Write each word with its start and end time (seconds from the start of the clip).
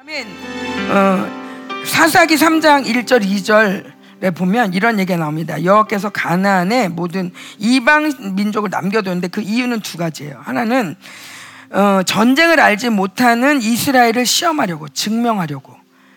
아멘. 0.00 0.26
어, 0.92 1.84
사사기 1.84 2.36
3장 2.36 2.86
1절 2.86 3.22
2절에 3.22 4.34
보면 4.34 4.72
이런 4.72 4.98
얘기가 4.98 5.18
나옵니다. 5.18 5.62
여호와께서 5.62 6.08
가나안에 6.08 6.88
모든 6.88 7.30
이방 7.58 8.34
민족을 8.34 8.70
남겨두는데 8.70 9.28
그 9.28 9.42
이유는 9.42 9.80
두 9.80 9.98
가지예요. 9.98 10.40
하나는 10.42 10.96
어, 11.70 12.00
전쟁을 12.02 12.60
알지 12.60 12.88
못하는 12.88 13.60
이스라엘을 13.60 14.24
시험하려고 14.24 14.88
증명하려고 14.88 15.76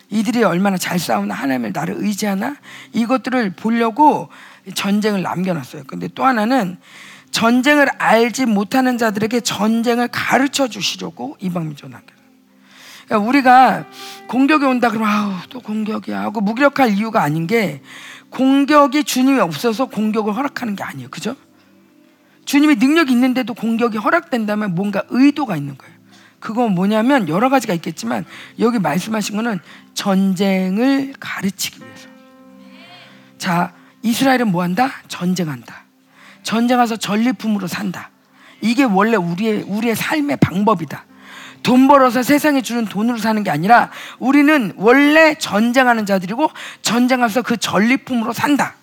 이들이 0.09 0.45
얼마나 0.45 0.77
잘 0.77 0.97
싸우나 0.97 1.36
하나님을 1.36 1.73
나를 1.73 1.95
의지하나 1.97 2.55
이것들을 2.93 3.52
보려고 3.57 4.29
전쟁을 4.75 5.23
남겨놨어요. 5.23 5.84
근데 5.88 6.07
또 6.15 6.23
하나는 6.23 6.77
전쟁을 7.31 7.89
알지 7.97 8.45
못하는 8.45 8.97
자들에게 8.97 9.41
전쟁을 9.41 10.07
가르쳐 10.07 10.70
주시려고 10.70 11.36
이방 11.41 11.65
민족 11.65 11.89
남겨. 11.89 12.12
그러니까 13.06 13.30
우리가 13.30 13.86
공격이 14.28 14.66
온다 14.66 14.90
그러면 14.90 15.10
아우 15.10 15.34
또 15.50 15.60
공격이야 15.60 16.21
하고 16.21 16.42
무기력할 16.42 16.94
이유가 16.94 17.21
아닌 17.21 17.48
게 17.48 17.82
공격이 18.30 19.04
주님이 19.04 19.39
없어서 19.39 19.86
공격을 19.86 20.36
허락하는 20.36 20.75
게 20.75 20.84
아니에요. 20.84 21.10
그죠? 21.10 21.36
주님이 22.46 22.75
능력이 22.75 23.11
있는데도 23.11 23.54
공격이 23.54 23.97
허락된다면 23.97 24.75
뭔가 24.75 25.04
의도가 25.10 25.56
있는 25.56 25.78
거예요. 25.78 25.94
그건 26.39 26.74
뭐냐면 26.75 27.30
여러 27.30 27.50
가지가 27.50 27.74
있겠지만 27.75 28.25
여기 28.60 28.80
말씀하신 28.80 29.36
거는 29.38 29.60
전쟁을 29.94 31.14
가르치기 31.20 31.80
위해서. 31.80 32.09
자, 33.38 33.73
이스라엘은 34.02 34.52
뭐 34.52 34.64
한다? 34.64 34.92
전쟁한다. 35.08 35.86
전쟁해서 36.44 36.97
전리품으로 36.97 37.67
산다. 37.67 38.09
이게 38.59 38.83
원래 38.83 39.16
우리의 39.16 39.64
우리의 39.64 39.95
삶의 39.95 40.38
방법이다. 40.38 41.06
돈 41.64 41.88
벌어서 41.88 42.22
세상에 42.22 42.62
주는 42.62 42.86
돈으로 42.86 43.17
사는 43.17 43.42
게 43.44 43.50
아니라 43.50 43.90
우리는 44.20 44.73
원래 44.76 45.36
전쟁하는 45.36 46.06
자들이고 46.06 46.52
전쟁하면서 46.81 47.42
그 47.42 47.58
전리품으로 47.58 48.33
산다. 48.33 48.75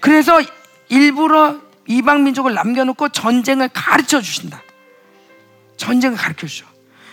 그래서 0.00 0.40
일부러 0.88 1.56
이방 1.86 2.24
민족을 2.24 2.54
남겨놓고 2.54 3.10
전쟁을 3.10 3.68
가르쳐 3.72 4.20
주신다. 4.20 4.62
전쟁을 5.76 6.16
가르쳐 6.16 6.46
주죠. 6.46 6.71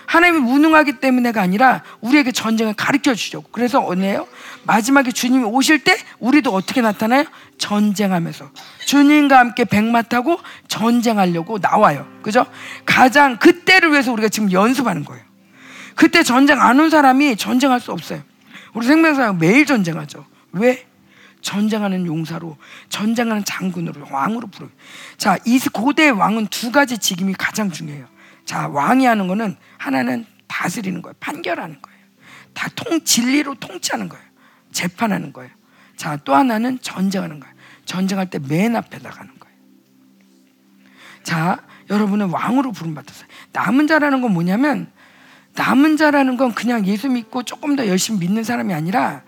하나님이 0.09 0.39
무능하기 0.39 0.93
때문에가 0.93 1.39
아니라 1.39 1.83
우리에게 2.01 2.31
전쟁을 2.31 2.73
가르쳐 2.73 3.13
주려고. 3.13 3.47
그래서 3.51 3.85
어느요 3.85 4.27
마지막에 4.63 5.11
주님이 5.11 5.43
오실 5.43 5.83
때 5.83 5.95
우리도 6.17 6.51
어떻게 6.51 6.81
나타나요? 6.81 7.25
전쟁하면서 7.59 8.49
주님과 8.87 9.37
함께 9.37 9.65
백마 9.65 10.01
타고 10.01 10.39
전쟁하려고 10.67 11.59
나와요. 11.59 12.07
그죠? 12.23 12.47
가장 12.87 13.37
그때를 13.37 13.91
위해서 13.91 14.11
우리가 14.11 14.29
지금 14.29 14.51
연습하는 14.51 15.05
거예요. 15.05 15.23
그때 15.93 16.23
전쟁 16.23 16.59
안 16.59 16.79
온 16.79 16.89
사람이 16.89 17.35
전쟁할 17.35 17.79
수 17.79 17.91
없어요. 17.91 18.23
우리 18.73 18.87
생명사역 18.87 19.37
매일 19.37 19.67
전쟁하죠. 19.67 20.25
왜? 20.53 20.87
전쟁하는 21.41 22.07
용사로, 22.07 22.57
전쟁하는 22.89 23.45
장군으로, 23.45 24.07
왕으로 24.09 24.47
부르요. 24.47 24.71
자, 25.17 25.37
이 25.45 25.59
고대 25.71 26.09
왕은 26.09 26.47
두 26.47 26.71
가지 26.71 26.97
직임이 26.97 27.33
가장 27.33 27.69
중요해요. 27.69 28.07
자, 28.49 28.67
왕이 28.67 29.05
하는 29.05 29.27
거는 29.27 29.55
하나는 29.77 30.25
다스리는 30.47 31.03
거예요. 31.03 31.13
판결하는 31.19 31.79
거예요. 31.83 31.99
다 32.55 32.67
통, 32.75 32.99
진리로 33.03 33.53
통치하는 33.53 34.09
거예요. 34.09 34.25
재판하는 34.71 35.31
거예요. 35.31 35.51
자, 35.95 36.17
또 36.25 36.33
하나는 36.33 36.79
전쟁하는 36.81 37.39
거예요. 37.39 37.53
전쟁할 37.85 38.31
때 38.31 38.39
맨 38.39 38.75
앞에 38.75 38.97
나가는 39.03 39.31
거예요. 39.39 39.55
자, 41.21 41.61
여러분은 41.91 42.31
왕으로 42.31 42.71
부름받았어요. 42.71 43.27
남은 43.51 43.85
자라는 43.85 44.21
건 44.21 44.33
뭐냐면, 44.33 44.91
남은 45.53 45.97
자라는 45.97 46.35
건 46.35 46.55
그냥 46.55 46.87
예수 46.87 47.07
믿고 47.07 47.43
조금 47.43 47.75
더 47.75 47.85
열심히 47.85 48.21
믿는 48.21 48.43
사람이 48.43 48.73
아니라, 48.73 49.21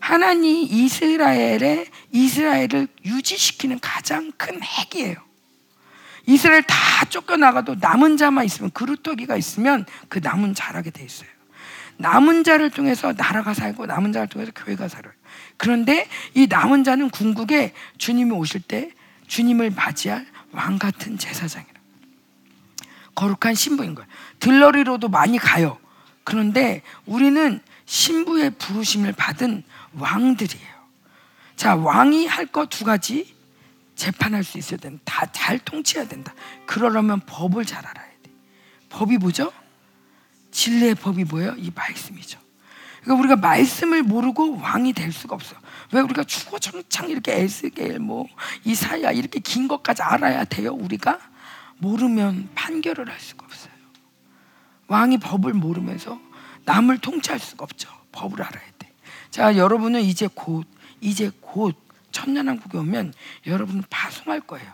하나님 0.00 0.66
이스라엘의 0.68 1.86
이스라엘을 2.12 2.88
유지시키는 3.06 3.78
가장 3.80 4.32
큰 4.36 4.60
핵이에요. 4.62 5.25
이스라엘 6.26 6.62
다 6.62 7.04
쫓겨나가도 7.08 7.76
남은 7.80 8.16
자만 8.16 8.44
있으면 8.44 8.70
그루터기가 8.72 9.36
있으면 9.36 9.86
그 10.08 10.18
남은 10.22 10.54
자라게 10.54 10.90
돼 10.90 11.04
있어요. 11.04 11.28
남은 11.98 12.44
자를 12.44 12.70
통해서 12.70 13.12
나라가 13.12 13.54
살고 13.54 13.86
남은 13.86 14.12
자를 14.12 14.28
통해서 14.28 14.52
교회가 14.54 14.88
살아요. 14.88 15.12
그런데 15.56 16.08
이 16.34 16.46
남은 16.46 16.84
자는 16.84 17.08
궁극에 17.10 17.72
주님이 17.96 18.32
오실 18.32 18.60
때 18.60 18.90
주님을 19.28 19.70
맞이할 19.70 20.26
왕 20.52 20.78
같은 20.78 21.16
제사장이라. 21.16 21.74
거룩한 23.14 23.54
신부인 23.54 23.94
거예요. 23.94 24.08
들러리로도 24.40 25.08
많이 25.08 25.38
가요. 25.38 25.78
그런데 26.24 26.82
우리는 27.06 27.60
신부의 27.86 28.50
부르심을 28.58 29.12
받은 29.12 29.62
왕들이에요. 29.92 30.76
자, 31.56 31.76
왕이 31.76 32.26
할거두 32.26 32.84
가지. 32.84 33.35
재판할 33.96 34.44
수 34.44 34.58
있어야 34.58 34.78
된다. 34.78 35.02
다 35.04 35.26
잘 35.32 35.58
통치해야 35.58 36.06
된다. 36.08 36.34
그러려면 36.66 37.20
법을 37.20 37.64
잘 37.64 37.86
알아야 37.86 38.10
돼. 38.22 38.30
법이 38.88 39.18
뭐죠? 39.18 39.52
진리의 40.50 40.94
법이 40.96 41.24
뭐예요? 41.24 41.54
이 41.56 41.70
말씀이죠. 41.74 42.38
그러니까 43.02 43.20
우리가 43.20 43.36
말씀을 43.36 44.02
모르고 44.02 44.56
왕이 44.58 44.92
될 44.92 45.12
수가 45.12 45.34
없어. 45.36 45.54
왜 45.92 46.00
우리가 46.00 46.24
주어창창 46.24 47.10
이렇게 47.10 47.40
에스겔 47.40 47.98
뭐 48.00 48.26
이사야 48.64 49.12
이렇게 49.12 49.38
긴 49.40 49.68
것까지 49.68 50.02
알아야 50.02 50.44
돼요? 50.44 50.72
우리가 50.74 51.20
모르면 51.78 52.48
판결을 52.54 53.08
할 53.08 53.20
수가 53.20 53.44
없어요. 53.46 53.72
왕이 54.88 55.18
법을 55.18 55.52
모르면서 55.52 56.18
남을 56.64 56.98
통치할 56.98 57.38
수가 57.38 57.64
없죠. 57.64 57.88
법을 58.12 58.42
알아야 58.42 58.64
돼. 58.78 58.92
자, 59.30 59.56
여러분은 59.56 60.02
이제 60.02 60.28
곧 60.34 60.66
이제 61.00 61.30
곧 61.40 61.76
천년왕국에 62.16 62.78
오면 62.78 63.12
여러분은 63.46 63.84
파송할 63.90 64.40
거예요. 64.40 64.66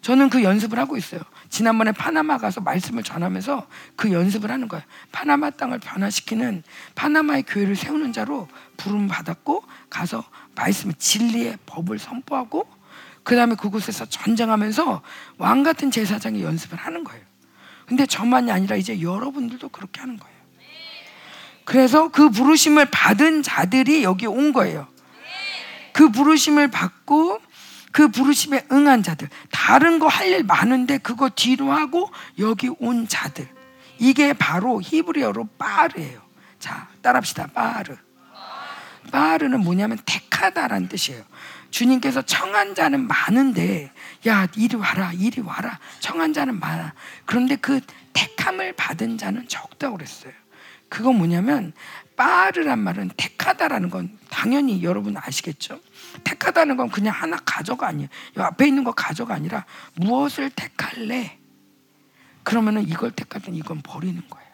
저는 0.00 0.30
그 0.30 0.44
연습을 0.44 0.78
하고 0.78 0.96
있어요. 0.96 1.20
지난번에 1.50 1.90
파나마 1.90 2.38
가서 2.38 2.60
말씀을 2.60 3.02
전하면서 3.02 3.66
그 3.96 4.12
연습을 4.12 4.50
하는 4.50 4.68
거예요. 4.68 4.84
파나마 5.10 5.50
땅을 5.50 5.80
변화시키는 5.80 6.62
파나마의 6.94 7.42
교회를 7.42 7.74
세우는 7.74 8.12
자로 8.12 8.46
부름 8.76 9.08
받았고 9.08 9.64
가서 9.90 10.22
말씀 10.54 10.92
진리의 10.96 11.58
법을 11.66 11.98
선포하고 11.98 12.68
그 13.24 13.34
다음에 13.34 13.56
그곳에서 13.56 14.06
전쟁하면서 14.06 15.02
왕 15.38 15.64
같은 15.64 15.90
제사장의 15.90 16.44
연습을 16.44 16.78
하는 16.78 17.02
거예요. 17.02 17.24
근데 17.86 18.06
저만이 18.06 18.52
아니라 18.52 18.76
이제 18.76 19.00
여러분들도 19.00 19.68
그렇게 19.70 20.00
하는 20.00 20.16
거예요. 20.16 20.38
그래서 21.64 22.08
그 22.08 22.30
부르심을 22.30 22.86
받은 22.90 23.42
자들이 23.42 24.04
여기 24.04 24.26
온 24.26 24.52
거예요. 24.52 24.86
그 25.98 26.10
부르심을 26.10 26.68
받고 26.68 27.40
그 27.90 28.06
부르심에 28.08 28.66
응한 28.70 29.02
자들 29.02 29.28
다른 29.50 29.98
거 29.98 30.06
할 30.06 30.28
일 30.28 30.44
많은데 30.44 30.98
그거 30.98 31.28
뒤로 31.28 31.72
하고 31.72 32.08
여기 32.38 32.70
온 32.78 33.08
자들 33.08 33.48
이게 33.98 34.32
바로 34.32 34.80
히브리어로 34.80 35.48
빠르예요. 35.58 36.22
자 36.60 36.86
따라합시다 37.02 37.48
빠르. 37.48 37.96
빠르는 39.10 39.58
뭐냐면 39.60 39.98
택하다라는 40.06 40.86
뜻이에요. 40.88 41.24
주님께서 41.72 42.22
청한 42.22 42.76
자는 42.76 43.08
많은데 43.08 43.90
야 44.28 44.46
이리 44.54 44.76
와라 44.76 45.10
이리 45.12 45.40
와라 45.40 45.80
청한 45.98 46.32
자는 46.32 46.60
많아. 46.60 46.94
그런데 47.24 47.56
그 47.56 47.80
택함을 48.12 48.74
받은 48.74 49.18
자는 49.18 49.48
적다고 49.48 49.96
그랬어요. 49.96 50.32
그건 50.88 51.16
뭐냐면 51.16 51.72
빠르란 52.16 52.78
말은 52.78 53.10
택하다라는 53.16 53.90
건 53.90 54.16
당연히 54.30 54.82
여러분 54.84 55.16
아시겠죠? 55.16 55.80
택하다는 56.24 56.76
건 56.76 56.88
그냥 56.90 57.14
하나 57.14 57.36
가져가 57.44 57.88
아니에요. 57.88 58.08
앞에 58.36 58.66
있는 58.66 58.84
거 58.84 58.92
가져가 58.92 59.34
아니라 59.34 59.64
무엇을 59.94 60.50
택할래? 60.50 61.38
그러면은 62.42 62.88
이걸 62.88 63.10
택하든 63.12 63.54
이건 63.54 63.82
버리는 63.82 64.20
거예요. 64.28 64.48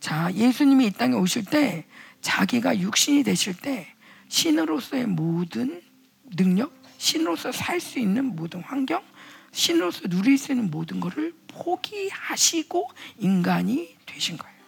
자, 0.00 0.32
예수님이 0.32 0.86
이 0.86 0.90
땅에 0.90 1.14
오실 1.14 1.44
때 1.44 1.86
자기가 2.22 2.78
육신이 2.78 3.22
되실 3.22 3.54
때 3.54 3.86
신으로서의 4.28 5.06
모든 5.06 5.82
능력, 6.36 6.72
신으로서 6.98 7.52
살 7.52 7.80
수 7.80 7.98
있는 7.98 8.36
모든 8.36 8.62
환경, 8.62 9.02
신으로서 9.52 10.08
누릴 10.08 10.38
수 10.38 10.52
있는 10.52 10.70
모든 10.70 11.00
것을 11.00 11.34
포기하시고 11.48 12.88
인간이 13.18 13.96
되신 14.06 14.38
거예요. 14.38 14.59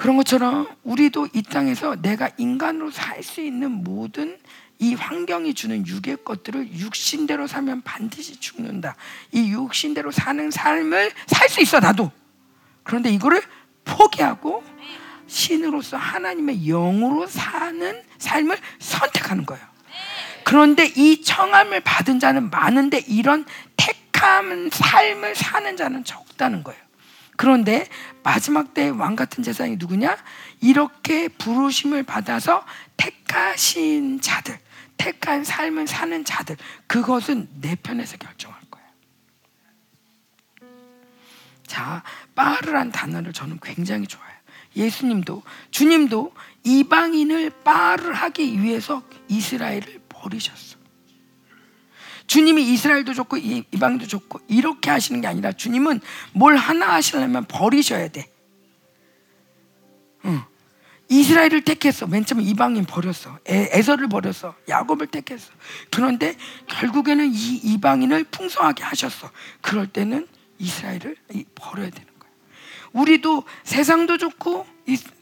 그런 0.00 0.16
것처럼 0.16 0.66
우리도 0.82 1.28
이 1.34 1.42
땅에서 1.42 1.94
내가 2.00 2.30
인간으로 2.38 2.90
살 2.90 3.22
수 3.22 3.42
있는 3.42 3.70
모든 3.70 4.38
이 4.78 4.94
환경이 4.94 5.52
주는 5.52 5.86
육의 5.86 6.24
것들을 6.24 6.72
육신대로 6.72 7.46
살면 7.46 7.82
반드시 7.82 8.40
죽는다. 8.40 8.96
이 9.30 9.52
육신대로 9.52 10.10
사는 10.10 10.50
삶을 10.50 11.12
살 11.26 11.50
수 11.50 11.60
있어 11.60 11.80
나도. 11.80 12.10
그런데 12.82 13.10
이거를 13.10 13.42
포기하고 13.84 14.64
신으로서 15.26 15.98
하나님의 15.98 16.64
영으로 16.64 17.26
사는 17.26 18.02
삶을 18.16 18.56
선택하는 18.78 19.44
거예요. 19.44 19.62
그런데 20.44 20.86
이 20.96 21.20
청함을 21.20 21.80
받은 21.80 22.20
자는 22.20 22.48
많은데 22.48 23.04
이런 23.06 23.44
택함 23.76 24.70
삶을 24.70 25.34
사는 25.34 25.76
자는 25.76 26.04
적다는 26.04 26.64
거예요. 26.64 26.89
그런데 27.40 27.88
마지막 28.22 28.74
때의 28.74 28.90
왕 28.90 29.16
같은 29.16 29.42
제사장이 29.42 29.76
누구냐? 29.78 30.14
이렇게 30.60 31.28
부르심을 31.28 32.02
받아서 32.02 32.66
택하신 32.98 34.20
자들, 34.20 34.58
택한 34.98 35.42
삶을 35.42 35.86
사는 35.86 36.22
자들, 36.22 36.58
그것은 36.86 37.48
내 37.62 37.76
편에서 37.76 38.18
결정할 38.18 38.60
거예요. 38.70 38.86
자, 41.66 42.02
빠르란 42.34 42.92
단어를 42.92 43.32
저는 43.32 43.58
굉장히 43.62 44.06
좋아해요. 44.06 44.36
예수님도, 44.76 45.42
주님도 45.70 46.34
이방인을 46.64 47.52
빠르 47.64 48.10
하기 48.10 48.60
위해서 48.60 49.02
이스라엘을 49.28 50.02
버리셨어. 50.10 50.69
주님이 52.30 52.62
이스라엘도 52.72 53.12
좋고 53.12 53.38
이방도 53.38 54.06
좋고 54.06 54.38
이렇게 54.46 54.88
하시는 54.88 55.20
게 55.20 55.26
아니라 55.26 55.50
주님은 55.50 56.00
뭘 56.32 56.54
하나 56.56 56.94
하시려면 56.94 57.44
버리셔야 57.46 58.06
돼. 58.06 58.30
응. 60.26 60.40
이스라엘을 61.08 61.62
택했어. 61.64 62.06
맨 62.06 62.24
처음에 62.24 62.44
이방인 62.44 62.84
버렸어. 62.84 63.36
에, 63.48 63.82
서를 63.82 64.08
버렸어. 64.08 64.54
야곱을 64.68 65.08
택했어. 65.08 65.50
그런데 65.90 66.36
결국에는 66.68 67.32
이 67.34 67.56
이방인을 67.64 68.22
풍성하게 68.30 68.84
하셨어. 68.84 69.28
그럴 69.60 69.88
때는 69.88 70.28
이스라엘을 70.60 71.16
버려야 71.56 71.90
되는 71.90 72.06
거야. 72.20 72.30
우리도 72.92 73.42
세상도 73.64 74.18
좋고 74.18 74.66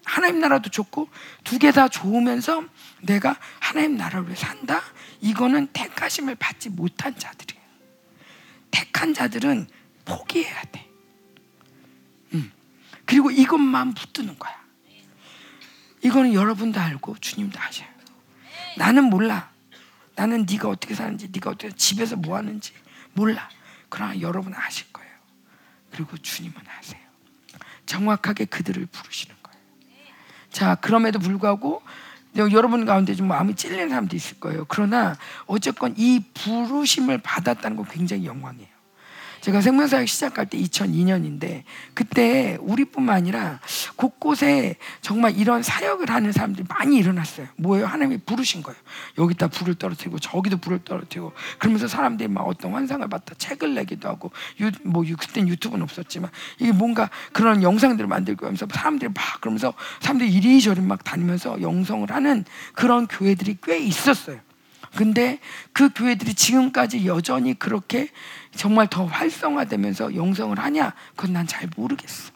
하나님 0.04 0.40
나라도 0.40 0.68
좋고 0.68 1.08
두 1.44 1.58
개 1.58 1.70
다 1.70 1.88
좋으면서 1.88 2.64
내가 3.00 3.38
하나님 3.60 3.96
나라를 3.96 4.36
산다. 4.36 4.82
이거는 5.20 5.68
택하심을 5.72 6.34
받지 6.36 6.68
못한 6.68 7.16
자들이에요. 7.18 7.62
택한 8.70 9.14
자들은 9.14 9.66
포기해야 10.04 10.62
돼. 10.64 10.88
음. 12.34 12.52
그리고 13.04 13.30
이것만 13.30 13.94
붙드는 13.94 14.38
거야. 14.38 14.58
이거는 16.04 16.34
여러분도 16.34 16.78
알고 16.78 17.18
주님도 17.18 17.58
아셔요. 17.58 17.88
나는 18.76 19.04
몰라. 19.04 19.50
나는 20.14 20.46
네가 20.48 20.68
어떻게 20.68 20.94
사는지, 20.94 21.28
네가 21.32 21.50
어떻게 21.50 21.70
집에서 21.74 22.16
뭐 22.16 22.36
하는지 22.36 22.72
몰라. 23.12 23.48
그러나 23.88 24.20
여러분 24.20 24.54
아실 24.54 24.92
거예요. 24.92 25.10
그리고 25.90 26.16
주님은 26.16 26.56
아세요. 26.78 27.00
정확하게 27.86 28.44
그들을 28.46 28.86
부르시는 28.86 29.34
거예요. 29.42 29.58
자, 30.50 30.74
그럼에도 30.76 31.18
불구하고 31.18 31.82
여러분 32.36 32.84
가운데 32.84 33.14
좀 33.14 33.28
마음이 33.28 33.54
찔리는 33.54 33.88
사람도 33.88 34.14
있을 34.14 34.38
거예요. 34.40 34.64
그러나 34.68 35.16
어쨌건 35.46 35.94
이 35.96 36.22
부르심을 36.34 37.18
받았다는 37.18 37.76
건 37.76 37.86
굉장히 37.90 38.26
영광이에요. 38.26 38.77
제가 39.48 39.62
생명사역 39.62 40.06
시작할 40.06 40.44
때 40.44 40.58
2002년인데 40.58 41.62
그때 41.94 42.58
우리뿐만 42.60 43.16
아니라 43.16 43.60
곳곳에 43.96 44.76
정말 45.00 45.38
이런 45.38 45.62
사역을 45.62 46.10
하는 46.10 46.32
사람들이 46.32 46.66
많이 46.68 46.98
일어났어요. 46.98 47.46
뭐예요? 47.56 47.86
하나님이 47.86 48.18
부르신 48.26 48.62
거예요. 48.62 48.78
여기다 49.16 49.48
불을 49.48 49.76
떨어뜨리고 49.76 50.18
저기도 50.18 50.58
불을 50.58 50.80
떨어뜨리고 50.84 51.32
그러면서 51.56 51.88
사람들이 51.88 52.28
막 52.28 52.42
어떤 52.42 52.74
환상을 52.74 53.08
받다 53.08 53.34
책을 53.38 53.74
내기도 53.74 54.10
하고 54.10 54.32
유, 54.60 54.70
뭐 54.82 55.02
그땐 55.18 55.48
유튜브는 55.48 55.82
없었지만 55.82 56.30
이게 56.58 56.72
뭔가 56.72 57.08
그런 57.32 57.62
영상들을 57.62 58.06
만들고 58.06 58.44
하면서 58.44 58.66
사람들이 58.70 59.10
막 59.14 59.40
그러면서 59.40 59.72
사람들이 60.00 60.30
이리저리 60.30 60.82
막 60.82 61.04
다니면서 61.04 61.62
영성을 61.62 62.10
하는 62.10 62.44
그런 62.74 63.06
교회들이 63.06 63.56
꽤 63.62 63.78
있었어요. 63.78 64.40
근데 64.96 65.38
그 65.72 65.90
교회들이 65.94 66.34
지금까지 66.34 67.06
여전히 67.06 67.58
그렇게 67.58 68.08
정말 68.54 68.88
더 68.88 69.04
활성화되면서 69.04 70.14
영성을 70.14 70.58
하냐? 70.58 70.94
그건 71.16 71.32
난 71.32 71.46
잘 71.46 71.68
모르겠어. 71.76 72.32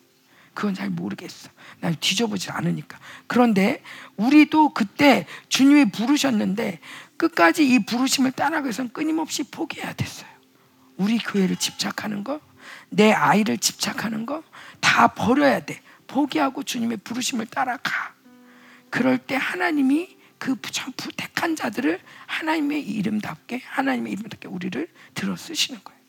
그건 0.55 0.75
잘 0.75 0.91
모르겠어. 0.91 1.49
난 1.81 1.97
뒤져보지 1.99 2.51
않으니까. 2.51 2.99
그런데 3.27 3.83
우리도 4.17 4.75
그때 4.75 5.27
주님이 5.49 5.91
부르셨는데 5.91 6.81
끝까지 7.17 7.67
이 7.67 7.85
부르심을 7.85 8.33
따라가기 8.33 8.65
위해서는 8.67 8.93
끊임없이 8.93 9.45
포기해야 9.45 9.93
됐어요. 9.95 10.29
우리 10.97 11.19
교회를 11.19 11.57
집착하는 11.57 12.23
거, 12.23 12.41
내 12.91 13.13
아이를 13.13 13.59
집착하는 13.59 14.27
거 14.27 14.43
다 14.83 15.09
버려야 15.09 15.61
돼. 15.65 15.81
포기하고 16.07 16.63
주님의 16.65 16.99
부르심을 16.99 17.47
따라가. 17.47 18.15
그럴 18.91 19.17
때 19.17 19.37
하나님이 19.37 20.19
그 20.37 20.55
택한 21.17 21.57
자들을 21.57 21.99
하나님의 22.27 22.83
이름답게 22.83 23.63
하나님의 23.65 24.13
이름답게 24.13 24.49
우리를 24.49 24.87
들어 25.15 25.35
쓰시는 25.35 25.81
거예요. 25.83 26.02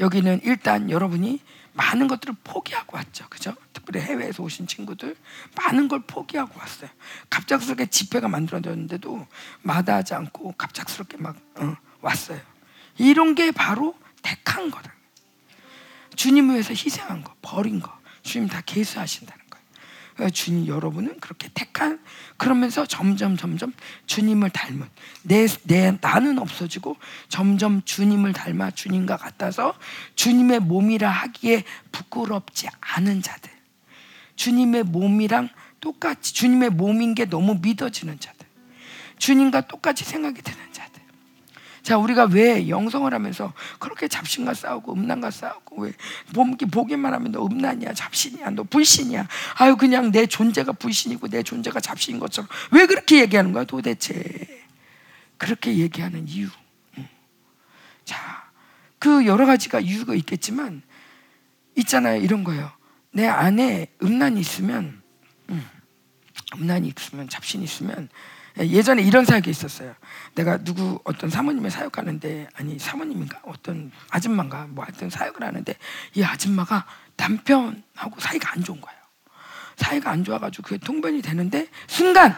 여기는 0.00 0.40
일단 0.42 0.90
여러분이 0.90 1.40
많은 1.72 2.08
것들을 2.08 2.34
포기하고 2.42 2.96
왔죠. 2.96 3.26
그죠? 3.28 3.54
특별히 3.72 4.00
해외에서 4.04 4.42
오신 4.42 4.66
친구들 4.66 5.14
많은 5.56 5.88
걸 5.88 6.00
포기하고 6.00 6.58
왔어요. 6.58 6.90
갑작스럽게 7.28 7.86
집회가 7.86 8.26
만들어졌는데도 8.28 9.26
마다하지 9.62 10.14
않고 10.14 10.54
갑작스럽게 10.58 11.18
막 11.18 11.36
어, 11.56 11.76
왔어요. 12.00 12.40
이런 12.98 13.34
게 13.34 13.52
바로 13.52 13.94
택한 14.22 14.70
거다. 14.70 14.92
주님 16.16 16.50
위해서 16.50 16.70
희생한 16.70 17.22
거, 17.22 17.34
버린 17.40 17.80
거, 17.80 17.96
주님 18.22 18.48
다 18.48 18.60
계수하신다. 18.64 19.32
그러니까 19.32 19.49
주님 20.28 20.66
여러분은 20.66 21.20
그렇게 21.20 21.48
택한 21.54 21.98
그러면서 22.36 22.84
점점 22.84 23.36
점점 23.36 23.72
주님을 24.06 24.50
닮은 24.50 24.86
내, 25.22 25.46
내 25.64 25.96
나는 26.00 26.38
없어지고 26.38 26.96
점점 27.28 27.82
주님을 27.84 28.32
닮아 28.34 28.72
주님과 28.72 29.16
같아서 29.16 29.74
주님의 30.16 30.60
몸이라 30.60 31.08
하기에 31.08 31.64
부끄럽지 31.92 32.68
않은 32.80 33.22
자들. 33.22 33.50
주님의 34.36 34.84
몸이랑 34.84 35.48
똑같이 35.80 36.34
주님의 36.34 36.70
몸인 36.70 37.14
게 37.14 37.24
너무 37.24 37.58
믿어지는 37.62 38.18
자들. 38.20 38.46
주님과 39.18 39.62
똑같이 39.62 40.04
생각이 40.04 40.42
드는 40.42 40.58
자, 40.72 40.89
우리가 41.98 42.24
왜 42.24 42.68
영성을 42.68 43.12
하면서 43.12 43.52
그렇게 43.78 44.08
잡신과 44.08 44.54
싸우고 44.54 44.94
음란과 44.94 45.30
싸우고 45.30 45.82
왜 45.82 45.92
보기만 46.70 47.14
하면 47.14 47.32
너 47.32 47.44
음란이야, 47.44 47.94
잡신이야, 47.94 48.50
너 48.50 48.62
불신이야. 48.64 49.26
아유 49.58 49.76
그냥 49.76 50.10
내 50.10 50.26
존재가 50.26 50.72
불신이고 50.72 51.28
내 51.28 51.42
존재가 51.42 51.80
잡신인 51.80 52.20
것처럼 52.20 52.48
왜 52.70 52.86
그렇게 52.86 53.20
얘기하는 53.20 53.52
거야 53.52 53.64
도대체? 53.64 54.64
그렇게 55.38 55.76
얘기하는 55.78 56.28
이유. 56.28 56.48
자, 58.04 58.50
그 58.98 59.24
여러 59.26 59.46
가지가 59.46 59.80
이유가 59.80 60.14
있겠지만 60.14 60.82
있잖아요. 61.76 62.20
이런 62.20 62.44
거예요. 62.44 62.70
내 63.12 63.26
안에 63.26 63.86
음란이 64.02 64.38
있으면 64.40 65.00
음, 65.48 65.66
음란이 66.54 66.92
있으면 66.96 67.28
잡신이 67.28 67.64
있으면 67.64 68.08
예, 68.58 68.66
예전에 68.66 69.02
이런 69.02 69.24
사역이 69.24 69.48
있었어요. 69.48 69.94
내가 70.34 70.58
누구 70.58 71.00
어떤 71.04 71.30
사모님의 71.30 71.70
사역하는데 71.70 72.48
아니 72.54 72.78
사모님인가 72.78 73.40
어떤 73.44 73.92
아줌마인가 74.10 74.66
뭐 74.68 74.84
하여튼 74.84 75.10
사역을 75.10 75.42
하는데 75.42 75.74
이 76.14 76.22
아줌마가 76.22 76.86
남편하고 77.16 78.18
사이가 78.18 78.52
안 78.52 78.64
좋은 78.64 78.80
거예요. 78.80 78.98
사이가 79.76 80.10
안 80.10 80.24
좋아가지고 80.24 80.62
그게 80.62 80.78
통변이 80.78 81.22
되는데 81.22 81.68
순간 81.86 82.36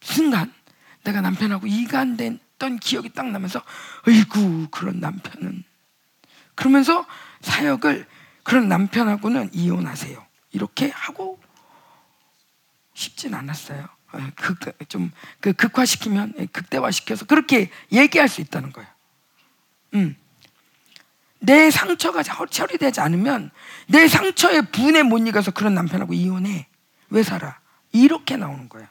순간 0.00 0.52
내가 1.04 1.20
남편하고 1.20 1.66
이간됐던 1.66 2.78
기억이 2.78 3.10
딱 3.10 3.26
나면서 3.30 3.62
어이구 4.06 4.68
그런 4.70 5.00
남편은 5.00 5.64
그러면서 6.54 7.06
사역을 7.40 8.06
그런 8.44 8.68
남편하고는 8.68 9.50
이혼하세요. 9.52 10.24
이렇게 10.52 10.90
하고 10.90 11.40
싶진 12.94 13.34
않았어요. 13.34 13.88
어, 14.12 14.18
극, 14.36 14.58
좀그 14.88 15.52
극화시키면 15.54 16.34
예, 16.38 16.46
극대화시켜서 16.46 17.24
그렇게 17.26 17.70
얘기할 17.90 18.28
수 18.28 18.40
있다는 18.40 18.72
거예요. 18.72 18.88
음. 19.94 20.16
내 21.38 21.70
상처가 21.70 22.22
처리되지 22.22 23.00
않으면 23.00 23.50
내 23.88 24.06
상처에 24.06 24.60
분에 24.60 25.02
못 25.02 25.18
이겨서 25.18 25.50
그런 25.50 25.74
남편하고 25.74 26.14
이혼해. 26.14 26.66
왜 27.10 27.22
살아? 27.22 27.58
이렇게 27.90 28.36
나오는 28.36 28.68
거예요. 28.68 28.86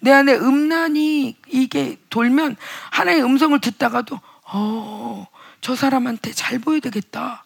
내 0.00 0.12
안에 0.12 0.34
음란이 0.34 1.36
이게 1.48 1.98
돌면 2.10 2.56
하나의 2.90 3.22
음성을 3.22 3.58
듣다가도 3.60 4.20
어, 4.44 5.26
저 5.60 5.74
사람한테 5.74 6.32
잘 6.32 6.58
보여야 6.58 6.80
되겠다. 6.80 7.44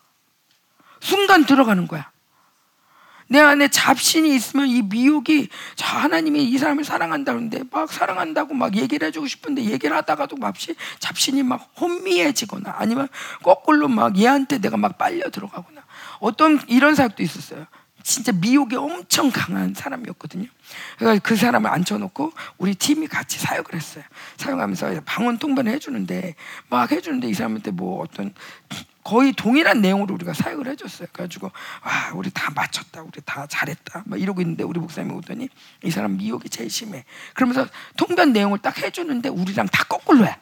순간 1.01 1.45
들어가는 1.45 1.87
거야. 1.89 2.11
내 3.29 3.41
안에 3.41 3.69
잡신이 3.69 4.35
있으면 4.35 4.69
이 4.69 4.83
미혹이 4.83 5.49
자 5.75 5.99
하나님이 5.99 6.45
이 6.45 6.59
사람을 6.59 6.85
사랑한다는데 6.85 7.65
막 7.71 7.91
사랑한다고 7.91 8.55
막 8.55 8.77
얘기를 8.77 9.07
해주고 9.09 9.27
싶은데 9.27 9.65
얘기를 9.65 9.97
하다가도 9.97 10.37
맙시 10.37 10.75
잡신이 10.99 11.43
막 11.43 11.73
혼미해지거나 11.81 12.75
아니면 12.79 13.09
거꾸로 13.43 13.89
막 13.89 14.19
얘한테 14.19 14.59
내가 14.59 14.77
막 14.77 14.99
빨려 14.99 15.31
들어가거나 15.31 15.83
어떤 16.21 16.61
이런 16.69 16.95
사역도 16.95 17.23
있었어요. 17.23 17.67
진짜 18.03 18.33
미혹이 18.33 18.77
엄청 18.77 19.31
강한 19.31 19.75
사람이었거든요. 19.75 20.49
그래서 20.99 21.21
그 21.23 21.37
사람을 21.37 21.71
앉혀놓고 21.71 22.33
우리 22.59 22.75
팀이 22.75 23.07
같이 23.07 23.39
사역을 23.39 23.75
했어요. 23.75 24.05
사역하면서 24.37 25.03
방언 25.05 25.39
통변을 25.39 25.73
해주는데 25.73 26.35
막 26.69 26.91
해주는데 26.91 27.29
이 27.29 27.35
사람한테 27.35 27.71
뭐 27.71 28.03
어떤 28.03 28.35
거의 29.05 29.33
동일한 29.33 29.81
내용으로 29.81 30.15
우리가 30.15 30.33
사역을 30.33 30.69
해줬어요. 30.69 31.09
그래가지고 31.13 31.51
와 31.85 32.13
우리 32.15 32.31
다 32.31 32.51
맞췄다, 32.55 33.03
우리 33.03 33.21
다 33.25 33.47
잘했다, 33.47 34.05
막 34.07 34.21
이러고 34.21 34.41
있는데 34.43 34.63
우리 34.63 34.79
목사님이 34.79 35.15
오더니 35.17 35.49
이 35.83 35.91
사람 35.91 36.17
미혹이 36.17 36.49
제일 36.49 36.71
심해. 36.71 37.05
그러면서 37.35 37.67
통변 37.97 38.33
내용을 38.33 38.59
딱 38.59 38.79
해주는데 38.79 39.29
우리랑 39.29 39.67
다 39.69 39.85
거꾸로야. 39.85 40.39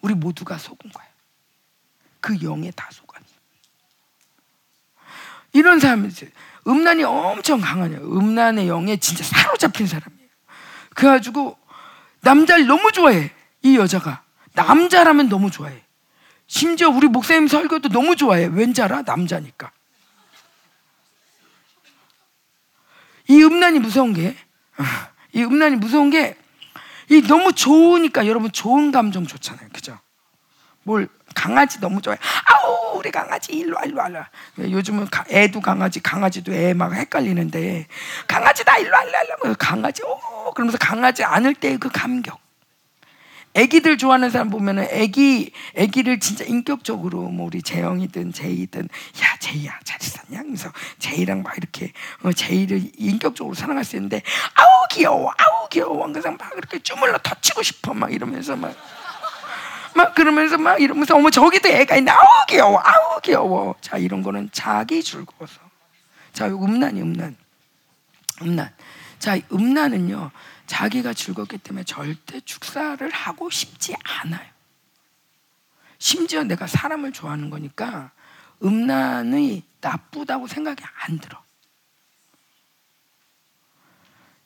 우리 0.00 0.14
모두가 0.14 0.58
속은 0.58 0.90
거야. 0.90 1.06
그 2.20 2.40
영에 2.42 2.70
다 2.72 2.88
속았어. 2.90 3.07
이런 5.58 5.80
사람이 5.80 6.08
있어요. 6.08 6.30
음란이 6.66 7.02
엄청 7.02 7.60
강하냐. 7.60 7.98
음란의 7.98 8.68
영에 8.68 8.96
진짜 8.98 9.24
사로잡힌 9.24 9.86
사람이에요. 9.86 10.28
그래가지고 10.94 11.58
남자를 12.20 12.66
너무 12.66 12.92
좋아해. 12.92 13.32
이 13.62 13.76
여자가 13.76 14.22
남자라면 14.54 15.28
너무 15.28 15.50
좋아해. 15.50 15.82
심지어 16.46 16.88
우리 16.88 17.08
목사님 17.08 17.48
설교도 17.48 17.88
너무 17.88 18.16
좋아해. 18.16 18.46
왠지 18.46 18.80
알아? 18.82 19.02
남자니까. 19.02 19.72
이 23.28 23.42
음란이 23.42 23.80
무서운 23.80 24.14
게, 24.14 24.36
이 25.34 25.42
음란이 25.42 25.76
무서운 25.76 26.08
게, 26.10 26.36
이 27.10 27.20
너무 27.22 27.52
좋으니까 27.52 28.26
여러분 28.26 28.50
좋은 28.50 28.90
감정 28.90 29.26
좋잖아요. 29.26 29.68
그죠? 29.72 29.98
뭘, 30.82 31.08
강아지 31.34 31.80
너무 31.80 32.00
좋아해. 32.02 32.18
아우, 32.46 32.98
우리 32.98 33.10
강아지 33.10 33.52
일로 33.52 33.76
와, 33.76 33.82
일로 33.84 33.98
와. 34.00 34.08
요즘은 34.58 35.08
애도 35.30 35.60
강아지, 35.60 36.00
강아지도 36.00 36.52
애 36.52 36.74
막 36.74 36.92
헷갈리는데, 36.94 37.86
강아지다, 38.26 38.78
일로 38.78 38.92
와, 38.92 39.02
일로 39.04 39.16
와. 39.50 39.54
강아지, 39.58 40.02
오, 40.02 40.52
그러면서 40.54 40.78
강아지 40.78 41.24
안을 41.24 41.54
때그 41.54 41.90
감격. 41.92 42.38
애기들 43.54 43.96
좋아하는 43.98 44.30
사람 44.30 44.50
보면은 44.50 44.86
애기 44.90 45.52
애기를 45.74 46.20
진짜 46.20 46.44
인격적으로 46.44 47.22
뭐 47.22 47.46
우리 47.46 47.62
재영이든 47.62 48.32
제이든 48.32 48.82
야 48.82 49.36
제이야 49.40 49.80
잘 49.84 49.98
있었냐 50.00 50.42
그래서 50.42 50.70
제이랑 50.98 51.42
막 51.42 51.56
이렇게 51.56 51.92
어, 52.22 52.30
제이를 52.30 52.82
인격적으로 52.96 53.54
사랑할 53.54 53.84
수 53.84 53.96
있는데 53.96 54.22
아우 54.54 54.86
귀여워 54.90 55.32
아우 55.36 55.68
귀여워 55.70 56.06
그래서 56.06 56.30
막 56.30 56.52
이렇게 56.56 56.78
주물러 56.78 57.18
터치고 57.18 57.62
싶어 57.62 57.94
막 57.94 58.12
이러면서 58.12 58.54
막 58.54 58.72
막 59.94 60.14
그러면서 60.14 60.58
막 60.58 60.80
이러면서 60.80 61.16
어머 61.16 61.30
저기도 61.30 61.68
애가 61.68 61.96
있네. 61.96 62.10
아우 62.10 62.46
귀여워. 62.48 62.78
아우 62.78 63.20
귀여워. 63.22 63.74
자 63.80 63.96
이런 63.96 64.22
거는 64.22 64.50
자기 64.52 65.02
즐거워서. 65.02 65.60
자 66.32 66.46
음란이 66.46 67.00
음란. 67.02 67.36
음란. 68.42 68.72
자 69.18 69.36
음란은요 69.52 70.30
자기가 70.66 71.14
즐겁기 71.14 71.58
때문에 71.58 71.84
절대 71.84 72.40
축사를 72.40 73.08
하고 73.10 73.50
싶지 73.50 73.94
않아요. 74.04 74.46
심지어 75.98 76.44
내가 76.44 76.66
사람을 76.66 77.12
좋아하는 77.12 77.50
거니까 77.50 78.12
음란이 78.62 79.64
나쁘다고 79.80 80.46
생각이 80.46 80.82
안 81.06 81.18
들어. 81.18 81.42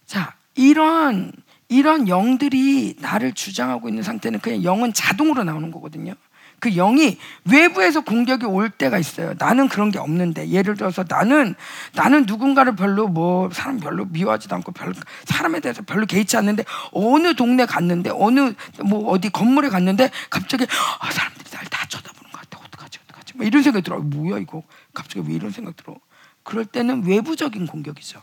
자, 0.07 0.37
이런 0.55 1.33
이런 1.73 2.09
영들이 2.09 2.97
나를 3.01 3.33
주장하고 3.33 3.89
있는 3.89 4.03
상태는 4.03 4.41
그냥 4.41 4.63
영은 4.63 4.93
자동으로 4.93 5.45
나오는 5.45 5.71
거거든요. 5.71 6.15
그 6.61 6.71
영이 6.71 7.19
외부에서 7.45 8.03
공격이 8.03 8.47
올 8.47 8.71
때가 8.71 8.97
있어요. 8.97 9.35
나는 9.37 9.69
그런 9.69 9.91
게 9.91 9.99
없는데 9.99 10.49
예를 10.51 10.77
들어서 10.77 11.05
나는 11.09 11.57
나는 11.95 12.25
누군가를 12.25 12.77
별로 12.77 13.09
뭐 13.09 13.51
사람 13.53 13.81
별로 13.81 14.05
미워하지도 14.05 14.55
않고 14.57 14.71
별 14.71 14.95
사람에 15.25 15.59
대해서 15.59 15.83
별로 15.83 16.07
개의치 16.07 16.37
않는데 16.37 16.65
어느 16.93 17.35
동네 17.35 17.67
갔는데 17.67 18.11
어느 18.15 18.53
뭐 18.85 19.11
어디 19.11 19.29
건물에 19.31 19.71
갔는데 19.71 20.11
갑자기 20.31 20.65
아, 21.01 21.11
사람들이 21.11 21.51
날 21.51 21.65
다 21.69 21.85
쳐다보는 21.89 22.31
것 22.31 22.41
같아. 22.43 22.59
어떡하지 22.65 22.99
어떡하지? 23.07 23.39
막 23.39 23.45
이런 23.47 23.63
생각이 23.65 23.83
들어. 23.83 23.99
뭐야 23.99 24.39
이거? 24.39 24.63
갑자기 24.95 25.27
왜 25.29 25.35
이런 25.35 25.51
생각 25.51 25.77
들어? 25.77 25.97
그럴 26.45 26.65
때는 26.65 27.05
외부적인 27.07 27.67
공격이죠. 27.67 28.21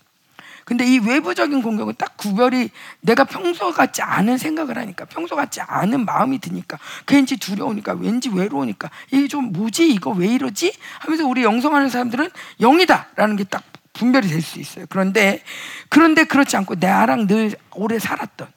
근데 0.70 0.86
이 0.86 1.00
외부적인 1.00 1.64
공격은 1.64 1.96
딱 1.98 2.16
구별이 2.16 2.70
내가 3.02 3.24
평소 3.24 3.74
같지 3.74 4.04
않은 4.04 4.38
생각을 4.38 4.78
하니까 4.78 5.06
평소 5.06 5.36
같지 5.36 5.62
않은 5.62 6.06
마음이 6.06 6.38
드니까 6.38 6.78
괜지 7.08 7.38
두려우니까 7.38 7.94
왠지 7.94 8.30
외로우니까 8.30 8.92
이게 9.12 9.28
좀 9.28 9.52
뭐지 9.52 9.92
이거 9.92 10.12
왜 10.12 10.28
이러지 10.28 10.72
하면서 11.00 11.26
우리 11.26 11.44
영성하는 11.44 11.90
사람들은 11.90 12.30
영이다라는 12.62 13.36
게 13.36 13.46
딱 13.50 13.64
분별이 13.94 14.28
될 14.28 14.44
수 14.44 14.60
있어요. 14.60 14.86
그런데 14.90 15.42
그런데 15.90 16.24
그렇지 16.24 16.56
않고 16.56 16.76
나랑 16.76 17.26
늘 17.26 17.56
오래 17.72 17.98
살았던 17.98 18.48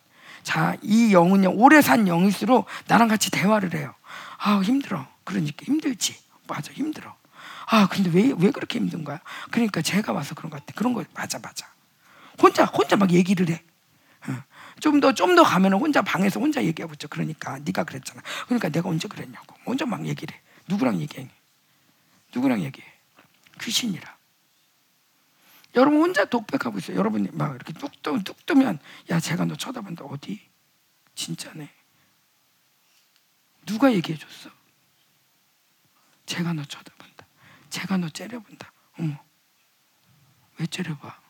자 0.43 0.77
이 0.83 1.15
영은요 1.15 1.53
오래 1.55 1.81
산 1.81 2.07
영일수록 2.07 2.67
나랑 2.89 3.09
같이 3.09 3.31
대화를 3.31 3.75
해요. 3.75 3.95
아 4.39 4.61
힘들어. 4.63 5.07
그러니까 5.25 5.65
힘들지. 5.65 6.15
맞아 6.47 6.71
힘들어. 6.75 7.17
아 7.71 7.89
근데 7.89 8.11
왜 8.13 8.35
왜 8.39 8.51
그렇게 8.51 8.79
힘든 8.79 9.03
거야? 9.03 9.19
그러니까 9.51 9.81
제가 9.81 10.13
와서 10.13 10.35
그런 10.35 10.51
것 10.51 10.61
같아. 10.61 10.75
그런 10.77 10.93
거 10.93 11.03
맞아 11.15 11.39
맞아. 11.39 11.67
혼자 12.43 12.65
혼자 12.65 12.97
막 12.97 13.11
얘기를 13.13 13.49
해. 13.49 13.63
어. 14.29 14.43
좀더 14.81 15.15
좀 15.15 15.37
더 15.37 15.43
가면 15.45 15.75
혼자 15.75 16.03
방에서 16.03 16.41
혼자 16.41 16.63
얘기하고 16.65 16.95
있죠. 16.95 17.09
그러니까 17.09 17.59
네가 17.61 17.85
그랬잖아. 17.85 18.21
그러니까 18.47 18.69
내가 18.69 18.89
언제 18.89 19.09
그랬냐고. 19.09 19.57
혼자 19.65 19.87
막 19.87 20.05
얘기를 20.07 20.35
해. 20.35 20.41
누구랑 20.69 21.01
얘기해? 21.01 21.29
누구랑 22.35 22.63
얘기해? 22.63 22.87
귀신이라. 23.61 24.17
여러분 25.75 26.01
혼자 26.01 26.25
독백하고 26.25 26.79
있어요. 26.79 26.97
여러분이 26.99 27.31
막 27.33 27.55
이렇게 27.55 27.73
뚝, 27.73 28.03
뜨, 28.03 28.23
뚝 28.25 28.45
뜨면 28.45 28.79
야 29.11 29.21
제가 29.21 29.45
너 29.45 29.55
쳐다본다. 29.57 30.05
어디? 30.05 30.41
진짜네. 31.15 31.71
누가 33.65 33.93
얘기해 33.93 34.19
줬어? 34.19 34.51
제가 36.27 36.53
너 36.53 36.65
쳐다본다. 36.65 37.27
제가 37.71 37.97
너 37.97 38.09
째려본다. 38.09 38.73
어머. 38.99 39.17
왜 40.59 40.67
째려봐? 40.67 41.22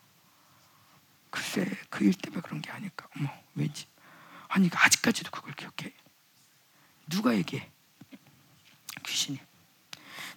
글쎄 1.33 1.65
그 1.89 2.05
일 2.05 2.13
때문에 2.13 2.41
그런 2.41 2.61
게 2.61 2.69
아닐까. 2.69 3.07
어머 3.17 3.27
왠지. 3.55 3.87
아니 4.49 4.69
아직까지도 4.71 5.31
그걸 5.31 5.53
기억해. 5.55 5.91
누가 7.09 7.35
얘기해? 7.35 7.71
귀신이. 9.03 9.39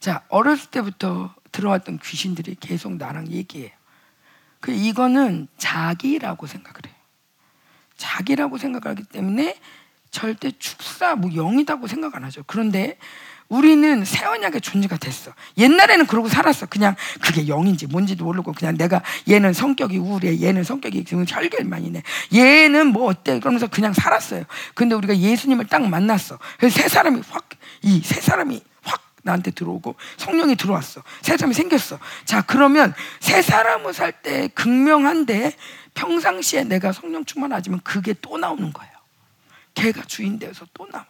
자 0.01 0.25
어렸을 0.31 0.71
때부터 0.71 1.35
들어왔던 1.53 1.99
귀신들이 1.99 2.57
계속 2.59 2.97
나랑 2.97 3.29
얘기해요. 3.29 3.71
그 4.61 4.73
이거는 4.73 5.49
자기라고 5.59 6.47
생각을 6.47 6.87
해요. 6.87 6.95
자기라고 7.97 8.57
생각하기 8.57 9.05
때문에 9.05 9.61
절대 10.11 10.51
축사 10.51 11.15
뭐 11.15 11.31
영이다고 11.35 11.89
생각 11.89 12.15
안 12.15 12.25
하죠. 12.25 12.43
그런데 12.47 12.99
우리는 13.49 14.05
새 14.05 14.25
언약의 14.25 14.61
존재가 14.61 14.97
됐어. 14.97 15.33
옛날에는 15.57 16.07
그러고 16.07 16.29
살았어. 16.29 16.67
그냥 16.67 16.97
그게 17.21 17.47
영인지 17.49 17.87
뭔지도 17.87 18.25
모르고 18.25 18.53
그냥 18.53 18.77
내가 18.77 19.03
얘는 19.29 19.53
성격이 19.53 19.99
우울해. 19.99 20.41
얘는 20.41 20.65
성격이 20.65 21.05
지금 21.05 21.25
혈결만이네. 21.29 22.03
얘는 22.35 22.89
뭐 22.89 23.09
어때? 23.09 23.39
그러면서 23.41 23.67
그냥 23.69 23.93
살았어요. 23.93 24.45
근데 24.75 24.95
우리가 24.95 25.17
예수님을 25.17 25.67
딱 25.67 25.83
만났어. 25.89 26.39
그래서 26.59 26.81
새 26.83 26.89
사람이 26.89 27.23
확 27.31 27.47
이 27.83 28.03
새 28.03 28.21
사람이 28.21 28.63
확 28.83 29.01
나한테 29.23 29.51
들어오고 29.53 29.95
성령이 30.17 30.57
들어왔어. 30.57 31.03
새 31.23 31.37
사람이 31.37 31.55
생겼어. 31.55 31.99
자, 32.25 32.43
그러면 32.43 32.95
새 33.21 33.43
사람을 33.43 33.93
살 33.95 34.13
때 34.23 34.49
극명한데 34.55 35.53
평상시에 35.95 36.65
내가 36.65 36.93
성령 36.93 37.25
충만하지만 37.25 37.81
그게 37.85 38.15
또 38.21 38.39
나오는 38.39 38.73
거예요. 38.73 38.93
걔가 39.75 40.03
주인 40.05 40.39
되어서 40.39 40.67
또 40.75 40.87
나와. 40.91 41.07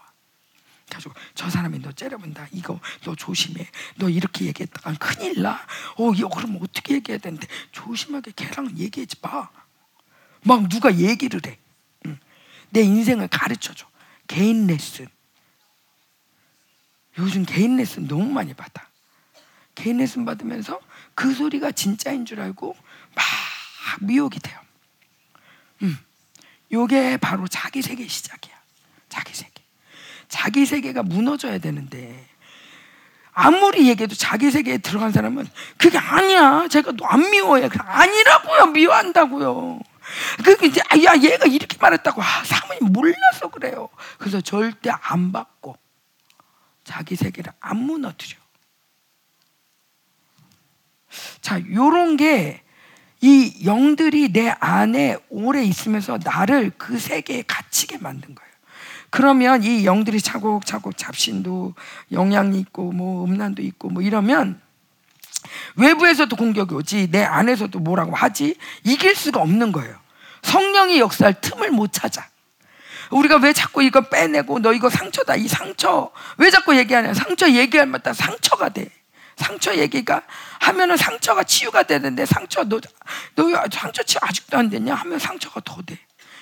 가지고 0.90 1.14
저 1.34 1.50
사람이 1.50 1.80
너 1.80 1.92
째려본다. 1.92 2.48
이거 2.52 2.80
너 3.04 3.14
조심해. 3.14 3.68
너 3.96 4.08
이렇게 4.08 4.46
얘기했다가 4.46 4.94
큰일 4.98 5.42
나. 5.42 5.66
어, 5.96 6.12
이거 6.12 6.28
그럼 6.28 6.58
어떻게 6.60 6.94
얘기해야 6.94 7.18
되는데 7.18 7.46
조심하게 7.72 8.32
걔랑 8.36 8.76
얘기하지 8.78 9.16
마. 9.20 9.48
막 10.42 10.68
누가 10.68 10.94
얘기를 10.96 11.40
해. 11.46 11.58
응. 12.06 12.18
내 12.70 12.82
인생을 12.82 13.28
가르쳐 13.28 13.74
줘. 13.74 13.86
개인 14.28 14.66
레슨. 14.66 15.08
요즘 17.18 17.44
개인 17.44 17.76
레슨 17.76 18.06
너무 18.06 18.26
많이 18.26 18.54
받아. 18.54 18.88
개인 19.74 19.98
레슨 19.98 20.24
받으면서 20.24 20.80
그 21.14 21.34
소리가 21.34 21.72
진짜인 21.72 22.24
줄 22.24 22.40
알고 22.40 22.76
막 23.14 23.24
미혹이 24.02 24.38
돼요. 24.38 24.60
음. 25.82 25.98
요게 26.72 27.18
바로 27.18 27.48
자기 27.48 27.82
세계 27.82 28.06
시작이야. 28.06 28.54
자기 29.08 29.34
세계. 29.34 29.55
자기 30.28 30.66
세계가 30.66 31.02
무너져야 31.02 31.58
되는데 31.58 32.26
아무리 33.32 33.88
얘기해도 33.88 34.14
자기 34.14 34.50
세계에 34.50 34.78
들어간 34.78 35.12
사람은 35.12 35.46
그게 35.76 35.98
아니야. 35.98 36.68
제가 36.68 36.92
안 37.04 37.30
미워해. 37.30 37.68
아니라고요. 37.76 38.66
미워한다고요. 38.66 39.80
그 40.44 40.66
이제 40.66 40.80
아, 40.88 40.96
야 41.02 41.20
얘가 41.20 41.46
이렇게 41.46 41.76
말했다고 41.78 42.22
아, 42.22 42.44
사모님 42.44 42.92
몰라서 42.92 43.48
그래요. 43.50 43.88
그래서 44.18 44.40
절대 44.40 44.90
안 44.90 45.32
받고 45.32 45.76
자기 46.84 47.16
세계를 47.16 47.52
안 47.60 47.78
무너뜨려. 47.78 48.36
자, 51.40 51.60
요런 51.72 52.16
게 52.16 52.66
이 53.20 53.64
영들이 53.64 54.32
내 54.32 54.50
안에 54.60 55.16
오래 55.30 55.62
있으면서 55.64 56.18
나를 56.22 56.72
그 56.76 56.98
세계에 56.98 57.42
갇히게 57.42 57.98
만든 57.98 58.34
거예요. 58.34 58.45
그러면 59.16 59.62
이 59.62 59.86
영들이 59.86 60.20
차곡차곡 60.20 60.98
잡신도 60.98 61.72
영향이 62.12 62.60
있고 62.60 62.92
뭐 62.92 63.24
음란도 63.24 63.62
있고 63.62 63.88
뭐 63.88 64.02
이러면 64.02 64.60
외부에서도 65.76 66.36
공격이 66.36 66.74
오지 66.74 67.10
내 67.10 67.24
안에서도 67.24 67.78
뭐라고 67.78 68.14
하지 68.14 68.56
이길 68.84 69.16
수가 69.16 69.40
없는 69.40 69.72
거예요. 69.72 69.96
성령이 70.42 71.00
역사할 71.00 71.40
틈을 71.40 71.70
못 71.70 71.94
찾아. 71.94 72.28
우리가 73.10 73.36
왜 73.36 73.54
자꾸 73.54 73.82
이거 73.82 74.02
빼내고 74.02 74.58
너 74.58 74.74
이거 74.74 74.90
상처다 74.90 75.36
이 75.36 75.48
상처 75.48 76.10
왜 76.36 76.50
자꾸 76.50 76.76
얘기하냐 76.76 77.14
상처 77.14 77.48
얘기할 77.48 77.86
때마다 77.86 78.12
상처가 78.12 78.68
돼. 78.68 78.90
상처 79.38 79.76
얘기가 79.76 80.24
하면은 80.60 80.98
상처가 80.98 81.42
치유가 81.42 81.84
되는데 81.84 82.26
상처 82.26 82.64
너, 82.64 82.80
너 83.34 83.44
상처 83.72 84.02
치유 84.02 84.18
아직도 84.20 84.58
안 84.58 84.68
됐냐 84.68 84.94
하면 84.94 85.18
상처가 85.18 85.62
더 85.64 85.80
돼. 85.80 85.98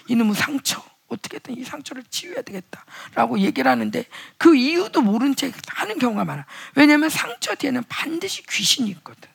이놈의 0.09 0.35
상처 0.35 0.83
어떻게든 1.15 1.57
이 1.57 1.65
상처를 1.65 2.05
치유해야 2.11 2.43
되겠다라고 2.43 3.39
얘기를 3.41 3.71
하는데 3.71 4.05
그 4.37 4.55
이유도 4.55 5.01
모른 5.01 5.35
채 5.35 5.53
하는 5.69 5.99
경우가 5.99 6.25
많아. 6.25 6.47
왜냐하면 6.75 7.09
상처 7.11 7.55
뒤에는 7.55 7.83
반드시 7.89 8.43
귀신이 8.47 8.91
있거든. 8.91 9.29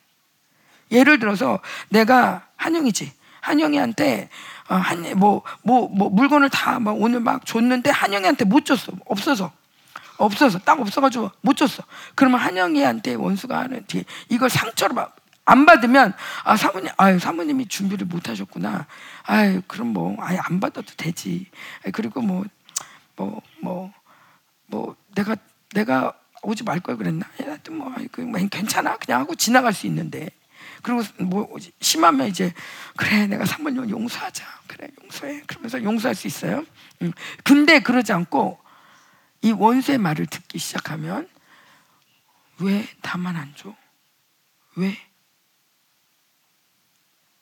예를 0.90 1.18
들어서 1.18 1.60
내가 1.88 2.46
한영이지. 2.56 3.12
한영이한테 3.40 4.28
어, 4.68 4.74
한뭐뭐 4.76 5.42
뭐, 5.62 5.88
뭐 5.88 6.10
물건을 6.10 6.50
다 6.50 6.78
막 6.78 7.00
오늘 7.00 7.20
막 7.20 7.44
줬는데 7.46 7.90
한영이한테 7.90 8.44
못 8.44 8.64
줬어. 8.64 8.92
없어서. 9.06 9.52
없어서 10.18 10.58
딱 10.58 10.78
없어가지고 10.78 11.30
못 11.40 11.56
줬어. 11.56 11.82
그러면 12.14 12.40
한영이한테 12.40 13.14
원수가 13.14 13.58
하는 13.58 13.84
뒤에 13.86 14.04
이걸 14.28 14.50
상처로 14.50 14.94
막 14.94 15.16
안 15.44 15.66
받으면 15.66 16.14
아 16.44 16.56
사모님 16.56 16.90
아유 16.96 17.18
사모님이 17.18 17.66
준비를 17.68 18.06
못 18.06 18.28
하셨구나. 18.28 18.86
아유 19.24 19.62
그럼 19.66 19.88
뭐 19.88 20.16
아예 20.20 20.38
안 20.38 20.60
받아도 20.60 20.92
되지. 20.96 21.46
그리고 21.92 22.20
뭐뭐 22.20 22.44
뭐 23.20 23.42
뭐 23.62 23.92
뭐 24.68 24.96
내가 25.16 25.36
내가 25.74 26.12
오지 26.42 26.62
말 26.64 26.80
걸 26.80 26.96
그랬나? 26.96 27.26
하여튼 27.38 27.76
뭐, 27.76 27.92
그, 28.12 28.20
뭐 28.22 28.40
괜찮아 28.48 28.96
그냥 28.98 29.20
하고 29.20 29.34
지나갈 29.34 29.72
수 29.74 29.86
있는데 29.88 30.30
그리고 30.82 31.02
뭐 31.24 31.48
심하면 31.80 32.28
이제 32.28 32.54
그래 32.96 33.26
내가 33.26 33.44
사모님 33.44 33.90
용서하자 33.90 34.44
그래 34.68 34.88
용서해 35.02 35.42
그러면서 35.46 35.82
용서할 35.82 36.14
수 36.14 36.26
있어요. 36.28 36.64
음. 37.02 37.12
근데 37.44 37.80
그러지 37.80 38.12
않고 38.12 38.58
이 39.42 39.52
원수의 39.52 39.98
말을 39.98 40.26
듣기 40.26 40.58
시작하면 40.58 41.28
왜 42.60 42.86
나만 43.02 43.36
안 43.36 43.52
줘? 43.56 43.74
왜? 44.76 44.96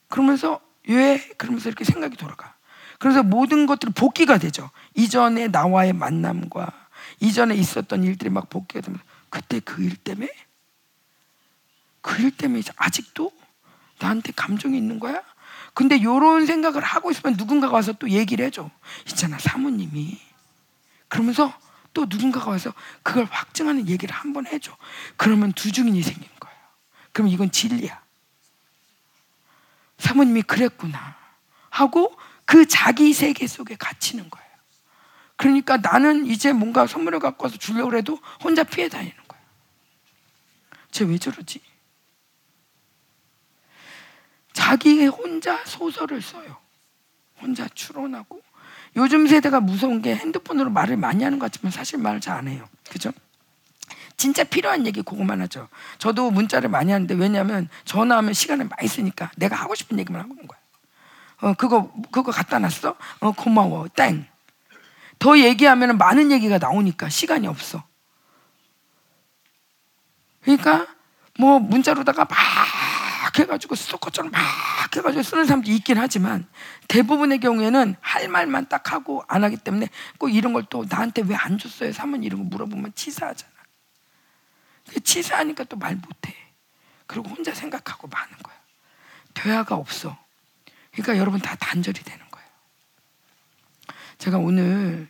그러면서 0.08 0.60
왜? 0.88 1.18
그러면서 1.36 1.68
이렇게 1.68 1.84
생각이 1.84 2.16
돌아가. 2.16 2.54
그래서 2.98 3.22
모든 3.22 3.66
것들이 3.66 3.92
복귀가 3.92 4.38
되죠. 4.38 4.70
이전에 4.94 5.48
나와의 5.48 5.92
만남과 5.92 6.72
이전에 7.20 7.54
있었던 7.54 8.02
일들이 8.04 8.30
막 8.30 8.48
복귀가 8.50 8.80
되면 8.80 9.00
그때 9.30 9.60
그 9.60 9.82
일 9.82 9.96
때문에 9.96 10.28
그 12.02 12.22
일 12.22 12.30
때문에 12.30 12.62
아직도 12.76 13.30
나한테 14.00 14.32
감정이 14.34 14.76
있는 14.76 14.98
거야? 14.98 15.22
근데 15.74 15.96
이런 15.96 16.46
생각을 16.46 16.82
하고 16.82 17.10
있으면 17.10 17.36
누군가가 17.36 17.74
와서 17.74 17.92
또 17.92 18.08
얘기를 18.10 18.44
해줘. 18.46 18.68
있잖아, 19.08 19.38
사모님이. 19.38 20.18
그러면서 21.08 21.52
또 21.94 22.06
누군가가 22.08 22.50
와서 22.50 22.72
그걸 23.02 23.24
확증하는 23.24 23.88
얘기를 23.88 24.14
한 24.14 24.32
번 24.32 24.46
해줘. 24.46 24.76
그러면 25.16 25.52
두 25.52 25.70
증인이 25.70 26.02
생긴 26.02 26.28
거예요. 26.40 26.56
그럼 27.12 27.28
이건 27.28 27.50
진리야. 27.52 28.00
사모님이 29.98 30.42
그랬구나. 30.42 31.16
하고 31.70 32.16
그 32.44 32.66
자기 32.66 33.12
세계 33.12 33.46
속에 33.46 33.76
갇히는 33.76 34.30
거예요. 34.30 34.48
그러니까 35.36 35.76
나는 35.76 36.26
이제 36.26 36.52
뭔가 36.52 36.86
선물을 36.86 37.20
갖고 37.20 37.44
와서 37.44 37.56
주려고 37.56 37.96
해도 37.96 38.18
혼자 38.42 38.64
피해 38.64 38.88
다니는 38.88 39.14
거예요. 39.28 39.44
쟤 40.90 41.04
왜 41.04 41.18
저러지? 41.18 41.60
자기 44.52 45.06
혼자 45.06 45.64
소설을 45.64 46.20
써요. 46.20 46.56
혼자 47.40 47.68
추론하고 47.68 48.42
요즘 48.96 49.28
세대가 49.28 49.60
무서운 49.60 50.02
게 50.02 50.16
핸드폰으로 50.16 50.70
말을 50.70 50.96
많이 50.96 51.22
하는 51.22 51.38
것 51.38 51.52
같지만 51.52 51.70
사실 51.70 51.98
말을 51.98 52.20
잘 52.20 52.36
안 52.38 52.48
해요. 52.48 52.68
그죠? 52.90 53.12
진짜 54.18 54.44
필요한 54.44 54.84
얘기 54.86 55.00
그거만 55.00 55.40
하죠. 55.42 55.68
저도 55.98 56.30
문자를 56.30 56.68
많이 56.68 56.92
하는데 56.92 57.14
왜냐하면 57.14 57.68
전화하면 57.86 58.34
시간을 58.34 58.68
많이 58.68 58.88
쓰니까 58.88 59.30
내가 59.36 59.56
하고 59.56 59.74
싶은 59.74 59.98
얘기만 60.00 60.20
하고 60.20 60.34
있는 60.34 60.46
거야. 60.48 60.58
어 61.40 61.54
그거 61.54 61.90
그거 62.10 62.32
갖다 62.32 62.58
놨어? 62.58 62.96
어 63.20 63.32
고마워. 63.32 63.86
땡. 63.94 64.26
더 65.20 65.38
얘기하면 65.38 65.96
많은 65.98 66.32
얘기가 66.32 66.58
나오니까 66.58 67.08
시간이 67.08 67.46
없어. 67.46 67.84
그러니까 70.42 70.86
뭐 71.38 71.60
문자로다가 71.60 72.24
막 72.24 72.36
해가지고 73.38 73.76
스토커처럼 73.76 74.32
막 74.32 74.40
해가지고 74.96 75.22
쓰는 75.22 75.44
사람도 75.44 75.70
있긴 75.70 75.96
하지만 75.98 76.46
대부분의 76.88 77.38
경우에는 77.38 77.94
할 78.00 78.28
말만 78.28 78.68
딱 78.68 78.92
하고 78.92 79.22
안 79.28 79.44
하기 79.44 79.58
때문에 79.58 79.88
꼭 80.18 80.28
이런 80.30 80.52
걸 80.52 80.64
또 80.70 80.84
나한테 80.88 81.22
왜 81.22 81.36
안 81.36 81.56
줬어요? 81.56 81.92
사모님 81.92 82.24
이런 82.24 82.40
거 82.40 82.44
물어보면 82.46 82.92
치사하잖아. 82.96 83.52
치사하니까 85.02 85.64
또 85.64 85.76
말 85.76 85.96
못해. 85.96 86.34
그리고 87.06 87.28
혼자 87.30 87.54
생각하고 87.54 88.08
마는 88.08 88.36
거야. 88.42 88.56
대화가 89.34 89.76
없어. 89.76 90.16
그러니까 90.92 91.16
여러분 91.16 91.40
다 91.40 91.56
단절이 91.56 92.02
되는 92.02 92.24
거예요. 92.30 92.48
제가 94.18 94.38
오늘 94.38 95.08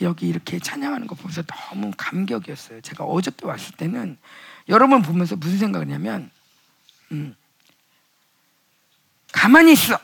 여기 0.00 0.28
이렇게 0.28 0.58
찬양하는 0.58 1.06
거 1.06 1.14
보면서 1.14 1.42
너무 1.42 1.92
감격이었어요. 1.96 2.80
제가 2.82 3.04
어저께 3.04 3.46
왔을 3.46 3.74
때는 3.76 4.18
여러분 4.68 5.02
보면서 5.02 5.36
무슨 5.36 5.58
생각을 5.58 5.86
했냐면, 5.86 6.30
음, 7.12 7.34
가만히 9.32 9.72
있어. 9.72 9.98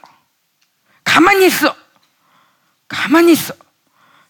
가만히 1.04 1.46
있어. 1.46 1.76
가만히 2.88 3.32
있어. 3.32 3.54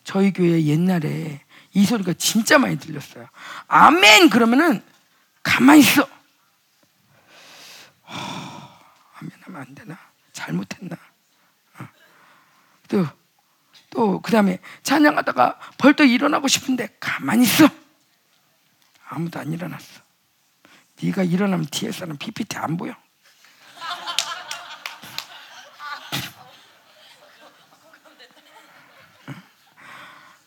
저희 0.04 0.32
교회 0.32 0.64
옛날에 0.64 1.40
이 1.76 1.84
소리가 1.84 2.14
진짜 2.14 2.56
많이 2.56 2.78
들렸어요. 2.78 3.28
아멘! 3.68 4.30
그러면은 4.30 4.82
가만히 5.42 5.80
있어. 5.80 6.08
허, 8.08 8.14
아멘 9.18 9.30
하면 9.42 9.60
안 9.60 9.74
되나? 9.74 9.98
잘못했나? 10.32 10.96
어. 11.78 11.88
또, 12.88 13.06
또, 13.90 14.22
그 14.22 14.32
다음에 14.32 14.58
찬양하다가 14.84 15.58
벌떡 15.76 16.08
일어나고 16.08 16.48
싶은데 16.48 16.96
가만히 16.98 17.42
있어. 17.44 17.68
아무도 19.10 19.38
안 19.38 19.52
일어났어. 19.52 20.00
네가 21.02 21.24
일어나면 21.24 21.66
뒤에 21.70 21.92
사람 21.92 22.16
PPT 22.16 22.56
안 22.56 22.78
보여. 22.78 22.96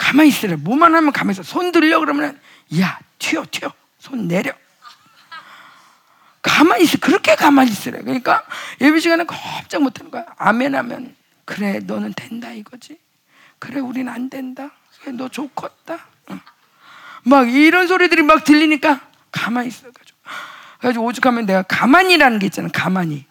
가만히 0.10 0.30
있으래. 0.30 0.56
뭐만 0.56 0.95
하면 0.95 1.13
가만히 1.13 1.34
있어. 1.34 1.43
손 1.43 1.72
들려 1.72 2.00
그러면 2.00 2.39
야 2.80 2.98
튀어 3.19 3.45
튀어 3.52 3.72
손 4.00 4.28
내려. 4.28 4.52
가만히 6.41 6.86
있어. 6.86 6.98
그렇게 6.98 7.36
가만히 7.36 7.69
있으래. 7.69 8.02
그러니까 8.02 8.43
예배 8.82 9.00
시간에 9.02 9.24
꼼짝 9.26 9.84
못하는 9.84 10.10
거야. 10.10 10.26
아멘 10.38 10.74
하면 10.74 11.15
그래 11.45 11.80
너는 11.84 12.13
된다 12.13 12.52
이거지. 12.52 12.98
그래 13.60 13.80
우린 13.80 14.10
안 14.10 14.32
된다. 14.32 14.72
그래 15.00 15.12
너 15.12 15.30
좋겠다. 15.30 16.00
막 17.24 17.54
이런 17.54 17.88
소리들이 17.88 18.24
막 18.24 18.43
들리니까 18.43 19.02
가만히 19.32 19.67
있어가지고. 19.67 20.17
그래가지고 20.80 21.06
오죽하면 21.06 21.45
내가 21.45 21.62
가만히라는 21.62 22.39
게 22.39 22.48
있잖아. 22.48 22.69
가만히. 22.74 23.28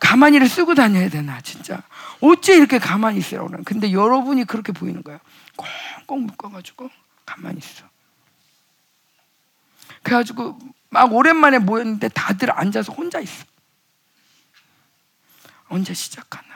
가만히를 0.00 0.48
쓰고 0.48 0.74
다녀야 0.74 1.08
되나 1.08 1.40
진짜. 1.40 1.82
어째 2.20 2.56
이렇게 2.56 2.78
가만히 2.78 3.20
있으라고 3.20 3.46
그러는 3.46 3.64
근데 3.64 3.92
여러분이 3.92 4.44
그렇게 4.44 4.72
보이는 4.72 5.02
거야. 5.02 5.18
꽁꽁 5.56 6.26
묶어가지고 6.26 6.90
가만히 7.24 7.58
있어. 7.58 7.84
그래가지고 10.02 10.58
막 10.90 11.12
오랜만에 11.12 11.58
모였는데 11.58 12.08
다들 12.08 12.50
앉아서 12.50 12.92
혼자 12.92 13.20
있어. 13.20 13.44
언제 15.68 15.94
시작하나? 15.94 16.54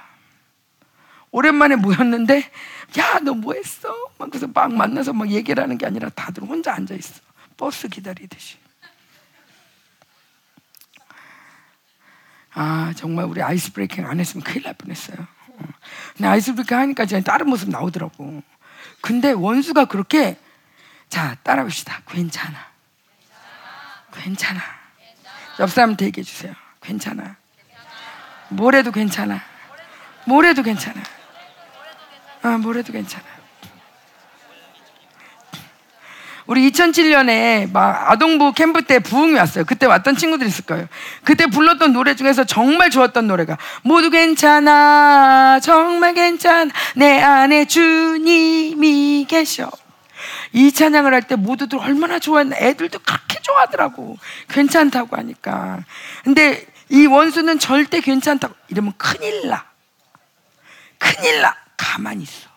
오랜만에 1.30 1.76
모였는데 1.76 2.50
야 2.98 3.18
너 3.20 3.34
뭐했어? 3.34 3.94
막 4.18 4.30
그래서 4.30 4.46
막 4.46 4.72
만나서 4.72 5.12
막 5.12 5.28
얘기를 5.30 5.62
하는 5.62 5.76
게 5.76 5.86
아니라 5.86 6.08
다들 6.10 6.42
혼자 6.44 6.72
앉아 6.74 6.94
있어. 6.94 7.20
버스 7.56 7.88
기다리듯이. 7.88 8.56
아 12.52 12.92
정말 12.96 13.26
우리 13.26 13.42
ice 13.42 13.72
breaking 13.72 14.06
안 14.06 14.20
했으면 14.20 14.42
큰일 14.44 14.62
날 14.64 14.74
뻔했어요. 14.74 15.18
어. 15.20 15.58
근데 16.16 16.28
ice 16.28 16.54
breaking 16.54 16.78
하니까 16.78 17.04
이제 17.04 17.20
다른 17.20 17.48
모습 17.48 17.68
나오더라고. 17.70 18.42
근데 19.00 19.32
원수가 19.32 19.86
그렇게 19.86 20.38
자 21.08 21.36
따라봅시다. 21.42 22.02
괜찮아. 22.08 22.58
괜찮아. 24.12 24.60
옆 25.60 25.70
사람한테 25.70 26.06
얘기해 26.06 26.24
주세요. 26.24 26.54
괜찮아. 26.80 27.36
뭐래도 28.48 28.90
괜찮아. 28.92 29.42
뭐래도 30.26 30.62
괜찮아. 30.62 31.02
아, 32.42 32.58
뭐래도 32.58 32.92
괜찮아. 32.92 33.24
우리 36.48 36.70
2007년에 36.70 37.70
막 37.72 38.10
아동부 38.10 38.54
캠프 38.54 38.80
때 38.82 39.00
부흥이 39.00 39.34
왔어요. 39.34 39.66
그때 39.66 39.84
왔던 39.84 40.16
친구들 40.16 40.46
있을 40.46 40.64
거예요. 40.64 40.88
그때 41.22 41.46
불렀던 41.46 41.92
노래 41.92 42.16
중에서 42.16 42.44
정말 42.44 42.88
좋았던 42.88 43.26
노래가 43.26 43.58
모두 43.82 44.08
괜찮아, 44.08 45.60
정말 45.62 46.14
괜찮아, 46.14 46.70
내 46.96 47.20
안에 47.20 47.66
주님이 47.66 49.26
계셔. 49.28 49.70
이 50.54 50.72
찬양을 50.72 51.12
할 51.12 51.22
때 51.28 51.36
모두들 51.36 51.78
얼마나 51.80 52.18
좋아했나. 52.18 52.56
애들도 52.56 52.98
그렇게 53.00 53.40
좋아하더라고. 53.42 54.16
괜찮다고 54.48 55.18
하니까. 55.18 55.80
근데 56.24 56.66
이 56.88 57.04
원수는 57.04 57.58
절대 57.58 58.00
괜찮다고 58.00 58.54
이러면 58.68 58.94
큰일 58.96 59.48
나. 59.48 59.66
큰일 60.96 61.42
나. 61.42 61.54
가만히 61.76 62.22
있어. 62.22 62.48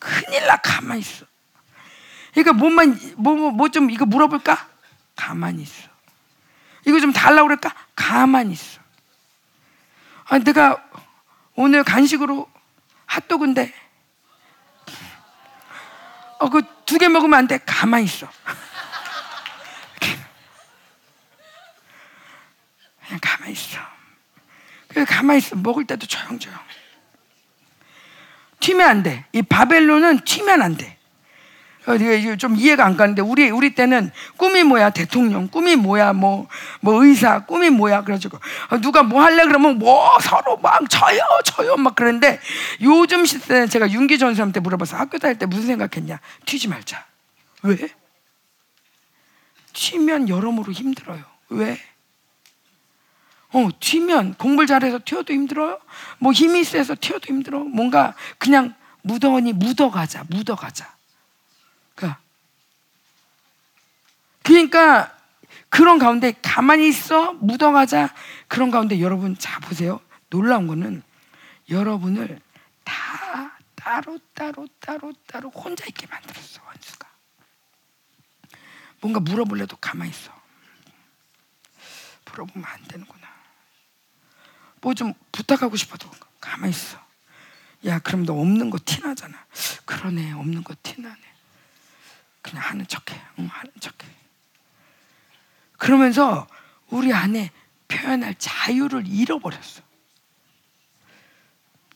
큰일 0.00 0.44
나. 0.48 0.56
가만히 0.56 1.00
있어. 1.00 1.24
그러니까 2.34 2.52
뭐만 2.52 2.98
뭐뭐좀 3.16 3.90
이거 3.90 4.04
물어볼까? 4.04 4.68
가만히 5.16 5.62
있어. 5.62 5.88
이거 6.86 7.00
좀 7.00 7.12
달라고 7.12 7.48
그럴까? 7.48 7.72
가만히 7.94 8.52
있어. 8.52 8.80
아, 10.26 10.38
내가 10.38 10.82
오늘 11.54 11.84
간식으로 11.84 12.50
핫도그인데 13.06 13.72
어, 16.40 16.50
그 16.50 16.62
두 16.84 16.98
개 16.98 17.08
먹으면 17.08 17.38
안 17.38 17.46
돼. 17.46 17.58
가만히 17.64 18.04
있어. 18.04 18.28
그냥 23.06 23.20
가만히 23.22 23.52
있어. 23.52 23.78
그냥 24.88 25.06
가만히 25.08 25.38
있어. 25.38 25.56
먹을 25.56 25.86
때도 25.86 26.06
조용조용. 26.06 26.56
튀면 28.60 28.88
안 28.88 29.02
돼. 29.02 29.24
이 29.32 29.42
바벨론은 29.42 30.20
튀면 30.24 30.62
안 30.62 30.76
돼. 30.76 30.98
어, 31.86 32.36
좀 32.36 32.56
이해가 32.56 32.84
안 32.84 32.96
가는데 32.96 33.20
우리 33.20 33.50
우리 33.50 33.74
때는 33.74 34.10
꿈이 34.36 34.62
뭐야? 34.62 34.90
대통령 34.90 35.48
꿈이 35.48 35.76
뭐야? 35.76 36.14
뭐뭐 36.14 36.48
뭐 36.80 37.04
의사 37.04 37.44
꿈이 37.44 37.68
뭐야? 37.70 38.02
그래가지고 38.04 38.38
어, 38.70 38.80
누가 38.80 39.02
뭐 39.02 39.22
할래? 39.22 39.44
그러면 39.44 39.78
뭐 39.78 40.18
서로 40.20 40.56
막 40.56 40.88
저요 40.88 41.20
저요. 41.44 41.76
막 41.76 41.94
그러는데 41.94 42.40
요즘 42.80 43.26
시대는 43.26 43.68
제가 43.68 43.90
윤기 43.90 44.18
전사한테 44.18 44.60
물어봐서 44.60 44.96
학교 44.96 45.18
다닐 45.18 45.38
때 45.38 45.44
무슨 45.46 45.66
생각했냐? 45.66 46.20
튀지 46.46 46.68
말자. 46.68 47.04
왜? 47.62 47.76
튀면 49.74 50.28
여러모로 50.28 50.72
힘들어요. 50.72 51.22
왜? 51.50 51.78
어, 53.52 53.68
튀면 53.78 54.34
공부를 54.34 54.66
잘해서 54.66 55.00
튀어도 55.04 55.32
힘들어요? 55.32 55.78
뭐 56.18 56.32
힘이 56.32 56.64
세서 56.64 56.96
튀어도 57.00 57.26
힘들어? 57.26 57.60
뭔가 57.60 58.14
그냥 58.38 58.74
묻어니 59.02 59.52
묻어가자 59.52 60.24
묻어가자 60.28 60.94
그러니까 64.44 65.16
그런 65.70 65.98
가운데 65.98 66.32
가만히 66.42 66.88
있어 66.88 67.32
묻어가자. 67.32 68.14
그런 68.46 68.70
가운데 68.70 69.00
여러분 69.00 69.36
자 69.36 69.58
보세요. 69.60 70.00
놀라운 70.30 70.66
거는 70.66 71.02
여러분을 71.70 72.40
다 72.84 73.58
따로 73.74 74.18
따로 74.34 74.68
따로 74.80 75.12
따로 75.26 75.48
혼자 75.50 75.86
있게 75.86 76.06
만들었어 76.06 76.62
원수가. 76.64 77.08
뭔가 79.00 79.18
물어볼래도 79.20 79.76
가만히 79.78 80.10
있어. 80.10 80.32
물어보면 82.26 82.64
안 82.68 82.82
되는구나. 82.84 83.26
뭐 84.80 84.94
좀 84.94 85.14
부탁하고 85.32 85.76
싶어도 85.76 86.10
가만히 86.40 86.70
있어. 86.70 87.02
야 87.86 87.98
그럼 87.98 88.26
너 88.26 88.34
없는 88.34 88.70
거 88.70 88.78
티나잖아. 88.84 89.46
그러네 89.86 90.32
없는 90.32 90.62
거 90.62 90.74
티나네 90.82 91.33
그냥 92.44 92.62
하는 92.62 92.86
척해 92.86 93.20
응 93.38 93.48
하는 93.50 93.72
척해 93.80 94.14
그러면서 95.78 96.46
우리 96.88 97.12
안에 97.12 97.50
표현할 97.88 98.34
자유를 98.38 99.04
잃어버렸어. 99.06 99.82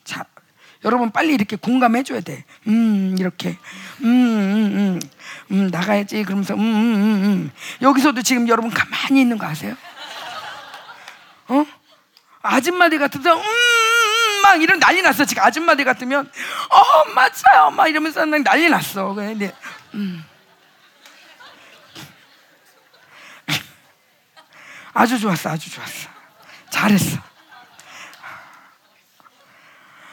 자, 0.05 0.25
여러분 0.85 1.11
빨리 1.11 1.35
이렇게 1.35 1.57
공감해 1.57 2.03
줘야 2.03 2.21
돼. 2.21 2.45
음, 2.67 3.17
이렇게. 3.19 3.57
음, 4.01 4.05
음, 4.05 4.77
음, 4.77 5.01
음, 5.53 5.69
나가야지. 5.69 6.23
그러면서, 6.25 6.55
음, 6.55 6.61
음, 6.61 6.95
음, 6.95 7.25
음. 7.25 7.51
여기서도 7.83 8.23
지금 8.23 8.49
여러분 8.49 8.71
가만히 8.71 9.21
있는 9.21 9.39
거 9.39 9.47
아세요? 9.47 9.77
어? 11.49 11.65
아줌마들 12.43 12.99
같으면, 12.99 13.39
음, 13.39 13.43
음, 13.43 14.43
막 14.43 14.63
이런 14.63 14.79
난리 14.79 15.03
났어. 15.03 15.25
지금 15.25 15.43
아줌마들 15.43 15.85
같으면, 15.85 16.31
어, 16.71 17.11
맞아요. 17.15 17.71
막 17.71 17.89
이러면서 17.89 18.25
난리 18.25 18.69
났어. 18.69 19.15
근데, 19.15 19.55
음. 19.95 20.25
아주 24.95 25.19
좋았어, 25.19 25.51
아주 25.51 25.71
좋았어. 25.71 26.09
잘했어. 26.71 27.19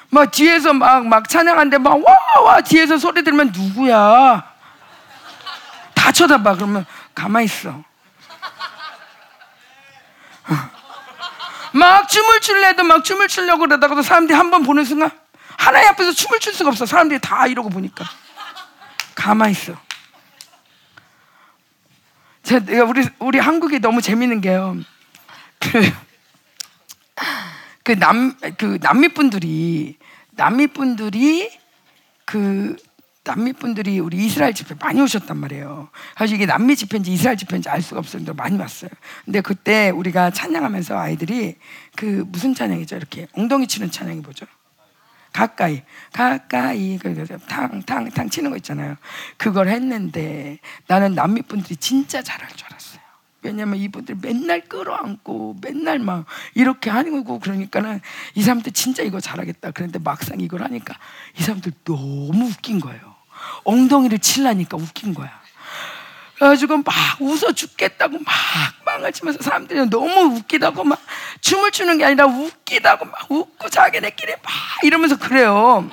막 0.10 0.32
뒤에서 0.32 0.74
막, 0.74 1.06
막 1.08 1.28
찬양하는데 1.28 1.78
막 1.80 1.98
와, 2.06 2.16
와, 2.44 2.62
뒤에서 2.62 2.98
소리 2.98 3.24
들으면 3.24 3.52
누구야? 3.54 4.44
다 5.94 6.12
쳐다봐. 6.12 6.56
그러면 6.56 6.86
가만히 7.14 7.46
있어. 7.46 7.70
어. 10.48 10.54
막 11.74 12.08
춤을 12.08 12.40
출래도 12.42 12.84
막 12.84 13.04
춤을 13.04 13.28
추려고 13.28 13.62
그러다가도 13.62 14.02
사람들이 14.04 14.38
한 14.38 14.52
번 14.52 14.64
보는 14.64 14.86
순간 14.86 15.10
하나의 15.58 15.88
앞에서 15.90 16.14
춤을 16.14 16.40
출 16.40 16.54
수가 16.54 16.70
없어. 16.70 16.86
사람들이 16.86 17.20
다 17.20 17.48
이러고 17.48 17.70
보니까. 17.70 18.06
가만히 19.16 19.52
있어. 19.54 19.74
제가 22.46 22.86
우리 22.86 23.08
우리 23.20 23.40
한국이 23.40 23.80
너무 23.80 24.02
재밌는 24.02 24.42
게요. 24.42 24.78
그 25.60 25.92
그남그 27.84 28.56
그 28.58 28.80
남미 28.82 29.10
분들이 29.10 29.98
남미 30.32 30.68
분들이 30.68 31.52
그 32.24 32.76
남미 33.24 33.54
분들이 33.54 34.00
우리 34.00 34.18
이스라엘 34.18 34.54
집회 34.54 34.76
많이 34.80 35.02
오셨단 35.02 35.36
말이에요. 35.36 35.90
사실 36.16 36.36
이게 36.36 36.46
남미 36.46 36.76
집회인지 36.76 37.12
이스라엘 37.12 37.38
집회인지 37.38 37.68
알 37.70 37.82
수가 37.82 38.00
없었는데 38.00 38.34
많이 38.34 38.58
왔어요. 38.58 38.92
근데 39.26 39.42
그때 39.42 39.90
우리가 39.90 40.30
찬양하면서 40.30 40.98
아이들이 40.98 41.56
그 41.96 42.24
무슨 42.28 42.54
찬양이죠? 42.54 42.96
이렇게 42.96 43.28
엉덩이 43.34 43.66
치는 43.66 43.90
찬양이 43.90 44.22
뭐죠? 44.22 44.46
가까이 45.36 45.82
가까이 46.14 46.98
탕탕 47.50 48.10
탕 48.12 48.30
치는 48.30 48.52
거 48.52 48.58
있잖아요. 48.58 48.96
그걸 49.36 49.68
했는데 49.68 50.60
나는 50.88 51.14
남미 51.14 51.42
분들이 51.42 51.76
진짜 51.76 52.22
잘할 52.22 52.50
줄 52.56 52.68
알았어요. 52.68 53.02
왜냐면 53.42 53.78
이분들 53.80 54.16
맨날 54.22 54.62
끌어안고 54.62 55.58
맨날 55.62 56.00
막 56.00 56.26
이렇게 56.54 56.90
하는 56.90 57.12
거고 57.12 57.40
그러니까는 57.40 58.00
이 58.36 58.44
사람들 58.44 58.72
진짜 58.72 59.04
이거 59.04 59.20
잘하겠다. 59.20 59.72
그런데 59.72 60.00
막상 60.00 60.40
이걸 60.40 60.64
하니까 60.64 60.96
이 61.38 61.44
사람들 61.44 61.74
너무 61.84 62.46
웃긴 62.46 62.80
거예요. 62.80 63.16
엉덩이를 63.66 64.20
칠라니까 64.20 64.78
웃긴 64.78 65.14
거야. 65.14 65.45
그래가지고 66.36 66.78
막 66.78 66.94
웃어 67.20 67.52
죽겠다고 67.54 68.20
막 68.20 68.34
빵을 68.86 69.12
치면서 69.14 69.42
사람들이 69.42 69.90
너무 69.90 70.36
웃기다고 70.36 70.84
막 70.84 71.00
춤을 71.42 71.72
추는 71.72 71.98
게 71.98 72.06
아니라 72.06 72.26
웃기다고 72.26 73.06
막 73.06 73.32
웃고 73.32 73.70
자기네끼리 73.70 74.34
막 74.34 74.52
이러면서 74.84 75.18
그래요. 75.18 75.90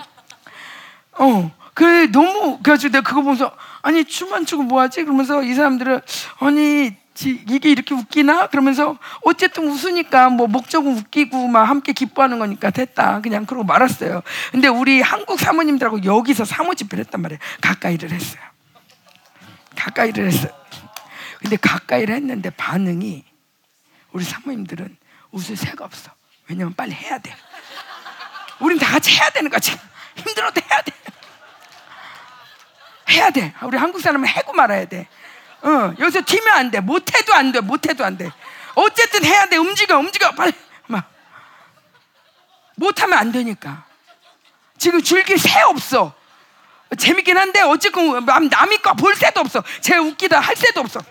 어, 1.12 1.52
그래 1.74 2.06
너무 2.06 2.58
그래가지고 2.62 2.92
내가 2.92 3.08
그거 3.08 3.22
보면서 3.22 3.52
아니 3.82 4.04
춤안 4.04 4.46
추고 4.46 4.64
뭐하지? 4.64 5.04
그러면서 5.04 5.42
이 5.42 5.54
사람들은 5.54 6.00
아니 6.40 6.96
이게 7.24 7.70
이렇게 7.70 7.94
웃기나? 7.94 8.48
그러면서 8.48 8.98
어쨌든 9.22 9.68
웃으니까 9.68 10.30
뭐 10.30 10.46
목적은 10.46 10.96
웃기고 10.96 11.46
막 11.48 11.64
함께 11.64 11.92
기뻐하는 11.92 12.38
거니까 12.38 12.70
됐다. 12.70 13.20
그냥 13.20 13.46
그러고 13.46 13.64
말았어요. 13.64 14.22
근데 14.50 14.68
우리 14.68 15.00
한국 15.00 15.38
사모님들하고 15.38 16.04
여기서 16.04 16.44
사모 16.44 16.74
집회를 16.74 17.04
했단 17.04 17.20
말이에요. 17.20 17.38
가까이를 17.60 18.10
했어요. 18.10 18.51
가까이를 19.82 20.26
했어요. 20.26 20.52
근데 21.40 21.56
가까이를 21.56 22.14
했는데 22.14 22.50
반응이 22.50 23.24
우리 24.12 24.24
사모님들은 24.24 24.96
웃을 25.32 25.56
새가 25.56 25.84
없어. 25.84 26.12
왜냐면 26.46 26.74
빨리 26.74 26.92
해야 26.92 27.18
돼. 27.18 27.34
우린 28.60 28.78
다 28.78 28.92
같이 28.92 29.10
해야 29.16 29.28
되는 29.30 29.50
거지. 29.50 29.76
힘들어도 30.16 30.60
해야 30.60 30.82
돼. 30.82 30.92
해야 33.10 33.30
돼. 33.30 33.54
우리 33.62 33.76
한국 33.76 34.00
사람은 34.00 34.28
해고 34.28 34.52
말아야 34.52 34.84
돼. 34.84 35.08
어, 35.62 35.94
여기서 35.98 36.22
튀면 36.24 36.48
안 36.54 36.70
돼. 36.70 36.80
못해도 36.80 37.34
안 37.34 37.50
돼. 37.50 37.60
못해도 37.60 38.04
안 38.04 38.16
돼. 38.16 38.30
어쨌든 38.74 39.24
해야 39.24 39.46
돼. 39.46 39.56
움직여, 39.56 39.98
움직여. 39.98 40.30
빨리. 40.32 40.52
막. 40.86 41.10
못하면 42.76 43.18
안 43.18 43.32
되니까. 43.32 43.84
지금 44.78 45.02
줄길 45.02 45.38
새 45.38 45.60
없어. 45.62 46.14
재밌긴 46.96 47.38
한데 47.38 47.60
어쨌건 47.62 48.24
남이 48.24 48.78
거 48.78 48.92
볼 48.94 49.14
새도 49.14 49.40
없어. 49.40 49.62
제 49.80 49.96
웃기다 49.96 50.40
할 50.40 50.56
새도 50.56 50.80
없어. 50.80 51.00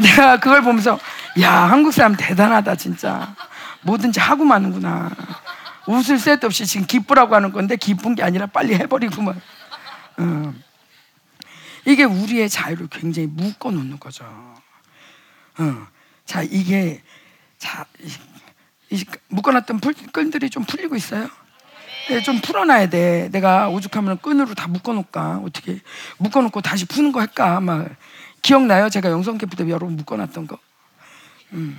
내가 0.00 0.38
그걸 0.40 0.62
보면서 0.62 0.98
야 1.40 1.52
한국 1.52 1.92
사람 1.92 2.16
대단하다 2.16 2.74
진짜 2.76 3.34
뭐든지 3.82 4.20
하고 4.20 4.44
마는구나. 4.44 5.10
웃을 5.86 6.18
새도 6.18 6.46
없이 6.48 6.66
지금 6.66 6.86
기쁘라고 6.86 7.34
하는 7.34 7.52
건데 7.52 7.76
기쁜 7.76 8.14
게 8.14 8.22
아니라 8.22 8.46
빨리 8.46 8.74
해버리고만. 8.74 9.40
어. 10.18 10.54
이게 11.86 12.04
우리의 12.04 12.50
자유를 12.50 12.88
굉장히 12.90 13.26
묶어 13.28 13.70
놓는 13.70 13.98
거죠. 13.98 14.24
어. 15.58 15.86
자 16.26 16.42
이게 16.42 17.02
자 17.56 17.86
이, 18.90 19.04
묶어놨던 19.28 19.80
풀, 19.80 19.94
끈들이 20.12 20.50
좀 20.50 20.64
풀리고 20.64 20.96
있어요. 20.96 21.28
네, 22.08 22.22
좀 22.22 22.40
풀어놔야 22.40 22.88
돼. 22.88 23.28
내가 23.32 23.68
오죽하면 23.68 24.18
끈으로 24.18 24.54
다 24.54 24.66
묶어놓을까? 24.66 25.42
어떻게 25.44 25.80
묶어놓고 26.16 26.62
다시 26.62 26.86
푸는 26.86 27.12
거 27.12 27.20
할까? 27.20 27.60
막 27.60 27.86
기억나요? 28.40 28.88
제가 28.88 29.10
영성 29.10 29.36
캠프 29.36 29.56
때 29.56 29.68
여러분 29.68 29.94
묶어놨던 29.96 30.46
거. 30.46 30.58
음. 31.52 31.78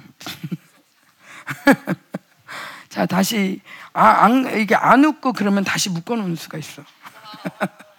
자 2.90 3.08
다시 3.08 3.62
아, 3.94 4.24
안, 4.24 4.60
이게 4.60 4.76
안 4.76 5.04
웃고 5.04 5.34
그러면 5.34 5.64
다시 5.64 5.90
묶어놓을 5.90 6.36
수가 6.36 6.60
있어. 6.60 6.84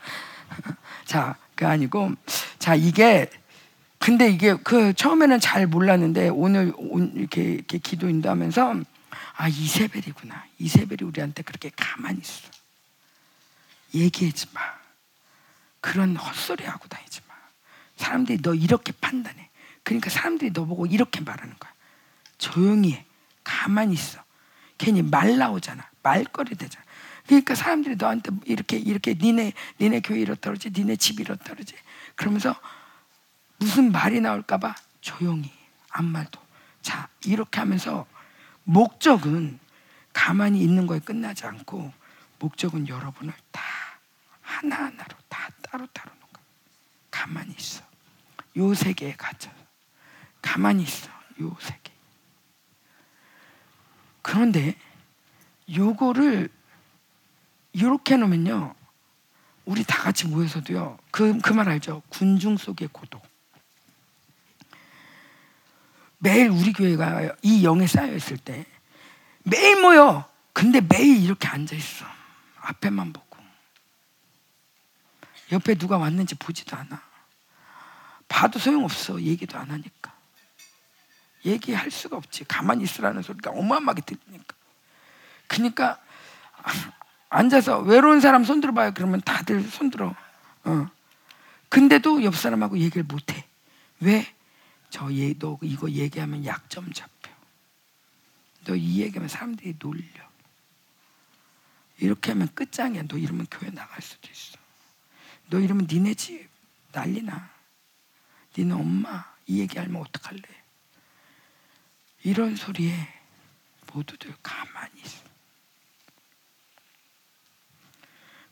자, 1.04 1.34
그 1.56 1.66
아니고 1.66 2.12
자 2.60 2.76
이게 2.76 3.28
근데 3.98 4.30
이게 4.30 4.54
그 4.54 4.94
처음에는 4.94 5.40
잘 5.40 5.66
몰랐는데 5.66 6.28
오늘 6.28 6.72
이렇게, 7.14 7.42
이렇게 7.42 7.78
기도 7.78 8.08
인도하면서 8.08 8.76
아 9.40 9.48
이세벨이구나. 9.48 10.44
이세벨이 10.58 10.98
우리한테 11.02 11.42
그렇게 11.42 11.70
가만히 11.74 12.20
있어. 12.20 12.50
얘기하지 13.94 14.48
마. 14.52 14.60
그런 15.80 16.14
헛소리 16.14 16.66
하고 16.66 16.86
다니지 16.88 17.22
마. 17.26 17.34
사람들이 17.96 18.42
너 18.42 18.52
이렇게 18.52 18.92
판단해. 18.92 19.48
그러니까 19.82 20.10
사람들이 20.10 20.52
너 20.52 20.66
보고 20.66 20.84
이렇게 20.84 21.22
말하는 21.22 21.58
거야. 21.58 21.72
조용히 22.36 22.92
해. 22.92 23.06
가만히 23.42 23.94
있어. 23.94 24.22
괜히 24.76 25.00
말 25.00 25.38
나오잖아. 25.38 25.88
말거리 26.02 26.54
되잖아. 26.54 26.84
그러니까 27.26 27.54
사람들이 27.54 27.96
너한테 27.96 28.32
이렇게 28.44 28.76
이렇게 28.76 29.14
니네 29.14 29.54
니네 29.80 30.00
교회 30.00 30.20
이렇다 30.20 30.50
그러지, 30.50 30.70
니네 30.70 30.96
집 30.96 31.18
이렇다 31.18 31.54
그러지. 31.54 31.74
그러면서 32.14 32.54
무슨 33.56 33.90
말이 33.90 34.20
나올까 34.20 34.58
봐 34.58 34.74
조용히 35.00 35.50
아무 35.88 36.10
말도. 36.10 36.38
자 36.82 37.08
이렇게 37.24 37.58
하면서 37.58 38.06
목적은 38.70 39.58
가만히 40.12 40.60
있는 40.62 40.86
거에 40.86 41.00
끝나지 41.00 41.44
않고 41.44 41.92
목적은 42.38 42.86
여러분을 42.86 43.34
다 43.50 43.60
하나하나로 44.42 45.16
다 45.28 45.48
따로따로 45.62 46.10
놓은 46.12 46.20
거. 46.32 46.40
가만히 47.10 47.52
있어. 47.58 47.82
요 48.56 48.72
세계에 48.72 49.14
갇혀. 49.16 49.50
가만히 50.40 50.84
있어. 50.84 51.10
요 51.40 51.56
세계. 51.60 51.92
그런데 54.22 54.76
요거를 55.74 56.48
이렇게 57.72 58.16
놓으면요. 58.16 58.76
우리 59.64 59.82
다 59.84 60.00
같이 60.02 60.28
모여서도요. 60.28 60.96
그 61.10 61.40
그 61.40 61.54
말 61.54 61.68
알죠? 61.68 62.02
군중 62.08 62.56
속의 62.56 62.88
고독. 62.92 63.26
매일 66.22 66.50
우리 66.50 66.72
교회가 66.72 67.34
이 67.42 67.64
영에 67.64 67.86
쌓여 67.86 68.14
있을 68.14 68.36
때 68.36 68.66
매일 69.42 69.80
모여. 69.80 70.28
근데 70.52 70.80
매일 70.80 71.24
이렇게 71.24 71.48
앉아 71.48 71.74
있어. 71.74 72.04
앞에만 72.60 73.12
보고. 73.12 73.30
옆에 75.52 75.74
누가 75.74 75.96
왔는지 75.96 76.34
보지도 76.36 76.76
않아. 76.76 77.02
봐도 78.28 78.58
소용없어. 78.58 79.20
얘기도 79.22 79.58
안 79.58 79.70
하니까. 79.70 80.14
얘기할 81.44 81.90
수가 81.90 82.16
없지. 82.16 82.44
가만히 82.44 82.84
있으라는 82.84 83.22
소리가 83.22 83.50
어마어마하게 83.50 84.02
들리니까. 84.02 84.54
그러니까 85.48 85.98
앉아서 87.30 87.80
외로운 87.80 88.20
사람 88.20 88.44
손 88.44 88.60
들어봐요. 88.60 88.92
그러면 88.94 89.20
다들 89.22 89.62
손 89.62 89.90
들어. 89.90 90.14
어. 90.64 90.90
근데도 91.70 92.22
옆 92.24 92.36
사람하고 92.36 92.78
얘기를 92.78 93.02
못 93.04 93.32
해. 93.32 93.46
왜? 94.00 94.26
저 94.90 95.12
얘, 95.14 95.32
너 95.34 95.58
이거 95.62 95.90
얘기하면 95.90 96.44
약점 96.44 96.92
잡혀. 96.92 97.30
너 98.64 98.76
이 98.76 99.00
얘기하면 99.00 99.28
사람들이 99.28 99.74
놀려. 99.78 100.02
이렇게 101.98 102.32
하면 102.32 102.48
끝장이야. 102.54 103.04
너 103.08 103.16
이러면 103.16 103.46
교회 103.50 103.70
나갈 103.70 104.00
수도 104.02 104.28
있어. 104.30 104.58
너 105.48 105.58
이러면 105.58 105.86
니네 105.90 106.14
집 106.14 106.48
난리나. 106.92 107.50
니네 108.56 108.74
엄마 108.74 109.24
이 109.46 109.60
얘기하면 109.60 109.96
어떡할래? 110.02 110.42
이런 112.22 112.56
소리에 112.56 112.94
모두들 113.92 114.34
가만히 114.42 115.00
있어. 115.02 115.20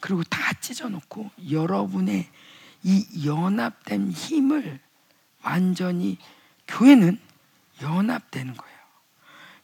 그리고 0.01 0.22
다 0.24 0.53
찢어놓고 0.55 1.31
여러분의 1.51 2.31
이 2.85 3.27
연합된 3.27 4.12
힘을 4.12 4.81
완전히 5.42 6.18
교회는 6.66 7.18
연합되는 7.83 8.57
거예요. 8.57 8.79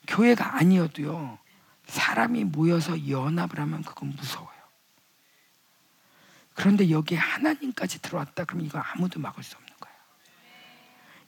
교회가 0.07 0.57
아니어도요. 0.57 1.39
사람이 1.87 2.45
모여서 2.45 3.09
연합을 3.09 3.61
하면 3.61 3.83
그건 3.83 4.11
무서워요. 4.11 4.55
그런데 6.55 6.89
여기에 6.91 7.19
하나님까지 7.19 8.01
들어왔다 8.01 8.45
그러면 8.45 8.67
이거 8.67 8.79
아무도 8.79 9.21
막을 9.21 9.43
수 9.43 9.57
없는 9.57 9.71
거예요. 9.81 9.97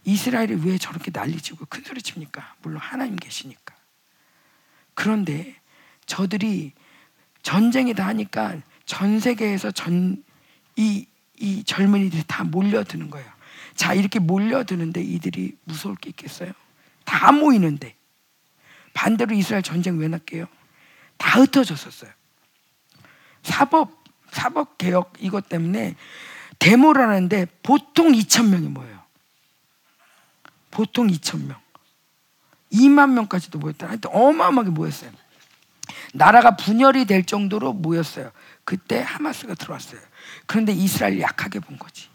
이스라엘이 0.04 0.54
왜 0.64 0.78
저렇게 0.78 1.10
난리치고 1.12 1.66
큰 1.66 1.82
소리 1.82 2.00
칩니까? 2.00 2.54
물론 2.62 2.80
하나님 2.80 3.16
계시니까. 3.16 3.74
그런데 4.94 5.60
저들이 6.06 6.72
전쟁이다 7.42 8.06
하니까 8.06 8.60
전 8.86 9.18
세계에서 9.18 9.72
전, 9.72 10.24
이, 10.76 11.06
이 11.38 11.64
젊은이들이 11.64 12.24
다 12.26 12.44
몰려드는 12.44 13.10
거예요. 13.10 13.35
자, 13.76 13.94
이렇게 13.94 14.18
몰려드는데 14.18 15.02
이들이 15.02 15.56
무서울 15.64 15.96
게 15.96 16.10
있겠어요? 16.10 16.52
다 17.04 17.30
모이는데. 17.32 17.94
반대로 18.94 19.34
이스라엘 19.34 19.62
전쟁 19.62 19.98
왜 19.98 20.08
났게요? 20.08 20.46
다 21.18 21.40
흩어졌었어요. 21.40 22.10
사법, 23.42 24.02
사법 24.30 24.78
개혁 24.78 25.12
이것 25.20 25.48
때문에 25.48 25.94
데모를 26.58 27.02
하는데 27.06 27.46
보통 27.62 28.12
2천 28.12 28.48
명이 28.48 28.68
모여요. 28.68 29.02
보통 30.70 31.08
2천 31.08 31.46
명. 31.46 31.60
2만 32.72 33.10
명까지도 33.10 33.58
모였다. 33.58 33.88
하여튼 33.88 34.10
어마어마하게 34.12 34.70
모였어요. 34.70 35.10
나라가 36.12 36.56
분열이 36.56 37.04
될 37.04 37.24
정도로 37.24 37.72
모였어요. 37.72 38.32
그때 38.64 39.00
하마스가 39.00 39.54
들어왔어요. 39.54 40.00
그런데 40.46 40.72
이스라엘이 40.72 41.20
약하게 41.20 41.60
본 41.60 41.78
거지. 41.78 42.08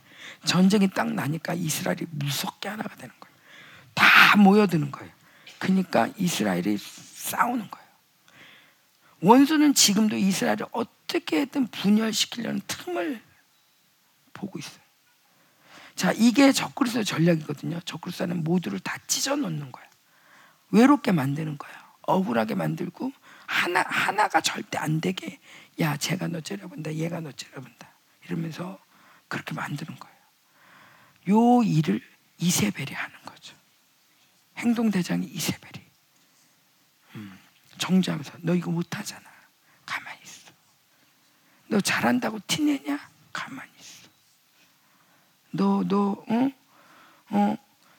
전쟁이 0.46 0.90
딱 0.90 1.12
나니까 1.14 1.54
이스라엘이 1.54 2.08
무섭게 2.12 2.70
하나가 2.70 2.96
되는 2.96 3.14
거예요. 3.20 3.36
다 3.94 4.38
모여드는 4.38 4.92
거예요. 4.92 5.12
그러니까 5.60 6.10
이스라엘이 6.18 6.78
싸우는 6.78 7.70
거예요. 7.70 7.88
원수는 9.22 9.74
지금도 9.74 10.18
이스라엘을 10.18 10.66
어떻게든 10.72 11.68
분열시키려는 11.68 12.62
틈을 12.68 13.22
보고 14.34 14.58
있어요. 14.58 14.82
자, 15.96 16.12
이게 16.14 16.52
적그리스도 16.52 17.04
전략이거든요. 17.04 17.80
적그리스도는 17.82 18.44
모두를 18.44 18.80
다 18.80 18.98
찢어 19.06 19.36
놓는 19.36 19.72
거예요. 19.72 19.90
외롭게 20.72 21.12
만드는 21.12 21.58
거예요. 21.60 21.78
억울하게 22.04 22.56
만들고 22.56 23.12
하나 23.46 23.84
하나가 23.86 24.42
절대 24.42 24.80
안 24.80 25.00
되게 25.02 25.40
야, 25.80 25.98
제가 25.98 26.28
너 26.28 26.42
째려본다. 26.42 26.96
얘가 26.96 27.20
너 27.20 27.32
째려본다. 27.32 27.88
이러면서 28.26 28.80
그렇게 29.28 29.54
만드는 29.54 29.98
거예 30.00 30.11
요. 31.30 31.60
요 31.60 31.64
일을 31.64 32.02
이세벨이 32.38 32.94
하는 32.94 33.16
거죠. 33.26 33.56
행동대장이 34.58 35.26
이세벨이. 35.28 35.86
음, 37.16 37.40
정지하면서 37.78 38.34
너 38.42 38.56
이거 38.56 38.72
못하잖아. 38.72 39.24
가만히 39.86 40.20
있어. 40.24 40.52
너 41.68 41.82
잘한다고 41.82 42.40
티내냐? 42.48 43.10
가만히 43.34 43.70
있어. 43.80 44.10
너, 45.52 45.84
너, 45.88 46.24
어? 46.28 46.52
어? 47.30 47.58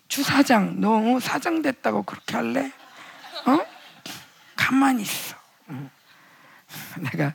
주사장, 0.09 0.81
너 0.81 1.17
어? 1.17 1.21
사장 1.21 1.63
됐다고 1.63 2.03
그렇게 2.03 2.37
할래? 2.37 2.73
어? 3.47 3.67
가만히 4.57 5.03
있어. 5.03 5.37
음. 5.69 5.91
내가 7.13 7.35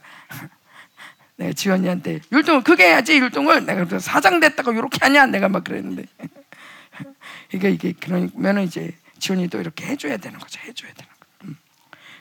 내가 1.37 1.53
지원이한테 1.53 2.19
율동을 2.31 2.63
크게 2.63 2.85
해야지 2.85 3.17
율동을 3.17 3.65
내가 3.65 3.99
사장 3.99 4.39
됐다고 4.39 4.73
이렇게 4.73 4.99
하냐 5.01 5.27
내가 5.27 5.47
막 5.49 5.63
그랬는데 5.63 6.05
그러니까 7.49 7.69
이게 7.69 7.93
그러면은 7.93 8.63
이제 8.63 8.95
지원이도 9.19 9.59
이렇게 9.59 9.85
해줘야 9.85 10.17
되는 10.17 10.37
거죠 10.39 10.59
해줘야 10.61 10.93
되는 10.93 11.09
거. 11.09 11.27
음. 11.45 11.57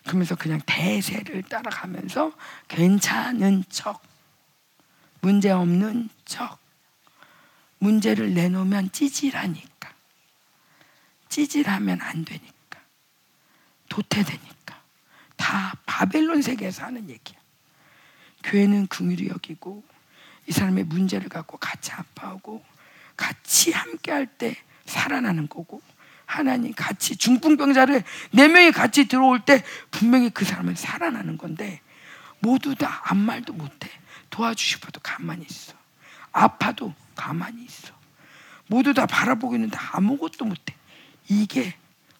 그러면서 0.04 0.34
그냥 0.36 0.60
대세를 0.64 1.42
따라가면서 1.42 2.32
괜찮은 2.68 3.64
척 3.68 4.02
문제 5.20 5.50
없는 5.50 6.08
척 6.24 6.58
문제를 7.78 8.34
내놓으면 8.34 8.92
찌질하니까 8.92 9.76
찌질하면 11.28 12.00
안 12.00 12.24
되니까. 12.24 12.80
도태되니까. 13.88 14.82
다 15.36 15.74
바벨론 15.84 16.40
세계에서 16.40 16.84
하는 16.84 17.10
얘기야. 17.10 17.35
교회는 18.46 18.86
긍휼히 18.86 19.28
여기고 19.28 19.84
이 20.46 20.52
사람의 20.52 20.84
문제를 20.84 21.28
갖고 21.28 21.58
같이 21.58 21.92
아파하고 21.92 22.64
같이 23.16 23.72
함께 23.72 24.12
할 24.12 24.26
때 24.26 24.56
살아나는 24.86 25.48
거고 25.48 25.82
하나님 26.26 26.72
같이 26.72 27.16
중풍병자를 27.16 28.04
네 28.32 28.48
명이 28.48 28.70
같이 28.72 29.08
들어올 29.08 29.40
때 29.40 29.64
분명히 29.90 30.30
그 30.30 30.44
사람은 30.44 30.76
살아나는 30.76 31.38
건데 31.38 31.80
모두 32.40 32.74
다 32.74 33.02
아무 33.04 33.22
말도 33.24 33.52
못해. 33.52 33.90
도와주시고도 34.30 35.00
가만히 35.00 35.44
있어. 35.48 35.74
아파도 36.32 36.94
가만히 37.14 37.64
있어. 37.64 37.94
모두 38.68 38.94
다 38.94 39.06
바라보고 39.06 39.54
있는데 39.56 39.76
아무것도 39.78 40.44
못해. 40.44 40.74
이게 41.28 41.74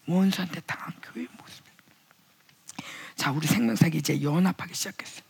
원수한테 0.07 0.61
당한 0.61 0.93
교회의 1.03 1.29
모습이야. 1.39 1.73
자 3.15 3.31
우리 3.33 3.47
생명사기 3.47 3.99
이제 3.99 4.23
연합하기 4.23 4.75
시작했어 4.75 5.23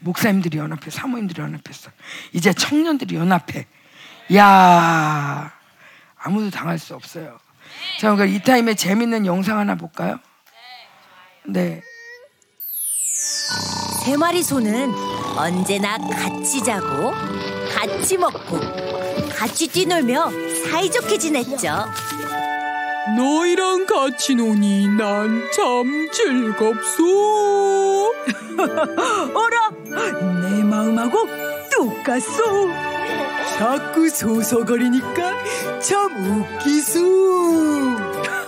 목사님들이 0.00 0.58
연합해 0.58 0.90
사모님들이 0.90 1.42
연합했어 1.42 1.90
이제 2.32 2.52
청년들이 2.52 3.16
연합해 3.16 3.66
야 4.36 5.52
아무도 6.16 6.50
당할 6.50 6.78
수 6.78 6.94
없어요 6.94 7.38
자, 8.00 8.14
그러니까 8.14 8.24
이 8.36 8.42
타임에 8.42 8.74
재밌는 8.74 9.26
영상 9.26 9.58
하나 9.58 9.74
볼까요? 9.74 10.18
네. 11.46 11.82
세 14.04 14.16
마리 14.16 14.42
소는 14.42 14.92
언제나 15.36 15.98
같이 15.98 16.62
자고 16.62 17.12
같이 17.74 18.16
먹고 18.16 18.58
같이 19.36 19.68
뛰놀며 19.68 20.30
사이좋게 20.70 21.18
지냈죠. 21.18 21.86
너희랑 23.16 23.86
같이 23.86 24.34
노니 24.34 24.88
난 24.88 25.50
참 25.52 26.08
즐겁소. 26.12 27.87
어라, 29.34 29.70
내 29.84 30.62
마음하고 30.62 31.26
똑같소. 31.70 32.68
자꾸 33.56 34.08
소소거리니까 34.08 35.32
참 35.80 36.56
웃기소. 36.58 36.98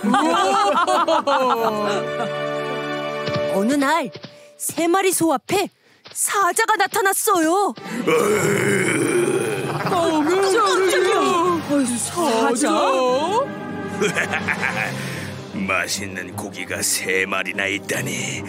어느 3.53 3.73
날 3.73 4.09
세 4.61 4.87
마리 4.87 5.11
소 5.11 5.33
앞에 5.33 5.69
사자가 6.13 6.75
나타났어요. 6.75 7.73
사자? 11.97 12.69
맛있는 15.53 16.35
고기가 16.35 16.83
세 16.83 17.25
마리나 17.25 17.65
있다니 17.65 18.43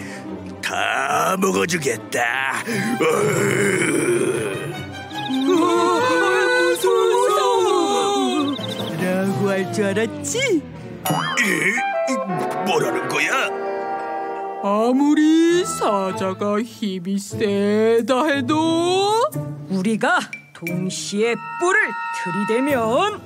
다 0.63 1.35
먹어주겠다. 1.39 2.63
라고 9.01 9.49
할 9.49 9.71
줄 9.73 9.85
알았지? 9.85 10.61
에? 11.09 12.63
뭐라는 12.65 13.07
거야? 13.09 13.49
아무리 14.63 15.65
사자가 15.65 16.61
힘이 16.61 17.17
세다 17.19 18.25
해도 18.25 19.11
우리가 19.69 20.19
동시에 20.53 21.35
뿔을 21.59 21.79
들이대면 22.47 23.21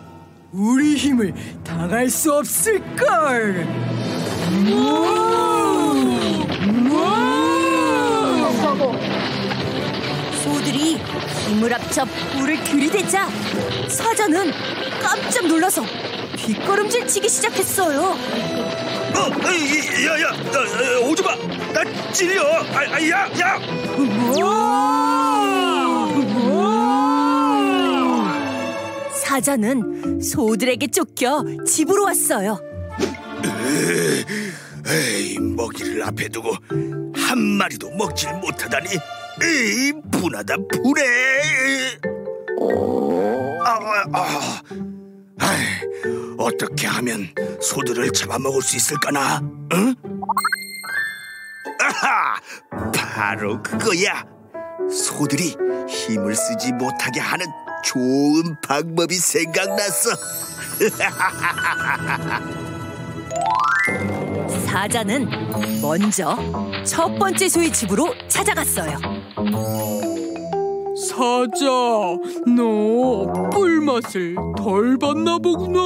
우리 0.51 0.95
힘을 0.95 1.33
당할 1.63 2.09
수 2.09 2.33
없을걸. 2.33 3.67
소들 4.47 5.46
이 11.47 11.51
힘을 11.51 11.73
합쳐 11.73 12.03
뿔을 12.33 12.61
들이대자 12.63 13.29
사자는 13.89 14.51
깜짝 15.01 15.47
놀라서 15.47 15.83
뒷걸음질 16.35 17.07
치기 17.07 17.29
시작했어요. 17.29 18.01
어, 18.01 19.51
에이, 19.51 20.05
야야, 20.05 20.31
나, 20.31 20.51
나, 20.51 20.99
오지 21.07 21.23
마. 21.23 21.35
나 21.73 22.11
찔려. 22.11 22.43
아, 22.43 22.79
아, 22.91 23.09
야, 23.09 23.29
야. 23.39 23.59
사자는 29.23 30.21
소들에게 30.21 30.87
쫓겨 30.87 31.43
집으로 31.65 32.03
왔어요. 32.03 32.59
에이, 34.89 35.37
먹이를 35.39 36.03
앞에 36.03 36.29
두고 36.29 36.53
한 37.15 37.37
마리도 37.39 37.89
먹질 37.91 38.31
못하다니. 38.33 38.89
에이, 39.43 39.91
분하다 40.11 40.55
분해. 40.71 41.03
아, 43.63 43.79
아, 44.13 44.13
아. 44.13 44.61
어떻게 46.37 46.87
하면 46.87 47.27
소들을 47.61 48.11
잡아먹을 48.11 48.61
수 48.61 48.77
있을까나? 48.77 49.41
응? 49.73 49.95
아하! 51.81 52.39
바로 52.93 53.61
그거야. 53.61 54.23
소들이 54.89 55.57
힘을 55.89 56.33
쓰지 56.35 56.71
못하게 56.73 57.19
하는 57.19 57.45
좋은 57.83 58.55
방법이 58.61 59.15
생각났어. 59.15 60.11
사자는 64.77 65.27
먼저 65.81 66.37
첫 66.85 67.17
번째 67.17 67.49
소의 67.49 67.73
집으로 67.73 68.13
찾아갔어요. 68.27 68.99
사자, 71.09 71.65
너 72.55 73.25
뿔맛을 73.49 74.35
덜 74.55 74.99
봤나 74.99 75.39
보구나. 75.39 75.81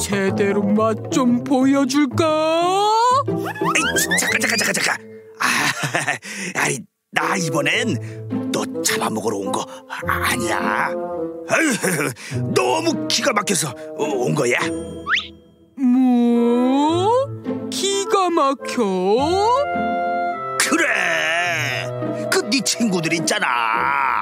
제대로 0.00 0.62
맛 0.62 0.96
좀 1.12 1.44
보여줄까? 1.44 2.82
에이, 3.28 4.18
잠깐 4.18 4.40
잠깐 4.40 4.56
잠깐 4.58 4.72
잠깐. 4.74 4.96
아, 5.38 6.62
아니 6.64 6.78
나 7.12 7.36
이번엔 7.36 8.50
너 8.50 8.64
잡아먹으러 8.82 9.36
온 9.36 9.52
거 9.52 9.66
아니야. 10.06 10.90
아유, 11.50 11.70
너무 12.54 13.06
기가 13.08 13.34
막혀서 13.34 13.74
온 13.98 14.34
거야. 14.34 14.56
뭐? 15.76 17.10
기가 17.70 18.30
막혀? 18.30 18.82
그래. 20.58 21.88
그 22.30 22.42
네 22.50 22.60
친구들 22.64 23.12
있잖아. 23.14 23.46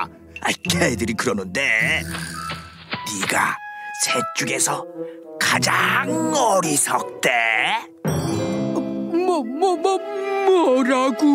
아, 0.05 0.53
걔들이 0.69 1.15
그러는데 1.15 2.03
네가 3.21 3.57
셋 4.05 4.23
중에서 4.37 4.85
가장 5.41 6.33
어리석대. 6.33 7.31
뭐, 8.05 9.43
뭐, 9.45 9.77
뭐, 9.77 9.99
뭐라고? 10.47 11.27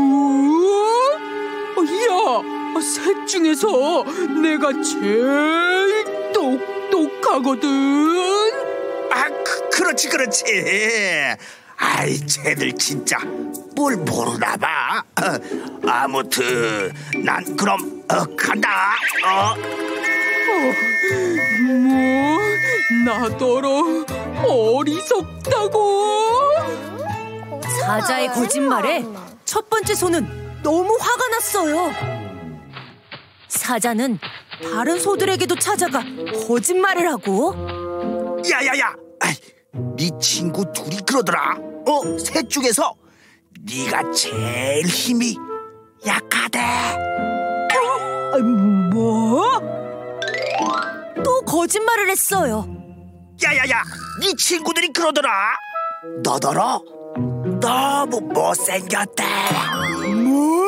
어, 1.76 1.82
야, 1.84 2.82
셋 2.82 3.28
중에서 3.28 4.04
내가 4.42 4.72
제일 4.82 6.32
똑똑하거든. 6.34 7.70
아, 9.16 9.30
그, 9.30 9.70
그렇지, 9.70 10.10
그렇지. 10.10 10.44
아이, 11.78 12.20
쟤들 12.28 12.74
진짜 12.74 13.18
뭘 13.76 13.96
모르나 13.96 14.58
봐. 14.58 15.02
어, 15.22 15.40
아무튼 15.90 16.92
난 17.24 17.56
그럼 17.56 18.04
어, 18.12 18.26
간다. 18.36 18.96
어, 19.26 19.56
뭐, 21.66 22.40
나더러 23.06 24.06
어리석다고? 24.46 26.06
사자의 27.80 28.28
거짓말에 28.30 29.06
첫 29.46 29.70
번째 29.70 29.96
소는 29.96 30.62
너무 30.62 30.98
화가 31.00 31.28
났어요. 31.30 31.92
사자는 33.48 34.20
다른 34.74 35.00
소들에게도 35.00 35.56
찾아가 35.56 36.04
거짓말을 36.48 37.08
하고 37.10 37.54
야야야, 38.50 38.94
아이, 39.26 39.34
네 39.98 40.10
친구 40.22 40.72
둘이 40.72 40.98
그러더라. 40.98 41.58
어, 41.88 42.18
셋 42.20 42.48
중에서 42.50 42.94
네가 43.62 44.12
제일 44.12 44.86
힘이 44.86 45.36
약하대. 46.06 46.60
아, 46.60 48.38
뭐? 48.94 49.44
또 51.24 51.42
거짓말을 51.42 52.10
했어요. 52.10 52.68
야야야, 53.44 53.84
네 54.22 54.34
친구들이 54.38 54.94
그러더라. 54.94 55.30
너더러 56.24 56.84
너무 57.60 58.22
못생겼대. 58.22 59.24
뭐? 60.24 60.66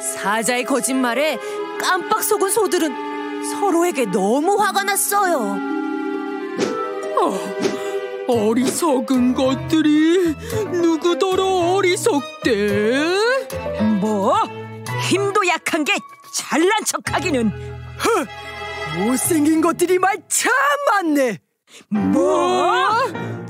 사자의 0.00 0.64
거짓말에 0.64 1.38
깜빡 1.80 2.24
속은 2.24 2.50
소들은 2.50 3.50
서로에게 3.50 4.06
너무 4.06 4.60
화가 4.60 4.82
났어요. 4.82 5.81
어리석은 8.28 9.34
것들이 9.34 10.34
누구더러 10.72 11.44
어리석대? 11.76 12.96
뭐? 14.00 14.34
힘도 15.08 15.46
약한 15.48 15.84
게 15.84 15.92
잘난 16.34 16.84
척하기는 16.84 17.48
허! 17.50 19.04
못생긴 19.04 19.60
것들이 19.60 19.98
말 19.98 20.16
참 20.28 20.50
많네 20.90 21.38
뭐? 21.88 22.88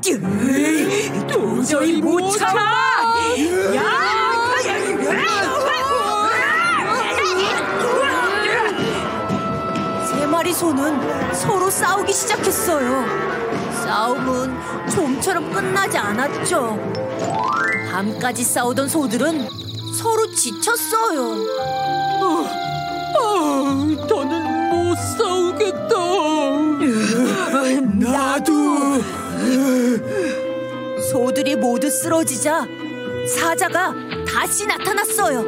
으이, 0.07 1.27
도저히 1.29 2.01
못 2.01 2.31
참아 2.37 2.61
야! 3.77 3.83
세 10.07 10.27
마리 10.27 10.53
소는 10.53 11.35
서로 11.35 11.71
싸우기 11.71 12.13
시작했어요. 12.13 13.32
싸움은 13.85 14.89
좀처럼 14.91 15.53
끝나지 15.53 15.99
않았죠. 15.99 16.79
밤까지 17.91 18.45
싸우던 18.45 18.89
소들은 18.89 19.49
서로 19.93 20.33
지쳤어요. 20.33 21.35
아, 23.15 24.07
더는 24.09 24.71
못 24.71 24.97
싸우겠다. 24.97 25.93
나도 28.11 28.53
소들이 31.11 31.57
모두 31.57 31.91
쓰러지자 31.91 32.65
사자가 33.37 33.95
다시 34.27 34.67
나타났어요. 34.67 35.45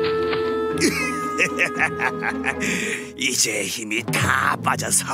이제 3.17 3.65
힘이 3.65 4.03
다 4.05 4.57
빠져서 4.63 5.05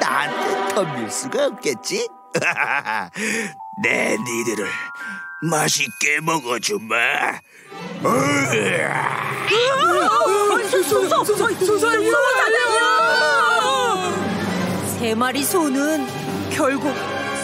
나한테 0.00 0.74
덤빌 0.74 1.10
수가 1.10 1.46
없겠지? 1.46 2.08
내 3.82 4.16
니들을 4.18 4.66
맛있게 5.42 6.20
먹어주마. 6.22 6.96
세 14.98 15.14
마리 15.14 15.44
소는 15.44 16.06
결국 16.50 16.94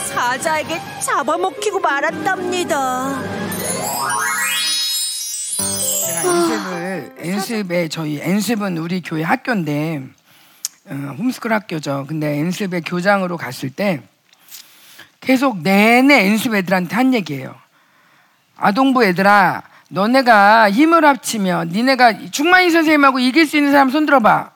사자에게 0.08 0.80
잡아먹히고 1.00 1.80
말았답니다. 1.80 3.22
제가 6.06 6.24
연습을 6.24 7.14
연습에 7.24 7.88
저희 7.88 8.20
연습은 8.20 8.78
우리 8.78 9.00
교회 9.02 9.22
학교인데 9.22 10.02
어, 10.86 10.94
홈스쿨 11.18 11.52
학교죠. 11.52 12.06
근데 12.08 12.40
연습에 12.40 12.80
교장으로 12.80 13.36
갔을 13.36 13.70
때 13.70 14.02
계속 15.24 15.62
내내 15.62 16.28
연습 16.28 16.54
애들한테 16.54 16.94
한 16.94 17.14
얘기예요. 17.14 17.54
아동부 18.56 19.04
애들아, 19.04 19.62
너네가 19.88 20.70
힘을 20.70 21.04
합치면 21.04 21.70
니네가 21.70 22.30
중만희 22.30 22.70
선생님하고 22.70 23.18
이길 23.18 23.46
수 23.46 23.56
있는 23.56 23.72
사람 23.72 23.88
손 23.90 24.04
들어봐. 24.04 24.50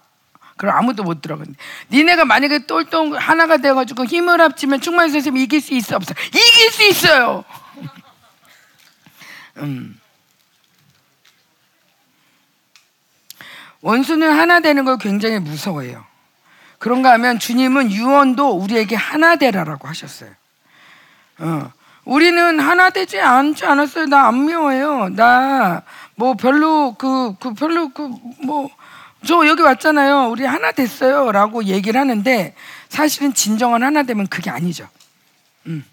그럼 0.58 0.76
아무도 0.76 1.04
못 1.04 1.22
들어. 1.22 1.38
근데 1.38 1.52
니네가 1.90 2.24
만약에 2.26 2.66
똘똘 2.66 3.16
하나가 3.16 3.56
돼가지고 3.56 4.04
힘을 4.04 4.40
합치면 4.40 4.80
충만희 4.80 5.10
선생님 5.10 5.42
이길 5.42 5.60
수 5.60 5.72
있어 5.72 5.96
없어? 5.96 6.14
이길 6.28 6.70
수 6.70 6.82
있어요. 6.84 7.44
음. 9.58 9.98
원수는 13.80 14.38
하나 14.38 14.60
되는 14.60 14.84
걸 14.84 14.98
굉장히 14.98 15.38
무서워해요. 15.38 16.04
그런가 16.78 17.12
하면 17.12 17.38
주님은 17.38 17.90
유언도 17.92 18.50
우리에게 18.50 18.96
하나 18.96 19.36
되라라고 19.36 19.88
하셨어요. 19.88 20.37
어. 21.38 21.70
우리는 22.04 22.58
하나 22.60 22.90
되지 22.90 23.20
않지 23.20 23.66
않았어요. 23.66 24.06
나 24.06 24.28
안 24.28 24.46
미워해요. 24.46 25.10
나 25.14 25.82
뭐 26.16 26.34
별로 26.34 26.94
그, 26.98 27.34
그 27.38 27.54
별로 27.54 27.88
그 27.90 28.08
뭐 28.42 28.68
저 29.26 29.44
여기 29.48 29.62
왔잖아요. 29.62 30.28
우리 30.30 30.44
하나 30.44 30.70
됐어요. 30.70 31.32
라고 31.32 31.64
얘기를 31.64 32.00
하는데 32.00 32.54
사실은 32.88 33.34
진정한 33.34 33.82
하나 33.82 34.04
되면 34.04 34.28
그게 34.28 34.48
아니죠. 34.48 34.88
음. 35.66 35.84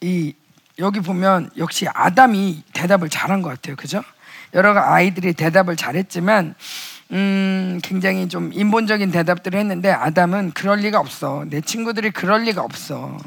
이 0.00 0.32
여기 0.78 1.00
보면 1.00 1.50
역시 1.58 1.86
아담이 1.92 2.62
대답을 2.72 3.10
잘한 3.10 3.42
것 3.42 3.50
같아요. 3.50 3.76
그죠? 3.76 4.02
여러 4.54 4.80
아이들이 4.80 5.34
대답을 5.34 5.76
잘했지만 5.76 6.54
음, 7.12 7.80
굉장히 7.82 8.30
좀 8.30 8.50
인본적인 8.54 9.10
대답들을 9.10 9.58
했는데 9.58 9.90
아담은 9.90 10.52
그럴 10.52 10.78
리가 10.78 10.98
없어. 10.98 11.44
내 11.48 11.60
친구들이 11.60 12.12
그럴 12.12 12.44
리가 12.44 12.62
없어. 12.62 13.18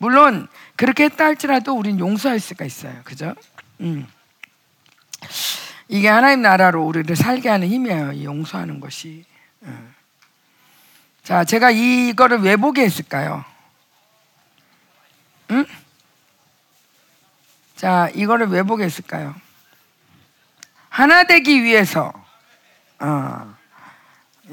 물론 0.00 0.48
그렇게 0.76 1.04
했다 1.04 1.26
할지라도 1.26 1.76
우린 1.76 1.98
용서할 1.98 2.40
수가 2.40 2.64
있어요. 2.64 2.98
그죠? 3.04 3.34
음. 3.80 4.08
이게 5.88 6.08
하나님 6.08 6.40
나라로 6.40 6.82
우리를 6.86 7.14
살게 7.14 7.50
하는 7.50 7.68
힘이에요. 7.68 8.12
이 8.12 8.24
용서하는 8.24 8.80
것이. 8.80 9.26
음. 9.62 9.94
자, 11.22 11.44
제가 11.44 11.70
이거를 11.70 12.38
왜 12.38 12.56
보게 12.56 12.82
했을까요? 12.82 13.44
응? 15.50 15.66
자, 17.76 18.08
이거를 18.14 18.46
왜 18.48 18.62
보게 18.62 18.84
했을까요? 18.84 19.34
하나 20.88 21.24
되기 21.24 21.62
위해서. 21.62 22.10
어. 23.00 23.54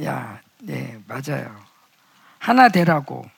야, 0.03 0.41
네, 0.59 0.99
맞아요. 1.07 1.57
하나 2.37 2.67
되라고. 2.67 3.36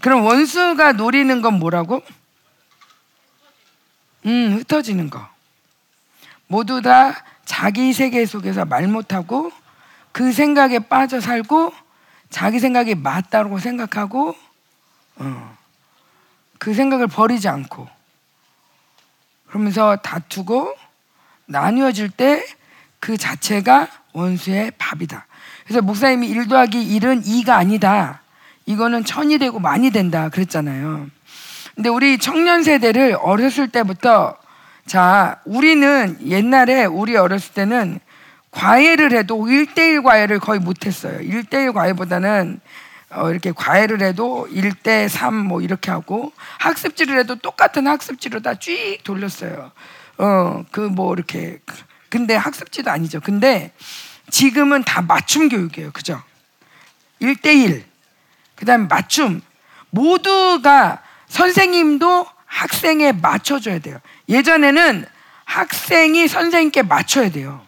그럼 0.00 0.24
원수가 0.24 0.92
노리는 0.92 1.42
건 1.42 1.54
뭐라고? 1.54 2.02
음, 4.26 4.56
흩어지는 4.56 5.10
거. 5.10 5.28
모두 6.46 6.80
다 6.82 7.24
자기 7.44 7.92
세계 7.92 8.24
속에서 8.26 8.64
말 8.64 8.86
못하고 8.86 9.50
그 10.12 10.32
생각에 10.32 10.78
빠져 10.78 11.20
살고 11.20 11.72
자기 12.30 12.58
생각이 12.58 12.94
맞다고 12.94 13.58
생각하고 13.58 14.36
어, 15.16 15.56
그 16.58 16.74
생각을 16.74 17.06
버리지 17.06 17.48
않고 17.48 17.88
그러면서 19.46 19.96
다투고 19.96 20.76
나뉘어질 21.46 22.10
때 22.10 22.58
그 23.00 23.16
자체가 23.16 23.88
원수의 24.12 24.72
밥이다. 24.78 25.26
그래서 25.64 25.82
목사님이 25.82 26.28
일 26.28 26.48
더하기 26.48 26.82
일은 26.82 27.22
이가 27.24 27.56
아니다. 27.56 28.22
이거는 28.68 29.02
천이 29.04 29.38
되고 29.38 29.58
많이 29.58 29.90
된다 29.90 30.28
그랬잖아요. 30.28 31.08
근데 31.74 31.88
우리 31.88 32.18
청년 32.18 32.62
세대를 32.62 33.16
어렸을 33.18 33.68
때부터 33.68 34.36
자, 34.86 35.40
우리는 35.46 36.18
옛날에 36.26 36.84
우리 36.84 37.16
어렸을 37.16 37.54
때는 37.54 37.98
과외를 38.50 39.12
해도 39.12 39.38
1대1 39.46 40.02
과외를 40.02 40.38
거의 40.38 40.60
못 40.60 40.84
했어요. 40.84 41.18
1대1 41.18 41.72
과외보다는 41.72 42.60
어, 43.10 43.30
이렇게 43.30 43.52
과외를 43.52 44.02
해도 44.02 44.46
1대 44.52 45.08
3 45.08 45.34
뭐 45.34 45.62
이렇게 45.62 45.90
하고 45.90 46.32
학습지를 46.58 47.18
해도 47.18 47.36
똑같은 47.36 47.86
학습지로 47.86 48.40
다 48.40 48.54
쭉 48.54 48.98
돌렸어요. 49.02 49.70
어, 50.18 50.64
그 50.70 50.80
뭐 50.90 51.14
이렇게 51.14 51.58
근데 52.10 52.36
학습지도 52.36 52.90
아니죠. 52.90 53.20
근데 53.20 53.72
지금은 54.30 54.82
다 54.84 55.00
맞춤 55.00 55.48
교육이에요. 55.48 55.90
그죠? 55.92 56.22
1대1. 57.22 57.87
그다음에 58.58 58.86
맞춤. 58.88 59.40
모두가 59.90 61.02
선생님도 61.28 62.26
학생에 62.46 63.12
맞춰줘야 63.12 63.78
돼요. 63.78 63.98
예전에는 64.28 65.04
학생이 65.44 66.28
선생님께 66.28 66.82
맞춰야 66.82 67.30
돼요. 67.30 67.66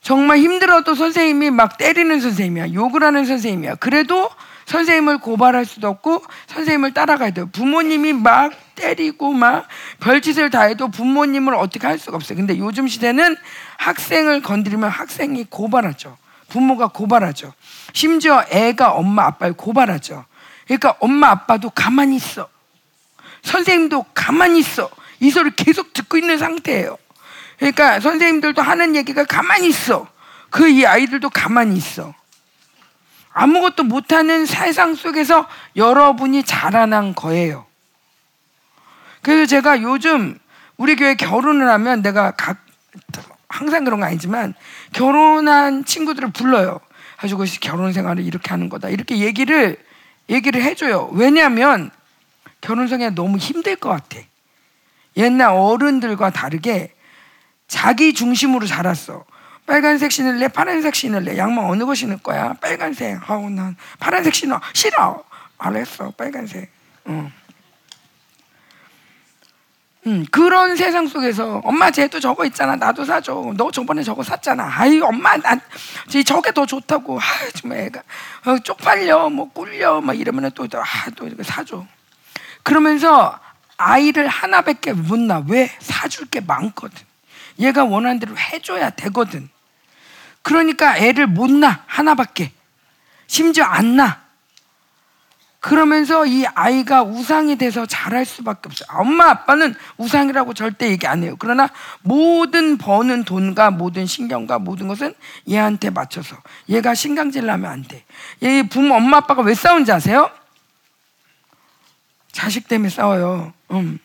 정말 0.00 0.38
힘들어도 0.38 0.94
선생님이 0.94 1.50
막 1.50 1.78
때리는 1.78 2.20
선생님이야. 2.20 2.72
욕을 2.74 3.02
하는 3.02 3.24
선생님이야. 3.24 3.76
그래도 3.76 4.30
선생님을 4.66 5.18
고발할 5.18 5.64
수도 5.64 5.88
없고 5.88 6.22
선생님을 6.48 6.92
따라가야 6.92 7.30
돼요. 7.30 7.48
부모님이 7.52 8.12
막 8.12 8.52
때리고 8.74 9.32
막 9.32 9.66
별짓을 10.00 10.50
다 10.50 10.62
해도 10.62 10.88
부모님을 10.88 11.54
어떻게 11.54 11.86
할 11.86 11.98
수가 11.98 12.16
없어요. 12.16 12.36
근데 12.36 12.58
요즘 12.58 12.88
시대는 12.88 13.36
학생을 13.78 14.42
건드리면 14.42 14.90
학생이 14.90 15.44
고발하죠. 15.48 16.16
부모가 16.48 16.88
고발하죠. 16.88 17.52
심지어 17.92 18.44
애가 18.50 18.92
엄마 18.92 19.26
아빠를 19.26 19.54
고발하죠. 19.54 20.24
그러니까 20.64 20.96
엄마 21.00 21.30
아빠도 21.30 21.70
가만히 21.70 22.16
있어. 22.16 22.48
선생님도 23.42 24.06
가만히 24.14 24.60
있어. 24.60 24.90
이 25.20 25.30
소리를 25.30 25.54
계속 25.56 25.92
듣고 25.92 26.18
있는 26.18 26.38
상태예요. 26.38 26.98
그러니까 27.58 28.00
선생님들도 28.00 28.60
하는 28.60 28.96
얘기가 28.96 29.24
가만히 29.24 29.68
있어. 29.68 30.08
그 30.50 30.68
이 30.68 30.86
아이들도 30.86 31.30
가만히 31.30 31.76
있어. 31.76 32.14
아무것도 33.32 33.84
못하는 33.84 34.46
세상 34.46 34.94
속에서 34.94 35.46
여러분이 35.76 36.44
자라난 36.44 37.14
거예요. 37.14 37.66
그래서 39.20 39.46
제가 39.46 39.82
요즘 39.82 40.38
우리 40.76 40.96
교회 40.96 41.14
결혼을 41.14 41.68
하면 41.68 42.00
내가 42.00 42.30
각, 42.30 42.64
항상 43.48 43.84
그런 43.84 44.00
거 44.00 44.06
아니지만 44.06 44.54
결혼한 44.92 45.84
친구들을 45.84 46.32
불러요. 46.32 46.80
가지고 47.16 47.44
결혼 47.60 47.92
생활을 47.92 48.24
이렇게 48.24 48.50
하는 48.50 48.68
거다. 48.68 48.88
이렇게 48.88 49.18
얘기를, 49.18 49.78
얘기를 50.28 50.62
해줘요. 50.62 51.08
왜냐하면 51.12 51.90
결혼 52.60 52.88
생활 52.88 53.14
너무 53.14 53.38
힘들 53.38 53.76
것 53.76 53.88
같아. 53.88 54.18
옛날 55.16 55.50
어른들과 55.50 56.30
다르게 56.30 56.94
자기 57.68 58.12
중심으로 58.12 58.66
자랐어. 58.66 59.24
빨간색 59.66 60.12
신을래? 60.12 60.48
파란색 60.48 60.94
신을래? 60.94 61.36
양말 61.36 61.64
어느 61.64 61.84
거 61.84 61.94
신을 61.94 62.18
거야? 62.18 62.52
빨간색. 62.54 63.28
아우 63.28 63.50
난 63.50 63.76
파란색 63.98 64.34
신어. 64.34 64.60
싫어. 64.72 65.24
알았어. 65.58 66.12
빨간색. 66.12 66.70
어. 67.06 67.30
음, 70.06 70.24
그런 70.30 70.76
세상 70.76 71.08
속에서 71.08 71.60
엄마 71.64 71.90
쟤도 71.90 72.20
저거 72.20 72.44
있잖아 72.46 72.76
나도 72.76 73.04
사줘. 73.04 73.52
너 73.56 73.70
저번에 73.72 74.02
저거 74.04 74.22
샀잖아. 74.22 74.70
아이 74.72 75.00
엄마 75.00 75.36
난 75.36 75.60
저게 76.24 76.52
더 76.52 76.64
좋다고. 76.64 77.18
아 77.18 77.22
정말 77.54 77.80
애가. 77.80 78.02
어, 78.46 78.58
쪽팔려 78.60 79.30
뭐 79.30 79.50
꿀려 79.50 80.00
막 80.00 80.18
이러면 80.18 80.52
또아또 80.52 80.80
또 81.16 81.26
이렇게 81.26 81.42
사줘. 81.42 81.84
그러면서 82.62 83.38
아이를 83.76 84.28
하나밖에 84.28 84.92
못 84.92 85.18
낳아. 85.18 85.44
왜? 85.48 85.70
사줄 85.80 86.26
게 86.26 86.40
많거든. 86.40 87.04
얘가 87.58 87.84
원하는 87.84 88.20
대로 88.20 88.36
해줘야 88.36 88.90
되거든. 88.90 89.48
그러니까 90.42 90.96
애를 90.98 91.26
못 91.26 91.50
낳아 91.50 91.82
하나밖에. 91.86 92.52
심지어 93.26 93.64
안 93.64 93.96
낳아 93.96 94.25
그러면서 95.66 96.24
이 96.26 96.46
아이가 96.46 97.02
우상이 97.02 97.56
돼서 97.56 97.86
자랄 97.86 98.24
수밖에 98.24 98.60
없어요. 98.66 98.86
엄마 99.00 99.30
아빠는 99.30 99.74
우상이라고 99.96 100.54
절대 100.54 100.88
얘기 100.88 101.08
안 101.08 101.24
해요. 101.24 101.34
그러나 101.40 101.68
모든 102.02 102.78
버는 102.78 103.24
돈과 103.24 103.72
모든 103.72 104.06
신경과 104.06 104.60
모든 104.60 104.86
것은 104.86 105.12
얘한테 105.50 105.90
맞춰서 105.90 106.36
얘가 106.68 106.94
신강질 106.94 107.46
나면 107.46 107.68
안 107.68 107.82
돼. 107.82 108.04
얘 108.44 108.62
부모 108.62 108.94
엄마 108.94 109.16
아빠가 109.16 109.42
왜 109.42 109.54
싸운지 109.54 109.90
아세요? 109.90 110.30
자식 112.30 112.68
때문에 112.68 112.88
싸워요. 112.88 113.52
음. 113.72 113.98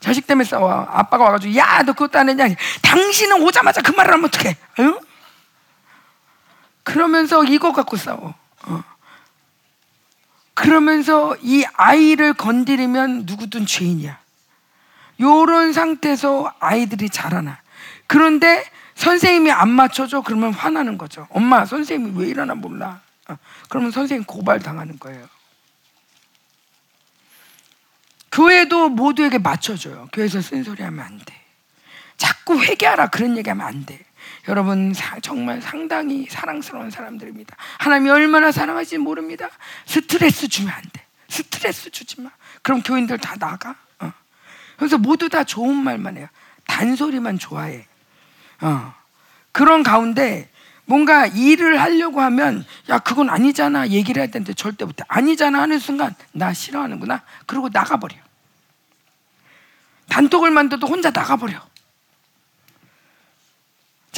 자식 0.00 0.26
때문에 0.26 0.44
싸워. 0.44 0.70
아빠가 0.70 1.24
와가지고 1.24 1.56
야 1.56 1.82
너 1.82 1.94
그것도 1.94 2.18
안 2.18 2.28
했냐? 2.28 2.46
당신은 2.82 3.40
오자마자 3.40 3.80
그 3.80 3.92
말을 3.92 4.12
하면 4.12 4.26
어떡해? 4.26 4.54
응? 4.80 4.98
그러면서 6.82 7.42
이거 7.44 7.72
갖고 7.72 7.96
싸워. 7.96 8.34
어. 10.60 10.62
그러면서 10.62 11.36
이 11.42 11.64
아이를 11.74 12.34
건드리면 12.34 13.24
누구든 13.24 13.66
죄인이야. 13.66 14.18
요런 15.20 15.72
상태에서 15.72 16.52
아이들이 16.60 17.08
자라나. 17.08 17.60
그런데 18.06 18.64
선생님이 18.94 19.50
안 19.50 19.70
맞춰줘 19.70 20.20
그러면 20.20 20.52
화나는 20.52 20.98
거죠. 20.98 21.26
엄마 21.30 21.64
선생님이 21.64 22.22
왜 22.22 22.28
이러나 22.28 22.54
몰라. 22.54 23.00
어, 23.28 23.36
그러면 23.68 23.90
선생님 23.90 24.24
고발 24.24 24.60
당하는 24.60 24.98
거예요. 24.98 25.26
교회도 28.32 28.90
모두에게 28.90 29.38
맞춰줘요. 29.38 30.08
교회에서 30.12 30.40
쓴소리 30.40 30.82
하면 30.82 31.04
안 31.04 31.18
돼. 31.18 31.34
자꾸 32.16 32.62
회개하라 32.62 33.08
그런 33.08 33.36
얘기하면 33.36 33.66
안 33.66 33.86
돼. 33.86 34.04
여러분 34.48 34.94
사, 34.94 35.18
정말 35.20 35.60
상당히 35.60 36.26
사랑스러운 36.28 36.90
사람들입니다. 36.90 37.56
하나님이 37.78 38.10
얼마나 38.10 38.50
사랑하지 38.52 38.98
모릅니다. 38.98 39.48
스트레스 39.86 40.48
주면 40.48 40.72
안 40.72 40.82
돼. 40.92 41.04
스트레스 41.28 41.90
주지 41.90 42.20
마. 42.20 42.30
그럼 42.62 42.82
교인들 42.82 43.18
다 43.18 43.36
나가. 43.36 43.76
어. 44.00 44.12
그래서 44.76 44.98
모두 44.98 45.28
다 45.28 45.44
좋은 45.44 45.74
말만 45.76 46.16
해요. 46.16 46.26
단소리만 46.66 47.38
좋아해. 47.38 47.86
어. 48.60 48.94
그런 49.52 49.82
가운데 49.82 50.48
뭔가 50.86 51.26
일을 51.26 51.80
하려고 51.80 52.20
하면 52.20 52.64
야 52.88 52.98
그건 52.98 53.30
아니잖아 53.30 53.88
얘기를 53.88 54.20
해야 54.20 54.30
되는데 54.30 54.54
절대 54.54 54.84
못해. 54.84 55.04
아니잖아 55.06 55.60
하는 55.60 55.78
순간 55.78 56.14
나 56.32 56.52
싫어하는구나. 56.52 57.22
그리고 57.46 57.68
나가버려. 57.68 58.16
단톡을 60.08 60.50
만들어도 60.50 60.88
혼자 60.88 61.10
나가버려. 61.10 61.69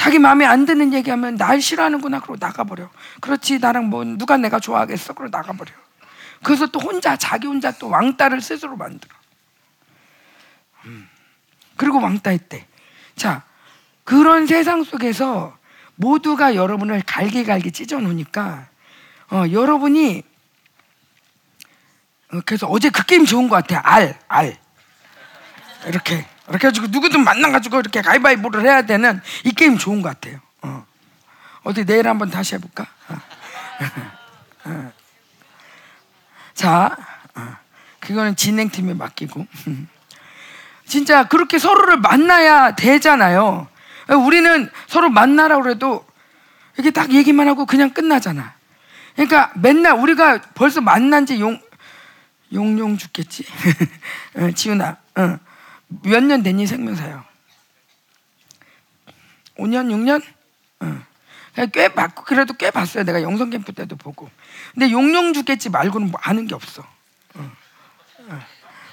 자기 0.03 0.19
마음에 0.19 0.45
안 0.45 0.67
드는 0.67 0.93
얘기하면 0.95 1.37
날 1.37 1.61
싫어하는구나 1.61 2.19
그러고 2.19 2.37
나가버려. 2.41 2.91
그렇지 3.21 3.61
나랑 3.61 3.85
뭐 3.85 4.03
누가 4.03 4.37
내가 4.37 4.59
좋아하겠어 4.59 5.13
그러고 5.13 5.31
나가버려. 5.31 5.71
그래서 6.43 6.67
또 6.67 6.81
혼자 6.81 7.17
자기 7.17 7.47
혼자 7.47 7.71
또 7.71 7.89
왕따를 7.89 8.41
스스로 8.41 8.77
만들어. 8.77 9.15
음. 10.87 11.09
그리고 11.77 12.01
왕따했대. 12.01 12.67
자 13.15 13.45
그런 14.03 14.49
세상 14.49 14.83
속에서 14.83 15.57
모두가 15.95 16.57
여러분을 16.57 17.05
갈기갈기 17.07 17.71
찢어 17.71 18.01
놓으니까 18.01 18.67
어, 19.31 19.45
여러분이 19.53 20.25
어, 22.33 22.41
그래서 22.45 22.67
어제 22.67 22.91
그 22.91 23.07
게임 23.07 23.25
좋은 23.25 23.49
것 23.49 23.55
같아. 23.55 23.81
알, 23.85 24.19
알. 24.27 24.59
이렇게 25.87 26.27
이렇게 26.49 26.67
해가지고 26.67 26.89
누구든 26.89 27.25
만나가지고 27.25 27.81
이렇게 27.81 28.03
가위바위보를 28.03 28.63
해야 28.63 28.83
되는 28.83 29.21
이 29.45 29.53
게임 29.53 29.79
좋은 29.79 30.03
것 30.03 30.09
같아요. 30.09 30.41
어. 30.63 30.85
어디 31.65 31.85
내일 31.85 32.09
한번 32.09 32.31
다시 32.31 32.55
해볼까? 32.55 32.87
어. 33.09 33.17
어. 34.71 34.93
자, 36.55 36.97
어. 37.35 37.57
그거는 38.01 38.37
진행팀에 38.37 38.95
맡기고. 38.95 39.47
진짜 40.87 41.27
그렇게 41.29 41.59
서로를 41.59 41.97
만나야 41.99 42.75
되잖아요. 42.75 43.69
우리는 44.09 44.71
서로 44.89 45.09
만나라고 45.09 45.71
해도 45.71 46.05
이렇게 46.77 46.91
딱 46.91 47.13
얘기만 47.13 47.49
하고 47.49 47.65
그냥 47.67 47.91
끝나잖아. 47.91 48.55
그러니까 49.15 49.53
맨날 49.55 49.99
우리가 49.99 50.41
벌써 50.55 50.81
만난 50.81 51.25
지 51.25 51.41
용, 51.41 51.61
용용 52.53 52.99
죽겠지? 52.99 53.45
어, 54.37 54.51
지훈아, 54.51 54.97
어. 55.17 55.39
몇 56.03 56.21
년 56.25 56.43
됐니 56.43 56.67
생명사요? 56.67 57.25
5년, 59.59 59.89
6년? 59.89 60.23
어. 60.81 61.67
꽤 61.73 61.89
봤고 61.93 62.25
그래도 62.25 62.55
꽤 62.55 62.71
봤어요. 62.71 63.05
내가 63.05 63.23
영성 63.23 63.51
캠프 63.51 63.73
때도 63.73 63.97
보고. 63.97 64.31
근데 64.73 64.91
용용 64.91 65.33
죽겠지 65.35 65.69
말고는 65.69 66.11
뭐 66.11 66.21
아는 66.23 66.47
게 66.47 66.55
없어. 66.55 66.85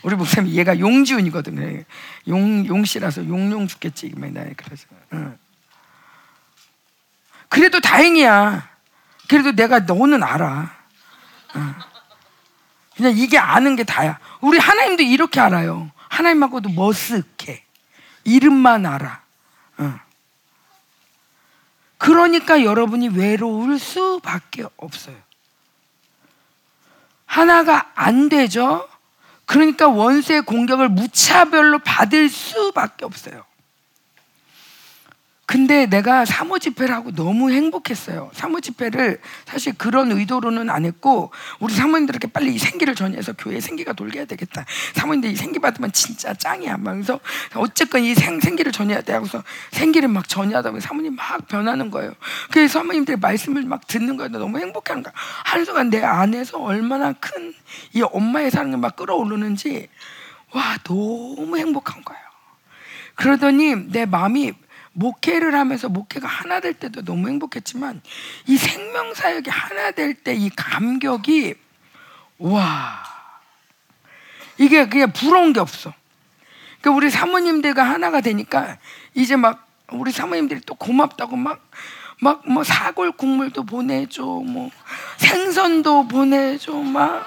우리 0.04 0.16
목사님 0.16 0.52
얘가 0.54 0.80
용지훈이거든. 0.80 1.86
용 2.28 2.66
용씨라서 2.66 3.28
용용 3.28 3.68
죽겠지 3.68 4.14
맨날 4.18 4.54
그래서. 4.56 4.86
어. 5.12 5.36
그래도 7.48 7.80
다행이야. 7.80 8.70
그래도 9.30 9.52
내가 9.54 9.80
너는 9.80 10.22
알아. 10.24 10.72
어. 11.56 11.76
그냥 12.96 13.18
이게 13.18 13.38
아는 13.38 13.76
게 13.78 13.84
다야. 13.86 14.20
우리 14.42 14.60
하나님도 14.60 15.04
이렇게 15.04 15.40
알아요. 15.40 15.90
하나님 16.20 16.44
하고도 16.44 16.68
머쓱해. 16.72 17.62
이름만 18.26 18.86
알아. 18.86 19.22
어. 19.78 20.00
그러니까 21.98 22.62
여러분이 22.62 23.08
외로울 23.08 23.80
수밖에 23.80 24.66
없어요. 24.76 25.16
하나가 27.26 27.90
안 27.96 28.28
되죠? 28.28 28.86
그러니까 29.46 29.88
원수의 29.88 30.42
공격을 30.42 30.90
무차별로 30.90 31.80
받을 31.80 32.28
수밖에 32.28 33.06
없어요. 33.06 33.46
근데 35.50 35.88
내가 35.88 36.26
사모 36.26 36.60
집회를 36.60 36.94
하고 36.94 37.12
너무 37.12 37.50
행복했어요. 37.52 38.30
사모 38.34 38.62
집회를 38.62 39.20
사실 39.46 39.74
그런 39.74 40.12
의도로는 40.12 40.70
안 40.70 40.86
했고 40.86 41.32
우리 41.60 41.74
사모님들에게 41.74 42.28
빨리 42.28 42.54
이 42.54 42.60
생기를 42.60 42.94
전해서 42.94 43.34
교회 43.34 43.60
생기가 43.60 43.94
돌게 43.94 44.20
해야 44.20 44.26
되겠다. 44.26 44.64
사모님들 44.94 45.32
이 45.32 45.36
생기 45.36 45.58
받으면 45.58 45.92
진짜 45.92 46.36
짱이야. 46.36 46.78
막 46.78 46.94
그래서 46.94 47.20
어쨌건 47.56 48.04
이 48.04 48.14
생, 48.14 48.40
생기를 48.40 48.72
전해야 48.72 49.02
돼. 49.02 49.14
하고서 49.14 49.44
생기를 49.72 50.08
막 50.10 50.30
전하다 50.30 50.70
보니 50.70 50.82
사모님 50.82 51.16
막 51.16 51.48
변하는 51.48 51.90
거예요. 51.90 52.14
그래서 52.52 52.80
사모님들의 52.80 53.18
말씀을 53.20 53.64
막 53.64 53.88
듣는 53.88 54.18
거예요. 54.18 54.30
너무 54.30 54.60
행복한 54.60 55.02
거야. 55.02 55.14
한 55.46 55.66
순간 55.66 55.90
내 55.90 56.04
안에서 56.04 56.60
얼마나 56.60 57.14
큰 57.14 57.56
이 57.94 58.02
엄마의 58.02 58.52
사랑이 58.52 58.76
막 58.78 58.96
끌어오르는지 58.96 59.88
와 60.54 60.78
너무 60.84 61.58
행복한 61.58 62.04
거예요. 62.04 62.22
그러더니 63.16 63.92
내 63.92 64.06
마음이 64.06 64.54
목회를 65.00 65.56
하면서 65.56 65.88
목회가 65.90 66.28
하나 66.28 66.60
될 66.60 66.74
때도 66.74 67.04
너무 67.04 67.28
행복했지만 67.30 68.02
이 68.48 68.58
생명 68.58 69.14
사역이 69.14 69.50
하나 69.50 69.92
될 69.92 70.14
때 70.24 70.36
이 70.36 70.50
감격이 70.50 71.56
와 72.40 73.04
이게 74.58 74.88
그냥 74.90 75.12
부러운 75.14 75.54
게 75.54 75.60
없어. 75.60 75.94
그러니까 76.82 76.98
우리 76.98 77.10
사모님들과 77.10 77.84
하나가 77.84 78.22
되니까 78.22 78.78
이제 79.14 79.36
막 79.36 79.68
우리 79.92 80.12
사모님들이 80.12 80.62
또 80.66 80.76
고맙다고 80.76 81.36
막 81.36 81.60
막 82.22 82.42
뭐 82.46 82.66
사골 82.66 83.14
국물도 83.14 83.64
보내줘 83.64 84.22
뭐 84.24 84.70
생선도 85.18 86.10
보내줘 86.10 86.74
막 86.74 87.24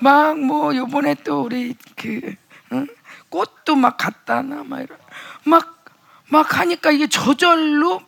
막 0.00 0.36
뭐 0.36 0.74
요번에 0.74 1.14
또 1.22 1.42
우리 1.42 1.76
그 1.96 2.34
응? 2.72 2.88
꽃도 3.30 3.76
막 3.76 3.96
갖다 3.96 4.42
놔 4.42 4.64
막 4.64 4.80
이런 4.80 4.98
막 5.44 5.73
막 6.34 6.58
하니까 6.58 6.90
이게 6.90 7.06
저절로 7.06 8.02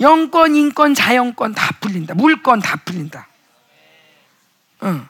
영권, 0.00 0.56
인권, 0.56 0.94
자연권 0.94 1.54
다 1.54 1.70
풀린다. 1.80 2.14
물권 2.14 2.58
다 2.60 2.74
풀린다. 2.84 3.28
응. 4.82 5.06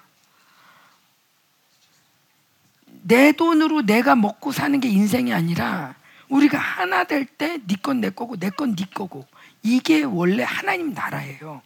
내 2.87 3.33
돈으로 3.33 3.83
내가 3.87 4.15
먹고 4.17 4.53
사는 4.53 4.79
게 4.81 4.89
인생이 4.89 5.33
아니라 5.33 5.95
우리가 6.29 6.59
하나 6.59 7.05
될 7.05 7.25
때 7.39 7.59
네 7.67 7.77
건 7.81 8.01
내 8.01 8.11
거고 8.11 8.37
내 8.37 8.51
건 8.51 8.77
네 8.77 8.85
거고 8.93 9.27
이게 9.63 10.03
원래 10.03 10.43
하나님 10.43 10.93
나라예요. 10.93 11.63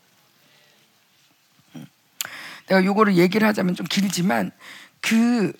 음. 1.75 1.87
내가 2.69 2.85
요거를 2.85 3.17
얘기를 3.17 3.47
하자면 3.49 3.75
좀 3.75 3.87
길지만 3.87 4.53
그 5.01 5.53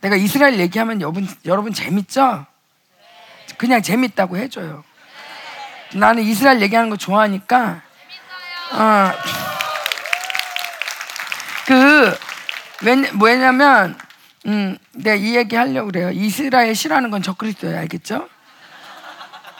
내가 0.00 0.16
이스라엘 0.16 0.58
얘기하면 0.58 1.02
여러분 1.02 1.28
여러분 1.44 1.74
재밌죠? 1.74 2.46
그냥 3.60 3.82
재밌다고 3.82 4.38
해줘요. 4.38 4.82
나는 5.92 6.22
이스라엘 6.22 6.62
얘기하는 6.62 6.88
거 6.88 6.96
좋아하니까. 6.96 7.82
어. 8.72 9.12
그 11.66 12.18
왜냐, 12.80 13.10
왜냐면 13.20 13.98
음, 14.46 14.78
내가 14.92 15.14
이 15.14 15.36
얘기 15.36 15.56
하려고 15.56 15.88
그래요. 15.88 16.10
이스라엘 16.10 16.74
싫어하는 16.74 17.10
건 17.10 17.20
적그리스도예요. 17.20 17.76
알겠죠? 17.80 18.30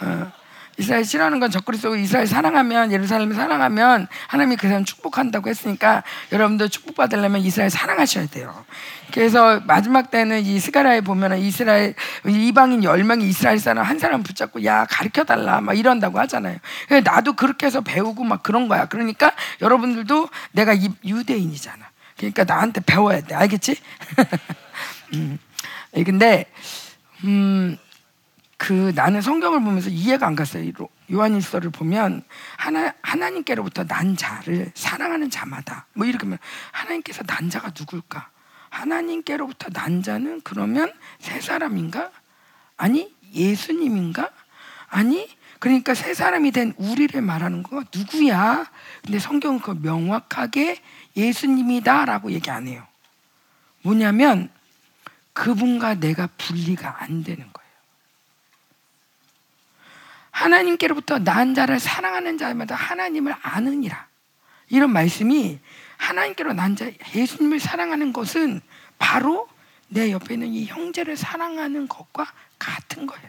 어. 0.00 0.32
이스라엘 0.80 1.04
싫어하는 1.04 1.40
건 1.40 1.50
적그리스도고 1.50 1.96
이스라엘 1.96 2.26
사랑하면 2.26 2.90
예루살렘 2.90 3.34
사랑하면 3.34 4.08
하나님이 4.28 4.56
그 4.56 4.66
사람 4.66 4.84
축복한다고 4.86 5.50
했으니까 5.50 6.02
여러분들 6.32 6.70
축복받으려면 6.70 7.42
이스라엘 7.42 7.68
사랑하셔야 7.68 8.26
돼요. 8.28 8.64
그래서 9.12 9.60
마지막 9.66 10.10
때는 10.10 10.40
이 10.40 10.58
스가라에 10.58 11.02
보면은 11.02 11.38
이스라엘 11.38 11.94
이방인 12.26 12.82
열 12.82 13.04
명이 13.04 13.28
이스라엘 13.28 13.58
사람 13.58 13.84
한 13.84 13.98
사람 13.98 14.22
붙잡고 14.22 14.64
야 14.64 14.86
가르쳐 14.88 15.24
달라 15.24 15.60
막 15.60 15.74
이런다고 15.78 16.18
하잖아요. 16.20 16.56
나도 17.04 17.34
그렇게 17.34 17.66
해서 17.66 17.82
배우고 17.82 18.24
막 18.24 18.42
그런 18.42 18.66
거야. 18.66 18.86
그러니까 18.86 19.32
여러분들도 19.60 20.30
내가 20.52 20.72
이- 20.72 20.88
유대인이잖아. 21.04 21.90
그러니까 22.16 22.44
나한테 22.44 22.80
배워야 22.80 23.20
돼. 23.20 23.34
알겠지? 23.34 23.76
음. 25.14 25.38
예, 25.96 26.04
근데 26.04 26.46
음. 27.24 27.76
그 28.60 28.92
나는 28.94 29.22
성경을 29.22 29.62
보면서 29.62 29.88
이해가 29.88 30.26
안 30.26 30.36
갔어요. 30.36 30.70
요한일서를 31.10 31.70
보면 31.70 32.22
하나 32.58 32.92
하나님께로부터 33.00 33.84
난 33.84 34.18
자를 34.18 34.70
사랑하는 34.74 35.30
자마다 35.30 35.86
뭐 35.94 36.04
이렇게 36.04 36.26
하면 36.26 36.36
하나님께서 36.70 37.22
난 37.22 37.48
자가 37.48 37.68
누굴까? 37.68 38.28
하나님께로부터 38.68 39.70
난 39.70 40.02
자는 40.02 40.42
그러면 40.44 40.92
세 41.20 41.40
사람인가? 41.40 42.10
아니 42.76 43.10
예수님인가? 43.32 44.28
아니 44.90 45.26
그러니까 45.58 45.94
세 45.94 46.12
사람이 46.12 46.50
된 46.50 46.74
우리를 46.76 47.18
말하는 47.18 47.62
거 47.62 47.82
누구야? 47.94 48.70
근데 49.02 49.18
성경은 49.18 49.60
그 49.60 49.70
명확하게 49.70 50.82
예수님이다라고 51.16 52.32
얘기 52.32 52.50
안 52.50 52.68
해요. 52.68 52.86
뭐냐면 53.80 54.50
그분과 55.32 55.94
내가 55.94 56.28
분리가 56.36 57.02
안 57.02 57.24
되는. 57.24 57.49
하나님께로부터 60.40 61.18
난 61.18 61.54
자를 61.54 61.78
사랑하는 61.78 62.38
자마다 62.38 62.74
하나님을 62.74 63.34
아느니라. 63.42 64.08
이런 64.68 64.90
말씀이 64.92 65.58
하나님께로 65.98 66.54
난 66.54 66.76
자, 66.76 66.90
예수님을 67.14 67.60
사랑하는 67.60 68.12
것은 68.12 68.60
바로 68.98 69.48
내 69.88 70.12
옆에 70.12 70.34
있는 70.34 70.48
이 70.48 70.64
형제를 70.66 71.16
사랑하는 71.16 71.88
것과 71.88 72.32
같은 72.58 73.06
거예요. 73.06 73.28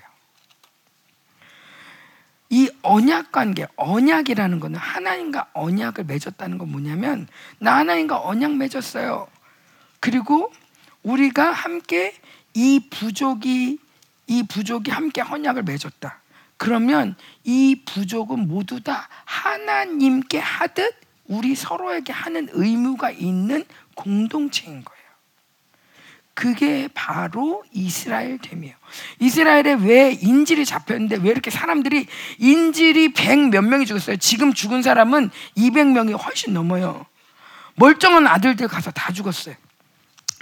이 2.50 2.70
언약 2.82 3.32
관계, 3.32 3.68
언약이라는 3.76 4.60
거는 4.60 4.78
하나님과 4.78 5.50
언약을 5.54 6.04
맺었다는 6.06 6.58
건 6.58 6.72
뭐냐면 6.72 7.28
나 7.60 7.78
하나님과 7.78 8.22
언약 8.26 8.56
맺었어요. 8.56 9.28
그리고 10.00 10.52
우리가 11.04 11.52
함께 11.52 12.14
이 12.54 12.88
부족이 12.90 13.80
이 14.28 14.44
부족이 14.44 14.92
함께 14.92 15.22
언약을 15.22 15.64
맺었다. 15.64 16.21
그러면 16.62 17.16
이 17.44 17.82
부족은 17.88 18.48
모두 18.48 18.82
다 18.82 19.10
하나님께 19.26 20.38
하듯 20.38 20.94
우리 21.26 21.56
서로에게 21.56 22.14
하는 22.14 22.50
의무가 22.52 23.10
있는 23.10 23.66
공동체인 23.96 24.84
거예요. 24.84 25.02
그게 26.36 26.88
바로 26.94 27.64
이스라엘 27.72 28.38
됨이에요. 28.38 28.76
이스라엘에 29.18 29.74
왜 29.82 30.12
인질이 30.12 30.68
잡혔는데 30.68 31.16
왜 31.24 31.32
이렇게 31.32 31.50
사람들이 31.50 32.06
인질이 32.38 33.14
100몇 33.14 33.66
명이 33.66 33.88
죽었어요. 33.88 34.18
지금 34.18 34.54
죽은 34.54 34.84
사람은 34.84 35.32
200명이 35.58 36.24
훨씬 36.24 36.54
넘어요. 36.54 37.08
멀쩡한 37.74 38.28
아들들 38.28 38.68
가서 38.68 38.92
다 38.92 39.12
죽었어요. 39.12 39.56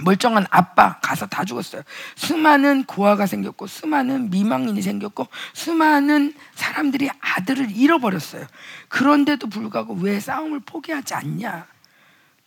멀쩡한 0.02 0.46
아빠 0.50 1.00
가서 1.00 1.28
다 1.28 1.44
죽었어요. 1.44 1.82
수많은 2.16 2.86
고아가 2.86 3.26
생겼고 3.26 3.68
수많은 3.68 4.30
미망인이 4.30 4.82
생겼고 4.82 5.28
수많은 5.54 6.34
사람들이 6.56 7.10
아들을 7.20 7.72
잃어버렸어요. 7.72 8.48
그런데도 8.88 9.48
불구하고 9.48 9.96
왜 9.96 10.20
싸움을 10.20 10.62
포기하지 10.62 11.14
않냐? 11.14 11.68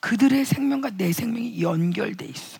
그들의 0.01 0.45
생명과 0.45 0.91
내 0.97 1.13
생명이 1.13 1.63
연결돼 1.63 2.25
있어. 2.25 2.59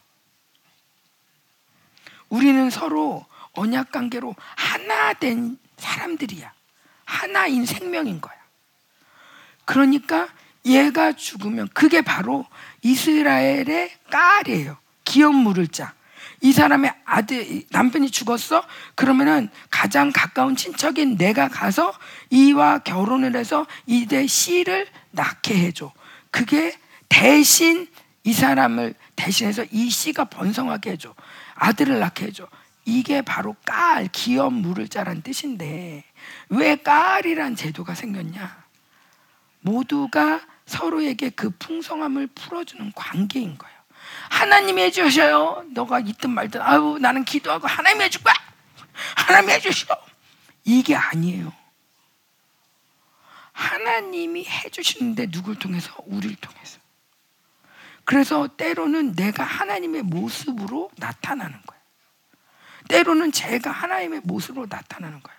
우리는 2.29 2.71
서로 2.71 3.27
언약 3.55 3.93
관계로 3.93 4.35
하나 4.57 5.13
된 5.13 5.59
사람들이야. 5.77 6.53
하나인 7.05 7.67
생명인 7.67 8.21
거야. 8.21 8.35
그러니까 9.65 10.29
얘가 10.65 11.13
죽으면 11.13 11.69
그게 11.75 12.03
바로 12.03 12.47
이스라엘의 12.83 13.91
깔이에요. 14.11 14.82
기업 15.05 15.35
물을 15.35 15.69
자. 15.69 15.95
이 16.41 16.53
사람의 16.53 16.93
아들 17.05 17.63
남편이 17.71 18.11
죽었어? 18.11 18.65
그러면은 18.97 19.49
가장 19.71 20.11
가까운 20.13 20.57
친척인 20.57 21.17
내가 21.17 21.49
가서 21.49 21.93
이와 22.31 22.81
결혼을 22.81 23.37
해서 23.37 23.67
이대 23.87 24.27
씨를 24.27 24.89
낳게 25.13 25.55
해줘. 25.55 25.93
그게 26.33 26.77
대신 27.09 27.87
이 28.25 28.33
사람을 28.33 28.95
대신해서 29.15 29.65
이 29.71 29.89
씨가 29.89 30.25
번성하게 30.27 30.93
해줘. 30.93 31.15
아들을 31.55 31.99
낳게 32.01 32.27
해줘. 32.27 32.49
이게 32.85 33.23
바로 33.23 33.55
깔, 33.65 34.09
기업 34.09 34.53
물을 34.53 34.89
자란 34.89 35.23
뜻인데 35.23 36.05
왜 36.49 36.77
깔이란 36.77 37.55
제도가 37.55 37.95
생겼냐? 37.95 38.65
모두가 39.61 40.41
서로에게 40.67 41.31
그 41.31 41.51
풍성함을 41.51 42.29
풀어주는 42.29 42.93
관계인 42.95 43.57
거예요. 43.57 43.72
하나님이 44.33 44.83
해주셔요. 44.85 45.67
너가 45.75 46.01
있든 46.01 46.31
말든 46.31 46.63
아유 46.63 46.97
나는 46.99 47.23
기도하고 47.23 47.67
하나님이 47.67 48.05
해줄 48.05 48.23
거야. 48.23 48.35
하나님이 49.15 49.53
해주셔. 49.53 49.95
이게 50.65 50.97
아니에요. 50.97 51.53
하나님이 53.53 54.47
해주시는데 54.47 55.31
누굴 55.31 55.59
통해서? 55.59 55.95
우리를 56.07 56.35
통해서. 56.37 56.79
그래서 58.05 58.49
때로는 58.57 59.15
내가 59.15 59.45
하나님의 59.45 60.03
모습으로 60.03 60.91
나타나는 60.97 61.61
거예요. 61.67 61.83
때로는 62.89 63.33
제가 63.33 63.71
하나님의 63.71 64.23
모습으로 64.25 64.67
나타나는 64.69 65.23
거예요. 65.23 65.39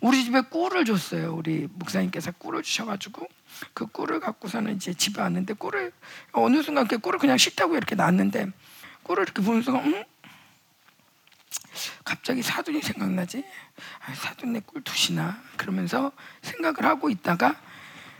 우리 0.00 0.24
집에 0.24 0.40
꿀을 0.40 0.86
줬어요. 0.86 1.34
우리 1.34 1.68
목사님께서 1.70 2.32
꿀을 2.32 2.62
주셔가지고 2.62 3.28
그 3.72 3.86
꿀을 3.86 4.20
갖고서는 4.20 4.76
이제 4.76 4.94
집에 4.94 5.20
왔는데 5.20 5.54
꿀을 5.54 5.92
어느 6.32 6.62
순간 6.62 6.86
그 6.88 6.98
꿀을 6.98 7.18
그냥 7.18 7.36
위에 7.38 7.76
이렇게 7.76 7.94
놨는데 7.94 8.48
꿀을 9.02 9.22
이렇게 9.24 9.42
보는 9.42 9.62
순간 9.62 9.84
음? 9.86 10.04
갑자기 12.04 12.42
사돈이 12.42 12.82
생각나지? 12.82 13.44
아, 14.06 14.14
사돈 14.14 14.52
내 14.52 14.60
꿀 14.60 14.82
두시나? 14.82 15.42
그러면서 15.56 16.12
생각을 16.42 16.84
하고 16.84 17.10
있다가 17.10 17.56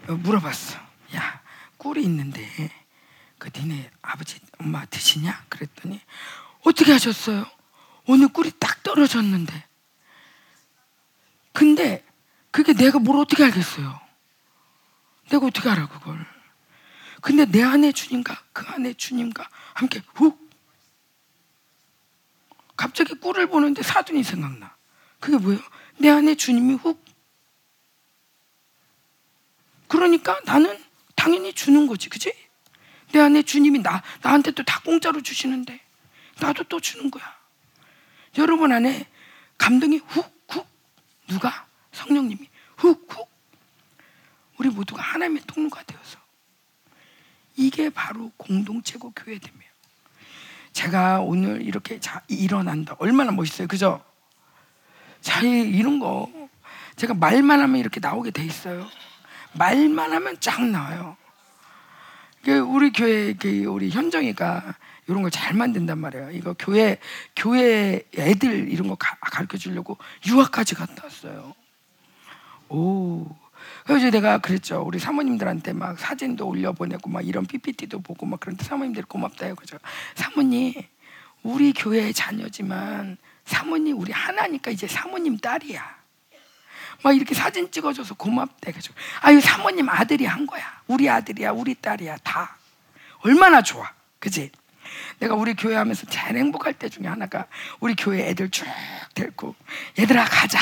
물어봤어. 0.06 0.78
야 1.16 1.40
꿀이 1.78 2.02
있는데 2.04 2.46
그 3.38 3.50
니네 3.54 3.90
아버지 4.02 4.40
엄마 4.58 4.84
드시냐? 4.86 5.44
그랬더니 5.48 6.00
어떻게 6.64 6.92
하셨어요? 6.92 7.46
오늘 8.06 8.28
꿀이 8.28 8.52
딱 8.58 8.82
떨어졌는데 8.82 9.64
근데 11.52 12.04
그게 12.50 12.72
내가 12.72 12.98
뭘 12.98 13.18
어떻게 13.18 13.44
알겠어요? 13.44 14.00
내가 15.30 15.46
어떻게 15.46 15.68
알아 15.68 15.88
그걸? 15.88 16.24
근데 17.20 17.46
내 17.46 17.62
안에 17.62 17.92
주님과 17.92 18.42
그 18.52 18.66
안에 18.68 18.94
주님과 18.94 19.48
함께 19.74 20.02
훅 20.14 20.44
갑자기 22.76 23.14
꿀을 23.14 23.46
보는데 23.46 23.82
사돈이 23.82 24.22
생각나. 24.24 24.76
그게 25.20 25.38
뭐예요? 25.38 25.60
내 25.98 26.10
안에 26.10 26.34
주님이 26.34 26.74
훅. 26.74 27.02
그러니까 29.88 30.38
나는 30.44 30.82
당연히 31.14 31.52
주는 31.52 31.86
거지, 31.86 32.08
그지? 32.08 32.32
내 33.12 33.20
안에 33.20 33.42
주님이 33.42 33.78
나 33.78 34.02
나한테 34.22 34.50
또 34.50 34.64
다 34.64 34.80
공짜로 34.80 35.22
주시는데 35.22 35.80
나도 36.40 36.64
또 36.64 36.80
주는 36.80 37.10
거야. 37.10 37.24
여러분 38.38 38.72
안에 38.72 39.08
감동이 39.56 39.98
훅 39.98 40.34
훅 40.48 40.66
누가 41.28 41.66
성령님이 41.92 42.48
훅 42.76 43.06
훅 43.08 43.30
우리 44.58 44.68
모두가 44.68 45.02
하나님의 45.02 45.42
통로가 45.46 45.82
되어서 45.84 46.18
이게 47.56 47.90
바로 47.90 48.30
공동체고 48.36 49.12
교회됨이에요. 49.12 49.72
제가 50.72 51.20
오늘 51.20 51.62
이렇게 51.62 52.00
자, 52.00 52.22
일어난다. 52.28 52.96
얼마나 52.98 53.30
멋있어요. 53.30 53.68
그죠? 53.68 54.02
자, 55.20 55.40
이- 55.42 55.48
이런 55.70 55.98
거 56.00 56.30
제가 56.96 57.14
말만 57.14 57.60
하면 57.60 57.76
이렇게 57.80 58.00
나오게 58.00 58.30
돼 58.32 58.44
있어요. 58.44 58.88
말만 59.52 60.12
하면 60.12 60.36
쫙 60.40 60.64
나와요. 60.64 61.16
그 62.44 62.58
우리 62.58 62.90
교회 62.92 63.32
그 63.34 63.64
우리 63.66 63.90
현정이가 63.90 64.74
이런 65.06 65.22
걸 65.22 65.30
잘 65.30 65.54
만든단 65.54 65.98
말이에요. 65.98 66.30
이거 66.32 66.54
교회 66.58 66.98
교회 67.36 68.02
애들 68.16 68.68
이런 68.70 68.88
거 68.88 68.96
가, 68.96 69.16
가르쳐 69.20 69.56
주려고 69.56 69.96
유학까지 70.26 70.74
갔다 70.74 71.04
왔어요. 71.04 71.54
오. 72.68 73.26
그래서 73.84 74.10
내가 74.10 74.38
그랬죠. 74.38 74.82
우리 74.82 74.98
사모님들한테 74.98 75.74
막 75.74 75.98
사진도 75.98 76.48
올려보내고 76.48 77.10
막 77.10 77.26
이런 77.26 77.44
PPT도 77.44 78.00
보고 78.00 78.24
막 78.24 78.40
그런데 78.40 78.64
사모님들 78.64 79.04
고맙다요. 79.04 79.54
그죠? 79.56 79.78
사모님, 80.14 80.72
우리 81.42 81.74
교회의 81.74 82.14
자녀지만 82.14 83.18
사모님 83.44 83.98
우리 83.98 84.10
하나니까 84.12 84.70
이제 84.70 84.86
사모님 84.86 85.36
딸이야. 85.36 86.04
막 87.02 87.14
이렇게 87.14 87.34
사진 87.34 87.70
찍어줘서 87.70 88.14
고맙대. 88.14 88.72
그죠? 88.72 88.94
아유 89.20 89.38
사모님 89.40 89.88
아들이 89.90 90.24
한 90.24 90.46
거야. 90.46 90.64
우리 90.86 91.10
아들이야, 91.10 91.50
우리 91.50 91.74
딸이야, 91.74 92.16
다. 92.24 92.56
얼마나 93.18 93.60
좋아, 93.60 93.92
그지? 94.18 94.50
내가 95.18 95.34
우리 95.34 95.54
교회 95.54 95.74
하면서 95.76 96.06
제일 96.06 96.38
행복할 96.38 96.72
때 96.72 96.88
중에 96.88 97.06
하나가 97.06 97.46
우리 97.80 97.94
교회 97.94 98.28
애들 98.28 98.50
쭉 98.50 98.66
데리고 99.14 99.54
얘들아 99.98 100.24
가자. 100.24 100.58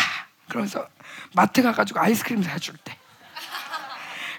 그러면서 0.48 0.88
마트 1.34 1.62
가가지고 1.62 2.00
아이스크림 2.00 2.42
사줄 2.42 2.76
때. 2.78 2.96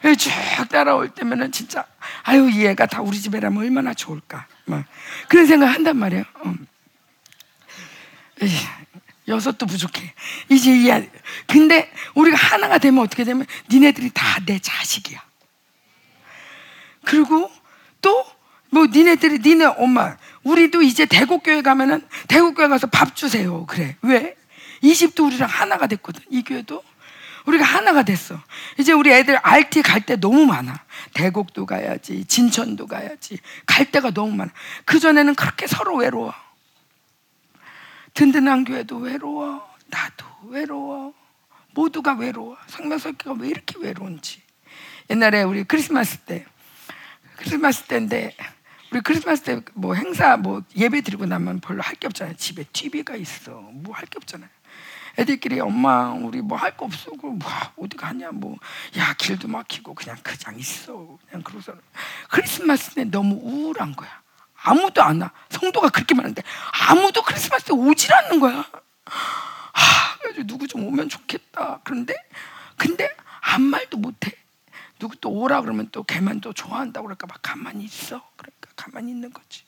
예, 0.06 0.16
쭉 0.16 0.32
따라올 0.70 1.10
때면은 1.10 1.52
진짜 1.52 1.86
아유 2.24 2.50
이 2.50 2.66
애가 2.66 2.88
다 2.88 3.02
우리 3.02 3.20
집에라면 3.20 3.60
얼마나 3.64 3.94
좋을까. 3.94 4.48
막 4.66 4.84
그런 5.30 5.46
생각 5.48 5.68
한단 5.68 5.98
말이에요. 5.98 6.24
음. 6.46 6.68
에이, 8.42 8.52
여섯도 9.28 9.66
부족해. 9.66 10.14
이제 10.50 10.76
이 10.76 10.92
아- 10.92 11.02
근데 11.48 11.92
우리가 12.16 12.36
하나가 12.38 12.78
되면 12.78 13.02
어떻게 13.04 13.24
되면 13.24 13.46
니네들이 13.72 14.10
다 14.14 14.40
내 14.46 14.60
자식이야. 14.60 15.22
그리고 17.06 17.50
또 18.02 18.26
뭐 18.74 18.88
니네들이 18.88 19.38
니네 19.48 19.66
엄마 19.78 20.18
우리도 20.42 20.82
이제 20.82 21.06
대국교회 21.06 21.62
가면은 21.62 22.02
대국교회 22.28 22.68
가서 22.70 22.88
밥 22.88 23.16
주세요. 23.16 23.68
그래. 23.68 23.96
왜? 24.02 24.36
이 24.82 24.96
집도 24.96 25.28
우리랑 25.28 25.48
하나가 25.48 25.86
됐거든. 25.86 26.24
이 26.32 26.42
교회도 26.44 26.84
우리가 27.46 27.64
하나가 27.66 28.04
됐어. 28.04 28.40
이제 28.80 28.94
우리 28.94 29.12
애들 29.12 29.38
RT 29.38 29.82
갈 29.82 30.02
때 30.02 30.16
너무 30.16 30.46
많아. 30.46 30.84
대곡도 31.14 31.66
가야지, 31.66 32.26
진천도 32.26 32.88
가야지. 32.88 33.38
갈 33.66 33.90
데가 33.92 34.12
너무 34.12 34.34
많아. 34.36 34.52
그 34.86 35.00
전에는 35.00 35.36
그렇게 35.36 35.68
서로 35.68 35.98
외로워. 35.98 36.34
든든한 38.14 38.66
교회도 38.66 38.98
외로워. 38.98 39.68
나도 39.88 40.26
외로워. 40.50 41.14
모두가 41.74 42.14
외로워. 42.14 42.58
성명석기가 42.68 43.34
왜 43.40 43.50
이렇게 43.50 43.76
외로운지. 43.80 44.42
옛날에 45.10 45.44
우리 45.44 45.64
크리스마스 45.64 46.20
때 46.20 46.46
크리스마스 47.36 47.84
때인데 47.84 48.36
우리 48.92 49.02
크리스마스 49.02 49.42
때 49.44 49.60
뭐 49.74 49.96
행사 49.96 50.38
뭐 50.38 50.62
예배 50.76 51.02
드리고 51.02 51.26
나면 51.26 51.60
별로 51.60 51.82
할 51.82 51.96
게 51.96 52.08
없잖아요. 52.08 52.36
집에 52.38 52.64
TV가 52.72 53.16
있어. 53.16 53.52
뭐 53.52 53.96
할 53.96 54.06
게 54.06 54.18
없잖아요. 54.18 54.50
애들끼리 55.18 55.60
엄마 55.60 56.12
우리 56.12 56.42
뭐 56.42 56.58
할 56.58 56.76
거 56.76 56.86
없어. 56.86 57.12
그럼 57.12 57.40
뭐 57.40 57.50
어디 57.78 57.96
가냐 57.98 58.32
뭐 58.32 58.56
야 58.98 59.14
길도 59.14 59.48
막히고 59.48 59.94
그냥 59.96 60.18
그냥 60.24 60.60
있어. 60.60 61.18
그냥 61.28 61.44
그러서 61.44 61.74
크리스마스 62.30 62.96
때 62.96 63.04
너무 63.06 63.36
우울한 63.42 63.96
거야. 63.96 64.22
아무도 64.66 65.04
안 65.04 65.22
와. 65.22 65.32
성도가 65.50 65.90
그렇게 65.90 66.16
많은데 66.16 66.42
아무도 66.90 67.22
크리스마스 67.22 67.66
때 67.66 67.74
오질 67.74 68.14
않는 68.14 68.40
거야. 68.40 68.66
하, 69.06 70.18
그래서 70.22 70.44
누구 70.44 70.68
좀 70.68 70.86
오면 70.88 71.10
좋겠다. 71.10 71.82
그런데 71.84 72.16
근데 72.78 73.10
아무 73.42 73.66
말도 73.66 73.98
못 73.98 74.26
해. 74.26 74.32
누구 75.00 75.16
또 75.18 75.30
오라 75.32 75.62
그러면 75.62 75.90
또 75.92 76.04
걔만 76.04 76.40
또 76.40 76.54
좋아한다고 76.54 77.06
그럴까 77.08 77.28
막 77.28 77.40
가만히 77.42 77.84
있어. 77.84 78.22
그러니까 78.38 78.70
가만히 78.76 79.12
있는 79.12 79.34
거지. 79.34 79.64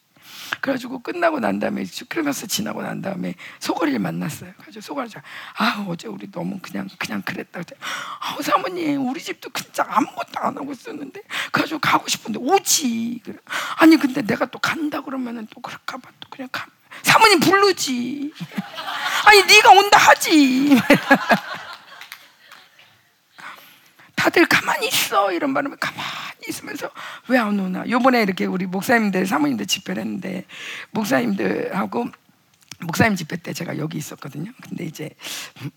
그래가지고 0.61 0.99
끝나고 0.99 1.39
난 1.39 1.59
다음에 1.59 1.85
크리스마스 2.09 2.47
지나고 2.47 2.81
난 2.81 3.01
다음에 3.01 3.35
소거리를 3.59 3.99
만났어요. 3.99 4.53
그래서 4.57 4.81
소거리가 4.81 5.21
아 5.57 5.85
어제 5.87 6.07
우리 6.07 6.29
너무 6.31 6.59
그냥 6.61 6.87
그냥 6.97 7.21
그랬다. 7.21 7.61
아 7.61 8.41
사모님 8.41 9.07
우리 9.07 9.21
집도 9.21 9.49
진짜 9.53 9.85
아무것도 9.87 10.39
안 10.39 10.57
하고 10.57 10.71
있었는데 10.71 11.21
그래가지고 11.51 11.79
가고 11.79 12.07
싶은데 12.07 12.39
오지. 12.39 13.21
그래. 13.23 13.37
아니 13.77 13.97
근데 13.97 14.21
내가 14.21 14.45
또 14.45 14.59
간다 14.59 15.01
그러면은 15.01 15.47
또 15.53 15.61
그럴까봐 15.61 16.09
또 16.19 16.29
그냥 16.29 16.49
가. 16.51 16.65
사모님 17.03 17.39
부르지. 17.39 18.33
아니 19.25 19.43
네가 19.43 19.71
온다 19.71 19.97
하지. 19.97 20.77
다들 24.25 24.43
가만히 24.47 24.87
있어 24.87 25.31
이런 25.31 25.51
말하면 25.51 25.77
가만히 25.79 26.01
있으면서 26.49 26.89
왜 27.27 27.37
안 27.37 27.59
오나? 27.59 27.87
요번에 27.87 28.23
이렇게 28.23 28.45
우리 28.47 28.65
목사님들 28.65 29.27
사모님들 29.27 29.67
집회를 29.67 30.01
했는데 30.01 30.45
목사님들하고 30.91 32.07
목사님 32.81 33.15
집회 33.15 33.37
때 33.37 33.53
제가 33.53 33.77
여기 33.77 33.97
있었거든요. 33.97 34.51
근데 34.61 34.83
이제 34.85 35.09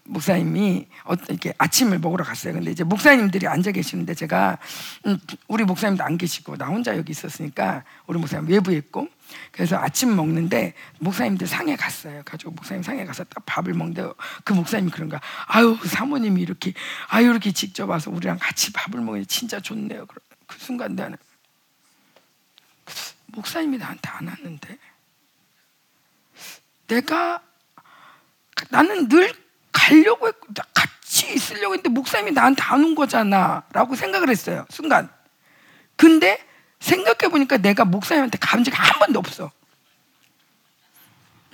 목사님이 0.04 0.88
어- 1.04 1.14
이렇게 1.28 1.54
아침을 1.56 1.98
먹으러 2.00 2.24
갔어요. 2.24 2.54
근데 2.54 2.70
이제 2.72 2.82
목사님들이 2.84 3.46
앉아 3.46 3.70
계시는데 3.72 4.14
제가 4.14 4.58
음, 5.06 5.18
우리 5.46 5.64
목사님도 5.64 6.02
안 6.02 6.18
계시고 6.18 6.56
나 6.56 6.66
혼자 6.66 6.96
여기 6.96 7.12
있었으니까 7.12 7.84
우리 8.06 8.18
목사님 8.18 8.48
외부에 8.50 8.76
있고 8.78 9.08
그래서 9.52 9.76
아침 9.76 10.16
먹는데 10.16 10.74
목사님들 10.98 11.46
상에 11.46 11.76
갔어요. 11.76 12.22
가지고 12.24 12.50
목사님 12.52 12.82
상에 12.82 13.04
가서 13.04 13.24
딱 13.24 13.44
밥을 13.46 13.74
먹는데 13.74 14.10
그 14.44 14.52
목사님이 14.52 14.90
그런 14.90 15.08
거야. 15.08 15.20
아유 15.46 15.78
사모님이 15.84 16.42
이렇게 16.42 16.72
아유 17.08 17.30
이렇게 17.30 17.52
직접 17.52 17.88
와서 17.88 18.10
우리랑 18.10 18.38
같이 18.40 18.72
밥을 18.72 19.00
먹으니 19.00 19.24
진짜 19.26 19.60
좋네요. 19.60 20.06
그- 20.06 20.20
그 20.46 20.58
순간 20.58 20.96
나는 20.96 21.16
목사님이 23.28 23.76
나한테 23.78 24.08
안 24.08 24.26
왔는데 24.26 24.78
내가 26.88 27.40
나는 28.70 29.08
늘 29.08 29.32
가려고 29.72 30.26
했고 30.26 30.46
나 30.54 30.64
같이 30.74 31.32
있으려고 31.32 31.74
했는데 31.74 31.88
목사님이 31.90 32.32
나한테 32.32 32.62
안 32.62 32.82
온 32.84 32.94
거잖아라고 32.94 33.94
생각을 33.94 34.28
했어요 34.28 34.66
순간. 34.70 35.08
근데 35.96 36.44
생각해 36.80 37.30
보니까 37.30 37.56
내가 37.58 37.84
목사님한테 37.84 38.38
감지가 38.38 38.76
한 38.82 38.98
번도 39.00 39.18
없어. 39.18 39.50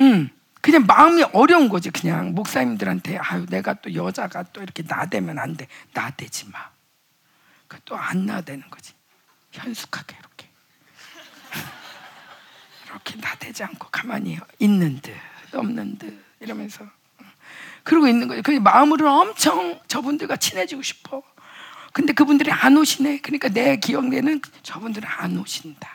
음 0.00 0.30
그냥 0.60 0.86
마음이 0.86 1.22
어려운 1.32 1.68
거지 1.68 1.90
그냥. 1.90 2.34
목사님들한테 2.34 3.18
아유 3.18 3.46
내가 3.46 3.74
또 3.74 3.94
여자가 3.94 4.44
또 4.44 4.62
이렇게 4.62 4.82
나대면 4.86 5.38
안 5.38 5.56
돼. 5.56 5.66
나대지 5.92 6.48
마. 6.50 6.70
또안 7.84 8.24
나대는 8.26 8.70
거지. 8.70 8.92
현숙하게 9.52 10.16
이렇게 10.18 10.48
이렇게 12.94 13.16
나대지 13.20 13.64
않고 13.64 13.88
가만히 13.90 14.38
있는 14.58 15.00
듯 15.00 15.12
없는 15.52 15.98
듯 15.98 16.24
이러면서 16.40 16.86
그러고 17.82 18.08
있는 18.08 18.28
거예요. 18.28 18.42
그 18.42 18.52
마음으로 18.52 19.10
엄청 19.10 19.80
저분들과 19.88 20.36
친해지고 20.36 20.82
싶어. 20.82 21.22
근데 21.92 22.12
그분들이 22.12 22.50
안 22.50 22.76
오시네. 22.76 23.18
그러니까 23.20 23.48
내 23.48 23.76
기억내는 23.76 24.40
저분들은 24.62 25.08
안 25.08 25.38
오신다. 25.38 25.88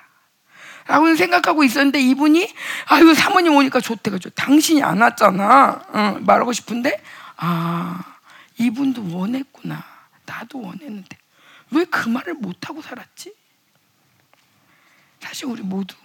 라고 0.88 1.16
생각하고 1.16 1.64
있었는데 1.64 2.00
이분이 2.02 2.54
아유 2.88 3.14
사모님 3.14 3.56
오니까 3.56 3.80
좋대 3.80 4.10
가지고 4.12 4.34
당신이 4.36 4.82
안 4.84 5.02
왔잖아. 5.02 5.82
응, 5.96 6.26
말하고 6.26 6.52
싶은데 6.54 7.02
아 7.38 8.18
이분도 8.58 9.16
원했구나. 9.16 9.84
나도 10.26 10.62
원했는데 10.62 11.18
왜 11.72 11.86
그 11.86 12.10
말을 12.10 12.36
못 12.36 12.70
하고 12.70 12.82
살았지? 12.82 13.34
사실 15.22 15.46
우리 15.46 15.62
모두 15.62 15.96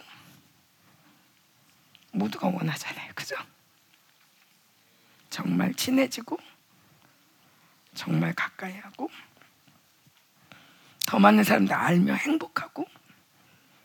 모두가 2.14 2.48
원하잖아요. 2.48 3.12
그죠? 3.14 3.34
정말 5.30 5.74
친해지고 5.74 6.38
정말 7.94 8.32
가까이 8.34 8.76
하고 8.78 9.10
더 11.06 11.18
많은 11.18 11.44
사람들 11.44 11.74
알며 11.74 12.14
행복하고 12.14 12.86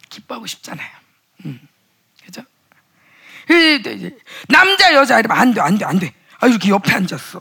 기뻐하고 0.09 0.45
싶잖아요. 0.47 0.89
음. 1.45 1.67
그죠? 2.23 2.41
이- 3.49 3.81
이- 3.85 4.05
이- 4.05 4.19
남자 4.47 4.93
여자 4.93 5.19
이러면 5.19 5.37
안 5.37 5.53
돼, 5.53 5.61
안 5.61 5.77
돼, 5.77 5.85
안 5.85 5.99
돼. 5.99 6.13
아 6.39 6.47
이렇게 6.47 6.69
옆에 6.69 6.93
앉았어. 6.93 7.39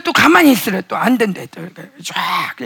또 0.00 0.12
가만히 0.12 0.52
있으래 0.52 0.82
또 0.82 0.96
안 0.96 1.18
된대 1.18 1.46
또 1.46 1.60
이렇게 1.60 1.90
쫙 2.04 2.56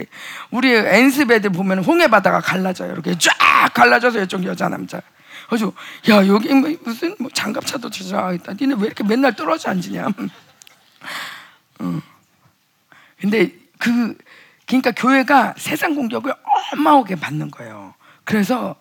우리 0.50 0.72
엔습 0.72 1.30
애들 1.30 1.50
보면 1.50 1.84
홍해 1.84 2.08
바다가 2.08 2.40
갈라져요 2.40 2.92
이렇게 2.92 3.16
쫙 3.18 3.32
갈라져서 3.72 4.22
이쪽 4.22 4.44
여자 4.44 4.68
남자 4.68 5.00
그래서 5.48 5.72
야 6.08 6.26
여기 6.26 6.52
뭐 6.52 6.70
무슨 6.84 7.14
뭐 7.18 7.30
장갑 7.32 7.64
차도 7.66 7.90
지나가겠다 7.90 8.54
니네 8.54 8.74
왜 8.78 8.86
이렇게 8.86 9.04
맨날 9.04 9.34
떨어져 9.34 9.70
앉으냐 9.70 10.08
응. 11.82 12.02
근데 13.20 13.52
그 13.78 14.16
그러니까 14.66 14.90
교회가 14.92 15.54
세상 15.56 15.94
공격을 15.94 16.34
어마하게 16.72 17.16
받는 17.16 17.50
거예요 17.50 17.94
그래서 18.24 18.76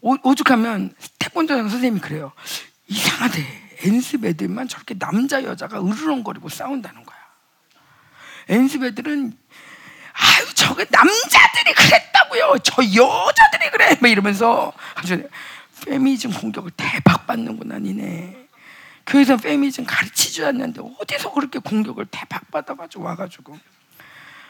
오, 0.00 0.16
오죽하면 0.22 0.92
태권도장 1.18 1.68
선생님이 1.68 2.00
그래요. 2.00 2.32
이상하대. 2.86 3.44
엔습 3.80 4.24
애들만 4.24 4.66
저렇게 4.66 4.98
남자 4.98 5.42
여자가 5.44 5.80
으르렁거리고 5.80 6.48
싸운다는 6.48 7.04
거야. 7.04 7.17
엔습 8.48 8.84
애들은 8.84 9.32
아유 10.12 10.54
저게 10.54 10.84
남자들이 10.90 11.74
그랬다고요. 11.74 12.58
저 12.62 12.82
여자들이 12.82 13.70
그래. 13.70 13.96
막 14.00 14.08
이러면서 14.08 14.72
아주 14.94 15.28
페미니즘 15.86 16.32
공격을 16.32 16.72
대박 16.76 17.26
받는구나 17.26 17.78
니네. 17.78 18.36
교회에서 19.06 19.36
페미니즘 19.36 19.86
가르치지 19.86 20.44
않는데 20.44 20.82
어디서 21.00 21.32
그렇게 21.32 21.58
공격을 21.60 22.06
대박 22.10 22.50
받아가지고 22.50 23.04
와가지고 23.04 23.58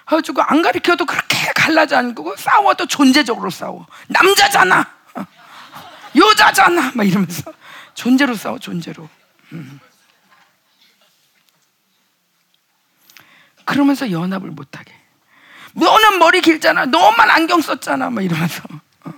해가지고 0.08 0.42
안 0.42 0.62
가르쳐도 0.62 1.04
그렇게 1.04 1.36
갈라지 1.54 1.94
않고 1.94 2.36
싸워도 2.36 2.86
존재적으로 2.86 3.50
싸워. 3.50 3.86
남자잖아. 4.08 4.80
어. 5.14 5.26
여자잖아. 6.16 6.92
막 6.94 7.06
이러면서 7.06 7.52
존재로 7.94 8.34
싸워 8.34 8.58
존재로. 8.58 9.08
음. 9.52 9.80
그러면서 13.72 14.10
연합을 14.10 14.50
못하게. 14.50 14.94
너는 15.74 16.18
머리 16.18 16.40
길잖아. 16.40 16.86
너만 16.86 17.28
안경 17.28 17.60
썼잖아. 17.60 18.08
막 18.08 18.22
이러면서 18.24 18.62
어. 19.04 19.12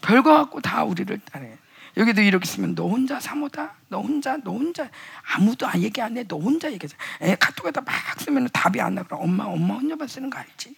별거 0.00 0.32
갖고 0.34 0.62
다 0.62 0.82
우리를 0.82 1.20
따래. 1.30 1.58
여기도 1.98 2.22
이렇게 2.22 2.46
쓰면 2.46 2.74
너 2.74 2.88
혼자 2.88 3.20
사모다. 3.20 3.74
너 3.88 4.00
혼자, 4.00 4.38
너 4.38 4.52
혼자 4.52 4.88
아무도 5.34 5.68
얘기 5.76 6.00
안 6.00 6.16
해. 6.16 6.24
너 6.26 6.38
혼자 6.38 6.72
얘기해. 6.72 6.90
애 7.20 7.34
카톡에다 7.36 7.82
막 7.82 7.94
쓰면 8.20 8.48
답이 8.50 8.80
안 8.80 8.94
나 8.94 9.02
그럼 9.02 9.20
엄마, 9.24 9.44
엄마 9.44 9.74
혼자만 9.74 10.08
쓰는 10.08 10.30
거 10.30 10.38
알지? 10.38 10.74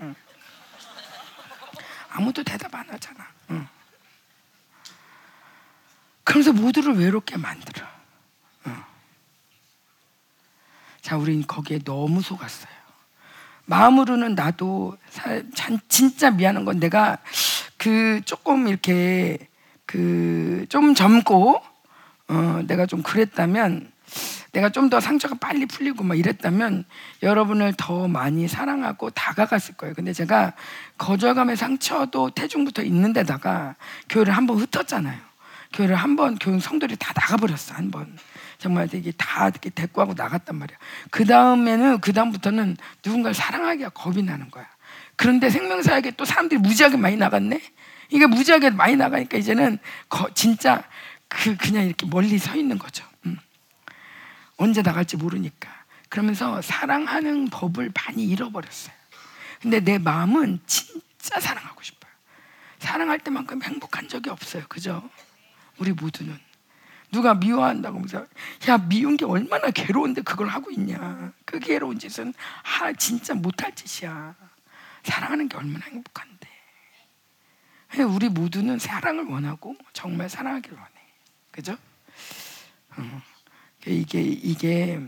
응. 0.00 0.14
아무도 2.10 2.44
대답 2.44 2.74
안 2.74 2.86
하잖아. 2.90 3.26
응. 3.52 3.66
그러면서 6.22 6.52
모두를 6.52 6.98
외롭게 6.98 7.38
만들어. 7.38 7.86
응. 8.66 8.84
자, 11.16 11.18
우린 11.18 11.46
거기에 11.46 11.78
너무 11.78 12.20
속았어요. 12.20 12.70
마음으로는 13.64 14.34
나도 14.34 14.98
사, 15.08 15.40
진짜 15.88 16.30
미안한 16.30 16.66
건 16.66 16.78
내가 16.78 17.16
그 17.78 18.20
조금 18.26 18.68
이렇게 18.68 19.48
그 19.86 20.66
좀 20.68 20.94
젊고 20.94 21.62
어, 22.28 22.62
내가 22.66 22.84
좀 22.86 23.02
그랬다면 23.02 23.90
내가 24.52 24.68
좀 24.68 24.90
더 24.90 25.00
상처가 25.00 25.36
빨리 25.36 25.64
풀리고 25.64 26.04
막 26.04 26.18
이랬다면 26.18 26.84
여러분을 27.22 27.72
더 27.78 28.08
많이 28.08 28.46
사랑하고 28.46 29.08
다가갔을 29.10 29.74
거예요. 29.76 29.94
근데 29.94 30.12
제가 30.12 30.52
거절감의 30.98 31.56
상처도 31.56 32.30
태중부터 32.30 32.82
있는데다가 32.82 33.74
교회를 34.10 34.36
한번 34.36 34.58
흩었잖아요. 34.58 35.18
교회를 35.72 35.96
한번 35.96 36.36
교회 36.38 36.58
성도들이 36.60 36.96
다 36.98 37.12
나가버렸어 37.16 37.74
한 37.74 37.90
번. 37.90 38.16
정말 38.58 38.88
되게 38.88 39.12
다 39.12 39.48
이렇게 39.48 39.70
데리고 39.70 40.00
하고 40.00 40.14
나갔단 40.14 40.56
말이야. 40.56 40.78
그 41.10 41.24
다음에는 41.24 42.00
그 42.00 42.12
다음부터는 42.12 42.76
누군가를 43.04 43.34
사랑하기가 43.34 43.90
겁이 43.90 44.22
나는 44.22 44.50
거야. 44.50 44.66
그런데 45.16 45.50
생명사에게 45.50 46.12
또 46.12 46.24
사람들이 46.24 46.60
무지하게 46.60 46.96
많이 46.96 47.16
나갔네. 47.16 47.60
이게 48.10 48.26
무지하게 48.26 48.70
많이 48.70 48.96
나가니까 48.96 49.36
이제는 49.36 49.78
거, 50.08 50.32
진짜 50.34 50.82
그 51.28 51.56
그냥 51.56 51.86
이렇게 51.86 52.06
멀리 52.06 52.38
서 52.38 52.54
있는 52.54 52.78
거죠. 52.78 53.04
음. 53.26 53.38
언제 54.56 54.82
나갈지 54.82 55.16
모르니까. 55.16 55.68
그러면서 56.08 56.62
사랑하는 56.62 57.48
법을 57.48 57.92
많이 57.94 58.24
잃어버렸어요. 58.24 58.94
근데 59.60 59.80
내 59.80 59.98
마음은 59.98 60.60
진짜 60.66 61.40
사랑하고 61.40 61.82
싶어요. 61.82 62.12
사랑할 62.78 63.18
때만큼 63.18 63.62
행복한 63.62 64.08
적이 64.08 64.30
없어요. 64.30 64.64
그죠? 64.68 65.08
우리 65.78 65.92
모두는. 65.92 66.45
누가 67.16 67.32
미워한다고 67.32 67.96
하면서 67.96 68.26
야 68.68 68.76
미운 68.76 69.16
게 69.16 69.24
얼마나 69.24 69.70
괴로운데 69.70 70.20
그걸 70.20 70.48
하고 70.48 70.70
있냐 70.70 71.32
그 71.46 71.58
괴로운 71.58 71.98
짓은 71.98 72.34
아 72.62 72.92
진짜 72.92 73.32
못할 73.32 73.74
짓이야 73.74 74.34
사랑하는 75.02 75.48
게 75.48 75.56
얼마나 75.56 75.86
행복한데 75.86 76.46
우리 78.06 78.28
모두는 78.28 78.78
사랑을 78.78 79.24
원하고 79.24 79.74
정말 79.94 80.28
사랑하기를 80.28 80.76
원해 80.76 80.90
그죠? 81.50 81.78
어. 82.98 83.22
이게 83.86 84.20
이게 84.20 85.00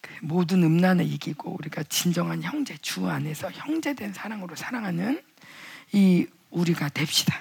그 0.00 0.12
모든 0.22 0.62
음란을 0.62 1.04
이기고 1.06 1.56
우리가 1.58 1.82
진정한 1.84 2.40
형제 2.40 2.76
주 2.76 3.08
안에서 3.08 3.50
형제된 3.50 4.12
사랑으로 4.12 4.54
사랑하는 4.54 5.20
이 5.90 6.24
우리가 6.50 6.88
됩시다 6.90 7.34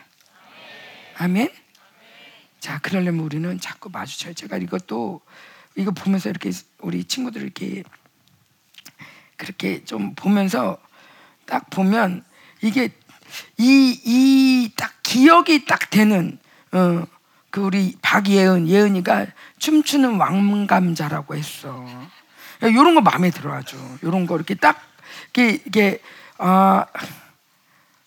아멘. 1.18 1.61
자, 2.62 2.78
그러려면 2.80 3.26
우리는 3.26 3.60
자꾸 3.60 3.90
마주쳐요. 3.90 4.36
제가 4.36 4.58
이것도 4.58 5.20
이거 5.76 5.90
보면서 5.92 6.30
이렇게 6.30 6.52
우리 6.80 7.04
친구들 7.04 7.42
이렇게 7.42 7.84
그렇게 9.36 9.84
좀 9.84 10.14
보면서 10.16 10.78
딱 11.48 11.70
보면 11.72 12.24
이게 12.62 12.92
이 13.58 14.00
이 14.06 14.72
딱 14.78 14.94
기억이 15.02 15.66
딱 15.66 15.90
되는 15.90 16.38
어, 16.72 17.04
그 17.50 17.62
우리 17.62 17.96
박예은 18.02 18.68
예은이가 18.68 19.26
춤추는 19.58 20.18
왕감자라고 20.18 21.36
했어. 21.36 21.86
이런 22.62 22.94
거 22.94 23.02
마음에 23.02 23.32
들어 23.32 23.54
아주. 23.56 23.76
이런 24.04 24.28
거 24.28 24.36
이렇게 24.36 24.54
딱 24.54 24.80
이게 25.32 25.60
이게 25.66 26.00
아 26.38 26.86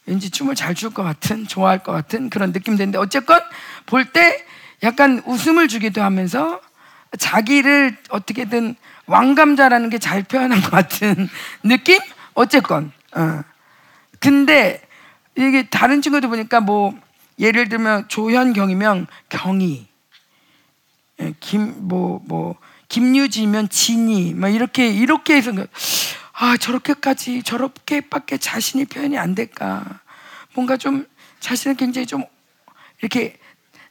왠지 0.07 0.30
춤을 0.30 0.55
잘 0.55 0.74
출 0.74 0.92
것 0.92 1.02
같은 1.02 1.46
좋아할 1.46 1.82
것 1.82 1.92
같은 1.92 2.28
그런 2.30 2.52
느낌 2.52 2.76
드는데 2.76 2.98
어쨌건 2.98 3.40
볼 3.86 4.05
때 4.12 4.44
약간 4.82 5.22
웃음을 5.26 5.68
주기도 5.68 6.02
하면서 6.02 6.61
자기를 7.18 7.96
어떻게든 8.11 8.76
왕감자라는 9.07 9.90
게 9.90 9.98
잘 9.98 10.22
표현한 10.22 10.61
것 10.61 10.70
같은 10.70 11.28
느낌 11.62 11.98
어쨌건 12.34 12.92
어. 13.16 13.42
근데 14.18 14.80
이게 15.36 15.68
다른 15.68 16.00
친구들 16.02 16.28
보니까 16.28 16.61
뭐 16.61 16.94
예를 17.38 17.68
들면 17.68 18.09
조현경이면 18.09 19.07
경이 19.28 19.86
예, 21.20 21.34
김뭐뭐 21.40 22.22
뭐, 22.26 22.57
김유지면 22.88 23.68
진이 23.68 24.34
뭐 24.34 24.48
이렇게 24.48 24.88
이렇게 24.88 25.36
해서 25.36 25.52
아 26.37 26.57
저렇게까지 26.57 27.43
저렇게밖에 27.43 28.39
자신이 28.39 28.87
표현이 28.87 29.18
안 29.18 29.35
될까? 29.35 30.01
뭔가 30.55 30.76
좀 30.76 31.07
자신을 31.41 31.76
굉장히 31.76 32.07
좀 32.07 32.24
이렇게 33.01 33.39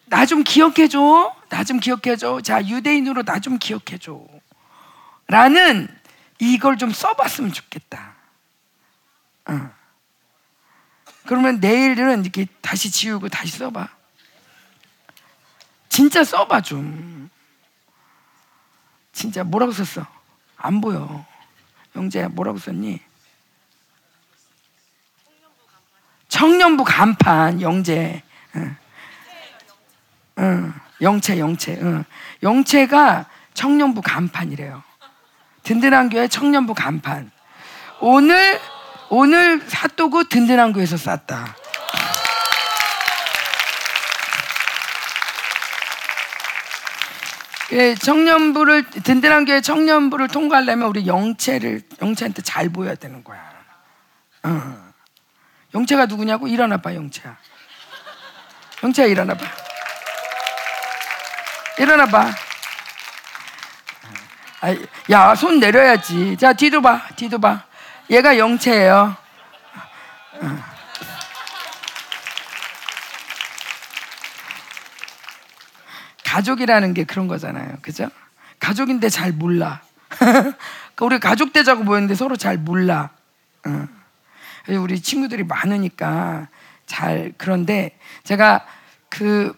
나 0.05 0.25
좀 0.25 0.43
기억해줘, 0.43 1.35
나 1.49 1.63
좀 1.63 1.79
기억해줘. 1.79 2.41
자 2.41 2.65
유대인으로 2.65 3.23
나 3.23 3.39
좀 3.39 3.57
기억해줘. 3.57 4.19
라는 5.27 5.87
이걸 6.39 6.77
좀 6.77 6.91
써봤으면 6.91 7.53
좋겠다. 7.53 8.13
어. 9.45 9.71
그러면 11.25 11.59
내일은 11.61 12.21
이렇게 12.23 12.45
다시 12.61 12.91
지우고 12.91 13.29
다시 13.29 13.57
써봐. 13.57 13.87
진짜 15.87 16.23
써봐 16.23 16.61
좀. 16.61 17.29
진짜 19.13 19.43
뭐라고 19.43 19.71
썼어? 19.71 20.05
안 20.57 20.81
보여. 20.81 21.25
영재야 21.95 22.29
뭐라고 22.29 22.57
썼니? 22.57 22.99
청년부 26.27 26.83
간판 26.83 27.61
영재. 27.61 28.23
응. 28.55 28.75
응. 30.39 30.73
영채 31.01 31.37
영채. 31.37 31.77
응. 31.81 32.03
영채가 32.41 33.27
청년부 33.53 34.01
간판이래요. 34.01 34.83
든든한 35.63 36.09
교회 36.09 36.27
청년부 36.27 36.73
간판. 36.73 37.31
오늘 37.99 38.59
오늘 39.09 39.61
사또구 39.67 40.27
든든한 40.27 40.73
교회에서 40.73 40.97
쌌다. 40.97 41.55
예, 47.73 47.95
청년부를 47.95 48.87
든든한 48.87 49.45
교회 49.45 49.59
청년부를 49.59 50.27
통과하려면 50.27 50.87
우리 50.89 51.07
영채를 51.07 51.81
영채한테 51.99 52.43
잘 52.43 52.69
보여야 52.69 52.93
되는 52.93 53.23
거야. 53.23 53.39
어. 54.43 54.93
영채가 55.73 56.05
누구냐고 56.05 56.47
일어나 56.47 56.77
봐 56.77 56.93
영채야. 56.93 57.35
영채야 58.83 59.07
일어나 59.07 59.33
봐. 59.33 59.43
일어나봐. 61.79 62.31
아, 64.61 64.75
야손 65.09 65.59
내려야지. 65.59 66.37
자 66.37 66.53
뒤도 66.53 66.79
봐, 66.83 67.01
뒤도 67.15 67.39
봐. 67.39 67.63
얘가 68.11 68.37
영채예요. 68.37 69.15
어. 70.41 70.72
가족이라는 76.33 76.95
게 76.95 77.03
그런 77.03 77.27
거잖아요. 77.27 77.77
그죠? 77.83 78.09
가족인데 78.59 79.09
잘 79.09 79.31
몰라. 79.31 79.81
우리 80.99 81.19
가족 81.19 81.53
되자고 81.53 81.83
모였는데 81.83 82.15
서로 82.15 82.35
잘 82.37 82.57
몰라. 82.57 83.11
어. 83.67 83.87
우리 84.69 84.99
친구들이 84.99 85.43
많으니까 85.43 86.47
잘 86.87 87.33
그런데 87.37 87.95
제가 88.23 88.65
그 89.09 89.55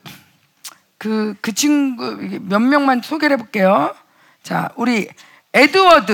그, 0.97 1.35
그 1.39 1.53
친구 1.53 2.17
몇 2.41 2.59
명만 2.59 3.01
소개를 3.01 3.37
해볼게요. 3.37 3.95
자, 4.43 4.69
우리 4.75 5.07
에드워드 5.53 6.13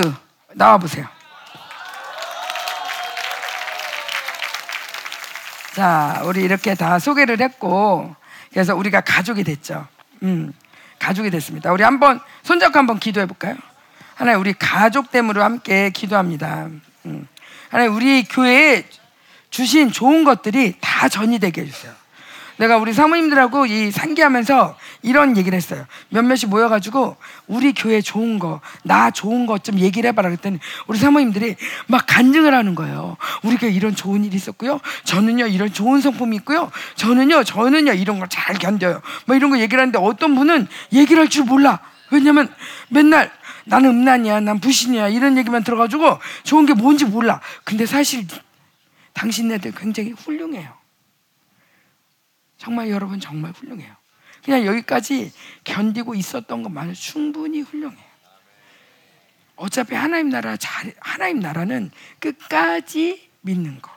나와 0.54 0.78
보세요. 0.78 1.08
자, 5.74 6.20
우리 6.24 6.42
이렇게 6.42 6.74
다 6.74 6.98
소개를 6.98 7.40
했고, 7.40 8.14
그래서 8.52 8.76
우리가 8.76 9.00
가족이 9.00 9.42
됐죠. 9.44 9.88
음, 10.22 10.52
가족이 10.98 11.30
됐습니다. 11.30 11.72
우리 11.72 11.82
한번 11.82 12.20
손잡고 12.42 12.78
한번 12.78 12.98
기도해 12.98 13.26
볼까요? 13.26 13.56
하나님, 14.14 14.40
우리 14.40 14.52
가족 14.52 15.10
됨으로 15.10 15.42
함께 15.42 15.90
기도합니다. 15.90 16.68
음, 17.06 17.26
하나님, 17.70 17.94
우리 17.94 18.24
교회에 18.24 18.84
주신 19.50 19.90
좋은 19.90 20.24
것들이 20.24 20.76
다 20.80 21.08
전이 21.08 21.38
되게 21.38 21.62
해주세요. 21.62 21.92
내가 22.62 22.76
우리 22.76 22.92
사모님들하고 22.92 23.66
이 23.66 23.90
상기하면서 23.90 24.76
이런 25.02 25.36
얘기를 25.36 25.56
했어요. 25.56 25.84
몇몇이 26.10 26.46
모여가지고 26.46 27.16
우리 27.48 27.72
교회 27.72 28.00
좋은 28.00 28.38
거, 28.38 28.60
나 28.84 29.10
좋은 29.10 29.46
거좀 29.46 29.80
얘기를 29.80 30.06
해봐라 30.08 30.28
그랬더니 30.28 30.60
우리 30.86 30.96
사모님들이 30.96 31.56
막 31.88 32.04
간증을 32.06 32.54
하는 32.54 32.76
거예요. 32.76 33.16
우리 33.42 33.56
교회 33.56 33.72
이런 33.72 33.96
좋은 33.96 34.24
일이 34.24 34.36
있었고요. 34.36 34.78
저는요 35.02 35.48
이런 35.48 35.72
좋은 35.72 36.00
성품이 36.00 36.36
있고요. 36.36 36.70
저는요 36.94 37.42
저는요 37.42 37.94
이런 37.94 38.18
걸 38.18 38.28
잘 38.32 38.56
견뎌요. 38.56 39.02
뭐 39.26 39.36
이런 39.36 39.50
거 39.50 39.58
얘기를 39.58 39.80
하는데 39.80 39.98
어떤 39.98 40.34
분은 40.36 40.68
얘기를 40.92 41.20
할 41.20 41.28
줄 41.28 41.44
몰라. 41.44 41.80
왜냐면 42.10 42.48
맨날 42.88 43.30
나는 43.64 43.90
음란이야, 43.90 44.40
난 44.40 44.60
불신이야 44.60 45.08
이런 45.08 45.36
얘기만 45.36 45.64
들어가지고 45.64 46.18
좋은 46.44 46.64
게 46.66 46.74
뭔지 46.74 47.04
몰라. 47.06 47.40
근데 47.64 47.86
사실 47.86 48.26
당신네들 49.14 49.72
굉장히 49.72 50.12
훌륭해요. 50.12 50.81
정말 52.62 52.90
여러분 52.90 53.18
정말 53.18 53.50
훌륭해요. 53.50 53.92
그냥 54.44 54.64
여기까지 54.66 55.32
견디고 55.64 56.14
있었던 56.14 56.62
것만으로 56.62 56.94
충분히 56.94 57.60
훌륭해요. 57.60 58.12
어차피 59.56 59.96
하나님 59.96 60.28
나라 60.28 60.56
잘 60.56 60.94
하나님 61.00 61.40
나라는 61.40 61.90
끝까지 62.20 63.28
믿는 63.40 63.82
거, 63.82 63.90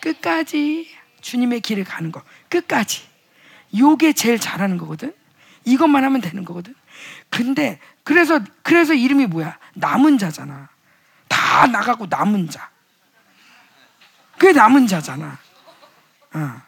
끝까지 0.00 0.88
주님의 1.20 1.62
길을 1.62 1.82
가는 1.82 2.12
거, 2.12 2.22
끝까지. 2.48 3.02
요게 3.76 4.12
제일 4.12 4.38
잘하는 4.38 4.78
거거든. 4.78 5.12
이것만 5.64 6.04
하면 6.04 6.20
되는 6.20 6.44
거거든. 6.44 6.76
근데 7.28 7.80
그래서 8.04 8.38
그래서 8.62 8.94
이름이 8.94 9.26
뭐야? 9.26 9.58
남은 9.74 10.18
자잖아. 10.18 10.68
다 11.26 11.66
나가고 11.66 12.06
남은 12.06 12.50
자. 12.50 12.70
그게 14.38 14.52
남은 14.52 14.86
자잖아. 14.86 15.38
어. 16.34 16.65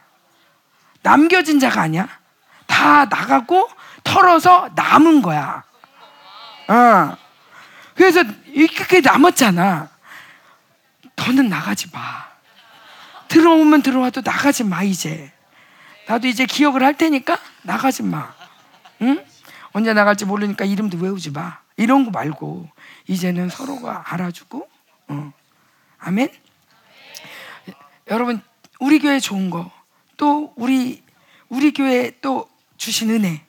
남겨진 1.02 1.58
자가 1.60 1.82
아니야. 1.82 2.08
다 2.66 3.04
나가고 3.06 3.68
털어서 4.04 4.70
남은 4.74 5.22
거야. 5.22 5.64
어. 6.68 7.16
그래서 7.94 8.22
이렇게 8.46 9.00
남았잖아. 9.00 9.88
더는 11.16 11.48
나가지 11.48 11.90
마. 11.92 12.28
들어오면 13.28 13.82
들어와도 13.82 14.22
나가지 14.24 14.64
마 14.64 14.82
이제. 14.82 15.32
나도 16.06 16.26
이제 16.26 16.46
기억을 16.46 16.82
할 16.82 16.94
테니까 16.94 17.38
나가지 17.62 18.02
마. 18.02 18.32
응? 19.02 19.24
언제 19.72 19.92
나갈지 19.92 20.24
모르니까 20.24 20.64
이름도 20.64 20.98
외우지 20.98 21.32
마. 21.32 21.58
이런 21.76 22.04
거 22.04 22.10
말고 22.10 22.68
이제는 23.06 23.48
서로가 23.48 24.04
알아주고. 24.06 24.68
어. 25.08 25.32
아멘. 25.98 26.30
여러분 28.10 28.40
우리 28.80 28.98
교회 28.98 29.20
좋은 29.20 29.50
거 29.50 29.70
또 30.18 30.52
우리 30.56 31.02
우리 31.48 31.72
교회 31.72 32.12
또 32.20 32.50
주신 32.76 33.08
은혜. 33.08 33.46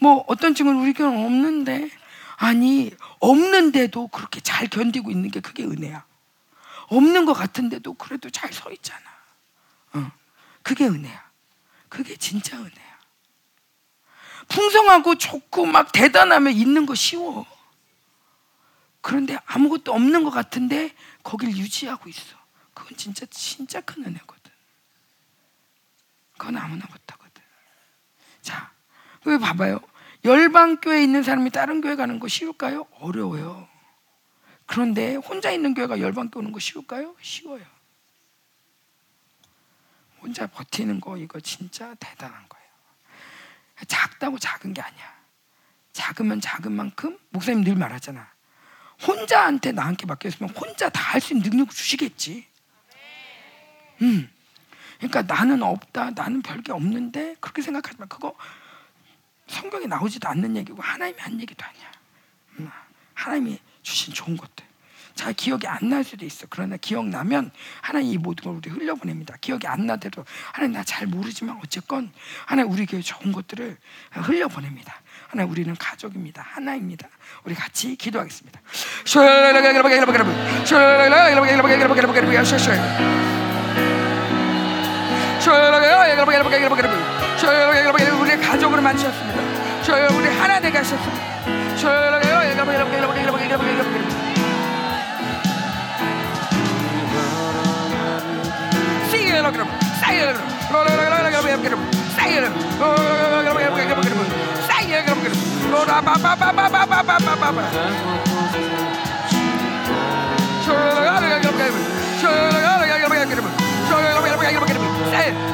뭐 0.00 0.24
어떤 0.26 0.54
친구는 0.54 0.80
우리 0.80 0.94
교회는 0.94 1.26
없는데 1.26 1.90
아니 2.36 2.90
없는데도 3.20 4.08
그렇게 4.08 4.40
잘 4.40 4.68
견디고 4.68 5.10
있는 5.10 5.30
게 5.30 5.40
그게 5.40 5.64
은혜야. 5.64 6.04
없는 6.88 7.26
것 7.26 7.34
같은데도 7.34 7.94
그래도 7.94 8.30
잘 8.30 8.52
서 8.52 8.70
있잖아. 8.72 9.02
어, 9.94 10.10
그게 10.62 10.86
은혜야. 10.86 11.30
그게 11.88 12.16
진짜 12.16 12.56
은혜야. 12.56 12.92
풍성하고 14.48 15.16
좋고 15.16 15.66
막 15.66 15.92
대단하면 15.92 16.52
있는 16.52 16.86
거 16.86 16.94
쉬워. 16.94 17.46
그런데 19.00 19.38
아무것도 19.46 19.92
없는 19.92 20.24
것 20.24 20.30
같은데 20.30 20.94
거길 21.22 21.56
유지하고 21.56 22.08
있어. 22.08 22.36
그건 22.74 22.96
진짜 22.96 23.26
진짜 23.30 23.80
큰 23.80 24.04
은혜거든. 24.04 24.41
그건 26.42 26.56
아무나 26.56 26.84
못하거든. 26.90 27.40
자, 28.40 28.72
왜 29.24 29.38
봐봐요? 29.38 29.78
열방 30.24 30.78
교회에 30.80 31.04
있는 31.04 31.22
사람이 31.22 31.50
다른 31.50 31.80
교회 31.80 31.94
가는 31.94 32.18
거 32.18 32.26
쉬울까요? 32.26 32.88
어려워요. 32.98 33.68
그런데 34.66 35.14
혼자 35.14 35.52
있는 35.52 35.72
교회가 35.72 36.00
열방 36.00 36.30
교회 36.30 36.40
오는 36.40 36.50
거 36.50 36.58
쉬울까요? 36.58 37.14
쉬워요. 37.22 37.64
혼자 40.20 40.48
버티는 40.48 41.00
거 41.00 41.16
이거 41.16 41.38
진짜 41.38 41.94
대단한 42.00 42.44
거예요. 42.48 42.66
작다고 43.86 44.36
작은 44.40 44.74
게 44.74 44.82
아니야. 44.82 45.14
작으면 45.92 46.40
작은 46.40 46.72
만큼 46.72 47.16
목사님 47.30 47.62
늘 47.62 47.76
말하잖아. 47.76 48.32
혼자한테 49.06 49.70
나한테 49.70 50.06
맡겼으면 50.06 50.50
혼자 50.56 50.88
다 50.88 51.12
할 51.12 51.20
수 51.20 51.34
있는 51.34 51.48
능력을 51.50 51.72
주시겠지. 51.72 52.48
음. 54.00 54.28
그러니까 55.08 55.34
나는 55.34 55.62
없다, 55.62 56.10
나는 56.14 56.42
별게 56.42 56.70
없는데 56.72 57.34
그렇게 57.40 57.60
생각하지 57.62 57.96
마. 57.98 58.06
그거 58.06 58.34
성경에 59.48 59.86
나오지도 59.86 60.28
않는 60.28 60.56
얘기고 60.56 60.80
하나님이 60.80 61.18
한 61.18 61.40
얘기도 61.40 61.64
아니야. 61.64 61.92
음, 62.60 62.70
하나님이 63.14 63.58
주신 63.82 64.14
좋은 64.14 64.36
것들. 64.36 64.64
잘 65.14 65.34
기억이 65.34 65.66
안 65.66 65.90
날 65.90 66.04
수도 66.04 66.24
있어. 66.24 66.46
그러나 66.48 66.76
기억나면 66.76 67.50
하나님 67.82 68.12
이 68.12 68.16
모든 68.16 68.44
걸 68.44 68.54
우리 68.54 68.70
흘려보냅니다. 68.70 69.36
기억이 69.40 69.66
안 69.66 69.86
나더라도 69.86 70.24
하나님 70.52 70.72
나 70.74 70.84
잘 70.84 71.06
모르지만 71.06 71.58
어쨌건 71.62 72.10
하나님 72.46 72.72
우리 72.72 72.86
교회 72.86 73.02
좋은 73.02 73.32
것들을 73.32 73.76
흘려보냅니다. 74.12 75.02
하나님 75.28 75.50
우리는 75.50 75.74
가족입니다. 75.76 76.42
하나입니다. 76.42 77.08
우리 77.44 77.54
같이 77.54 77.96
기도하겠습니다. 77.96 78.60
우리 88.20 88.40
가족으로 88.40 88.80
만드셨습니다. 88.80 89.40
우리 90.14 90.28
하나 90.28 90.60
되게 90.60 90.78
하셨습니다. 90.78 91.20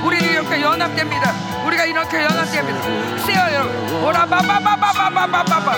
우리 0.04 0.18
이렇게 0.18 0.60
연합됩니다. 0.62 1.32
우리가 1.66 1.84
이렇게 1.84 2.22
연합됩니다. 2.22 2.80
세요 3.26 3.54
여러분. 3.54 4.04
오라 4.04 4.26
바바바바바바바바바. 4.26 5.72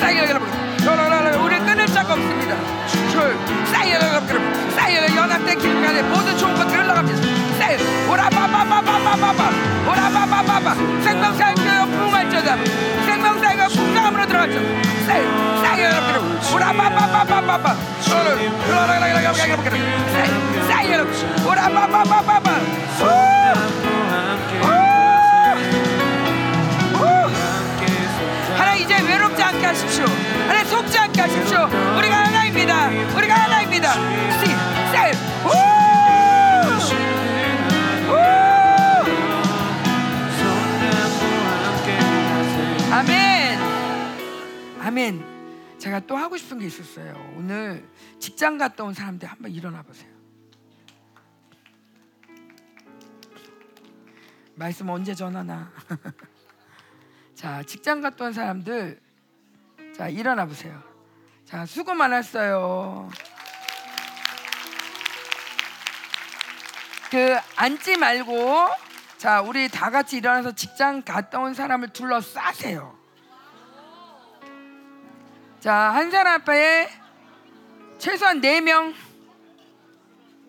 싸요 0.00 0.28
여러분. 0.28 0.48
우리 1.40 1.58
끊을 1.58 1.86
자가 1.86 2.12
없습니다. 2.14 2.56
싸요 3.72 3.94
여러분. 3.94 4.70
싸요 4.72 5.16
연합된 5.16 5.58
기름 5.58 5.82
안에 5.82 6.02
모든 6.02 6.36
좋은 6.36 6.54
것들 6.54 6.78
흘러갑니다. 6.78 7.41
싸요 7.62 7.78
오라 8.10 8.28
바바바바바바바. 8.28 9.50
오라 9.88 10.10
바바바바. 10.10 10.74
생명사의 11.04 11.54
교회 11.54 11.86
부흥할저다. 11.86 12.56
생명사가 13.06 13.68
풍성함으로 13.68 14.26
들어갔죠. 14.26 14.58
싸요 15.06 15.62
싸요 15.62 15.84
여러분. 15.84 16.40
오라 16.54 16.72
바바바바바바. 16.72 17.76
싸요 20.68 20.92
여러분. 20.92 21.46
오라 21.46 21.68
바바바바바. 21.68 22.50
하나 28.58 28.74
이제 28.74 29.00
외롭지 29.00 29.40
않게 29.40 29.66
하십시오. 29.66 30.04
하나 30.48 30.64
속지 30.64 30.98
않게 30.98 31.20
하십시오. 31.20 31.68
우리가 31.96 32.24
하나입니다. 32.24 32.88
우리가 33.16 33.34
하나입니다. 33.34 33.92
시, 33.92 34.46
셀, 34.92 35.14
아멘. 44.92 45.78
제가 45.78 46.00
또 46.00 46.18
하고 46.18 46.36
싶은 46.36 46.58
게 46.58 46.66
있었어요. 46.66 47.14
오늘 47.34 47.82
직장 48.18 48.58
갔다 48.58 48.84
온 48.84 48.92
사람들 48.92 49.26
한번 49.26 49.50
일어나 49.50 49.82
보세요. 49.82 50.12
말씀 54.54 54.90
언제 54.90 55.14
전하나? 55.14 55.72
자, 57.34 57.62
직장 57.62 58.02
갔다 58.02 58.26
온 58.26 58.34
사람들 58.34 59.00
자, 59.96 60.10
일어나 60.10 60.44
보세요. 60.44 60.82
자, 61.46 61.64
수고 61.64 61.94
많았어요. 61.94 63.08
그 67.10 67.38
앉지 67.56 67.96
말고 67.96 68.68
자, 69.16 69.40
우리 69.40 69.70
다 69.70 69.88
같이 69.88 70.18
일어나서 70.18 70.54
직장 70.54 71.00
갔다 71.00 71.38
온 71.38 71.54
사람을 71.54 71.94
둘러싸세요. 71.94 73.01
자, 75.62 75.72
한 75.72 76.10
사람 76.10 76.40
앞에 76.40 76.90
최소한 77.96 78.40
네 78.40 78.60
명. 78.60 78.92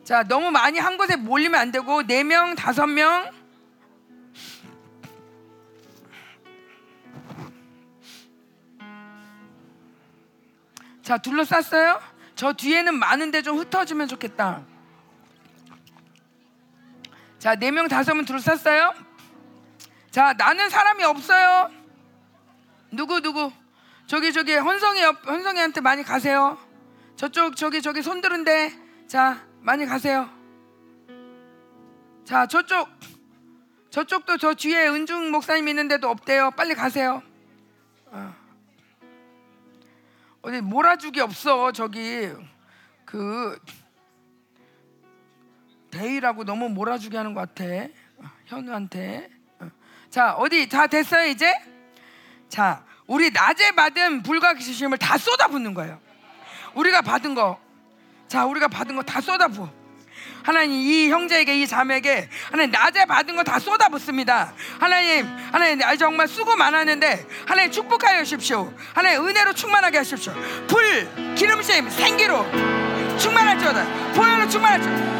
자, 0.03 0.23
너무 0.23 0.49
많이 0.49 0.79
한 0.79 0.97
곳에 0.97 1.15
몰리면 1.15 1.61
안 1.61 1.71
되고 1.71 2.01
네 2.01 2.23
명, 2.23 2.55
다섯 2.55 2.87
명. 2.87 3.29
자, 11.03 11.19
둘러쌌어요? 11.19 12.01
저 12.33 12.51
뒤에는 12.53 12.95
많은데 12.95 13.43
좀 13.43 13.59
흩어지면 13.59 14.07
좋겠다. 14.07 14.63
자, 17.37 17.53
네 17.53 17.69
명, 17.69 17.87
다섯 17.87 18.15
명 18.15 18.25
둘러쌌어요? 18.25 18.95
자, 20.09 20.33
나는 20.33 20.71
사람이 20.71 21.03
없어요. 21.03 21.69
누구 22.89 23.21
누구? 23.21 23.51
저기 24.07 24.33
저기 24.33 24.53
헌성이 24.55 25.01
옆 25.01 25.25
헌성이한테 25.27 25.81
많이 25.81 26.03
가세요. 26.03 26.57
저쪽 27.15 27.55
저기 27.55 27.81
저기 27.81 28.01
손들은데 28.01 28.71
자 29.07 29.45
많이 29.61 29.85
가세요. 29.85 30.29
자 32.25 32.45
저쪽 32.47 32.89
저쪽도 33.89 34.37
저 34.37 34.53
뒤에 34.53 34.87
은중 34.87 35.31
목사님 35.31 35.67
있는데도 35.69 36.09
없대요. 36.09 36.51
빨리 36.51 36.75
가세요. 36.75 37.21
어. 38.07 38.35
어디 40.41 40.59
몰아주기 40.61 41.21
없어 41.21 41.71
저기 41.71 42.29
그 43.05 43.57
대이라고 45.91 46.43
너무 46.43 46.69
몰아주게 46.69 47.15
하는 47.15 47.33
것 47.33 47.41
같아 47.41 47.63
어, 48.17 48.23
현우한테. 48.45 49.29
어. 49.59 49.69
자 50.09 50.33
어디 50.33 50.67
다 50.67 50.87
됐어요 50.87 51.27
이제? 51.27 51.53
자 52.49 52.83
우리 53.07 53.31
낮에 53.31 53.71
받은 53.71 54.23
불가시심을 54.23 54.97
다 54.97 55.17
쏟아붓는 55.17 55.73
거예요. 55.73 55.99
우리가 56.73 57.01
받은 57.01 57.35
거, 57.35 57.59
자 58.27 58.45
우리가 58.45 58.67
받은 58.67 58.95
거 58.95 59.03
다 59.03 59.21
쏟아부어. 59.21 59.69
하나님 60.43 60.73
이 60.73 61.09
형제에게 61.09 61.61
이 61.61 61.67
자매에게 61.67 62.29
하나님 62.51 62.71
낮에 62.71 63.05
받은 63.05 63.35
거 63.35 63.43
다 63.43 63.59
쏟아붓습니다. 63.59 64.53
하나님 64.79 65.25
하나님 65.51 65.81
아, 65.83 65.95
정말 65.95 66.27
수고 66.27 66.55
많았는데 66.55 67.25
하나님 67.47 67.71
축복하여 67.71 68.23
주십시오. 68.23 68.73
하나님 68.93 69.25
은혜로 69.27 69.53
충만하게 69.53 69.99
하십시오. 69.99 70.33
불 70.67 71.35
기름심 71.35 71.89
생기로 71.89 72.45
충만할지어다. 73.17 74.13
보혈로 74.13 74.49
충만할지어다. 74.49 75.13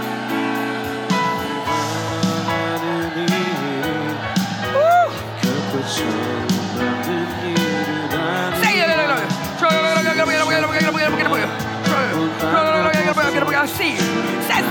Assim, 13.64 13.96
sei, 13.96 14.64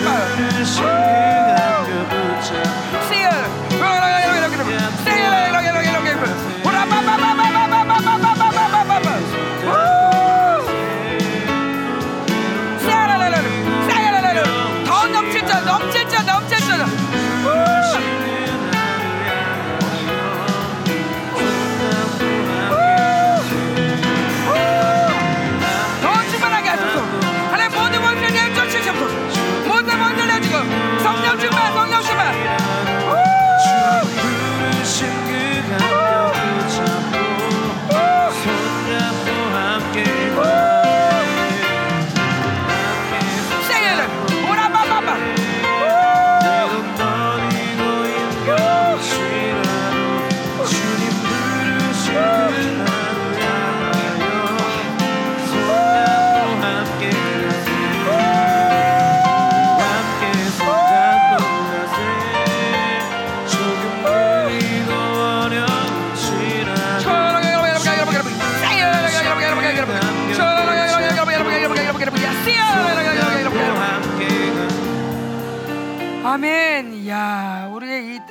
더 0.00 0.33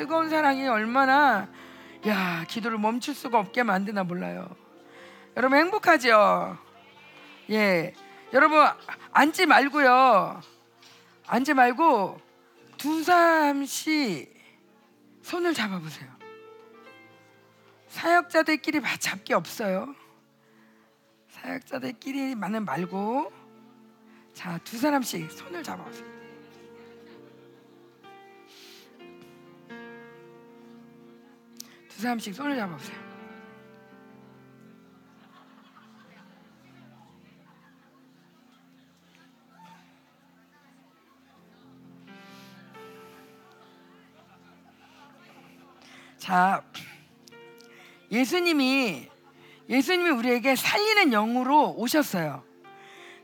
뜨거운 0.03 0.29
사랑이 0.29 0.67
얼마나 0.67 1.47
야, 2.07 2.43
기도를 2.49 2.77
멈출 2.77 3.15
수가 3.15 3.39
없게 3.39 3.63
만드나 3.63 4.03
몰라요. 4.03 4.53
여러분 5.37 5.57
행복하죠? 5.57 6.57
예. 7.49 7.93
여러분 8.33 8.67
앉지 9.13 9.45
말고요. 9.45 10.41
앉지 11.25 11.53
말고 11.53 12.19
두 12.75 13.01
사람씩 13.01 14.37
손을 15.21 15.53
잡아 15.53 15.79
보세요. 15.79 16.11
사역자들끼리 17.87 18.81
잡기 18.99 19.31
없어요. 19.33 19.95
사역자들끼리만은 21.29 22.65
말고 22.65 23.31
자, 24.33 24.59
두 24.65 24.77
사람씩 24.77 25.31
손을 25.31 25.63
잡아 25.63 25.81
보세요. 25.85 26.12
두 31.95 32.01
사람씩 32.01 32.33
손을 32.33 32.55
잡아보세요. 32.55 32.97
자, 46.17 46.63
예수님이 48.11 49.09
예수님이 49.69 50.09
우리에게 50.09 50.55
살리는 50.55 51.11
영으로 51.11 51.73
오셨어요. 51.77 52.43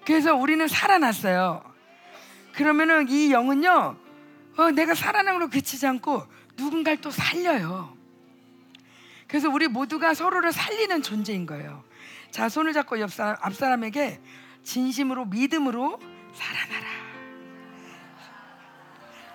그래서 0.05 0.35
우리는 0.35 0.67
살아났어요. 0.67 1.63
그러면은 2.53 3.07
이 3.09 3.31
영은요, 3.31 3.97
어, 4.57 4.71
내가 4.71 4.93
살아남으로 4.93 5.49
그치지 5.49 5.87
않고 5.87 6.25
누군가를 6.55 7.01
또 7.01 7.09
살려요. 7.09 7.98
그래서 9.29 9.47
우리 9.47 9.67
모두가 9.67 10.15
서로를 10.15 10.51
살리는 10.51 11.03
존재인 11.03 11.45
거예요. 11.45 11.83
자, 12.31 12.49
손을 12.49 12.73
잡고 12.73 12.99
옆 12.99 13.13
사람, 13.13 13.37
앞 13.39 13.53
사람에게 13.53 14.19
진심으로 14.63 15.25
믿음으로 15.25 15.99
살아나라. 16.33 16.87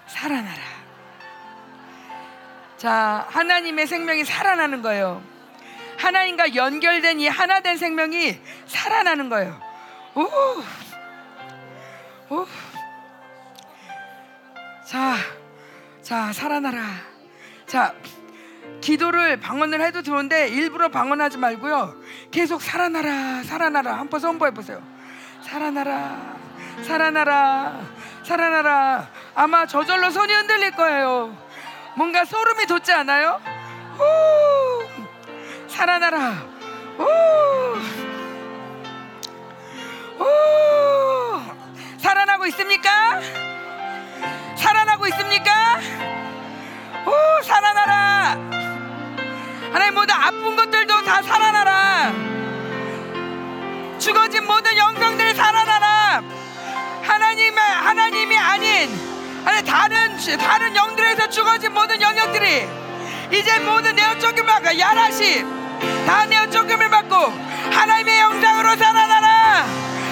살아나라. 0.09 0.63
자, 2.77 3.27
하나님의 3.31 3.87
생명이 3.87 4.25
살아나는 4.25 4.83
거예요. 4.83 5.23
하나님과 5.97 6.57
연결된 6.57 7.21
이 7.21 7.29
하나된 7.29 7.77
생명이 7.77 8.41
살아나는 8.67 9.29
거예요. 9.29 9.61
오, 10.17 10.25
오. 12.35 12.47
자, 14.85 15.17
자, 16.03 16.33
살아나라. 16.33 16.83
자, 17.67 17.95
기도를 18.85 19.41
방언을 19.41 19.81
해도 19.81 20.03
좋은데 20.03 20.49
일부러 20.49 20.91
방언하지 20.91 21.39
말고요. 21.39 21.95
계속 22.31 22.61
살아나라, 22.61 23.43
살아나라. 23.43 23.95
한 23.99 24.11
번 24.11 24.21
선포해 24.21 24.51
보세요. 24.53 24.79
살아나라, 25.41 26.37
살아나라, 26.83 27.81
살아나라. 28.25 29.09
아마 29.35 29.65
저절로 29.67 30.11
손이 30.11 30.31
흔들릴 30.35 30.73
거예요. 30.73 31.35
뭔가 31.97 32.27
소름이 32.27 32.67
돋지 32.67 32.93
않아요? 32.93 33.41
후, 33.97 34.05
살아나라. 35.69 36.19
후, 36.99 37.07
후. 40.19 40.27
살아나고 41.99 42.45
있습니까? 42.49 43.21
살아나고 44.59 45.07
있습니까? 45.07 45.79
오 47.07 47.43
살아나라 47.43 48.64
하나님 49.75 49.95
모든 49.95 50.15
아픈 50.15 50.55
것들도 50.55 51.03
다 51.03 51.21
살아나라. 51.21 52.13
죽어진 53.99 54.47
모든 54.47 54.77
영성들 54.77 55.35
살아나라. 55.35 56.23
하나님의 57.03 57.59
하나님이 57.59 58.39
아닌 58.39 58.89
아니 59.45 59.65
다른 59.65 60.17
다른 60.39 60.77
영들에서 60.77 61.29
죽어진 61.29 61.75
모든 61.75 62.01
영역들이 62.01 62.69
이제 63.33 63.59
모든 63.59 63.97
내어 63.97 64.17
쫓김을 64.21 64.47
받고 64.47 64.79
야라시 64.79 65.45
다 66.07 66.25
내어 66.27 66.49
쫓김을 66.51 66.89
받고 66.89 67.17
하나님의 67.73 68.21
형상으로 68.21 68.77
살아나라. 68.77 69.67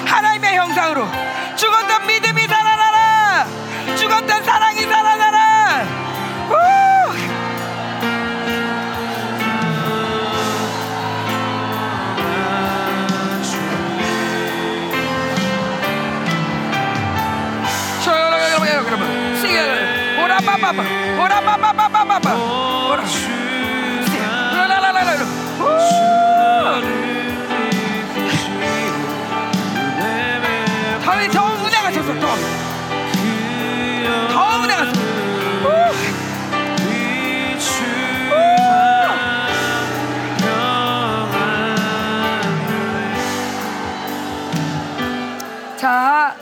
하나님의 0.07 0.57
형상으로 0.57 1.07
죽었던 1.55 2.09
믿음이 2.09 2.49
살아나라. 2.49 3.47
죽었던 3.95 4.43
사랑이 4.43 4.81
살아나라 4.81 5.52
시계 20.63 20.71
오라바바바 20.71 20.83
오라바바바바바바 21.19 22.35
오라 22.35 23.05
더위 31.05 31.29
더 31.29 31.43
쳤어. 31.91 32.13
자, 45.77 46.37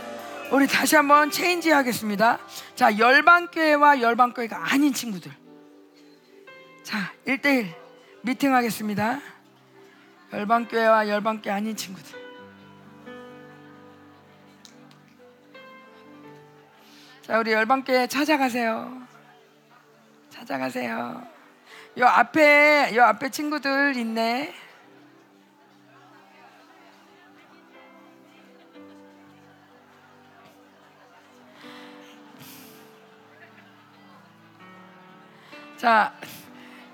우리 0.50 0.66
다시 0.66 0.96
한번 0.96 1.30
체인지 1.30 1.70
하겠습니다. 1.70 2.38
자, 2.80 2.96
열방교회와 2.96 4.00
열방교회가 4.00 4.72
아닌 4.72 4.94
친구들. 4.94 5.30
자, 6.82 7.12
1대1 7.26 7.74
미팅 8.22 8.54
하겠습니다. 8.54 9.20
열방교회와 10.32 11.06
열방교회 11.06 11.52
아닌 11.52 11.76
친구들. 11.76 12.18
자, 17.20 17.38
우리 17.38 17.52
열방교회 17.52 18.06
찾아가세요. 18.06 19.06
찾아가세요. 20.30 21.22
요 21.98 22.06
앞에, 22.06 22.96
요 22.96 23.04
앞에 23.04 23.28
친구들 23.28 23.94
있네. 23.96 24.54
자, 35.80 36.12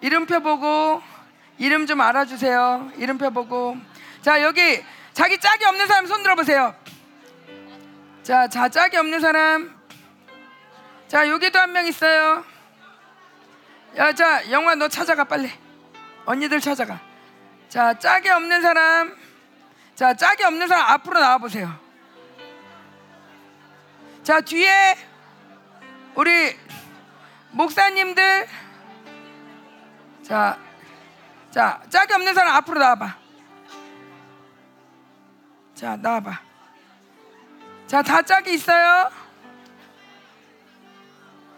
이름표 0.00 0.38
보고 0.42 1.02
이름 1.58 1.86
좀 1.86 2.00
알아주세요. 2.00 2.92
이름표 2.98 3.30
보고. 3.30 3.76
자, 4.22 4.40
여기 4.42 4.80
자기 5.12 5.40
짝이 5.40 5.64
없는 5.64 5.88
사람 5.88 6.06
손 6.06 6.22
들어보세요. 6.22 6.72
자, 8.22 8.46
자, 8.46 8.68
짝이 8.68 8.96
없는 8.96 9.18
사람. 9.18 9.76
자, 11.08 11.28
여기도 11.28 11.58
한 11.58 11.72
명 11.72 11.84
있어요. 11.88 12.44
야, 13.96 14.12
자, 14.12 14.48
영화 14.52 14.76
너 14.76 14.86
찾아가 14.86 15.24
빨리. 15.24 15.50
언니들 16.24 16.60
찾아가. 16.60 17.00
자, 17.68 17.98
짝이 17.98 18.28
없는 18.28 18.62
사람. 18.62 19.16
자, 19.96 20.14
짝이 20.14 20.44
없는 20.44 20.68
사람 20.68 20.90
앞으로 20.92 21.18
나와 21.18 21.38
보세요. 21.38 21.76
자, 24.22 24.40
뒤에 24.40 24.96
우리 26.14 26.56
목사님들 27.50 28.46
자, 30.26 30.58
자, 31.52 31.80
짝이 31.88 32.12
없는 32.14 32.34
사람 32.34 32.56
앞으로 32.56 32.80
나와봐. 32.80 33.16
자, 35.74 35.96
나와봐. 35.96 36.40
자, 37.86 38.02
다 38.02 38.22
짝이 38.22 38.54
있어요. 38.54 39.08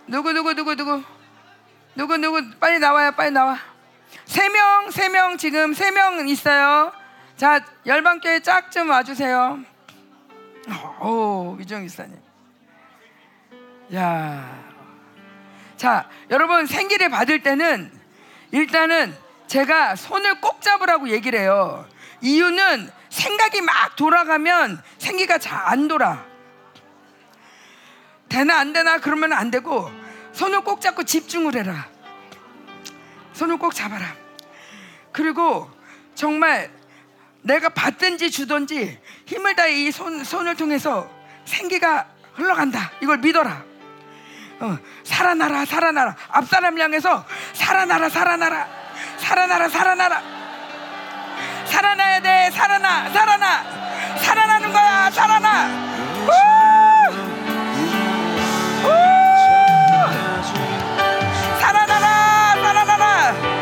누구, 0.06 0.32
누구, 0.32 0.54
누구, 0.54 0.74
누구, 0.76 1.02
누구, 1.94 2.16
누구, 2.18 2.50
빨리 2.58 2.78
나와요, 2.78 3.12
빨리 3.12 3.30
나와. 3.30 3.58
세 4.26 4.48
명, 4.50 4.90
세 4.90 5.08
명 5.08 5.36
지금 5.38 5.72
세 5.72 5.90
명 5.90 6.28
있어요. 6.28 6.92
자, 7.36 7.64
열방교회 7.86 8.40
짝 8.40 8.70
좀 8.70 8.90
와주세요. 8.90 9.60
오, 11.00 11.54
위정 11.58 11.84
이사님. 11.84 12.20
야, 13.94 14.62
자, 15.78 16.08
여러분 16.30 16.66
생기를 16.66 17.08
받을 17.08 17.42
때는 17.42 17.97
일단은 18.50 19.14
제가 19.46 19.96
손을 19.96 20.40
꼭 20.40 20.60
잡으라고 20.62 21.08
얘기를 21.10 21.38
해요. 21.38 21.86
이유는 22.20 22.90
생각이 23.08 23.60
막 23.62 23.96
돌아가면 23.96 24.82
생기가 24.98 25.38
잘 25.38 25.58
안 25.66 25.88
돌아. 25.88 26.24
되나 28.28 28.58
안 28.58 28.72
되나 28.72 28.98
그러면 28.98 29.32
안 29.32 29.50
되고 29.50 29.90
손을 30.32 30.60
꼭 30.62 30.80
잡고 30.80 31.04
집중을 31.04 31.56
해라. 31.56 31.88
손을 33.32 33.56
꼭 33.58 33.74
잡아라. 33.74 34.14
그리고 35.12 35.70
정말 36.14 36.70
내가 37.42 37.70
받든지 37.70 38.30
주든지 38.30 38.98
힘을 39.26 39.56
다해 39.56 39.72
이 39.72 39.90
손, 39.90 40.22
손을 40.24 40.56
통해서 40.56 41.10
생기가 41.44 42.08
흘러간다. 42.34 42.92
이걸 43.00 43.18
믿어라. 43.18 43.64
어, 44.60 44.76
살아나라 45.04 45.64
살아나라. 45.64 46.14
앞사람 46.30 46.78
향해서 46.78 47.24
살아나라 47.52 48.08
살아나라. 48.08 48.66
살아나라 49.18 49.68
살아나라. 49.68 50.22
살아나야 51.66 52.20
돼. 52.20 52.50
살아나 52.50 53.10
살아나. 53.10 54.16
살아나는 54.18 54.72
거야. 54.72 55.10
살아나. 55.10 55.66
우! 56.26 56.30
우! 58.84 58.90
살아나라 61.60 62.54
살아나라 62.62 63.57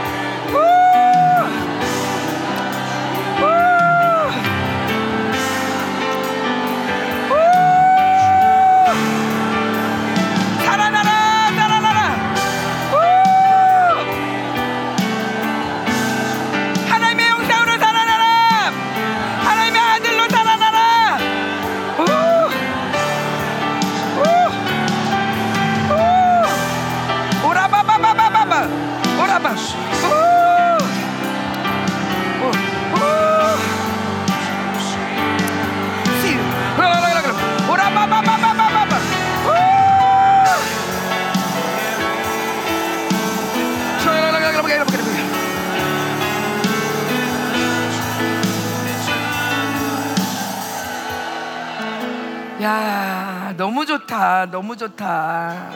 너무 53.56 53.86
좋다. 53.86 54.46
너무 54.50 54.76
좋다. 54.76 55.70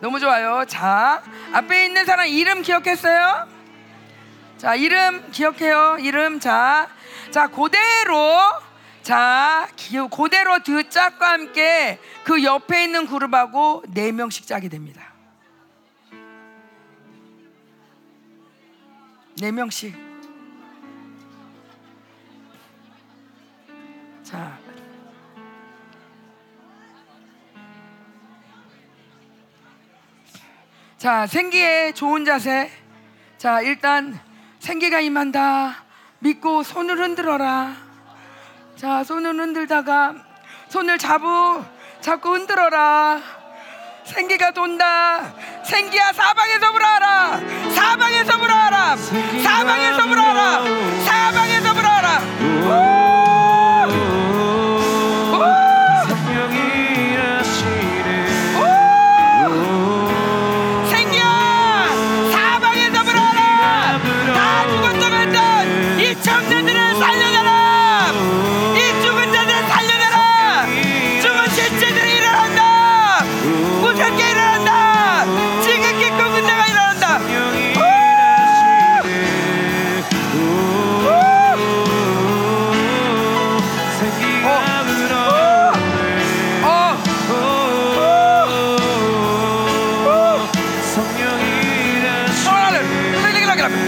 너무 0.00 0.20
좋아요. 0.20 0.64
자, 0.66 1.22
앞에 1.52 1.86
있는 1.86 2.04
사람 2.04 2.26
이름 2.26 2.62
기억했어요? 2.62 3.48
자, 4.58 4.74
이름 4.74 5.30
기억해요. 5.30 5.98
이름. 6.00 6.40
자, 6.40 6.88
자, 7.30 7.48
그대로. 7.48 8.38
자, 9.02 9.68
기- 9.76 9.98
그대로 10.10 10.62
두 10.62 10.88
짝과 10.88 11.32
함께 11.32 11.98
그 12.24 12.42
옆에 12.42 12.84
있는 12.84 13.06
그룹하고 13.06 13.82
네 13.88 14.12
명씩 14.12 14.46
짜게 14.46 14.68
됩니다. 14.68 15.12
네 19.40 19.52
명씩. 19.52 20.03
자, 31.04 31.26
생기의 31.26 31.92
좋은 31.92 32.24
자세. 32.24 32.70
자, 33.36 33.60
일단 33.60 34.18
생기가 34.58 35.00
임한다. 35.00 35.84
믿고 36.20 36.62
손을 36.62 36.98
흔들어라. 36.98 37.76
자, 38.74 39.04
손을 39.04 39.38
흔들다가 39.38 40.14
손을 40.70 40.96
잡고 40.96 41.62
잡고 42.00 42.30
흔들어라. 42.30 43.20
생기가 44.04 44.52
돈다. 44.52 45.34
생기야 45.62 46.10
사방에서 46.14 46.72
불어라. 46.72 47.38
사방에서 47.74 48.38
불어라. 48.38 48.96
사방에서 48.96 50.06
불어라. 50.06 50.64
사방에서 51.04 51.74
불어라. 51.74 53.43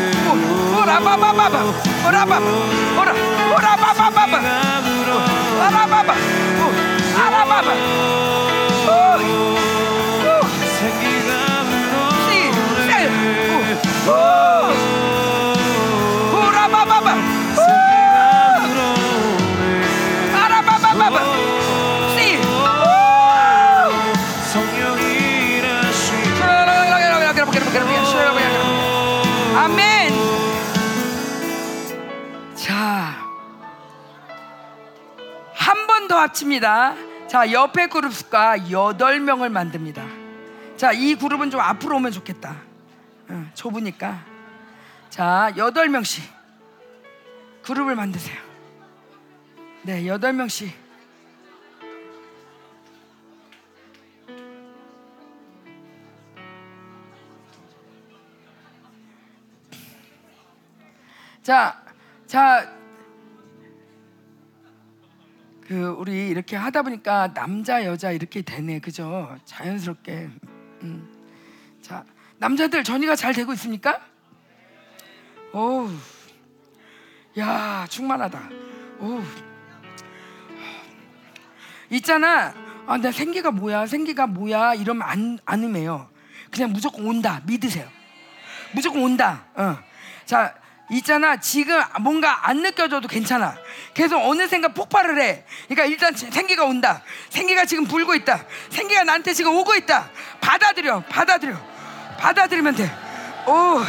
오, 0.07 0.81
오라바바바바. 0.83 1.57
오라바. 2.07 2.39
오라. 2.39 3.11
오라바바바바. 3.57 4.35
오라바바. 5.59 6.11
오, 6.13 6.65
아라바바. 7.21 7.69
오. 8.87 8.91
오. 10.23 10.47
시. 12.27 12.31
셀. 12.87 12.95
오. 14.07 14.11
오. 14.11 14.13
합칩니다. 36.27 36.95
자, 37.29 37.53
옆에 37.53 37.89
그룹과 37.89 38.71
여덟 38.71 39.21
명을 39.21 39.51
만듭니다. 39.51 40.05
자, 40.77 40.93
이 40.93 41.15
그룹은 41.15 41.51
좀 41.51 41.61
앞으로 41.61 41.97
오면 41.97 42.13
좋겠다. 42.13 42.57
응, 43.31 43.51
좁으니까. 43.55 44.25
자, 45.11 45.53
여덟 45.57 45.89
명씩 45.89 46.25
그룹을 47.63 47.95
만드세요. 47.95 48.37
네, 49.83 50.07
여덟 50.07 50.33
명씩. 50.33 50.87
자, 61.43 61.81
자, 62.27 62.76
그 65.67 65.97
우리 65.99 66.29
이렇게 66.29 66.55
하다 66.55 66.83
보니까 66.83 67.35
남자 67.35 67.85
여자 67.85 68.13
이렇게 68.13 68.41
되네, 68.41 68.79
그죠? 68.79 69.37
자연스럽게. 69.45 70.31
음. 70.83 71.09
자, 71.83 72.05
남자들 72.39 72.85
전이가 72.85 73.17
잘 73.17 73.35
되고 73.35 73.53
있습니까? 73.55 74.01
오, 75.53 75.89
야 77.39 77.85
충만하다. 77.89 78.49
오, 79.01 79.23
있잖아. 81.91 82.55
아, 82.87 82.99
내 82.99 83.11
생기가 83.11 83.51
뭐야? 83.51 83.87
생기가 83.87 84.29
뭐야? 84.29 84.75
이러면 84.75 85.03
안, 85.03 85.39
안 85.45 85.65
음해요. 85.65 86.09
그냥 86.53 86.73
무조건 86.73 87.07
온다. 87.07 87.43
믿으세요. 87.45 87.89
무조건 88.73 89.03
온다. 89.03 89.47
어. 89.57 89.77
자, 90.25 90.55
있잖아. 90.91 91.37
지금 91.37 91.81
뭔가 92.01 92.49
안 92.49 92.63
느껴져도 92.63 93.09
괜찮아. 93.09 93.57
계속 93.95 94.21
어느 94.23 94.47
생각 94.47 94.75
폭발을 94.75 95.21
해. 95.21 95.45
그러니까 95.69 95.87
일단 95.87 96.15
생기가 96.15 96.65
온다. 96.65 97.03
생기가 97.31 97.65
지금 97.65 97.85
불고 97.85 98.15
있다. 98.15 98.45
생기가 98.71 99.05
나한테 99.05 99.33
지금 99.33 99.55
오고 99.57 99.75
있다. 99.75 100.11
받아들여. 100.41 101.03
받아들여. 101.09 101.57
받아들이면 102.19 102.77
돼. 102.77 102.91
오. 103.47 103.81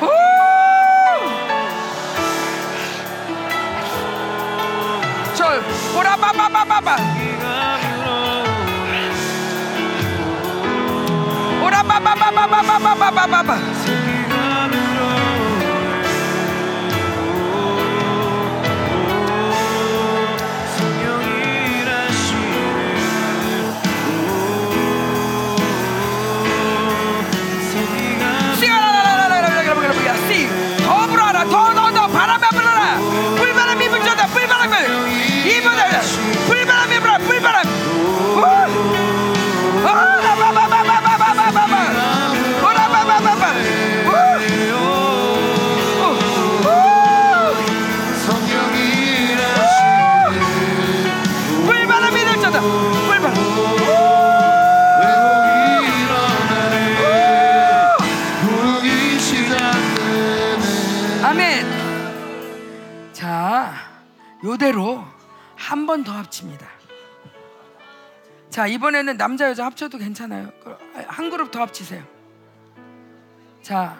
오! 0.00 0.08
저 5.34 5.44
오라바바바바바 5.98 6.96
오라바바바바바바바바바 11.64 14.13
요대로 64.54 65.04
한 65.56 65.86
번 65.86 66.04
더 66.04 66.12
합칩니다. 66.12 66.66
자, 68.50 68.66
이번에는 68.68 69.16
남자 69.16 69.48
여자 69.48 69.64
합쳐도 69.66 69.98
괜찮아요. 69.98 70.52
그, 70.62 70.76
한 71.08 71.28
그룹 71.30 71.50
더 71.50 71.60
합치세요. 71.62 72.04
자, 73.62 73.98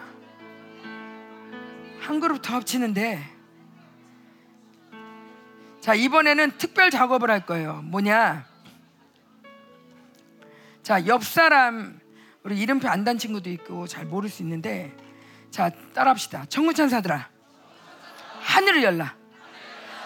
한 1.99 2.19
그룹 2.21 2.41
더 2.41 2.55
합치는데 2.55 3.21
자, 5.81 5.93
이번에는 5.93 6.57
특별 6.57 6.89
작업을 6.89 7.29
할 7.29 7.45
거예요. 7.45 7.81
뭐냐? 7.83 8.45
자, 10.83 11.05
옆 11.07 11.23
사람 11.25 11.99
우리 12.43 12.59
이름표 12.59 12.87
안 12.87 13.03
단 13.03 13.17
친구도 13.17 13.49
있고 13.49 13.87
잘 13.87 14.05
모를 14.05 14.29
수 14.29 14.41
있는데 14.43 14.95
자 15.51 15.69
따라합시다. 15.93 16.45
청구천사들아 16.45 17.27
하늘을 18.41 18.83
열라. 18.83 19.15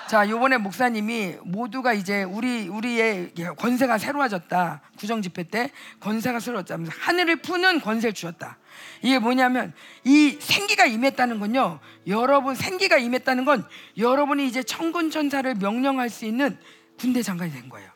자, 0.10 0.28
요번에 0.28 0.58
목사님이 0.58 1.36
모두가 1.44 1.94
이제 1.94 2.24
우리 2.24 2.68
우리의 2.68 3.32
권세가 3.60 4.00
새로워졌다. 4.00 4.82
구정 4.98 5.22
집회 5.22 5.44
때 5.44 5.70
권세가 6.00 6.40
새로워졌다. 6.40 6.92
하늘을 6.98 7.36
푸는 7.44 7.80
권세를 7.80 8.16
주었다. 8.16 8.58
이게 9.04 9.20
뭐냐면 9.20 9.72
이 10.04 10.36
생기가 10.40 10.88
임했다는 10.88 11.40
건요. 11.40 11.80
여러분 12.08 12.56
생기가 12.56 12.98
임했다는 12.98 13.46
건 13.46 13.64
여러분이 14.00 14.48
이제 14.48 14.64
천군 14.64 15.12
천사를 15.12 15.54
명령할 15.54 16.10
수 16.10 16.26
있는 16.26 16.58
군대 17.00 17.22
장관이 17.22 17.52
된 17.52 17.70
거예요. 17.70 17.88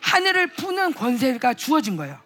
하늘을 0.00 0.46
푸는 0.46 0.94
권세가 0.94 1.52
주어진 1.52 1.98
거예요. 1.98 2.18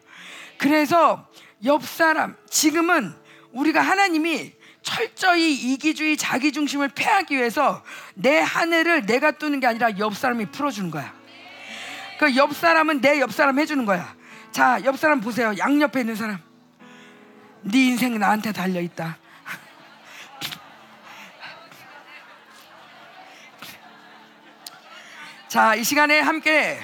그래서 0.58 1.28
옆 1.64 1.82
사람 1.82 2.36
지금은 2.48 3.12
우리가 3.50 3.80
하나님이 3.80 4.52
철저히 4.88 5.52
이기주의 5.52 6.16
자기 6.16 6.50
중심을 6.50 6.88
패하기 6.88 7.36
위해서 7.36 7.84
내 8.14 8.40
하늘을 8.40 9.04
내가 9.04 9.32
뚫는 9.32 9.60
게 9.60 9.66
아니라 9.66 9.98
옆 9.98 10.16
사람이 10.16 10.46
풀어주는 10.46 10.90
거야. 10.90 11.12
그 12.18 12.34
옆 12.34 12.56
사람은 12.56 13.02
내 13.02 13.20
옆 13.20 13.30
사람 13.32 13.58
해주는 13.58 13.84
거야. 13.84 14.16
자, 14.50 14.80
옆 14.84 14.98
사람 14.98 15.20
보세요. 15.20 15.52
양옆에 15.58 16.00
있는 16.00 16.16
사람. 16.16 16.38
네 17.60 17.88
인생 17.88 18.18
나한테 18.18 18.52
달려 18.52 18.80
있다. 18.80 19.18
자, 25.48 25.74
이 25.74 25.84
시간에 25.84 26.20
함께 26.20 26.80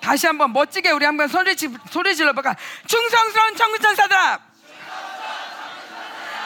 다시 0.00 0.26
한번 0.26 0.52
멋지게 0.52 0.90
우리 0.90 1.06
한번 1.06 1.28
소리, 1.28 1.54
질러볼까? 1.56 2.56
충성스러운 2.86 3.54
청구천사들아! 3.56 4.53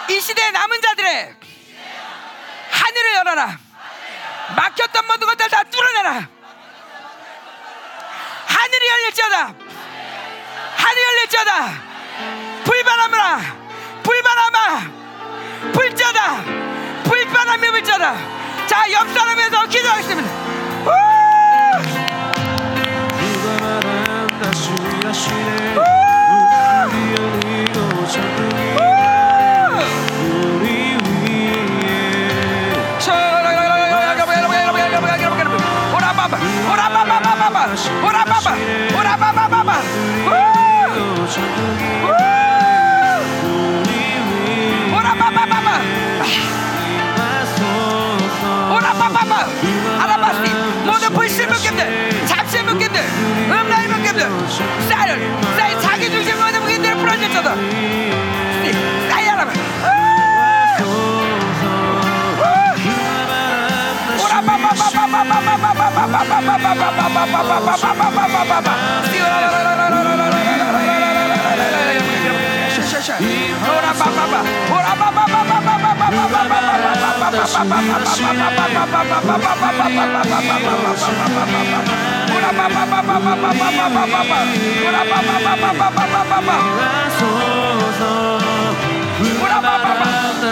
이 0.08 0.20
시대의 0.20 0.52
남은 0.52 0.80
자들의 0.80 1.34
하늘을 2.70 3.14
열어라. 3.14 3.58
막혔던 4.56 5.06
모든 5.06 5.26
것들 5.26 5.48
다 5.50 5.62
뚫어내라. 5.64 6.28
하늘이 8.46 8.88
열릴지어다. 8.88 9.54
하늘이 10.76 11.04
열릴지어다. 11.04 11.88
불바람아, 12.64 13.40
불바람아, 14.02 14.80
불자다. 15.72 16.44
불바람이 17.04 17.70
불자다. 17.70 18.66
자, 18.66 18.90
옆 18.92 19.08
사람에서 19.12 19.66
기도하겠습니다. 19.66 20.30
우! 20.84 21.08
오라바바, 36.70 37.18
오라바바바바바, 37.18 37.66
오라바바, 38.06 38.48
오라바바바바. 38.98 39.72
오라바바바바. 44.92 45.68
오라바바바 48.70 49.46
아라바스티 50.02 50.52
모든 50.84 51.12
불신 51.14 51.48
묶임들 51.48 52.26
잡신 52.26 52.64
묶임들 52.66 53.00
음란의 53.50 53.88
묶임들 53.88 54.20
쌀을 54.88 55.40
쌀 55.56 55.80
자기 55.80 56.10
중심 56.10 56.36
모든 56.38 56.60
묶임들을 56.62 56.96
풀어줄지어다 56.96 57.54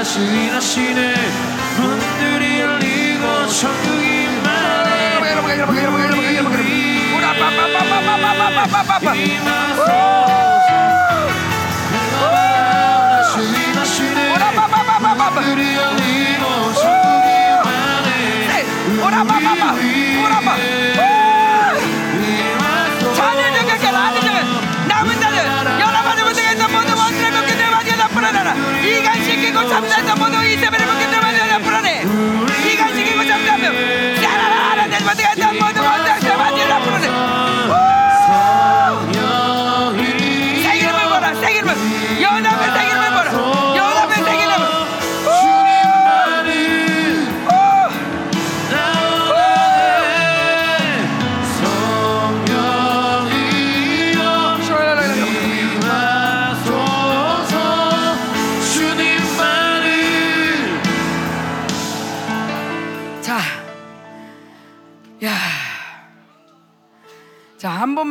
다시 0.06 0.20
일하시네 0.20 1.14
문들이 1.76 2.95
열리고 15.76 16.72
천 16.72 17.06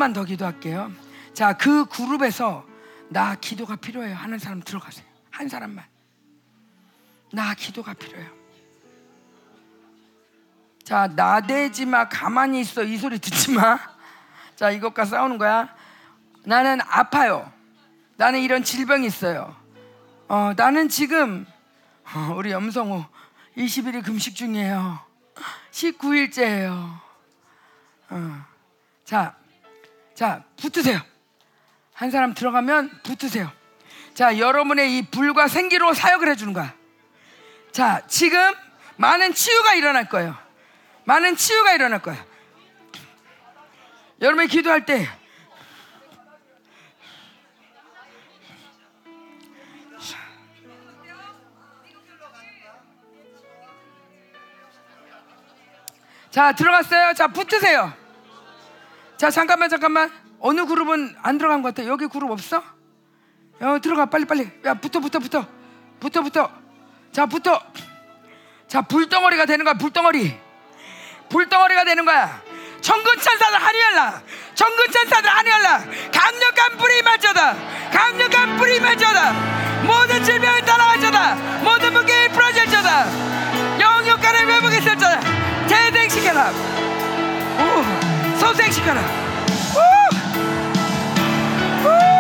번만 0.05 0.13
더 0.13 0.23
기도할게요. 0.23 0.91
자, 1.33 1.53
그 1.53 1.85
그룹에서 1.85 2.65
나 3.09 3.35
기도가 3.35 3.75
필요해요 3.75 4.15
하는 4.15 4.37
사람 4.37 4.61
들어가세요. 4.61 5.05
한 5.31 5.49
사람만. 5.49 5.83
나 7.33 7.55
기도가 7.55 7.93
필요해요. 7.93 8.29
자, 10.83 11.07
나대지 11.07 11.87
마, 11.87 12.07
가만히 12.07 12.61
있어. 12.61 12.83
이 12.83 12.97
소리 12.97 13.17
듣지 13.17 13.51
마. 13.51 13.79
자, 14.55 14.69
이것과 14.69 15.05
싸우는 15.05 15.39
거야. 15.39 15.73
나는 16.43 16.79
아파요. 16.81 17.51
나는 18.17 18.41
이런 18.41 18.63
질병이 18.63 19.07
있어요. 19.07 19.55
어, 20.27 20.53
나는 20.55 20.87
지금 20.87 21.47
어, 22.13 22.35
우리 22.37 22.51
염성호 22.51 23.03
20일이 23.57 24.03
금식 24.05 24.35
중이에요. 24.35 24.99
19일째예요. 25.71 26.99
어. 28.09 28.45
자, 29.03 29.35
자 30.15 30.43
붙으세요. 30.57 30.99
한 31.93 32.09
사람 32.09 32.33
들어가면 32.33 33.01
붙으세요. 33.03 33.51
자, 34.13 34.37
여러분의 34.37 34.97
이 34.97 35.01
불과 35.11 35.47
생기로 35.47 35.93
사역을 35.93 36.29
해주는 36.29 36.53
거야. 36.53 36.73
자, 37.71 38.01
지금 38.07 38.39
많은 38.95 39.33
치유가 39.33 39.73
일어날 39.73 40.07
거예요. 40.07 40.37
많은 41.03 41.35
치유가 41.35 41.73
일어날 41.73 42.01
거야. 42.01 42.25
여러분이 44.21 44.47
기도할 44.47 44.85
때 44.85 45.07
자 56.35 56.51
들어갔어요. 56.51 57.13
자 57.13 57.29
붙으세요. 57.29 58.04
자 59.17 59.29
잠깐만 59.29 59.69
잠깐만 59.69 60.11
어느 60.39 60.65
그룹은 60.65 61.15
안 61.21 61.37
들어간 61.37 61.61
것 61.61 61.73
같아. 61.73 61.87
여기 61.87 62.07
그룹 62.07 62.31
없어? 62.31 62.61
어 63.61 63.79
들어가 63.81 64.05
빨리 64.05 64.25
빨리. 64.25 64.49
야 64.65 64.73
붙어 64.73 64.99
붙어 64.99 65.19
붙어 65.19 65.45
붙어 65.99 66.21
붙어. 66.21 66.51
자 67.11 67.25
붙어. 67.25 67.61
자 68.67 68.81
불덩어리가 68.81 69.45
되는 69.45 69.63
거야 69.63 69.73
불덩어리. 69.75 70.37
불덩어리가 71.29 71.83
되는 71.85 72.05
거야. 72.05 72.41
천군 72.81 73.17
천사들 73.17 73.57
하늘 73.57 73.81
열라. 73.81 74.21
천군 74.53 74.91
천사들 74.91 75.29
하늘 75.29 75.51
열라. 75.51 75.79
강력한 76.13 76.77
불이 76.77 77.01
맞져다. 77.01 77.55
강력한 77.91 78.57
불이 78.57 78.79
맞져다. 78.79 79.31
모든 79.83 80.23
질병을 80.23 80.61
따라가져다. 80.65 81.35
모든 81.63 81.93
무게를 81.93 82.29
풀어질져다. 82.29 83.05
영육간을 83.79 84.47
회복했을져다. 84.47 85.67
재생시켜라. 85.67 86.51
오, 87.57 88.04
소생시켜라. 88.45 89.01
오, 91.83 92.14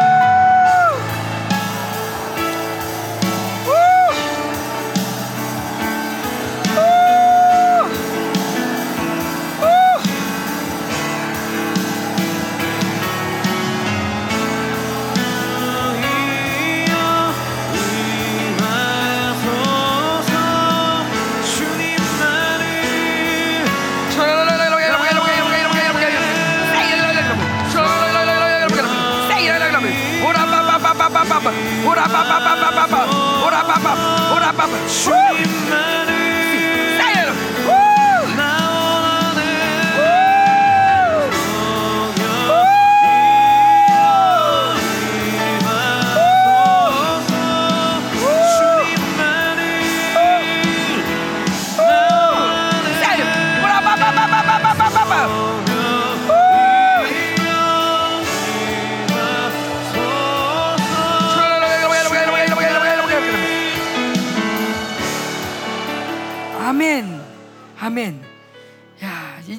아멘. 34.65 36.14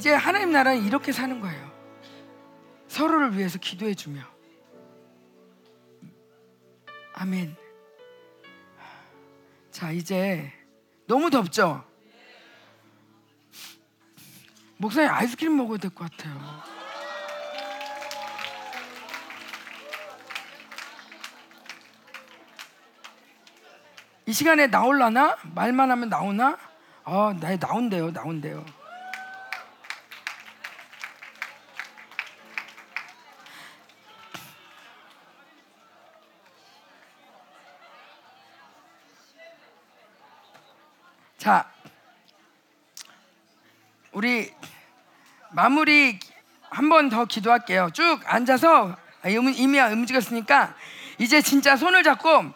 이제 0.06 0.14
하나님 0.14 0.52
나라는 0.52 0.84
이렇게 0.84 1.10
사는 1.10 1.40
거예요. 1.40 1.68
서로를 2.86 3.36
위해서 3.36 3.58
기도해 3.58 3.92
주며. 3.94 4.22
아멘. 7.14 7.56
자, 9.72 9.90
이제 9.90 10.52
너무 11.08 11.28
덥죠? 11.28 11.84
목사님 14.76 15.10
아이스크림 15.10 15.56
먹어야 15.56 15.78
될 15.78 15.90
것 15.90 16.08
같아요. 16.08 16.38
이 24.26 24.32
시간에 24.32 24.68
나올라나? 24.68 25.36
말만 25.52 25.90
하면 25.90 26.08
나오나? 26.08 26.56
아, 27.02 27.36
나 27.40 27.56
나온대요, 27.56 28.12
나온대요. 28.12 28.75
자, 41.46 41.64
우리 44.10 44.52
마무리 45.52 46.18
한 46.70 46.88
번 46.88 47.08
더 47.08 47.24
기도할게요. 47.24 47.90
쭉 47.94 48.18
앉아서 48.24 48.96
이미 49.54 49.78
움직였으니까 49.78 50.74
이제 51.18 51.40
진짜 51.40 51.76
손을 51.76 52.02
잡고 52.02 52.46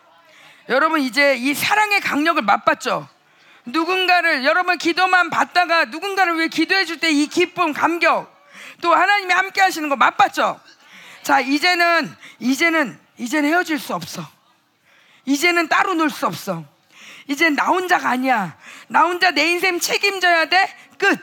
여러분 0.70 1.00
이제 1.02 1.36
이 1.36 1.54
사랑의 1.54 2.00
강력을 2.00 2.42
맛봤죠. 2.42 3.08
누군가를 3.66 4.44
여러분 4.44 4.76
기도만 4.76 5.30
받다가 5.30 5.84
누군가를 5.84 6.38
위해 6.38 6.48
기도해 6.48 6.84
줄 6.84 6.98
때 6.98 7.12
이 7.12 7.28
기쁨, 7.28 7.72
감격 7.72 8.28
또 8.80 8.92
하나님이 8.92 9.32
함께 9.32 9.60
하시는 9.60 9.88
거 9.88 9.94
맛봤죠. 9.94 10.58
자 11.22 11.38
이제는 11.38 12.12
이제는 12.40 12.98
이제는 13.18 13.50
헤어질 13.50 13.78
수 13.78 13.94
없어. 13.94 14.26
이제는 15.26 15.68
따로 15.68 15.94
놀 15.94 16.10
수 16.10 16.26
없어. 16.26 16.64
이제 17.28 17.48
나 17.48 17.66
혼자가 17.66 18.10
아니야. 18.10 18.58
나 18.90 19.02
혼자 19.02 19.30
내 19.30 19.48
인생 19.48 19.78
책임져야 19.78 20.46
돼. 20.46 20.76
끝. 20.98 21.16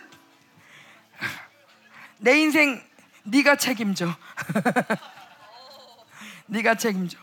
내 2.20 2.40
인생 2.40 2.82
네가 3.24 3.58
책임져. 3.58 4.16
네가 6.48 6.76
책임져. 6.76 7.18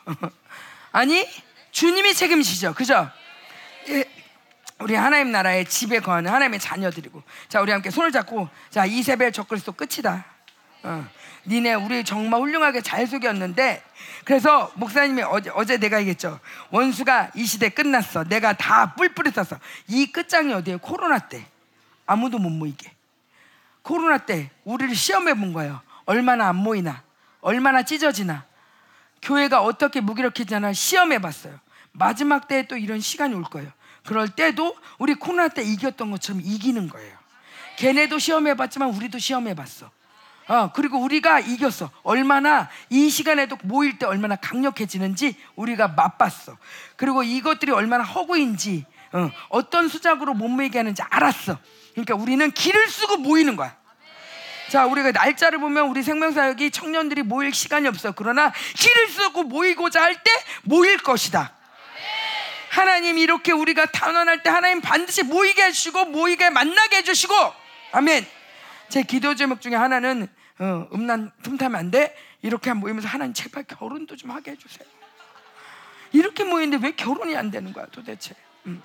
아니 0.93 1.27
주님이 1.71 2.13
책임지죠. 2.13 2.75
그죠? 2.75 3.11
예, 3.89 4.05
우리 4.81 4.95
하나님 4.95 5.33
나라의 5.33 5.65
집에 5.65 6.01
거하는 6.01 6.31
하나님의 6.31 6.61
자녀들이고. 6.61 7.23
자, 7.49 7.63
우리 7.63 7.73
함께 7.73 7.89
손을 7.89 8.13
잡고 8.13 8.51
자, 8.69 8.85
이세벨 8.85 9.33
적그리스도 9.33 9.73
끝이다. 9.73 10.27
어. 10.83 11.09
니네 11.47 11.75
우리 11.75 12.05
정말 12.05 12.41
훌륭하게 12.41 12.81
잘 12.81 13.07
속였는데 13.07 13.83
그래서 14.25 14.73
목사님이 14.75 15.23
어제, 15.23 15.51
어제 15.55 15.77
내가 15.77 16.01
얘기했죠. 16.01 16.41
원수가 16.71 17.33
이 17.35 17.45
시대 17.45 17.69
끝났어. 17.69 18.25
내가 18.25 18.55
다 18.55 18.95
뿔뿔이 18.95 19.31
썼어. 19.31 19.59
이 19.89 20.07
끝장이 20.07 20.53
어디에 20.53 20.77
코로나 20.77 21.19
때 21.19 21.47
아무도 22.07 22.39
못 22.39 22.49
모이게. 22.49 22.91
코로나 23.83 24.19
때 24.19 24.51
우리를 24.65 24.95
시험해 24.95 25.35
본 25.35 25.53
거예요. 25.53 25.81
얼마나 26.07 26.49
안 26.49 26.57
모이나, 26.57 27.03
얼마나 27.41 27.83
찢어지나, 27.83 28.45
교회가 29.21 29.63
어떻게 29.63 30.01
무기력해지나 30.01 30.73
시험해 30.73 31.19
봤어요. 31.19 31.59
마지막 31.93 32.49
때에 32.49 32.67
또 32.67 32.77
이런 32.77 33.01
시간이 33.01 33.35
올 33.35 33.43
거예요. 33.45 33.71
그럴 34.05 34.29
때도 34.29 34.77
우리 34.99 35.15
코로나 35.15 35.49
때 35.49 35.63
이겼던 35.63 36.11
것처럼 36.11 36.41
이기는 36.43 36.89
거예요. 36.89 37.17
걔네도 37.77 38.19
시험해 38.19 38.55
봤지만 38.55 38.91
우리도 38.91 39.19
시험해 39.19 39.55
봤어. 39.55 39.91
어, 40.47 40.71
그리고 40.75 40.99
우리가 40.99 41.41
이겼어. 41.41 41.91
얼마나 42.03 42.69
이 42.91 43.09
시간에도 43.09 43.57
모일 43.63 43.99
때 43.99 44.07
얼마나 44.07 44.37
강력해지는지 44.37 45.37
우리가 45.57 45.89
맛봤어. 45.89 46.57
그리고 46.97 47.23
이것들이 47.23 47.73
얼마나 47.73 48.05
허구인지 48.05 48.85
어, 49.13 49.31
어떤 49.49 49.89
수작으로 49.89 50.35
못 50.35 50.49
모이게 50.49 50.79
하는지 50.79 51.03
알았어. 51.03 51.59
그러니까 51.93 52.15
우리는 52.17 52.51
길을 52.51 52.89
쓰고 52.89 53.19
모이는 53.19 53.57
거야. 53.57 53.75
자, 54.71 54.87
우리가 54.87 55.13
날짜를 55.13 55.61
보면 55.61 55.89
우리 55.89 56.03
생명사역이 56.03 56.71
청년들이 56.73 57.23
모일 57.23 57.55
시간이 57.55 57.87
없어. 57.87 58.13
그러나 58.13 58.53
길을 58.77 59.09
쓰고 59.09 59.45
모이고자 59.45 60.03
할 60.03 60.15
때 60.15 60.31
모일 60.63 60.99
것이다. 60.99 61.53
하나님 62.71 63.19
이렇게 63.19 63.53
우리가 63.53 63.87
단원할 63.87 64.43
때 64.43 64.51
하나님 64.51 64.81
반드시 64.81 65.23
모이게 65.23 65.63
해주시고 65.67 66.07
모이게 66.07 66.51
만나게 66.51 66.97
해주시고 66.99 67.35
아멘. 67.93 68.27
제 68.89 69.03
기도 69.03 69.35
제목 69.35 69.61
중에 69.61 69.75
하나는 69.75 70.29
어, 70.59 70.87
음란 70.93 71.33
틈타면 71.43 71.79
안 71.79 71.91
돼. 71.91 72.17
이렇게 72.43 72.73
모이면서 72.73 73.09
하나님 73.09 73.33
제발 73.35 73.65
결혼도 73.65 74.17
좀 74.17 74.31
하게 74.31 74.53
해주세요. 74.53 74.89
이렇게 76.13 76.45
모이는데 76.45 76.87
왜 76.87 76.93
결혼이 76.93 77.37
안 77.37 77.51
되는 77.51 77.73
거야 77.73 77.87
도대체? 77.87 78.35
음. 78.67 78.83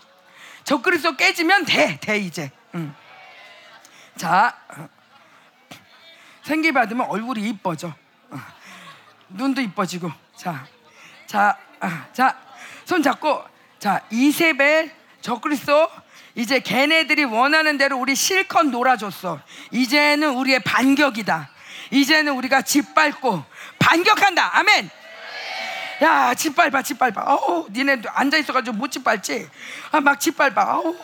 적그리스도 0.64 1.16
깨지면 1.16 1.66
돼, 1.66 2.00
돼 2.00 2.18
이제. 2.18 2.52
음. 2.76 2.94
자, 4.16 4.58
어. 4.70 4.90
생기 6.44 6.72
받으면 6.72 7.08
얼굴이 7.08 7.48
이뻐져. 7.48 7.94
어. 8.30 8.38
눈도 9.30 9.62
이뻐지고. 9.62 10.12
자, 10.36 10.66
자, 11.28 11.58
아, 11.80 12.08
자, 12.14 12.38
손 12.86 13.04
잡고. 13.04 13.44
자, 13.78 14.06
이세벨 14.12 14.92
적그리스도 15.22 15.90
이제 16.36 16.60
걔네들이 16.60 17.24
원하는 17.26 17.78
대로 17.78 17.98
우리 17.98 18.16
실컷 18.16 18.64
놀아줬어. 18.68 19.40
이제는 19.72 20.30
우리의 20.36 20.60
반격이다. 20.62 21.50
이제는 21.92 22.34
우리가 22.34 22.62
짓밟고 22.62 23.44
반격한다. 23.80 24.58
아멘. 24.58 24.90
야, 26.02 26.34
짓밟아, 26.34 26.82
짓밟아. 26.82 27.24
어우, 27.26 27.68
니네 27.72 28.02
앉아 28.08 28.38
있어가지고 28.38 28.78
못 28.78 28.92
짓밟지. 28.92 29.50
아, 29.92 30.00
막 30.00 30.20
짓밟아. 30.20 30.78
어우. 30.78 30.96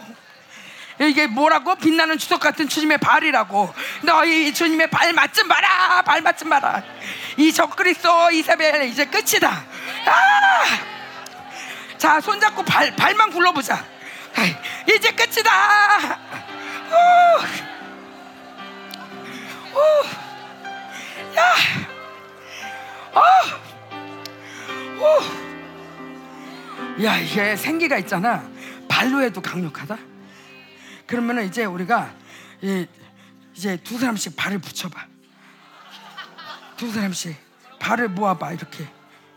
이게 1.02 1.28
뭐라고? 1.28 1.76
빛나는 1.76 2.18
추석 2.18 2.40
같은 2.40 2.70
주님의 2.70 3.00
발이라고. 3.00 3.74
너희 4.04 4.54
주님의 4.54 4.90
발 4.90 5.12
맞좀 5.12 5.50
봐라, 5.50 6.02
발 6.04 6.22
맞좀 6.22 6.48
봐라. 6.50 6.82
이 7.36 7.52
적그리스도 7.52 8.32
이사벨 8.32 8.84
이제 8.84 9.04
끝이다. 9.06 9.50
아! 10.06 10.64
자, 11.98 12.22
손잡고 12.22 12.64
발 12.64 12.96
발만 12.96 13.32
굴러보자. 13.32 13.95
이제 14.44 15.12
끝이다. 15.12 16.20
오, 16.92 16.96
오, 19.74 19.80
야, 21.38 21.56
오, 23.14 23.20
오. 27.00 27.04
야, 27.04 27.18
이게 27.18 27.56
생기가 27.56 27.98
있잖아. 27.98 28.44
발로 28.88 29.22
해도 29.22 29.42
강력하다. 29.42 29.98
그러면은 31.08 31.46
이제 31.46 31.66
우리가 31.66 32.14
이 32.62 32.86
이제 33.54 33.78
두 33.78 33.98
사람씩 33.98 34.36
발을 34.36 34.60
붙여봐. 34.60 35.06
두 36.78 36.92
사람씩 36.92 37.36
발을 37.80 38.10
모아봐 38.10 38.52
이렇게 38.54 38.88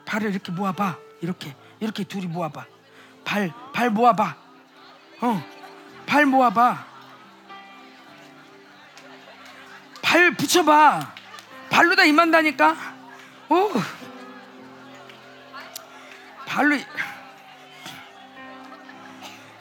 발을 0.05 0.31
이렇게 0.31 0.53
모아봐 0.53 0.97
이렇게 1.21 1.55
이렇게 1.81 2.05
둘이 2.05 2.27
모아봐 2.27 2.65
발 3.25 3.53
발 3.73 3.91
모아봐 3.91 4.37
어 5.21 5.43
발 6.07 6.25
모아봐. 6.25 6.87
발 10.01 10.31
붙여봐. 10.31 11.13
발로 11.69 11.95
다 11.95 12.05
임한다니까. 12.05 12.75
오. 13.51 13.71
발로 16.47 16.77
이- 16.77 16.87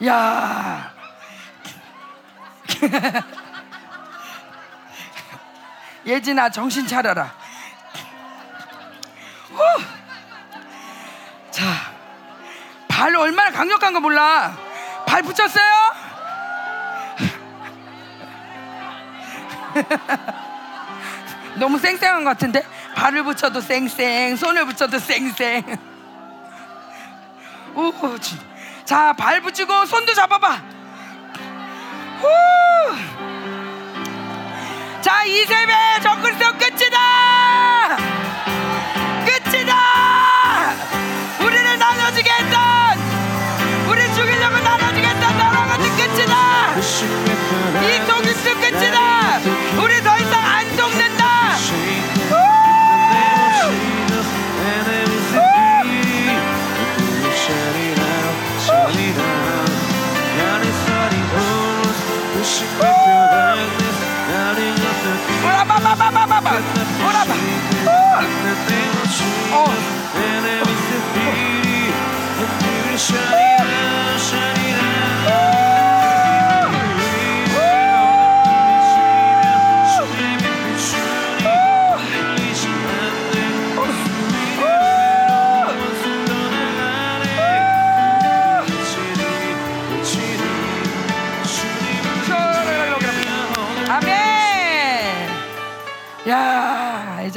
야. 0.06 0.94
예진아 6.06 6.48
정신 6.48 6.86
차려라. 6.86 7.34
후. 9.50 9.58
자, 11.50 11.92
발 12.88 13.14
얼마나 13.14 13.50
강력한 13.50 13.92
거 13.92 14.00
몰라. 14.00 14.56
발 15.08 15.22
붙였어요? 15.22 15.64
너무 21.56 21.78
쌩쌩한 21.78 22.24
것 22.24 22.30
같은데? 22.30 22.62
발을 22.94 23.22
붙여도 23.24 23.60
쌩쌩, 23.60 24.36
손을 24.36 24.66
붙여도 24.66 24.98
쌩쌩. 24.98 25.78
오, 27.74 28.18
진- 28.18 28.38
자, 28.84 29.12
발 29.12 29.40
붙이고 29.40 29.86
손도 29.86 30.14
잡아봐. 30.14 30.60
후. 32.20 32.28
자, 35.00 35.24
이 35.24 35.44
세배 35.44 36.00
정글서 36.02 36.58
끝 36.58 36.67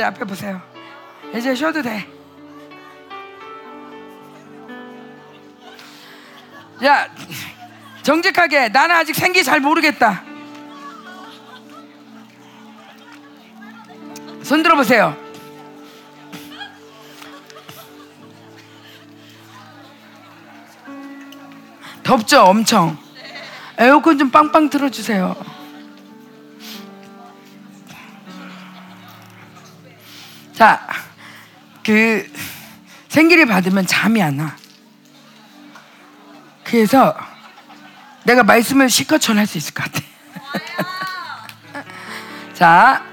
이제 0.01 0.05
앞에 0.07 0.25
보세요. 0.25 0.59
이제 1.35 1.53
쉬어도 1.53 1.83
돼. 1.83 2.09
야 6.83 7.07
정직하게 8.01 8.69
나는 8.69 8.95
아직 8.95 9.15
생기 9.15 9.43
잘 9.43 9.59
모르겠다. 9.59 10.23
손 14.41 14.63
들어보세요. 14.63 15.15
덥죠, 22.01 22.41
엄청. 22.45 22.97
에어컨 23.77 24.17
좀 24.17 24.31
빵빵 24.31 24.71
틀어주세요. 24.71 25.60
자, 30.61 30.79
그 31.83 32.31
생기를 33.09 33.47
받으면 33.47 33.87
잠이 33.87 34.21
안 34.21 34.39
와. 34.39 34.55
그래서 36.63 37.17
내가 38.25 38.43
말씀을 38.43 38.87
실컷 38.87 39.17
전할 39.17 39.47
수 39.47 39.57
있을 39.57 39.73
것 39.73 39.85
같아. 39.85 40.03
자, 42.53 43.03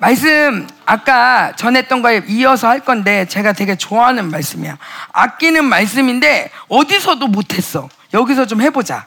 말씀 0.00 0.66
아까 0.86 1.54
전했던 1.54 2.02
거에 2.02 2.24
이어서 2.26 2.66
할 2.66 2.80
건데 2.80 3.26
제가 3.26 3.52
되게 3.52 3.76
좋아하는 3.76 4.28
말씀이야. 4.28 4.76
아끼는 5.12 5.64
말씀인데 5.66 6.50
어디서도 6.66 7.28
못했어. 7.28 7.88
여기서 8.12 8.48
좀 8.48 8.60
해보자. 8.60 9.06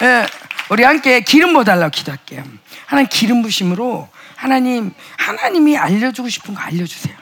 예, 0.00 0.26
우리 0.70 0.82
함께 0.82 1.20
기름 1.20 1.52
부어달라고 1.52 1.90
기도할게요. 1.90 2.42
하나님 2.86 3.08
기름 3.10 3.42
부심으로 3.42 4.08
하나님 4.36 4.92
하나님이 5.16 5.76
알려주고 5.76 6.28
싶은 6.28 6.54
거 6.54 6.60
알려주세요. 6.62 7.14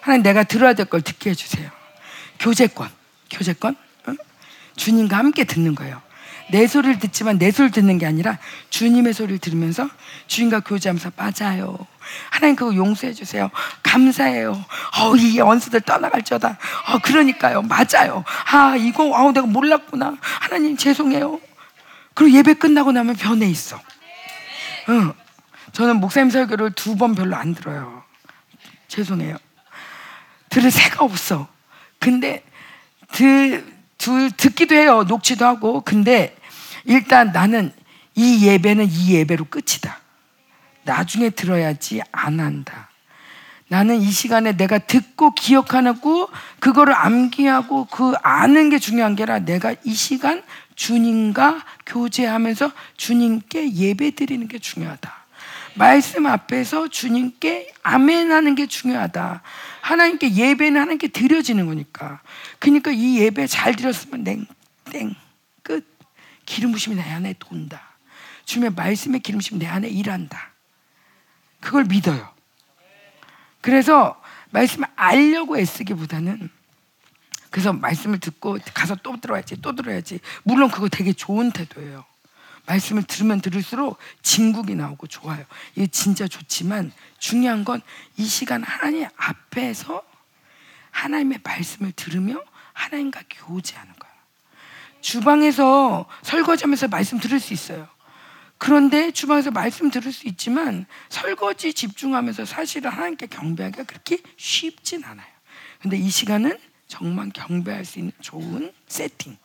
하나님 0.00 0.22
내가 0.22 0.44
들어야 0.44 0.74
될 0.74 0.86
걸 0.86 1.00
듣게 1.02 1.30
해주세요. 1.30 1.70
교제권, 2.38 2.88
교제권, 3.30 3.76
응? 4.08 4.16
주님과 4.76 5.16
함께 5.16 5.44
듣는 5.44 5.74
거예요. 5.74 6.00
내 6.50 6.66
소리를 6.68 7.00
듣지만 7.00 7.38
내 7.38 7.50
소리를 7.50 7.72
듣는 7.72 7.98
게 7.98 8.06
아니라 8.06 8.38
주님의 8.70 9.14
소리를 9.14 9.38
들으면서 9.38 9.88
주님과 10.28 10.60
교제하면서 10.60 11.12
맞아요. 11.16 11.76
하나님 12.30 12.54
그거 12.54 12.72
용서해 12.76 13.14
주세요. 13.14 13.50
감사해요. 13.82 14.52
어, 14.52 15.16
이 15.16 15.40
원수들 15.40 15.80
떠나갈지어다. 15.80 16.48
어, 16.88 16.98
그러니까요. 17.00 17.62
맞아요. 17.62 18.24
아, 18.52 18.76
이거 18.78 19.12
아우 19.16 19.32
내가 19.32 19.46
몰랐구나. 19.46 20.16
하나님 20.20 20.76
죄송해요. 20.76 21.40
그리고 22.16 22.38
예배 22.38 22.54
끝나고 22.54 22.92
나면 22.92 23.14
변해 23.14 23.46
있어. 23.46 23.78
응. 24.88 25.12
저는 25.72 26.00
목사님 26.00 26.30
설교를 26.30 26.72
두 26.72 26.96
번 26.96 27.14
별로 27.14 27.36
안 27.36 27.54
들어요. 27.54 28.02
죄송해요. 28.88 29.36
들을 30.48 30.70
새가 30.70 31.04
없어. 31.04 31.46
근데 32.00 32.42
드, 33.12 33.62
두, 33.98 34.30
듣기도 34.34 34.74
해요. 34.74 35.04
녹취도 35.04 35.44
하고. 35.44 35.82
근데 35.82 36.34
일단 36.86 37.32
나는 37.32 37.70
이 38.14 38.46
예배는 38.46 38.86
이 38.88 39.12
예배로 39.12 39.44
끝이다. 39.50 40.00
나중에 40.84 41.28
들어야지 41.28 42.00
안 42.12 42.40
한다. 42.40 42.88
나는 43.68 44.00
이 44.00 44.10
시간에 44.10 44.56
내가 44.56 44.78
듣고 44.78 45.34
기억하고 45.34 46.30
그거를 46.60 46.94
암기하고 46.94 47.86
그 47.86 48.14
아는 48.22 48.70
게 48.70 48.78
중요한 48.78 49.16
게 49.16 49.24
아니라 49.24 49.40
내가 49.40 49.74
이 49.84 49.92
시간 49.92 50.42
주님과 50.76 51.62
교제하면서 51.86 52.72
주님께 52.96 53.74
예배 53.74 54.12
드리는 54.12 54.46
게 54.48 54.58
중요하다. 54.58 55.26
말씀 55.74 56.26
앞에서 56.26 56.88
주님께 56.88 57.72
아멘 57.82 58.32
하는 58.32 58.54
게 58.54 58.66
중요하다. 58.66 59.42
하나님께 59.82 60.34
예배는 60.34 60.80
하나님께 60.80 61.08
드려지는 61.08 61.66
거니까. 61.66 62.20
그러니까 62.58 62.90
이 62.90 63.18
예배 63.18 63.46
잘 63.46 63.76
드렸으면 63.76 64.24
땡, 64.24 64.46
땡, 64.90 65.14
끝. 65.62 65.86
기름 66.44 66.72
부심이 66.72 66.96
내 66.96 67.02
안에 67.02 67.34
돈다. 67.38 67.82
주님의 68.44 68.72
말씀의 68.74 69.20
기름 69.20 69.38
부심이 69.38 69.60
내 69.60 69.66
안에 69.66 69.88
일한다. 69.88 70.52
그걸 71.60 71.84
믿어요. 71.84 72.32
그래서 73.60 74.20
말씀을 74.50 74.88
알려고 74.96 75.58
애쓰기보다는 75.58 76.48
그래서 77.56 77.72
말씀을 77.72 78.20
듣고 78.20 78.58
가서 78.74 78.96
또 78.96 79.18
들어야지 79.18 79.62
또 79.62 79.74
들어야지. 79.74 80.20
물론 80.42 80.70
그거 80.70 80.90
되게 80.90 81.14
좋은 81.14 81.50
태도예요. 81.52 82.04
말씀을 82.66 83.04
들으면 83.04 83.40
들을수록 83.40 83.96
진국이 84.20 84.74
나오고 84.74 85.06
좋아요. 85.06 85.42
이게 85.74 85.86
진짜 85.86 86.28
좋지만 86.28 86.92
중요한 87.18 87.64
건 87.64 87.80
이 88.18 88.26
시간 88.26 88.62
하나님 88.62 89.08
앞에서 89.16 90.02
하나님의 90.90 91.38
말씀을 91.42 91.92
들으며 91.92 92.42
하나님과 92.74 93.22
교제하는 93.30 93.94
거예요 93.94 94.14
주방에서 95.00 96.04
설거지하면서 96.24 96.88
말씀 96.88 97.18
들을 97.18 97.40
수 97.40 97.54
있어요. 97.54 97.88
그런데 98.58 99.12
주방에서 99.12 99.50
말씀 99.50 99.90
들을 99.90 100.12
수 100.12 100.28
있지만 100.28 100.84
설거지 101.08 101.72
집중하면서 101.72 102.44
사실은 102.44 102.90
하나님께 102.90 103.28
경배하기가 103.28 103.84
그렇게 103.84 104.18
쉽진 104.36 105.04
않아요. 105.04 105.26
근데 105.80 105.96
이 105.96 106.10
시간은 106.10 106.58
정말 106.86 107.30
경배할 107.30 107.84
수 107.84 107.98
있는 107.98 108.12
좋은 108.20 108.72
세팅. 108.86 109.36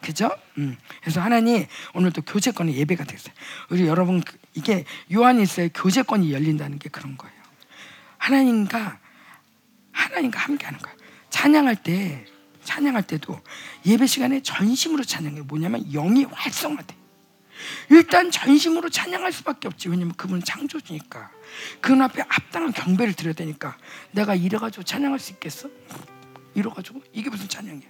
그죠? 0.00 0.30
음. 0.56 0.78
그래서 1.02 1.20
하나님 1.20 1.66
오늘도 1.94 2.22
교제권의 2.22 2.74
예배가 2.76 3.04
됐어요. 3.04 3.34
우리 3.68 3.86
여러분 3.86 4.20
그- 4.22 4.38
이게 4.54 4.84
요한일서에 5.12 5.70
교제권이 5.74 6.32
열린다는 6.32 6.78
게 6.78 6.88
그런 6.88 7.16
거예요. 7.18 7.34
하나님과 8.18 8.98
하나님과 9.92 10.38
함께하는 10.40 10.78
거예요. 10.80 10.96
찬양할 11.28 11.76
때 11.82 12.24
찬양할 12.64 13.02
때도 13.06 13.40
예배 13.84 14.06
시간에 14.06 14.42
전심으로 14.42 15.04
찬양해. 15.04 15.42
뭐냐면 15.42 15.84
영이 15.90 16.24
활성화돼. 16.24 16.96
일단 17.90 18.30
전심으로 18.30 18.88
찬양할 18.88 19.32
수밖에 19.32 19.68
없지. 19.68 19.88
왜냐면 19.90 20.14
그분은 20.14 20.42
창조주니까. 20.44 21.30
그분 21.82 22.00
앞에 22.00 22.22
합당한 22.26 22.72
경배를 22.72 23.12
드려야 23.14 23.34
되니까. 23.34 23.76
내가 24.12 24.34
이래가지고 24.34 24.82
찬양할 24.82 25.18
수 25.18 25.32
있겠어? 25.32 25.68
이래가지고 26.54 27.02
이게 27.12 27.30
무슨 27.30 27.48
찬양이야? 27.48 27.88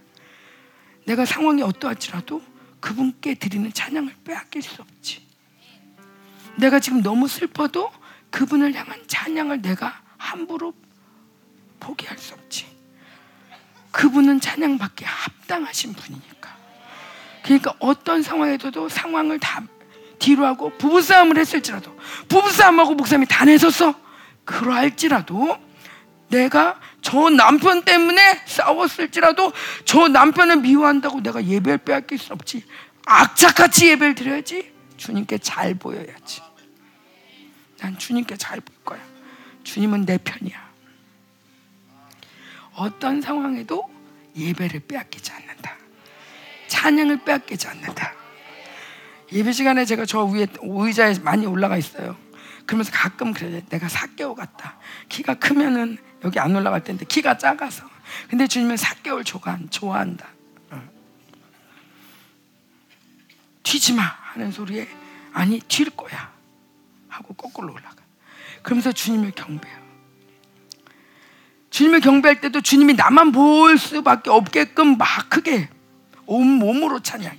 내가 1.07 1.24
상황이 1.24 1.62
어떠할지라도 1.62 2.43
그분께 2.81 3.35
드리는 3.35 3.73
찬양을 3.73 4.15
빼앗길 4.24 4.62
수 4.62 4.82
없지. 4.82 5.27
내가 6.57 6.81
지금 6.81 7.03
너무 7.03 7.28
슬퍼도 7.28 7.93
그분을 8.31 8.74
향한 8.74 9.03
찬양을 9.07 9.62
내가 9.62 10.03
함부로 10.16 10.74
포기할 11.78 12.19
수 12.19 12.35
없지. 12.35 12.66
그분은 13.91 14.41
찬양받기에 14.41 15.07
합당하신 15.07 15.95
분이니까. 15.95 16.57
그러니까 17.43 17.74
어떤 17.78 18.23
상황에서도 18.23 18.89
상황을 18.89 19.41
다 19.41 19.62
뒤로 20.19 20.45
하고 20.47 20.70
부부싸움을 20.77 21.39
했을지라도 21.39 21.97
부부싸움하고 22.28 22.95
목사님이 22.95 23.27
다 23.27 23.45
내섰어. 23.45 23.95
그러할지라도 24.45 25.59
내가 26.28 26.78
저 27.03 27.31
남편 27.31 27.83
때문에 27.83 28.43
싸웠을지라도 28.47 29.53
저 29.85 30.09
남편을 30.09 30.57
미워한다고 30.57 31.23
내가 31.23 31.45
예배를 31.45 31.79
빼앗길 31.79 32.19
수 32.19 32.33
없지. 32.33 32.65
악착같이 33.07 33.89
예배를 33.89 34.15
드려야지. 34.15 34.73
주님께 34.97 35.39
잘 35.39 35.75
보여야지. 35.75 36.43
난 37.79 37.97
주님께 37.99 38.37
잘 38.37 38.61
볼 38.61 38.75
거야. 38.85 39.01
주님은 39.65 40.05
내 40.05 40.19
편이야. 40.19 40.71
어떤 42.75 43.21
상황에도 43.21 43.89
예배를 44.37 44.81
빼앗기지 44.81 45.33
않는다. 45.33 45.77
찬양을 46.69 47.25
빼앗기지 47.25 47.67
않는다. 47.69 48.13
예배 49.33 49.53
시간에 49.53 49.85
제가 49.85 50.05
저 50.07 50.25
위에 50.25 50.47
의자에 50.61 51.19
많이 51.21 51.47
올라가 51.47 51.77
있어요. 51.77 52.17
그러면서 52.67 52.91
가끔 52.93 53.33
그래 53.33 53.65
내가 53.69 53.89
사개월 53.89 54.35
같다. 54.35 54.79
키가 55.09 55.35
크면은 55.35 55.99
여기 56.25 56.39
안 56.39 56.55
올라갈 56.55 56.83
텐데 56.85 57.05
키가 57.05 57.39
작아서. 57.39 57.89
근데 58.29 58.47
주님은 58.47 58.77
사개월 58.77 59.25
좋아한, 59.25 59.71
좋아한다. 59.71 60.27
어. 60.71 60.83
튀지 63.63 63.95
마 63.95 64.03
하는 64.03 64.51
소리에 64.51 64.89
아니 65.33 65.61
튈 65.61 65.91
거야 65.91 66.33
하고 67.09 67.35
거꾸로 67.35 67.73
올라가. 67.73 67.97
그러면서 68.63 68.93
주님을 68.93 69.33
경배해요. 69.33 69.81
주님을 71.71 72.01
경배할 72.01 72.41
때도 72.41 72.61
주님이 72.61 72.95
나만 72.95 73.33
볼 73.33 73.79
수밖에 73.79 74.29
없게끔 74.31 74.99
막 74.99 75.31
크게 75.31 75.69
온 76.27 76.47
몸으로 76.47 77.01
찬양해. 77.01 77.39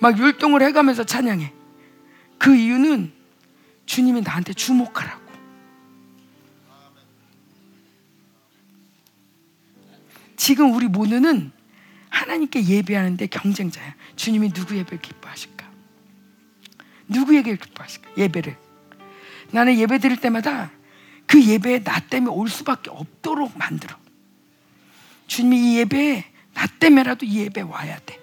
막 0.00 0.18
율동을 0.18 0.62
해가면서 0.62 1.04
찬양해. 1.04 1.52
그 2.38 2.54
이유는 2.54 3.12
주님이 3.86 4.20
나한테 4.20 4.52
주목하라고. 4.52 5.27
지금 10.38 10.72
우리 10.72 10.86
모두는 10.86 11.50
하나님께 12.08 12.64
예배하는데 12.64 13.26
경쟁자야. 13.26 13.94
주님이 14.16 14.52
누구 14.52 14.76
예배를 14.78 15.02
기뻐하실까? 15.02 15.68
누구에게 17.08 17.56
기뻐하실까? 17.56 18.10
예배를. 18.16 18.56
나는 19.50 19.76
예배 19.78 19.98
드릴 19.98 20.18
때마다 20.18 20.70
그 21.26 21.44
예배에 21.44 21.82
나 21.82 22.00
때문에 22.00 22.34
올 22.34 22.48
수밖에 22.48 22.88
없도록 22.88 23.58
만들어. 23.58 23.96
주님이 25.26 25.58
이 25.58 25.78
예배에 25.78 26.24
나 26.54 26.66
때문에라도 26.66 27.26
이 27.26 27.40
예배에 27.40 27.64
와야 27.64 27.98
돼. 28.06 28.18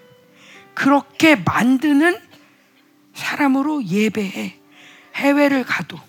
그렇게 0.73 1.35
만드는 1.35 2.17
사람으로 3.13 3.85
예배해. 3.85 4.57
해외를 5.15 5.63
가도 5.63 5.99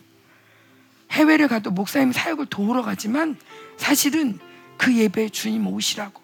해외를 1.11 1.49
가도 1.49 1.71
목사님 1.71 2.13
사역을 2.13 2.47
도우러 2.47 2.83
가지만 2.83 3.37
사실은 3.77 4.39
그 4.77 4.95
예배에 4.95 5.29
주님 5.31 5.67
오시라고 5.67 6.23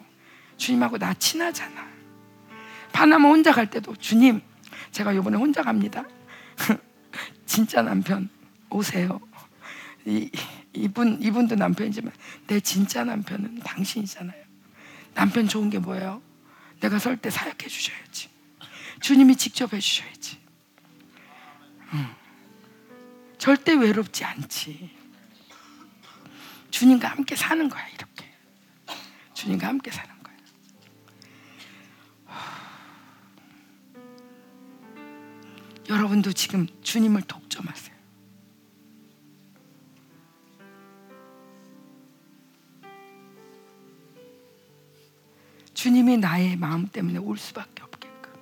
주님하고 0.56 0.98
나 0.98 1.14
친하잖아. 1.14 1.90
파나마 2.92 3.28
혼자 3.28 3.52
갈 3.52 3.70
때도 3.70 3.96
주님 3.96 4.40
제가 4.90 5.12
이번에 5.12 5.36
혼자 5.36 5.62
갑니다. 5.62 6.04
진짜 7.46 7.82
남편 7.82 8.28
오세요. 8.70 9.20
이, 10.04 10.30
이분 10.72 11.20
이분도 11.22 11.54
남편이지만 11.56 12.12
내 12.46 12.60
진짜 12.60 13.04
남편은 13.04 13.60
당신이잖아요. 13.60 14.42
남편 15.14 15.48
좋은 15.48 15.70
게 15.70 15.78
뭐예요? 15.78 16.22
내가 16.80 16.98
설 16.98 17.16
때 17.16 17.30
사역해 17.30 17.68
주셔야지. 17.68 18.28
주님이 19.00 19.36
직접 19.36 19.72
해 19.72 19.78
주셔야지. 19.80 20.38
응. 21.94 22.06
절대 23.38 23.74
외롭지 23.74 24.24
않지. 24.24 24.90
주님과 26.70 27.08
함께 27.08 27.36
사는 27.36 27.68
거야 27.68 27.86
이렇게. 27.88 28.11
주님과 29.42 29.66
함께 29.66 29.90
사는 29.90 30.08
거야. 30.22 30.36
여러분도 35.88 36.32
지금 36.32 36.68
주님을 36.80 37.22
독점하세요. 37.22 37.96
주님이 45.74 46.18
나의 46.18 46.54
마음 46.54 46.86
때문에 46.86 47.18
올 47.18 47.36
수밖에 47.36 47.82
없게끔. 47.82 48.32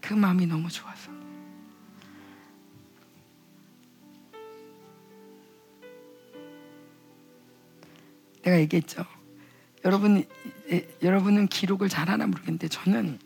그 0.00 0.14
마음이 0.14 0.46
너무 0.46 0.70
좋아서. 0.70 1.27
내가 8.48 8.58
얘기했죠. 8.60 9.04
여러분, 9.84 10.24
예, 10.70 10.88
여러분은 11.02 11.48
기록을 11.48 11.88
잘하나 11.88 12.26
모르겠는데 12.26 12.68
저는 12.68 13.20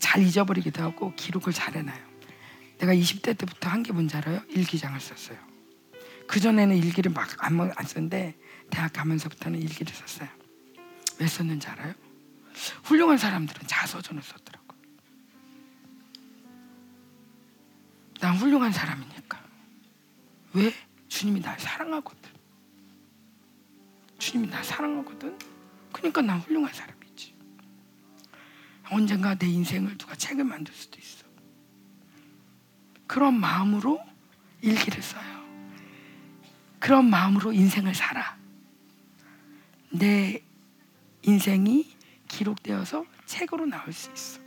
잘 0.00 0.22
잊어버리기도 0.22 0.82
하고 0.82 1.14
기록을 1.14 1.52
잘 1.52 1.74
해놔요. 1.74 2.12
내가 2.78 2.94
20대 2.94 3.36
때부터 3.38 3.68
한 3.70 3.82
게 3.82 3.92
뭔지 3.92 4.16
알아요? 4.16 4.42
일기장을 4.48 4.98
썼어요. 4.98 5.38
그 6.26 6.40
전에는 6.40 6.76
일기를 6.76 7.12
막안 7.12 7.60
안 7.60 7.86
썼는데 7.86 8.34
대학 8.70 8.92
가면서부터는 8.92 9.60
일기를 9.60 9.94
썼어요. 9.94 10.28
왜 11.18 11.26
썼는지 11.26 11.68
알아요? 11.68 11.94
훌륭한 12.84 13.18
사람들은 13.18 13.66
자서전을 13.66 14.22
썼더라고. 14.22 14.74
난 18.20 18.36
훌륭한 18.36 18.72
사람이니까. 18.72 19.42
왜? 20.54 20.72
주님이 21.08 21.40
날 21.40 21.58
사랑하거든. 21.60 22.31
주님이 24.22 24.50
날 24.50 24.62
사랑하거든. 24.62 25.36
그러니까 25.92 26.22
난 26.22 26.38
훌륭한 26.38 26.72
사람이지. 26.72 27.34
언젠가 28.88 29.34
내 29.34 29.48
인생을 29.48 29.98
누가 29.98 30.14
책을 30.14 30.44
만들 30.44 30.72
수도 30.72 31.00
있어. 31.00 31.26
그런 33.08 33.34
마음으로 33.34 34.00
일기를 34.60 35.02
써요. 35.02 35.42
그런 36.78 37.10
마음으로 37.10 37.52
인생을 37.52 37.96
살아. 37.96 38.38
내 39.90 40.40
인생이 41.22 41.96
기록되어서 42.28 43.04
책으로 43.26 43.66
나올 43.66 43.92
수 43.92 44.08
있어. 44.12 44.40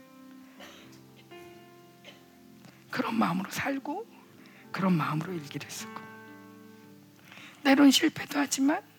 그런 2.89 3.15
마음으로 3.15 3.51
살고 3.51 4.07
그런 4.71 4.93
마음으로 4.93 5.33
일기를 5.33 5.69
쓰고 5.69 6.01
때론 7.63 7.91
실패도 7.91 8.39
하지만 8.39 8.94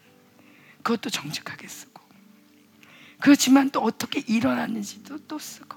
그것도 0.87 1.11
정직하게 1.11 1.67
쓰고 1.67 2.01
그렇지만 3.19 3.71
또 3.71 3.81
어떻게 3.81 4.21
일어났는지도 4.21 5.19
또 5.27 5.37
쓰고. 5.37 5.77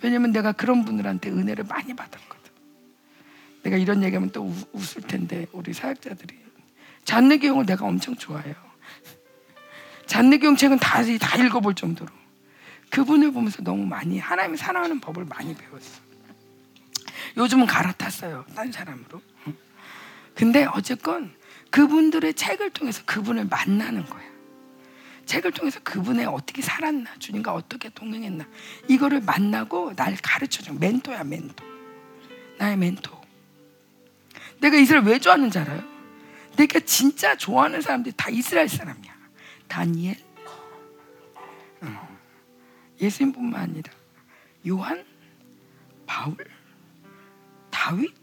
왜냐면 0.00 0.32
내가 0.32 0.52
그런 0.52 0.86
분들한테 0.86 1.28
은혜를 1.28 1.64
많이 1.64 1.94
받았거든. 1.94 2.50
내가 3.62 3.76
이런 3.76 4.02
얘기하면 4.02 4.30
또 4.30 4.44
우, 4.44 4.54
웃을 4.72 5.02
텐데 5.02 5.46
우리 5.52 5.74
사역자들이. 5.74 6.34
잔느기용을 7.04 7.66
내가 7.66 7.84
엄청 7.84 8.16
좋아해요. 8.16 8.54
잔느기용 10.06 10.56
책은 10.56 10.78
다, 10.78 11.02
다 11.20 11.36
읽어볼 11.36 11.74
정도로. 11.74 12.10
그분을 12.88 13.32
보면서 13.32 13.62
너무 13.62 13.84
많이 13.84 14.18
하나님을 14.18 14.56
사랑하는 14.56 15.00
법을 15.00 15.26
많이 15.26 15.54
배웠어. 15.54 16.00
요즘은 17.36 17.66
갈아탔어요 17.66 18.46
딴 18.54 18.72
사람으로. 18.72 19.20
근데 20.34 20.64
어쨌건 20.64 21.34
그분들의 21.74 22.34
책을 22.34 22.70
통해서 22.70 23.02
그분을 23.04 23.46
만나는 23.46 24.06
거야 24.06 24.22
책을 25.26 25.50
통해서 25.50 25.80
그분의 25.82 26.26
어떻게 26.26 26.62
살았나, 26.62 27.18
주님과 27.18 27.52
어떻게 27.52 27.88
동행했나 27.88 28.46
이거를 28.86 29.22
만나고 29.22 29.96
날 29.96 30.16
가르쳐준 30.22 30.78
멘토야 30.78 31.24
멘토. 31.24 31.64
나의 32.58 32.76
멘토. 32.76 33.20
내가 34.60 34.76
이스라엘 34.76 35.04
왜 35.04 35.18
좋아하는 35.18 35.50
줄 35.50 35.62
알아요? 35.62 35.82
내가 36.56 36.78
진짜 36.80 37.36
좋아하는 37.36 37.80
사람들이 37.80 38.14
다 38.16 38.30
이스라엘 38.30 38.68
사람이야. 38.68 39.12
다니엘, 39.66 40.16
어, 41.80 42.18
예수님뿐만 43.00 43.60
아니라 43.60 43.92
요한, 44.68 45.04
바울, 46.06 46.36
다윗, 47.70 48.14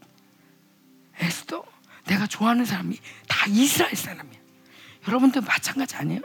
에스더, 1.18 1.71
내가 2.12 2.26
좋아하는 2.26 2.64
사람이 2.66 2.98
다 3.26 3.46
이스라엘 3.48 3.96
사람이야. 3.96 4.38
여러분들 5.08 5.40
마찬가지 5.40 5.96
아니에요? 5.96 6.20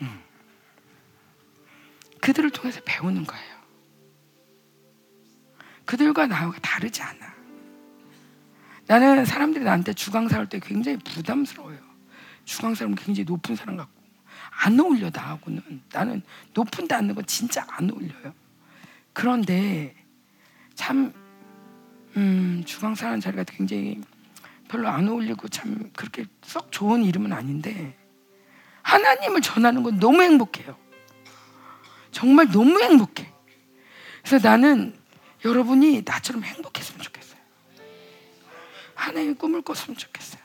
음. 0.00 0.22
그들을 2.20 2.50
통해서 2.50 2.80
배우는 2.84 3.24
거예요. 3.24 3.54
그들과 5.84 6.26
나하고 6.26 6.54
다르지 6.62 7.02
않아. 7.02 7.34
나는 8.86 9.24
사람들이 9.26 9.64
나한테 9.64 9.92
주강사 9.92 10.38
할 10.38 10.46
때 10.46 10.58
굉장히 10.60 10.98
부담스러워요. 10.98 11.78
주강사는 12.46 12.94
굉장히 12.94 13.24
높은 13.24 13.54
사람 13.54 13.76
같고 13.76 14.02
안 14.50 14.80
어울려 14.80 15.10
나하고는 15.10 15.82
나는 15.92 16.22
높은데 16.54 16.94
앉는 16.94 17.14
건 17.14 17.26
진짜 17.26 17.66
안 17.68 17.90
어울려요. 17.90 18.32
그런데 19.12 19.94
참 20.74 21.12
음, 22.16 22.62
주강사라는 22.64 23.20
자리가 23.20 23.44
굉장히 23.44 24.00
별로 24.68 24.88
안 24.88 25.08
어울리고 25.08 25.48
참 25.48 25.90
그렇게 25.96 26.26
썩 26.42 26.70
좋은 26.72 27.04
이름은 27.04 27.32
아닌데 27.32 27.96
하나님을 28.82 29.40
전하는 29.40 29.82
건 29.82 29.98
너무 29.98 30.22
행복해요. 30.22 30.76
정말 32.10 32.48
너무 32.50 32.80
행복해. 32.80 33.32
그래서 34.22 34.46
나는 34.46 34.96
여러분이 35.44 36.02
나처럼 36.04 36.44
행복했으면 36.44 37.02
좋겠어요. 37.02 37.40
하나님의 38.94 39.34
꿈을 39.34 39.62
꿨으면 39.62 39.96
좋겠어요. 39.96 40.42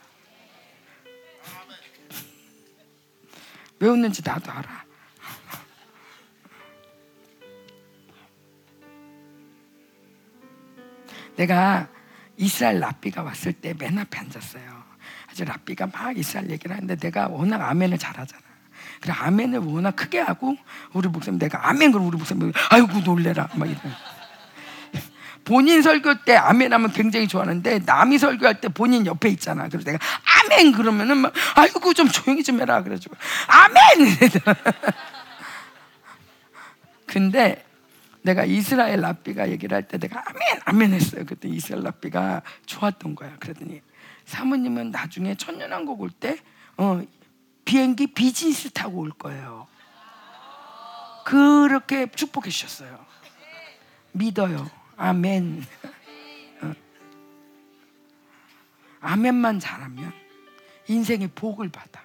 왜 3.78 3.88
웃는지 3.88 4.22
나도 4.22 4.50
알아. 4.50 4.89
내가 11.40 11.88
이스라엘 12.36 12.80
랍비가 12.80 13.22
왔을 13.22 13.52
때 13.52 13.74
맨 13.78 13.98
앞에 13.98 14.18
앉았어요. 14.18 14.80
아주 15.30 15.44
랍비가 15.44 15.86
막 15.86 16.16
이스라엘 16.16 16.50
얘기를 16.50 16.74
하는데 16.74 16.96
내가 16.96 17.28
워낙 17.28 17.62
아멘을 17.62 17.98
잘하잖아. 17.98 18.42
그래 19.00 19.14
아멘을 19.16 19.60
워낙 19.60 19.96
크게 19.96 20.20
하고 20.20 20.56
우리 20.92 21.08
목사님 21.08 21.38
내가 21.38 21.68
아멘 21.68 21.92
그럼 21.92 22.08
우리 22.08 22.18
목사님 22.18 22.52
아이고 22.70 23.00
놀래라 23.00 23.48
막 23.54 23.66
이래. 23.66 23.78
본인 25.44 25.80
설교 25.80 26.24
때 26.24 26.36
아멘 26.36 26.72
하면 26.72 26.92
굉장히 26.92 27.26
좋아하는데 27.26 27.80
남이 27.86 28.18
설교할 28.18 28.60
때 28.60 28.68
본인 28.68 29.06
옆에 29.06 29.30
있잖아. 29.30 29.68
그래서 29.68 29.90
내가 29.90 29.98
아멘 30.44 30.72
그러면은 30.72 31.18
막 31.18 31.32
아이고 31.56 31.94
좀 31.94 32.08
조용히 32.08 32.42
좀 32.42 32.60
해라 32.60 32.82
그래가지고 32.82 33.16
아멘. 33.48 34.16
근데 37.06 37.64
내가 38.22 38.44
이스라엘 38.44 39.00
랍비가 39.00 39.48
얘기를 39.50 39.74
할 39.74 39.88
때 39.88 39.98
내가 39.98 40.22
아멘 40.26 40.60
아멘 40.64 40.92
했어요. 40.92 41.24
그때 41.26 41.48
이스라엘 41.48 41.84
랍비가 41.84 42.42
좋았던 42.66 43.14
거야. 43.14 43.36
그러더니 43.38 43.80
사모님은 44.26 44.90
나중에 44.90 45.34
천년왕국 45.36 46.00
올 46.00 46.10
때 46.10 46.36
어, 46.76 47.02
비행기 47.64 48.08
비즈니스 48.08 48.70
타고 48.70 49.00
올 49.00 49.10
거예요. 49.10 49.66
그렇게 51.24 52.06
축복해 52.10 52.50
주셨어요. 52.50 53.04
믿어요. 54.12 54.68
아멘. 54.96 55.64
어. 56.62 56.72
아멘만 59.00 59.60
잘하면 59.60 60.12
인생의 60.88 61.30
복을 61.34 61.68
받아. 61.70 62.00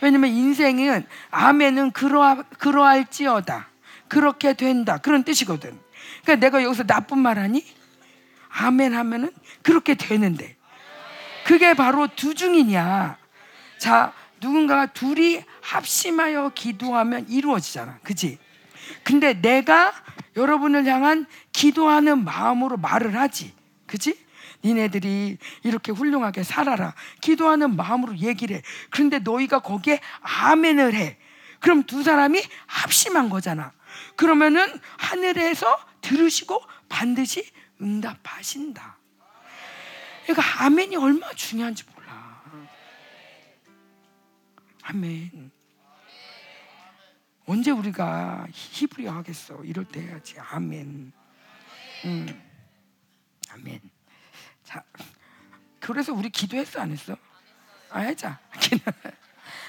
왜냐면 0.00 0.30
인생은 0.30 1.06
아멘은 1.30 1.90
그러하, 1.90 2.42
그러할지어다. 2.42 3.68
그렇게 4.08 4.54
된다. 4.54 4.98
그런 4.98 5.24
뜻이거든. 5.24 5.78
그러니까 6.22 6.46
내가 6.46 6.62
여기서 6.62 6.84
나쁜 6.84 7.18
말 7.18 7.38
하니? 7.38 7.64
아멘 8.48 8.94
하면은 8.94 9.30
그렇게 9.62 9.94
되는데. 9.94 10.56
그게 11.44 11.74
바로 11.74 12.08
두중이냐. 12.08 13.16
자, 13.78 14.12
누군가가 14.40 14.86
둘이 14.86 15.42
합심하여 15.62 16.52
기도하면 16.54 17.28
이루어지잖아. 17.28 17.98
그지? 18.02 18.38
근데 19.02 19.34
내가 19.34 19.92
여러분을 20.36 20.86
향한 20.86 21.26
기도하는 21.52 22.24
마음으로 22.24 22.76
말을 22.76 23.16
하지. 23.16 23.52
그지? 23.86 24.18
니네들이 24.64 25.38
이렇게 25.62 25.92
훌륭하게 25.92 26.42
살아라. 26.42 26.94
기도하는 27.20 27.76
마음으로 27.76 28.16
얘기를 28.18 28.56
해. 28.56 28.62
그런데 28.90 29.18
너희가 29.18 29.60
거기에 29.60 30.00
아멘을 30.20 30.94
해. 30.94 31.16
그럼 31.60 31.84
두 31.84 32.02
사람이 32.02 32.42
합심한 32.66 33.30
거잖아. 33.30 33.72
그러면은 34.16 34.80
하늘에서 34.98 35.78
들으시고 36.00 36.62
반드시 36.88 37.50
응답하신다. 37.80 38.98
그러니까 40.24 40.64
아멘이 40.64 40.96
얼마나 40.96 41.32
중요한지 41.32 41.84
몰라. 41.94 42.42
아멘. 44.82 45.50
언제 47.46 47.70
우리가 47.70 48.46
히브리어 48.52 49.10
하겠어? 49.12 49.62
이럴 49.64 49.86
때 49.86 50.00
해야지. 50.02 50.38
아멘. 50.38 51.12
음. 52.04 52.42
아멘. 53.50 53.80
자, 54.64 54.84
그래서 55.80 56.12
우리 56.12 56.28
기도했어 56.28 56.80
안 56.80 56.90
했어? 56.90 57.16
아 57.90 58.00
해자. 58.00 58.38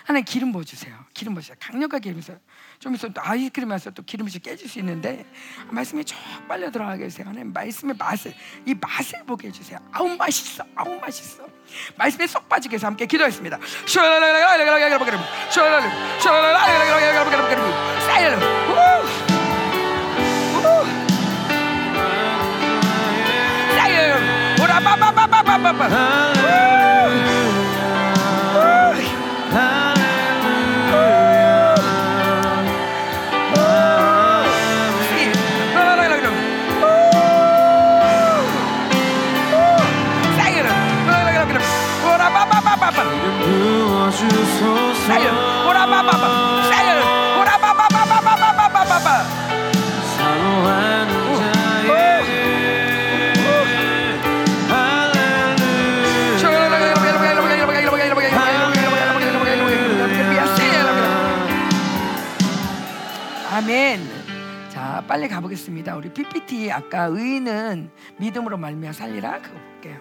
하나님 0.09 0.25
기름 0.25 0.51
부어주세요. 0.51 0.91
기름 1.13 1.35
부어주세요. 1.35 1.55
강력하게 1.59 2.09
기름 2.09 2.19
부어요. 2.19 2.39
좀 2.79 2.95
있으면 2.95 3.13
또 3.13 3.21
아이스크림 3.23 3.69
와서 3.69 3.91
또 3.91 4.01
기름이 4.01 4.31
깨질 4.31 4.67
수 4.67 4.79
있는데 4.79 5.23
말씀이 5.69 6.03
쭉 6.03 6.17
빨려 6.47 6.71
들어가게 6.71 7.03
해주세요. 7.03 7.27
하나님 7.27 7.53
말씀의 7.53 7.95
맛을 7.95 8.33
이 8.65 8.73
맛을 8.73 9.23
보게 9.23 9.49
해주세요. 9.49 9.77
아우 9.91 10.07
맛있어. 10.17 10.63
아우 10.73 10.99
맛있어. 10.99 11.45
말씀에 11.95 12.25
쏙 12.25 12.49
빠지게 12.49 12.77
해서 12.77 12.87
함께 12.87 13.05
기도했습니다. 13.05 13.59
사모하는 50.17 51.35
자에게. 51.37 51.89
할렐루야. 60.27 60.45
아멘. 63.51 63.99
자, 64.69 65.03
빨리 65.07 65.27
가보겠습니다. 65.27 65.95
우리 65.95 66.11
PPT 66.13 66.71
아까 66.71 67.05
의인은 67.05 67.89
믿음으로 68.17 68.57
말미암아 68.57 68.93
살리라. 68.93 69.39
그거 69.41 69.57
볼게요. 69.59 69.97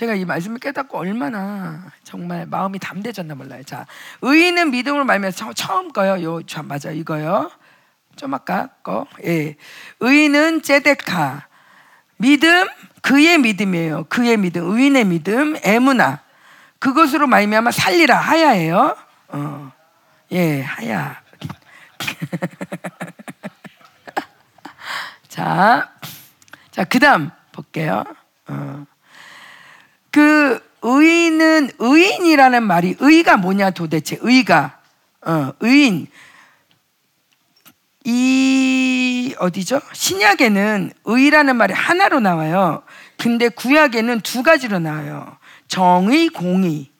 제가 0.00 0.14
이 0.14 0.24
말씀을 0.24 0.58
깨닫고 0.60 0.96
얼마나 0.96 1.92
정말 2.04 2.46
마음이 2.46 2.78
담대졌나 2.78 3.34
몰라요. 3.34 3.62
자, 3.64 3.84
의인은 4.22 4.70
믿음으로 4.70 5.04
말미암아 5.04 5.52
처음 5.54 5.92
거요. 5.92 6.24
요 6.24 6.42
참 6.46 6.68
맞아 6.68 6.90
이거요. 6.90 7.50
좀 8.16 8.32
아까 8.32 8.68
거. 8.82 9.06
예. 9.26 9.56
의인은 10.00 10.62
제데카. 10.62 11.48
믿음 12.16 12.66
그의 13.02 13.36
믿음이에요. 13.40 14.04
그의 14.04 14.38
믿음, 14.38 14.70
의인의 14.70 15.04
믿음, 15.04 15.56
에무나. 15.62 16.22
그것으로 16.78 17.26
말미암아 17.26 17.70
살리라 17.70 18.16
하야예요. 18.16 18.96
어. 19.28 19.70
예, 20.32 20.62
하야. 20.62 21.20
자, 25.28 25.92
자 26.70 26.84
그다음 26.84 27.30
볼게요. 27.52 28.02
어. 28.48 28.86
의인은 30.82 31.70
의인이라는 31.78 32.62
말이 32.62 32.96
의가 32.98 33.36
뭐냐 33.36 33.70
도대체 33.70 34.18
의가 34.20 34.78
어, 35.22 35.52
의인 35.60 36.06
이 38.04 39.34
어디죠? 39.38 39.80
신약에는 39.92 40.92
의라는 41.04 41.56
말이 41.56 41.74
하나로 41.74 42.20
나와요. 42.20 42.82
근데 43.18 43.48
구약에는 43.48 44.20
두 44.20 44.42
가지로 44.42 44.78
나와요. 44.78 45.36
정의, 45.68 46.28
공의. 46.28 46.90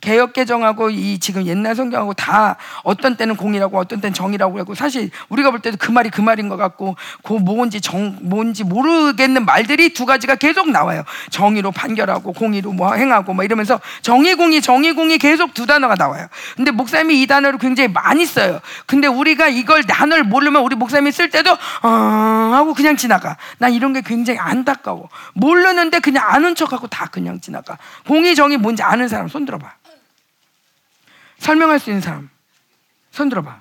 개혁 0.00 0.34
개정하고 0.34 0.90
이 0.90 1.18
지금 1.18 1.46
옛날 1.46 1.74
성경하고 1.74 2.14
다 2.14 2.56
어떤 2.82 3.16
때는 3.16 3.36
공이라고 3.36 3.78
어떤 3.78 4.00
때는 4.00 4.14
정이라고 4.14 4.58
하고 4.58 4.74
사실 4.74 5.10
우리가 5.28 5.50
볼 5.50 5.60
때도 5.60 5.76
그 5.80 5.90
말이 5.90 6.10
그 6.10 6.20
말인 6.20 6.48
것 6.48 6.56
같고 6.56 6.96
그 7.22 7.32
뭔지 7.32 7.80
정 7.80 8.16
뭔지 8.20 8.62
모르겠는 8.64 9.44
말들이 9.44 9.92
두 9.94 10.06
가지가 10.06 10.36
계속 10.36 10.70
나와요. 10.70 11.02
정의로 11.30 11.72
판결하고 11.72 12.32
공의로 12.32 12.72
뭐 12.72 12.94
행하고 12.94 13.32
뭐 13.34 13.44
이러면서 13.44 13.80
정의 14.02 14.34
공의 14.34 14.60
정의 14.60 14.92
공의 14.92 15.18
계속 15.18 15.54
두 15.54 15.66
단어가 15.66 15.94
나와요. 15.94 16.26
근데 16.56 16.70
목사님이 16.70 17.22
이 17.22 17.26
단어를 17.26 17.58
굉장히 17.58 17.88
많이 17.92 18.26
써요. 18.26 18.60
근데 18.86 19.08
우리가 19.08 19.48
이걸 19.48 19.82
단어를 19.82 20.24
모르면 20.24 20.62
우리 20.62 20.76
목사님이 20.76 21.10
쓸 21.12 21.30
때도 21.30 21.52
어 21.82 21.88
하고 21.88 22.74
그냥 22.74 22.96
지나가. 22.96 23.36
난 23.58 23.72
이런 23.72 23.92
게 23.92 24.02
굉장히 24.02 24.38
안타까워. 24.38 25.08
모르는데 25.34 26.00
그냥 26.00 26.24
아는 26.28 26.54
척하고 26.54 26.86
다 26.86 27.06
그냥 27.10 27.40
지나가. 27.40 27.78
공의 28.06 28.34
정의 28.34 28.56
뭔지 28.58 28.82
아는 28.82 29.08
사람 29.08 29.28
손 29.28 29.44
들어봐. 29.44 29.72
설명할 31.38 31.78
수 31.78 31.90
있는 31.90 32.00
사람 32.00 32.30
손 33.10 33.28
들어봐. 33.28 33.60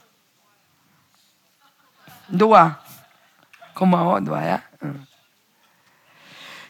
노아 2.28 2.80
고마워 3.76 4.20
노아야. 4.20 4.62
응. 4.84 5.06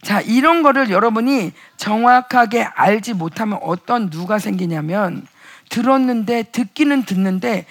자 0.01 0.21
이런 0.21 0.61
거를 0.61 0.89
여러분이 0.89 1.53
정확하게 1.77 2.63
알지 2.63 3.13
못하면 3.13 3.59
어떤 3.63 4.09
누가 4.09 4.37
생기냐면 4.37 5.25
들었는데 5.69 6.43
듣기는 6.51 7.03
듣는데 7.05 7.65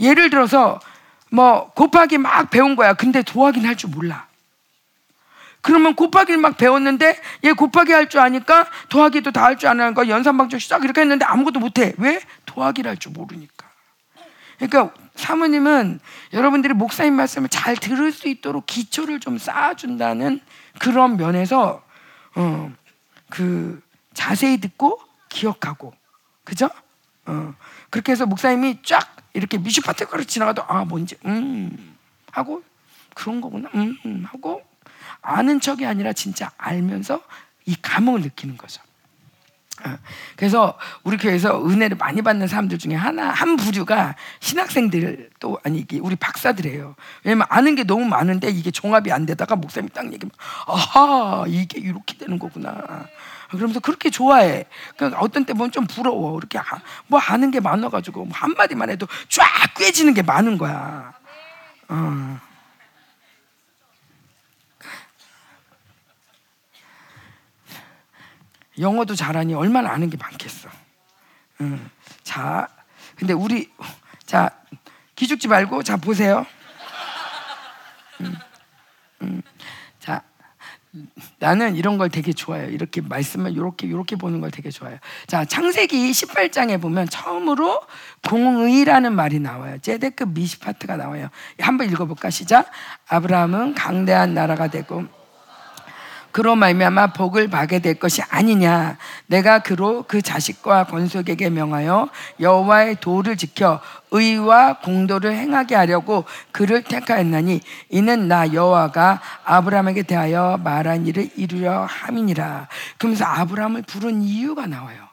예를 0.00 0.30
들어서 0.30 0.80
뭐 1.30 1.70
곱하기 1.72 2.18
막 2.18 2.50
배운 2.50 2.76
거야. 2.76 2.94
근데 2.94 3.22
도하기는 3.22 3.68
할줄 3.68 3.90
몰라. 3.90 4.26
그러면 5.60 5.94
곱하기를 5.94 6.38
막 6.40 6.56
배웠는데 6.58 7.18
얘 7.44 7.52
곱하기 7.52 7.90
할 7.92 8.08
줄 8.08 8.20
아니까 8.20 8.66
더하기도 8.90 9.32
다 9.32 9.44
할 9.44 9.56
줄 9.56 9.68
아는 9.70 9.94
거 9.94 10.08
연산방정 10.08 10.58
시작 10.60 10.84
이렇게 10.84 11.00
했는데 11.00 11.24
아무것도 11.24 11.58
못해. 11.58 11.94
왜? 11.98 12.20
더하기를 12.54 12.88
할 12.90 12.96
줄 12.96 13.12
모르니까. 13.12 13.68
그러니까 14.58 14.94
사모님은 15.16 15.98
여러분들이 16.32 16.74
목사님 16.74 17.14
말씀을 17.14 17.48
잘 17.48 17.76
들을 17.76 18.12
수 18.12 18.28
있도록 18.28 18.66
기초를 18.66 19.18
좀 19.18 19.36
쌓아준다는 19.36 20.40
그런 20.78 21.16
면에서 21.16 21.82
어, 22.36 22.72
그 23.28 23.82
자세히 24.14 24.58
듣고 24.58 25.00
기억하고 25.28 25.92
그죠? 26.44 26.70
어, 27.26 27.54
그렇게 27.90 28.12
해서 28.12 28.26
목사님이 28.26 28.82
쫙 28.84 29.16
이렇게 29.32 29.58
미슈파트가로 29.58 30.22
지나가도 30.24 30.62
아 30.68 30.84
뭔지 30.84 31.16
음 31.26 31.96
하고 32.30 32.62
그런 33.14 33.40
거구나 33.40 33.68
음, 33.74 33.96
음 34.06 34.24
하고 34.24 34.62
아는 35.20 35.60
척이 35.60 35.84
아니라 35.84 36.12
진짜 36.12 36.52
알면서 36.58 37.20
이 37.66 37.74
감흥을 37.80 38.20
느끼는 38.20 38.56
거죠. 38.56 38.80
어, 39.82 39.98
그래서 40.36 40.78
우리 41.02 41.16
교회에서 41.16 41.66
은혜를 41.66 41.96
많이 41.96 42.22
받는 42.22 42.46
사람들 42.46 42.78
중에 42.78 42.94
하나 42.94 43.30
한 43.30 43.56
부류가 43.56 44.14
신학생들 44.40 45.30
또 45.40 45.58
아니 45.64 45.84
우리 46.00 46.14
박사들이에요. 46.14 46.94
왜냐면 47.24 47.46
아는 47.50 47.74
게 47.74 47.82
너무 47.84 48.04
많은데 48.04 48.48
이게 48.50 48.70
종합이 48.70 49.10
안 49.10 49.26
되다가 49.26 49.56
목사님이 49.56 49.90
딱 49.92 50.06
얘기하면 50.06 50.30
아하 50.66 51.44
이게 51.48 51.80
이렇게 51.80 52.16
되는 52.16 52.38
거구나. 52.38 53.06
그러면서 53.50 53.80
그렇게 53.80 54.10
좋아해. 54.10 54.64
그러니까 54.96 55.20
어떤 55.20 55.44
때 55.44 55.52
보면 55.52 55.72
좀 55.72 55.86
부러워. 55.86 56.38
이렇게 56.38 56.60
뭐 57.08 57.18
아는 57.20 57.50
게 57.50 57.60
많아가지고 57.60 58.26
뭐 58.26 58.36
한마디만 58.36 58.90
해도 58.90 59.06
쫙 59.28 59.44
꿰지는 59.76 60.14
게 60.14 60.22
많은 60.22 60.56
거야. 60.56 61.12
어. 61.88 62.40
영어도 68.78 69.14
잘하니 69.14 69.54
얼마나 69.54 69.90
아는 69.90 70.10
게 70.10 70.16
많겠어. 70.16 70.68
음. 71.60 71.90
자, 72.22 72.68
근데 73.16 73.32
우리 73.32 73.70
자 74.24 74.50
기죽지 75.14 75.48
말고 75.48 75.82
자 75.82 75.96
보세요. 75.96 76.46
음. 78.20 78.36
음. 79.22 79.42
자, 80.00 80.22
나는 81.38 81.76
이런 81.76 81.98
걸 81.98 82.08
되게 82.08 82.32
좋아해요. 82.32 82.70
이렇게 82.70 83.00
말씀을 83.00 83.52
이렇게 83.52 83.86
이렇게 83.86 84.16
보는 84.16 84.40
걸 84.40 84.50
되게 84.50 84.70
좋아해요. 84.70 84.98
자, 85.26 85.44
창세기 85.44 86.10
18장에 86.10 86.80
보면 86.80 87.08
처음으로 87.08 87.80
공의라는 88.28 89.14
말이 89.14 89.38
나와요. 89.40 89.78
제데크 89.78 90.24
미시파트가 90.24 90.96
나와요. 90.96 91.28
한번 91.60 91.90
읽어볼까 91.90 92.30
시작. 92.30 92.70
아브라함은 93.08 93.74
강대한 93.74 94.34
나라가 94.34 94.68
되고 94.68 95.04
그로 96.34 96.56
말미암아 96.56 97.12
복을 97.12 97.46
받게 97.46 97.78
될 97.78 97.94
것이 97.94 98.20
아니냐. 98.28 98.98
내가 99.28 99.60
그로 99.60 100.04
그 100.08 100.20
자식과 100.20 100.86
건속에게 100.86 101.48
명하여 101.48 102.08
여호와의 102.40 102.96
도를 103.00 103.36
지켜 103.36 103.80
의와 104.10 104.80
공도를 104.80 105.32
행하게 105.32 105.76
하려고 105.76 106.24
그를 106.50 106.82
택하였나니 106.82 107.60
이는 107.90 108.26
나 108.26 108.52
여호와가 108.52 109.20
아브라함에게 109.44 110.02
대하여 110.02 110.58
말한 110.64 111.06
일을 111.06 111.30
이루려 111.36 111.84
함이니라. 111.84 112.66
그러면서 112.98 113.24
아브라함을 113.26 113.82
부른 113.82 114.22
이유가 114.22 114.66
나와요. 114.66 115.04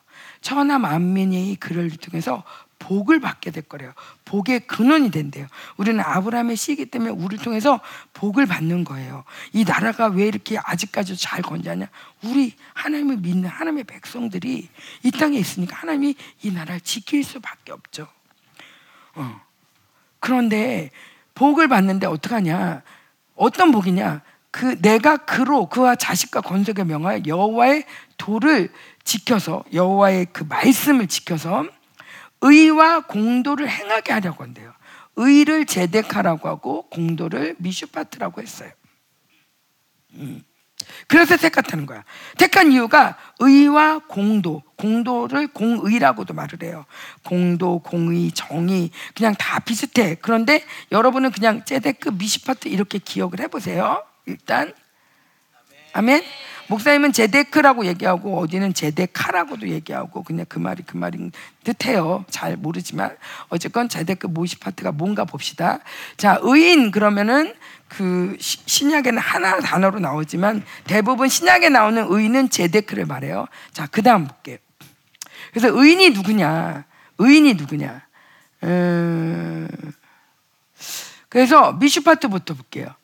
천하 0.41 0.80
만민이 0.80 1.57
그를 1.60 1.91
통해서 1.91 2.43
복을 2.81 3.19
받게 3.19 3.51
될 3.51 3.63
거래요. 3.63 3.93
복의 4.25 4.61
근원이 4.61 5.11
된대요. 5.11 5.45
우리는 5.77 6.03
아브라함의 6.03 6.55
씨이기 6.55 6.87
때문에 6.87 7.11
우리를 7.11 7.43
통해서 7.43 7.79
복을 8.13 8.47
받는 8.47 8.83
거예요. 8.83 9.23
이 9.53 9.63
나라가 9.63 10.07
왜 10.07 10.25
이렇게 10.25 10.57
아직까지 10.57 11.15
잘 11.15 11.43
건재하냐? 11.43 11.87
우리 12.23 12.55
하나님을 12.73 13.17
믿는 13.17 13.47
하나님의 13.47 13.83
백성들이 13.83 14.67
이 15.03 15.11
땅에 15.11 15.37
있으니까 15.37 15.77
하나님이 15.77 16.15
이 16.41 16.51
나라를 16.51 16.81
지킬 16.81 17.23
수밖에 17.23 17.71
없죠. 17.71 18.07
어. 19.13 19.41
그런데 20.19 20.89
복을 21.35 21.67
받는데 21.67 22.07
어떡하냐? 22.07 22.81
어떤 23.35 23.71
복이냐? 23.71 24.21
그 24.49 24.81
내가 24.81 25.17
그로 25.17 25.67
그와 25.67 25.95
자식과 25.95 26.41
건석에 26.41 26.83
명하여 26.83 27.21
여호와의 27.27 27.85
도를 28.17 28.71
지켜서 29.03 29.63
여호와의 29.71 30.27
그 30.33 30.43
말씀을 30.43 31.07
지켜서 31.07 31.65
의와 32.41 33.01
공도를 33.01 33.69
행하게 33.69 34.13
하려고 34.13 34.43
한대요. 34.43 34.73
의를 35.15 35.65
제덱하라고 35.65 36.47
하고 36.47 36.89
공도를 36.89 37.55
미슈파트라고 37.59 38.41
했어요. 38.41 38.72
음. 40.15 40.43
그래서 41.07 41.38
택했다는 41.38 41.85
거야. 41.85 42.03
택한 42.38 42.72
이유가 42.72 43.18
의와 43.39 43.99
공도, 44.07 44.63
공도를 44.77 45.47
공의라고도 45.49 46.34
말을 46.34 46.63
해요. 46.63 46.85
공도, 47.23 47.80
공의, 47.80 48.31
정의 48.31 48.89
그냥 49.15 49.35
다 49.35 49.59
비슷해. 49.59 50.15
그런데 50.22 50.63
여러분은 50.91 51.31
그냥 51.31 51.63
제데크 51.65 52.09
미시파트 52.09 52.68
이렇게 52.68 52.97
기억을 52.97 53.39
해보세요. 53.39 54.03
일단 54.26 54.73
아멘. 55.93 56.23
목사님은 56.72 57.11
제데크라고 57.11 57.85
얘기하고 57.85 58.39
어디는 58.39 58.73
제데카라고도 58.73 59.68
얘기하고 59.68 60.23
그냥 60.23 60.45
그 60.48 60.57
말이 60.57 60.84
그 60.84 60.95
말인 60.95 61.34
듯해요. 61.65 62.23
잘 62.30 62.56
모르지만 62.56 63.18
어쨌건 63.49 63.89
제데크 63.89 64.27
모시 64.27 64.57
파트가 64.57 64.93
뭔가 64.93 65.26
봅시다. 65.26 65.80
자 66.15 66.39
의인 66.41 66.91
그러면은 66.91 67.53
그 67.89 68.38
신약에는 68.39 69.19
하나 69.19 69.60
단어로 69.60 69.99
나오지만 69.99 70.64
대부분 70.85 71.27
신약에 71.27 71.68
나오는 71.68 72.06
의인은 72.07 72.49
제데크를 72.49 73.06
말해요. 73.06 73.48
자 73.73 73.85
그다음 73.88 74.26
볼게요. 74.26 74.57
그래서 75.52 75.68
의인이 75.77 76.11
누구냐? 76.11 76.85
의인이 77.18 77.56
누구냐? 77.56 78.02
음... 78.64 79.68
그래서 81.27 81.73
미슈파트부터 81.73 82.53
볼게요. 82.53 82.95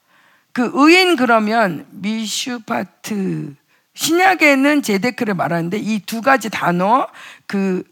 그 0.57 0.71
의인 0.73 1.15
그러면 1.17 1.85
미슈파트 1.91 3.53
신약에는 3.93 4.81
제데크를 4.81 5.35
말하는데 5.35 5.77
이 5.77 5.99
두 5.99 6.23
가지 6.23 6.49
단어 6.49 7.07
그 7.45 7.83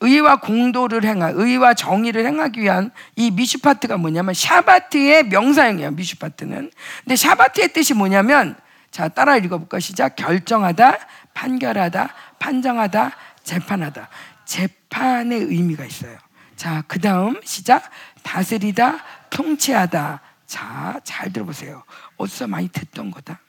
의와 0.00 0.40
공도를 0.40 1.04
행하 1.04 1.30
의와 1.32 1.74
정의를 1.74 2.26
행하기 2.26 2.60
위한 2.60 2.90
이 3.14 3.30
미슈파트가 3.30 3.98
뭐냐면 3.98 4.34
샤바트의 4.34 5.28
명사형이에요. 5.28 5.92
미슈파트는. 5.92 6.72
근데 7.04 7.14
샤바트의 7.14 7.72
뜻이 7.72 7.94
뭐냐면 7.94 8.56
자 8.90 9.06
따라 9.06 9.36
읽어볼까 9.36 9.78
시작 9.78 10.16
결정하다 10.16 10.98
판결하다 11.34 12.14
판정하다 12.40 13.12
재판하다 13.44 14.08
재판의 14.44 15.38
의미가 15.42 15.84
있어요. 15.84 16.18
자 16.56 16.82
그 16.88 16.98
다음 16.98 17.40
시작 17.44 17.88
다스리다 18.24 19.04
통치하다 19.30 20.22
자, 20.48 20.98
잘 21.04 21.30
들어보세요. 21.30 21.84
어디서 22.18 22.48
많이 22.48 22.68
듣던 22.68 23.10
거다. 23.10 23.40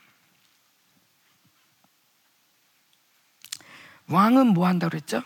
왕은 4.08 4.48
뭐 4.48 4.68
한다고 4.68 4.92
그랬죠? 4.92 5.22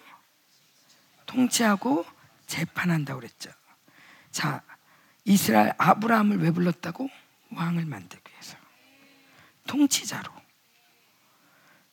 통치하고 1.26 2.06
재판한다고 2.48 3.20
그랬죠. 3.20 3.52
자, 4.32 4.61
이스라엘 5.26 5.74
아브라함을 5.78 6.40
왜 6.40 6.52
불렀다고? 6.52 7.10
왕을 7.52 7.86
만들기 7.86 8.32
위해서. 8.32 8.57
통치자로. 9.68 10.32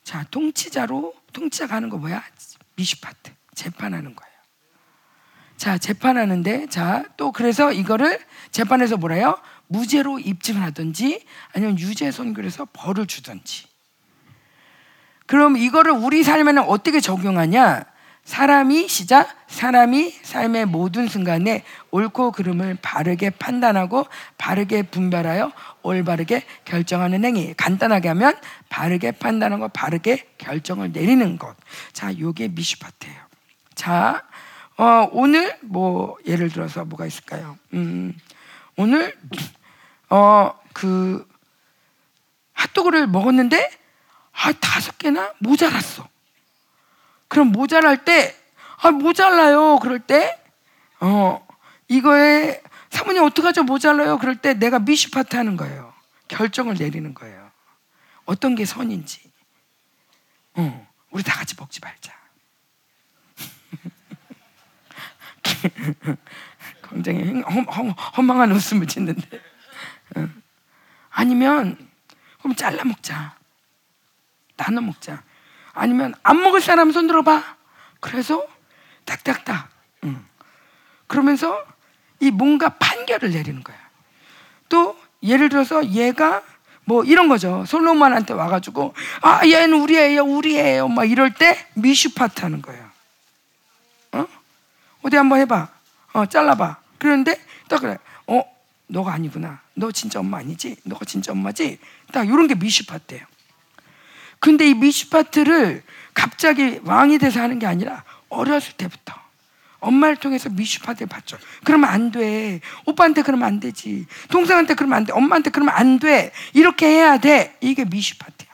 자, 0.02 0.24
통치자로 0.24 1.14
통치자가 1.32 1.76
하는 1.76 1.88
거 1.88 1.98
뭐야? 1.98 2.24
미슈파트. 2.74 3.32
재판하는 3.54 4.16
거예요. 4.16 4.30
자, 5.56 5.76
재판하는데 5.78 6.68
자, 6.68 7.04
또 7.16 7.30
그래서 7.30 7.70
이거를 7.70 8.18
재판에서 8.50 8.96
뭐래요? 8.96 9.40
무죄로 9.70 10.18
입증을 10.18 10.60
하든지 10.62 11.24
아니면 11.54 11.78
유죄 11.78 12.10
선고해서 12.10 12.66
벌을 12.72 13.06
주든지. 13.06 13.66
그럼 15.26 15.56
이거를 15.56 15.92
우리 15.92 16.24
삶에는 16.24 16.62
어떻게 16.64 17.00
적용하냐? 17.00 17.84
사람이 18.24 18.88
시작 18.88 19.28
사람이 19.46 20.12
삶의 20.22 20.66
모든 20.66 21.08
순간에 21.08 21.64
옳고 21.90 22.32
그름을 22.32 22.78
바르게 22.82 23.30
판단하고 23.30 24.06
바르게 24.38 24.82
분별하여 24.82 25.52
올바르게 25.82 26.44
결정하는 26.64 27.24
행위. 27.24 27.54
간단하게 27.54 28.08
하면 28.08 28.36
바르게 28.68 29.12
판단하고 29.12 29.68
바르게 29.68 30.26
결정을 30.38 30.92
내리는 30.92 31.38
것. 31.38 31.56
자, 31.92 32.16
요게 32.18 32.48
미슈파트예요. 32.48 33.18
자, 33.74 34.24
어, 34.76 35.08
오늘 35.12 35.56
뭐 35.62 36.16
예를 36.26 36.50
들어서 36.50 36.84
뭐가 36.84 37.06
있을까요? 37.06 37.56
음, 37.72 38.14
오늘 38.76 39.16
어, 40.10 40.58
그 40.72 41.26
핫도그를 42.52 43.06
먹었는데 43.06 43.80
아, 44.32 44.52
다섯 44.52 44.96
개나 44.98 45.34
모자랐어. 45.38 46.08
그럼 47.28 47.52
모자랄 47.52 48.04
때, 48.04 48.34
아, 48.78 48.90
모자라요. 48.90 49.78
그럴 49.80 50.00
때, 50.00 50.42
어, 51.00 51.46
이거에 51.88 52.62
사모님 52.90 53.22
어떡하죠? 53.24 53.64
모자라요. 53.64 54.18
그럴 54.18 54.36
때 54.36 54.54
내가 54.54 54.78
미슈파트 54.78 55.36
하는 55.36 55.56
거예요. 55.56 55.92
결정을 56.28 56.76
내리는 56.78 57.12
거예요. 57.14 57.50
어떤 58.24 58.54
게 58.54 58.64
선인지. 58.64 59.30
어, 60.54 60.88
우리 61.10 61.22
다 61.22 61.34
같이 61.34 61.54
먹지 61.58 61.80
말자. 61.82 62.18
굉장히 66.88 67.42
험, 67.42 67.64
험, 67.68 67.90
허망한 67.90 68.52
웃음을 68.52 68.86
짓는데. 68.86 69.40
어. 70.16 70.28
아니면, 71.10 71.76
그럼 72.38 72.54
잘라 72.54 72.84
먹자. 72.84 73.34
나눠 74.56 74.82
먹자. 74.82 75.22
아니면 75.72 76.14
안 76.22 76.40
먹을 76.42 76.60
사람 76.60 76.92
손 76.92 77.06
들어봐. 77.06 77.56
그래서 78.00 78.46
딱딱딱. 79.04 79.68
응. 80.04 80.24
그러면서 81.06 81.64
이 82.20 82.30
뭔가 82.30 82.68
판결을 82.70 83.30
내리는 83.30 83.62
거야. 83.62 83.76
또 84.68 84.98
예를 85.22 85.48
들어서 85.48 85.84
얘가 85.86 86.42
뭐 86.84 87.04
이런 87.04 87.28
거죠. 87.28 87.64
솔로몬한테 87.66 88.34
와가지고 88.34 88.94
아 89.22 89.46
얘는 89.46 89.80
우리 89.80 89.96
애예요, 89.96 90.22
우리 90.24 90.58
애예요. 90.58 90.88
막 90.88 91.04
이럴 91.04 91.32
때 91.32 91.66
미슈파트 91.74 92.42
하는 92.42 92.62
거예요. 92.62 92.90
어? 94.12 94.26
어디 95.02 95.16
한번 95.16 95.40
해봐. 95.40 95.68
어 96.12 96.26
잘라봐. 96.26 96.76
그런데 96.98 97.40
딱 97.68 97.80
그래. 97.80 97.96
어 98.26 98.42
너가 98.86 99.12
아니구나. 99.12 99.60
너 99.80 99.90
진짜 99.90 100.20
엄마 100.20 100.38
아니지? 100.38 100.76
너가 100.84 101.04
진짜 101.06 101.32
엄마지? 101.32 101.78
딱 102.12 102.28
이런 102.28 102.46
게 102.46 102.54
미슈파트예요. 102.54 103.24
근데 104.38 104.68
이 104.68 104.74
미슈파트를 104.74 105.82
갑자기 106.12 106.80
왕이 106.84 107.18
돼서 107.18 107.40
하는 107.40 107.58
게 107.58 107.66
아니라 107.66 108.04
어렸을 108.28 108.74
때부터 108.74 109.14
엄마를 109.80 110.16
통해서 110.16 110.50
미슈파트를 110.50 111.08
받죠. 111.08 111.38
그러면 111.64 111.88
안 111.88 112.10
돼. 112.10 112.60
오빠한테 112.84 113.22
그러면 113.22 113.48
안 113.48 113.58
되지. 113.60 114.06
동생한테 114.28 114.74
그러면 114.74 114.98
안 114.98 115.04
돼. 115.06 115.12
엄마한테 115.14 115.50
그러면 115.50 115.74
안 115.74 115.98
돼. 115.98 116.32
이렇게 116.52 116.86
해야 116.86 117.18
돼. 117.18 117.56
이게 117.62 117.86
미슈파트야. 117.86 118.50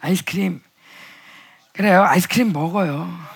아이스크림. 0.00 0.62
그래요. 1.72 2.04
아이스크림 2.04 2.52
먹어요. 2.52 3.34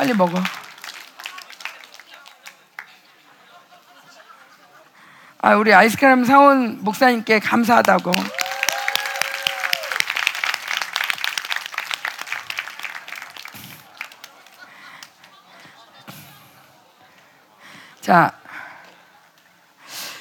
빨리 0.00 0.14
먹어. 0.14 0.42
아, 5.42 5.54
우리 5.56 5.74
아이스크림 5.74 6.24
사온 6.24 6.82
목사님께 6.82 7.38
감사하다고. 7.40 8.10
자, 18.00 18.32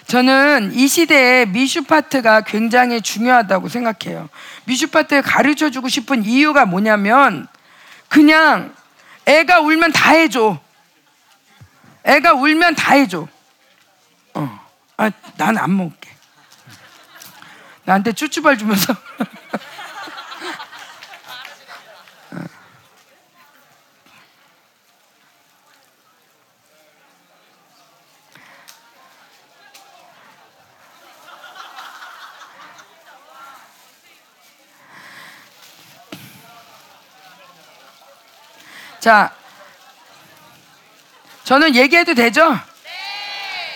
저는 0.08 0.74
이 0.74 0.90
시대에 0.90 1.46
미슈파트가 1.46 2.42
굉장히 2.42 3.00
중요하다고 3.00 3.70
생각해요. 3.70 4.28
미슈파트를 4.66 5.22
가르쳐 5.22 5.70
주고 5.70 5.88
싶은 5.88 6.26
이유가 6.26 6.66
뭐냐면, 6.66 7.48
그냥 8.10 8.78
애가 9.30 9.60
울면 9.60 9.92
다 9.92 10.12
해줘. 10.12 10.60
애가 12.04 12.34
울면 12.34 12.74
다 12.74 12.94
해줘. 12.96 13.28
어. 14.34 14.60
아, 14.98 15.12
난안 15.38 15.78
먹을게. 15.78 16.10
나한테 17.86 18.12
쭈쭈발 18.14 18.58
주면서. 18.58 18.94
자, 39.10 39.32
저는 41.44 41.74
얘기해도 41.74 42.14
되죠? 42.14 42.56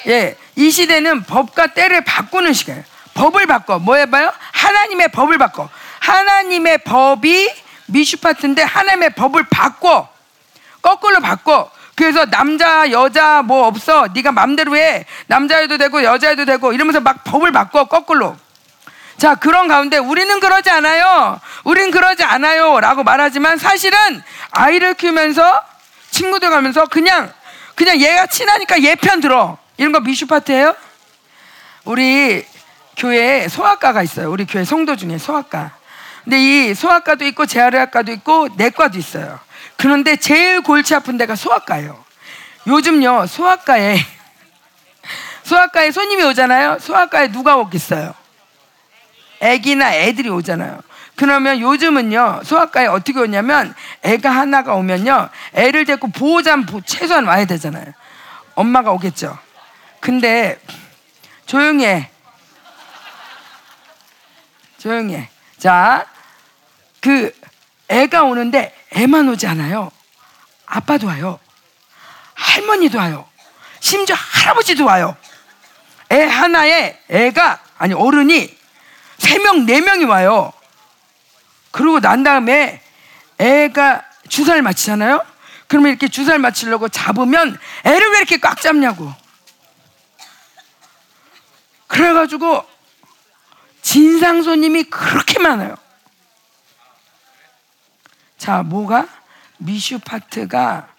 예, 0.06 0.38
이 0.56 0.70
시대는 0.70 1.24
법과 1.24 1.74
때를 1.74 2.04
바꾸는 2.04 2.54
시대예요. 2.54 2.84
법을 3.16 3.48
바꿔. 3.48 3.80
뭐 3.80 3.96
해봐요? 3.96 4.32
하나님의 4.52 5.08
법을 5.08 5.40
바꿔. 5.40 5.72
하나님의 6.02 6.84
법이 6.84 7.52
미슈파트인데 7.88 8.62
하나님의 8.62 9.16
법을 9.16 9.46
바꿔. 9.50 10.08
거꾸로 10.84 11.20
바꿔. 11.20 11.72
그래서 11.96 12.28
남자 12.28 12.92
여자 12.92 13.42
뭐 13.42 13.66
없어. 13.66 14.10
네가 14.14 14.32
맘대로 14.32 14.78
해. 14.78 15.08
남자여도 15.26 15.80
되고 15.80 16.04
여자여도 16.04 16.46
되고 16.46 16.74
이러면서 16.74 17.00
막 17.00 17.24
법을 17.24 17.52
바꿔 17.52 17.86
거꾸로. 17.86 18.38
자 19.18 19.36
그런 19.36 19.68
가운데 19.68 19.98
우리는 19.98 20.40
그러지 20.40 20.70
않아요. 20.70 21.40
우린 21.64 21.92
그러지 21.92 22.24
않아요 22.24 22.80
라고 22.80 23.04
말하지만 23.04 23.58
사실은 23.58 23.98
아이를 24.52 24.96
키우면서 24.96 25.62
친구들 26.12 26.50
가면서 26.50 26.86
그냥 26.86 27.32
그냥 27.76 28.00
얘가 28.00 28.28
친하니까 28.28 28.84
얘 28.84 28.96
편 28.96 29.20
들어. 29.22 29.58
이런 29.78 29.92
거 29.92 30.00
미슈파트예요? 30.00 30.76
우리 31.86 32.46
교회에 32.98 33.48
소아과가 33.48 34.04
있어요. 34.04 34.32
우리 34.32 34.46
교회 34.46 34.64
성도 34.64 34.96
중에 34.96 35.18
소아과. 35.18 35.72
근데 36.24 36.40
이 36.40 36.74
소아과도 36.74 37.26
있고 37.26 37.46
재활의학과도 37.46 38.12
있고 38.14 38.48
내과도 38.56 38.98
있어요. 38.98 39.40
그런데 39.78 40.16
제일 40.16 40.62
골치 40.62 40.94
아픈 40.96 41.18
데가 41.18 41.36
소아과예요. 41.36 42.02
요즘요 42.68 43.26
소아과에 43.28 43.98
소아과에 45.44 45.92
손님이 45.92 46.24
오잖아요. 46.24 46.78
소아과에 46.80 47.32
누가 47.32 47.58
오겠어요? 47.58 48.14
애기나 49.44 49.94
애들이 49.96 50.30
오잖아요. 50.30 50.82
그러면 51.16 51.60
요즘은요 51.60 52.42
소아과에 52.44 52.88
어떻게 52.88 53.20
오냐면 53.20 53.76
애가 54.02 54.32
하나가 54.32 54.74
오면요 54.74 55.30
애를 55.54 55.86
데리고 55.86 56.08
보호자 56.08 56.58
최소한 56.86 57.26
와야 57.26 57.46
되잖아요. 57.46 57.94
엄마가 58.56 58.92
오겠죠. 58.92 59.38
근데 60.00 60.60
조용히 61.46 61.86
해. 61.86 62.10
조용히 64.78 65.16
해. 65.16 65.30
자, 65.58 66.06
그 67.00 67.32
애가 67.90 68.24
오는데 68.24 68.76
애만 68.96 69.30
오지 69.30 69.48
않아요. 69.48 69.92
아빠도 70.66 71.08
와요. 71.08 71.40
할머니도 72.34 72.98
와요. 72.98 73.28
심지어 73.80 74.16
할아버지도 74.16 74.86
와요. 74.86 75.16
애 76.12 76.24
하나에 76.24 77.00
애가 77.10 77.60
아니 77.78 77.94
어른이 77.94 78.63
세 79.24 79.40
명, 79.40 79.66
네 79.66 79.80
명이 79.80 80.04
와요. 80.04 80.52
그러고 81.72 82.02
난 82.02 82.24
다음에 82.24 82.82
애가 83.38 84.04
주사를 84.28 84.62
맞히잖아요. 84.62 85.24
그러면 85.68 85.92
이렇게 85.92 86.10
주사를 86.10 86.38
맞히려고 86.40 86.90
잡으면 86.90 87.58
애를 87.86 88.12
왜 88.12 88.18
이렇게 88.18 88.38
꽉 88.38 88.62
잡냐고. 88.62 89.12
그래가지고 91.88 92.66
진상 93.82 94.44
손님이 94.44 94.84
그렇게 94.84 95.40
많아요. 95.40 95.76
자, 98.38 98.62
뭐가? 98.62 99.08
미슈 99.58 100.00
파트가 100.00 100.90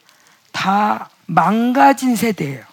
다 0.51 1.11
망가진 1.27 2.17
세대예요. 2.17 2.65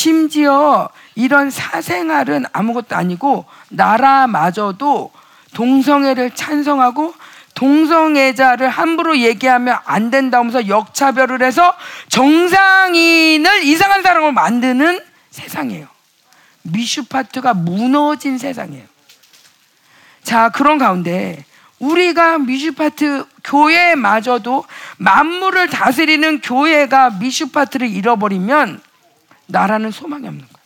심지어 0.00 0.88
이런 1.14 1.50
사생활은 1.50 2.46
아무것도 2.54 2.96
아니고 2.96 3.44
나라마저도 3.68 5.12
동성애를 5.52 6.30
찬성하고 6.34 7.12
동성애자를 7.54 8.70
함부로 8.70 9.18
얘기하면 9.18 9.76
안 9.84 10.10
된다면서 10.10 10.68
역차별을 10.68 11.42
해서 11.42 11.76
정상인을 12.08 13.64
이상한 13.64 14.02
사람을 14.02 14.32
만드는 14.32 15.00
세상이에요. 15.28 15.86
미슈파트가 16.62 17.52
무너진 17.52 18.38
세상이에요. 18.38 18.86
자, 20.22 20.48
그런 20.48 20.78
가운데 20.78 21.44
우리가 21.78 22.38
미슈파트 22.38 23.26
교회마저도 23.44 24.64
만물을 24.96 25.68
다스리는 25.68 26.40
교회가 26.40 27.10
미슈파트를 27.10 27.90
잃어버리면 27.90 28.80
나라는 29.50 29.90
소망이 29.90 30.26
없는 30.26 30.40
거예요. 30.40 30.60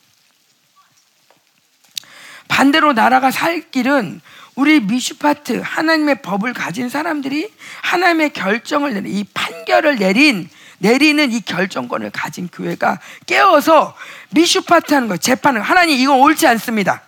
반대로 2.48 2.92
나라가 2.92 3.30
살 3.30 3.70
길은 3.70 4.20
우리 4.54 4.80
미슈파트 4.80 5.60
하나님의 5.64 6.22
법을 6.22 6.52
가진 6.52 6.88
사람들이 6.88 7.52
하나님의 7.82 8.32
결정을 8.32 8.94
내린 8.94 9.12
이 9.12 9.24
판결을 9.24 9.96
내린 9.96 10.48
내리는 10.78 11.32
이 11.32 11.40
결정권을 11.40 12.10
가진 12.10 12.48
교회가 12.48 13.00
깨어서 13.26 13.96
미슈파트 14.30 14.94
하는 14.94 15.08
거예요. 15.08 15.18
재판을 15.18 15.62
하나님 15.62 15.98
이거 15.98 16.14
옳지 16.14 16.46
않습니다. 16.46 17.02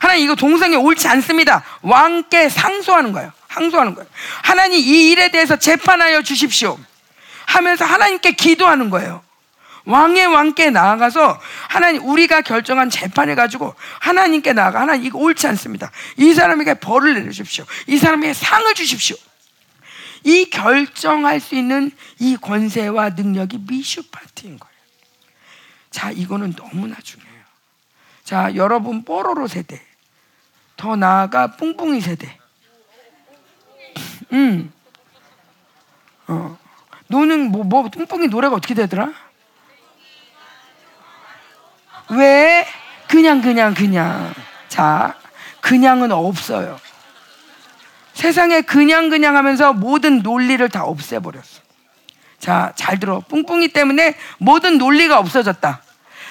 하나님 0.00 0.24
이거 0.24 0.34
동성애 0.34 0.76
옳지 0.76 1.08
않습니다. 1.08 1.64
왕께 1.82 2.48
상소하는 2.48 3.12
거예요. 3.12 3.32
항소하는 3.48 3.94
거예요. 3.94 4.08
하나님 4.42 4.78
이 4.78 5.10
일에 5.10 5.30
대해서 5.30 5.56
재판하여 5.56 6.22
주십시오. 6.22 6.78
하면서 7.46 7.84
하나님께 7.84 8.32
기도하는 8.32 8.90
거예요. 8.90 9.22
왕의 9.86 10.26
왕께 10.26 10.70
나아가서 10.70 11.40
하나님 11.68 12.04
우리가 12.04 12.40
결정한 12.40 12.88
재판을 12.88 13.34
가지고 13.34 13.74
하나님께 14.00 14.52
나아가 14.52 14.80
하나님 14.80 15.04
이거 15.04 15.18
옳지 15.18 15.46
않습니다. 15.48 15.90
이 16.16 16.32
사람에게 16.32 16.74
벌을 16.74 17.14
내려주십시오. 17.14 17.64
이 17.86 17.98
사람에게 17.98 18.32
상을 18.32 18.72
주십시오. 18.74 19.16
이 20.22 20.46
결정할 20.46 21.38
수 21.38 21.54
있는 21.54 21.90
이 22.18 22.36
권세와 22.36 23.10
능력이 23.10 23.64
미슈파트인 23.68 24.58
거예요. 24.58 24.74
자, 25.90 26.10
이거는 26.10 26.54
너무나 26.54 26.96
중요해요. 27.02 27.44
자, 28.24 28.54
여러분 28.54 29.04
뽀로로 29.04 29.46
세대, 29.46 29.80
더 30.76 30.96
나아가 30.96 31.56
뿡뿡이 31.56 32.00
세대. 32.00 32.38
음, 34.32 34.72
어, 36.26 36.58
노는 37.08 37.52
뭐, 37.52 37.64
뭐 37.64 37.88
뿡뿡이 37.90 38.28
노래가 38.28 38.56
어떻게 38.56 38.74
되더라? 38.74 39.12
왜? 42.10 42.66
그냥, 43.08 43.40
그냥, 43.40 43.74
그냥. 43.74 44.32
자, 44.68 45.14
그냥은 45.60 46.12
없어요. 46.12 46.78
세상에 48.12 48.60
그냥, 48.62 49.08
그냥 49.08 49.36
하면서 49.36 49.72
모든 49.72 50.22
논리를 50.22 50.66
다 50.68 50.84
없애버렸어. 50.84 51.62
자, 52.38 52.72
잘 52.76 52.98
들어. 53.00 53.20
뿡뿡이 53.20 53.68
때문에 53.68 54.16
모든 54.38 54.78
논리가 54.78 55.18
없어졌다. 55.18 55.80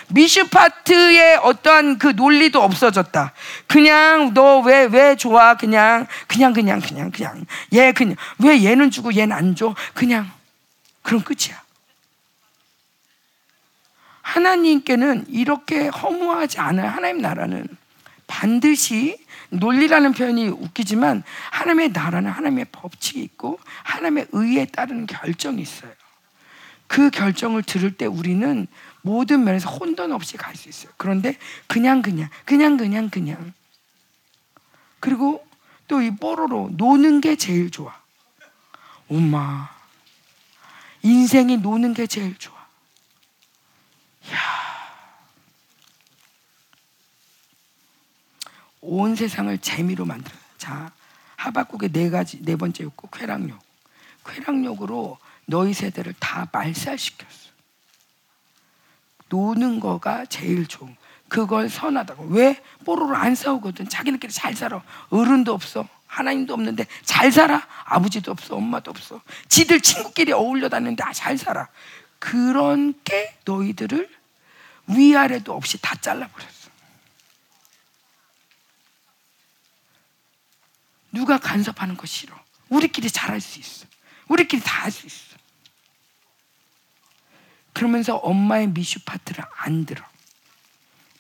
미슈파트의 0.10 1.38
어떠한 1.42 1.98
그 1.98 2.08
논리도 2.08 2.62
없어졌다. 2.62 3.32
그냥 3.68 4.34
너 4.34 4.62
왜 4.62 4.86
왜 4.86 5.16
좋아? 5.16 5.56
그냥 5.56 6.06
그냥 6.28 6.54
그냥 6.54 6.80
그냥 6.82 7.10
그냥 7.10 7.46
얘 7.74 7.92
그냥 7.94 8.16
왜 8.40 8.64
얘는 8.64 8.92
주고 8.92 9.16
얘는 9.16 9.36
안 9.36 9.56
줘? 9.56 9.74
그냥 9.94 10.30
그럼 11.02 11.22
끝이야. 11.24 11.63
하나님께는 14.24 15.26
이렇게 15.30 15.88
허무하지 15.88 16.60
않아요. 16.60 16.90
하나님 16.90 17.20
나라는 17.20 17.68
반드시 18.26 19.24
논리라는 19.50 20.14
표현이 20.14 20.48
웃기지만 20.48 21.24
하나님의 21.52 21.92
나라는 21.92 22.32
하나님의 22.32 22.66
법칙이 22.72 23.22
있고 23.22 23.60
하나님의 23.84 24.28
의에 24.32 24.66
따르는 24.66 25.06
결정이 25.06 25.62
있어요. 25.62 25.92
그 26.88 27.10
결정을 27.12 27.62
들을 27.64 27.96
때 27.96 28.06
우리는 28.08 28.68
모든 29.02 29.44
면에서 29.44 29.70
혼돈 29.70 30.12
없이 30.12 30.38
갈 30.38 30.56
수 30.56 30.70
있어요. 30.70 30.92
그런데 30.98 31.38
그냥 31.68 32.02
그냥 32.02 32.30
그냥 32.46 32.78
그냥 32.78 33.10
그냥 33.10 33.54
그리고 35.00 35.46
또 35.88 36.02
이 36.02 36.16
뽀로로 36.16 36.72
노는 36.74 37.22
게 37.22 37.36
제일 37.36 37.70
좋아. 37.70 37.94
엄마 39.10 39.70
인생이 41.04 41.58
노는 41.58 41.94
게 41.94 42.08
제일 42.08 42.36
좋아. 42.38 42.63
야. 44.34 44.38
온 48.82 49.16
세상을 49.16 49.58
재미로 49.60 50.06
만들어. 50.06 50.36
자, 50.58 50.92
하박국의 51.38 51.92
네 51.92 52.10
가지 52.10 52.44
네 52.44 52.56
번째 52.56 52.84
욕구 52.84 53.08
쾌락욕. 53.08 53.58
쾌락욕으로 54.26 55.18
너희 55.46 55.74
세대를 55.74 56.14
다 56.20 56.48
말살시켰어. 56.52 57.52
노는 59.30 59.80
거가 59.80 60.26
제일 60.26 60.68
좋은. 60.68 60.96
그걸 61.28 61.70
선하다고. 61.70 62.26
왜 62.26 62.62
뽀로로 62.86 63.16
안 63.16 63.34
싸우거든. 63.34 63.90
자기네끼리 63.90 64.32
잘 64.32 64.54
살아. 64.54 64.84
어른도 65.10 65.54
없어. 65.54 65.88
하나님도 66.06 66.54
없는데 66.54 66.86
잘 67.04 67.32
살아. 67.32 67.66
아버지도 67.86 68.32
없어. 68.32 68.56
엄마도 68.56 68.92
없어. 68.92 69.20
지들 69.50 69.82
친구끼리 69.82 70.32
어울려 70.32 70.70
다니는데 70.70 71.04
아, 71.04 71.12
잘 71.12 71.38
살아. 71.38 71.68
그런 72.20 72.94
게 73.04 73.36
너희들을 73.46 74.10
위아래도 74.88 75.56
없이 75.56 75.78
다 75.82 75.96
잘라버렸어. 75.96 76.52
누가 81.12 81.38
간섭하는 81.38 81.96
거 81.96 82.06
싫어. 82.06 82.36
우리끼리 82.70 83.10
잘할 83.12 83.40
수 83.40 83.60
있어. 83.60 83.86
우리끼리 84.28 84.62
다 84.62 84.84
할 84.84 84.92
수 84.92 85.06
있어. 85.06 85.34
그러면서 87.72 88.16
엄마의 88.18 88.68
미슈 88.68 89.00
파트를 89.04 89.44
안 89.58 89.86
들어. 89.86 90.04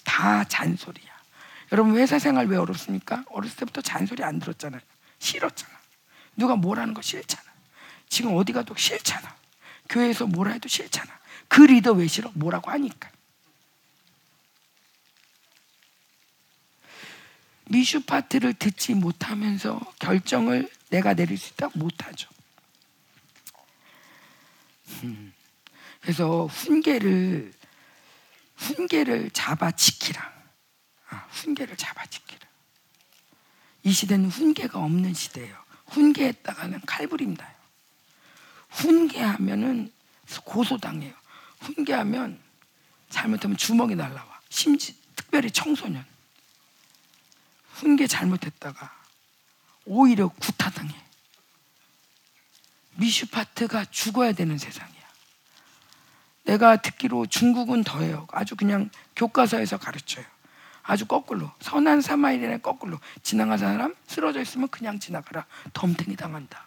다 0.04 0.44
잔소리야. 0.44 1.12
여러분 1.72 1.98
회사 1.98 2.20
생활 2.20 2.48
왜 2.48 2.58
어렵습니까? 2.58 3.24
어렸을 3.30 3.56
때부터 3.58 3.82
잔소리 3.82 4.24
안 4.24 4.40
들었잖아요. 4.40 4.82
싫었잖아. 5.20 5.74
누가 6.36 6.56
뭐라는 6.56 6.94
거 6.94 7.02
싫잖아. 7.02 7.44
지금 8.10 8.36
어디 8.36 8.52
가도 8.54 8.76
싫잖아. 8.76 9.36
교회에서 9.90 10.28
뭐라 10.28 10.52
해도 10.54 10.68
싫잖아. 10.68 11.20
그 11.48 11.62
리더 11.62 11.92
왜 11.94 12.08
싫어? 12.08 12.32
뭐라고 12.36 12.70
하니까. 12.72 13.10
미슈 17.70 18.02
파트를 18.02 18.54
듣지 18.54 18.94
못하면서 18.94 19.80
결정을 20.00 20.70
내가 20.90 21.14
내릴 21.14 21.38
수 21.38 21.54
있다 21.54 21.70
못하죠. 21.74 22.30
음. 25.04 25.34
그래서 26.02 26.46
훈계를 26.48 27.54
훈계를 28.56 29.32
잡아 29.32 29.72
지키라. 29.72 30.34
아, 31.10 31.28
훈계를 31.32 31.76
잡아 31.78 32.06
지키라. 32.06 32.40
이 33.84 33.92
시대는 33.92 34.30
훈계가 34.30 34.80
없는 34.80 35.14
시대예요. 35.14 35.58
훈계했다가는 35.88 36.82
칼부림 36.86 37.36
나요. 37.36 37.54
훈계하면은 38.70 39.92
고소당해요. 40.46 41.14
훈계하면 41.60 42.40
잘못하면 43.10 43.58
주먹이 43.58 43.96
날라와. 43.96 44.42
심지 44.50 44.96
특별히 45.16 45.52
청소년. 45.52 46.06
훈계 47.74 48.08
잘못했다가 48.08 48.92
오히려 49.86 50.28
구타당해. 50.30 50.94
미슈파트가 52.96 53.86
죽어야 53.86 54.34
되는 54.34 54.58
세상이야. 54.58 55.04
내가 56.46 56.78
듣기로 56.78 57.26
중국은 57.26 57.84
더해요. 57.84 58.28
아주 58.32 58.56
그냥 58.56 58.90
교과서에서 59.16 59.78
가르쳐요. 59.78 60.26
아주 60.84 61.06
거꾸로 61.06 61.50
선한 61.62 62.02
사마리아의 62.02 62.62
거꾸로 62.62 63.00
지나간 63.24 63.58
사람 63.58 63.96
쓰러져 64.06 64.42
있으면 64.42 64.68
그냥 64.68 65.00
지나가라. 65.00 65.46
덤탱이 65.74 66.16
당한다. 66.18 66.66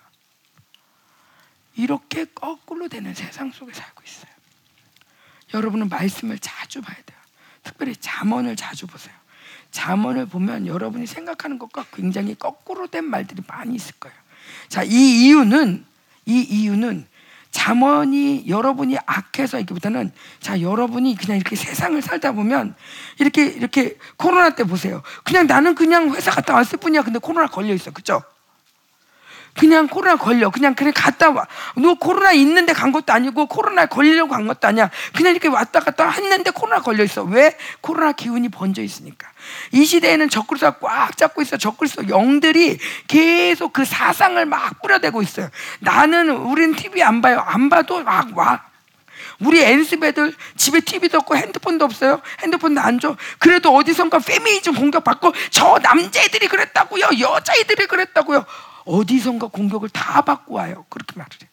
이렇게 1.75 2.25
거꾸로 2.25 2.89
되는 2.89 3.15
세상 3.15 3.53
속에 3.53 3.75
살고 3.75 4.03
있어요. 4.05 4.33
여러분은 5.55 5.91
말씀을 5.91 6.39
자주 6.39 6.81
봐야 6.81 6.97
돼요. 6.97 7.19
특별히 7.63 7.95
잠언을 7.95 8.57
자주 8.57 8.87
보세요. 8.87 9.15
잠언을 9.77 10.25
보면 10.25 10.67
여러분이 10.67 11.07
생각하는 11.07 11.59
것과 11.59 11.85
굉장히 11.93 12.35
거꾸로 12.35 12.87
된 12.87 13.05
말들이 13.05 13.43
많이 13.47 13.75
있을 13.75 13.95
거예요. 14.01 14.17
자, 14.69 14.83
이 14.83 15.27
이유는 15.27 15.85
이 16.25 16.41
이유는 16.41 17.07
잠언이 17.51 18.45
여러분이 18.49 18.97
악해서 19.05 19.61
이기보다는 19.61 20.13
자 20.41 20.63
여러분이 20.63 21.17
그냥 21.17 21.37
이렇게 21.37 21.57
세상을 21.57 22.01
살다 22.01 22.33
보면 22.33 22.75
이렇게 23.19 23.47
이렇게 23.47 23.99
코로나 24.17 24.55
때 24.55 24.65
보세요. 24.65 25.03
그냥 25.25 25.47
나는 25.47 25.75
그냥 25.75 26.15
회사 26.15 26.31
갔다 26.31 26.55
왔을 26.55 26.79
뿐이야. 26.79 27.03
근데 27.03 27.19
코로나 27.19 27.47
걸려 27.47 27.75
있어, 27.75 27.91
그죠? 27.91 28.23
그냥 29.59 29.89
코로나 29.89 30.17
걸려. 30.17 30.51
그냥 30.51 30.75
그래 30.75 30.93
갔다 30.93 31.31
와. 31.31 31.47
너 31.77 31.95
코로나 31.95 32.33
있는데 32.33 32.73
간 32.73 32.93
것도 32.93 33.13
아니고 33.13 33.47
코로나 33.47 33.87
걸리려고 33.87 34.31
간 34.31 34.47
것도 34.47 34.69
아니야. 34.69 34.91
그냥 35.15 35.33
이렇게 35.33 35.49
왔다 35.49 35.81
갔다 35.81 36.09
했는데 36.11 36.51
코로나 36.51 36.81
걸려 36.81 37.05
있어. 37.05 37.23
왜? 37.23 37.57
코로나 37.81 38.13
기운이 38.13 38.49
번져 38.51 38.83
있으니까. 38.83 39.29
이 39.73 39.85
시대에는 39.85 40.29
적그리스도가 40.29 40.79
꽉 40.79 41.17
잡고 41.17 41.43
있어. 41.43 41.57
적그리스도 41.57 42.09
영들이 42.09 42.79
계속 43.09 43.73
그 43.73 43.85
사상을 43.85 44.45
막 44.47 44.83
뿌려대고 44.83 45.23
있어요. 45.23 45.49
나는 45.81 46.31
우린 46.31 46.75
TV 46.75 47.03
안 47.03 47.23
봐요. 47.23 47.43
안 47.47 47.69
봐도 47.69 48.03
막 48.03 48.37
와. 48.37 48.63
우리 49.41 49.63
엔스배들 49.63 50.35
집에 50.57 50.81
TV도 50.81 51.19
없고 51.19 51.37
핸드폰도 51.37 51.85
없어요. 51.85 52.21
핸드폰도 52.43 52.81
안 52.81 52.99
줘. 52.99 53.17
그래도 53.39 53.75
어디선가 53.75 54.19
페미니즘 54.21 54.75
공격받고 54.75 55.33
저 55.51 55.79
남자애들이 55.83 56.49
그랬다고요. 56.49 57.09
여자애들이 57.21 57.87
그랬다고요. 57.87 58.45
어디선가 58.87 59.49
공격을 59.49 59.91
다 59.91 60.23
받고 60.23 60.55
와요. 60.55 60.87
그렇게 60.89 61.19
말을 61.19 61.31
해. 61.43 61.49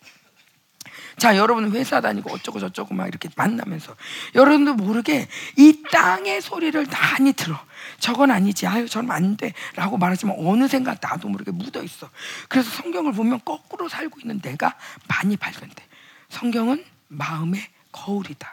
자, 1.17 1.37
여러분 1.37 1.71
회사 1.71 2.01
다니고 2.01 2.33
어쩌고 2.33 2.59
저쩌고 2.59 2.93
막 2.93 3.07
이렇게 3.07 3.29
만나면서 3.35 3.95
여러분도 4.35 4.73
모르게 4.75 5.27
이 5.57 5.83
땅의 5.91 6.41
소리를 6.41 6.85
많이 6.87 7.33
들어. 7.33 7.59
저건 7.99 8.31
아니지. 8.31 8.65
아유, 8.67 8.89
저건 8.89 9.11
안 9.11 9.37
돼. 9.37 9.53
라고 9.75 9.97
말하지만 9.97 10.35
어느샌가 10.39 10.97
나도 11.01 11.29
모르게 11.29 11.51
묻어 11.51 11.83
있어. 11.83 12.09
그래서 12.49 12.69
성경을 12.71 13.13
보면 13.13 13.41
거꾸로 13.45 13.87
살고 13.89 14.19
있는 14.21 14.41
내가 14.41 14.75
많이 15.07 15.37
발견돼. 15.37 15.83
성경은 16.29 16.83
마음의 17.09 17.61
거울이다. 17.91 18.51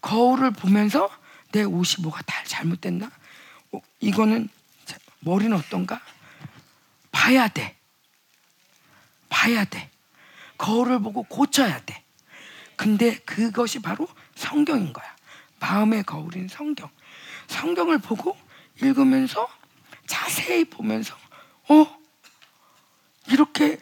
거울을 0.00 0.50
보면서 0.50 1.08
내 1.52 1.62
옷이 1.62 2.02
뭐가 2.02 2.22
다 2.22 2.42
잘못됐나? 2.44 3.10
어, 3.72 3.80
이거는 4.00 4.48
자, 4.84 4.98
머리는 5.20 5.56
어떤가? 5.56 6.00
봐야 7.14 7.46
돼. 7.46 7.76
봐야 9.28 9.64
돼. 9.64 9.88
거울을 10.58 10.98
보고 10.98 11.22
고쳐야 11.22 11.80
돼. 11.84 12.02
근데 12.76 13.16
그것이 13.20 13.78
바로 13.80 14.08
성경인 14.34 14.92
거야. 14.92 15.14
마음의 15.60 16.02
거울인 16.02 16.48
성경. 16.48 16.90
성경을 17.46 17.98
보고 17.98 18.36
읽으면서 18.82 19.48
자세히 20.06 20.64
보면서 20.64 21.16
어 21.68 21.98
이렇게 23.28 23.78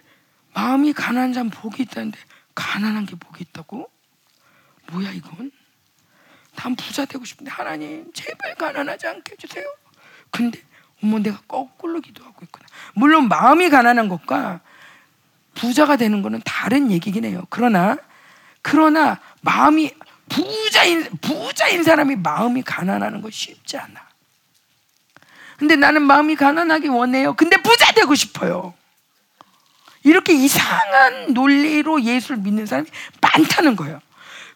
마음이 0.53 0.93
가난한 0.93 1.33
자는 1.33 1.51
복이 1.51 1.83
있다는데 1.85 2.19
가난한 2.55 3.07
게 3.07 3.17
복이 3.17 3.45
있다고? 3.49 3.91
뭐야 4.93 5.11
이건? 5.13 5.51
난 6.55 6.77
부자 6.77 7.07
되고 7.07 7.25
싶은데 7.25 7.51
하나님 7.51 8.13
제발 8.13 8.55
가난하지 8.57 9.07
않게 9.07 9.33
해주세요. 9.33 9.65
근데 10.31 10.63
어머 11.03 11.19
내가 11.19 11.39
거꾸로 11.49 12.01
기도하고 12.01 12.37
있구나. 12.43 12.67
물론 12.95 13.29
마음이 13.29 13.71
가난한 13.71 14.09
것과 14.09 14.61
부자가 15.55 15.97
되는 15.97 16.23
것은 16.23 16.41
다른 16.45 16.91
얘기긴 16.91 17.25
해요. 17.25 17.47
그러나 17.51 17.97
그러나 18.63 19.21
마음이 19.41 19.93
부자인 20.29 21.09
부자인 21.21 21.83
사람이 21.83 22.17
마음이 22.17 22.63
가난하는 22.63 23.21
거 23.21 23.31
쉽지 23.31 23.77
않아. 23.77 24.01
근데 25.59 25.77
나는 25.77 26.03
마음이 26.03 26.37
가난하기 26.37 26.89
원해요. 26.89 27.35
근데 27.35 27.57
부자 27.59 27.93
되고 27.93 28.15
싶어요. 28.15 28.75
이렇게 30.05 30.33
이상한 30.33 31.33
논리로 31.33 32.03
예수를 32.03 32.39
믿는 32.39 32.67
사람이 32.67 32.89
많다는 33.21 33.77
거예요. 33.77 34.01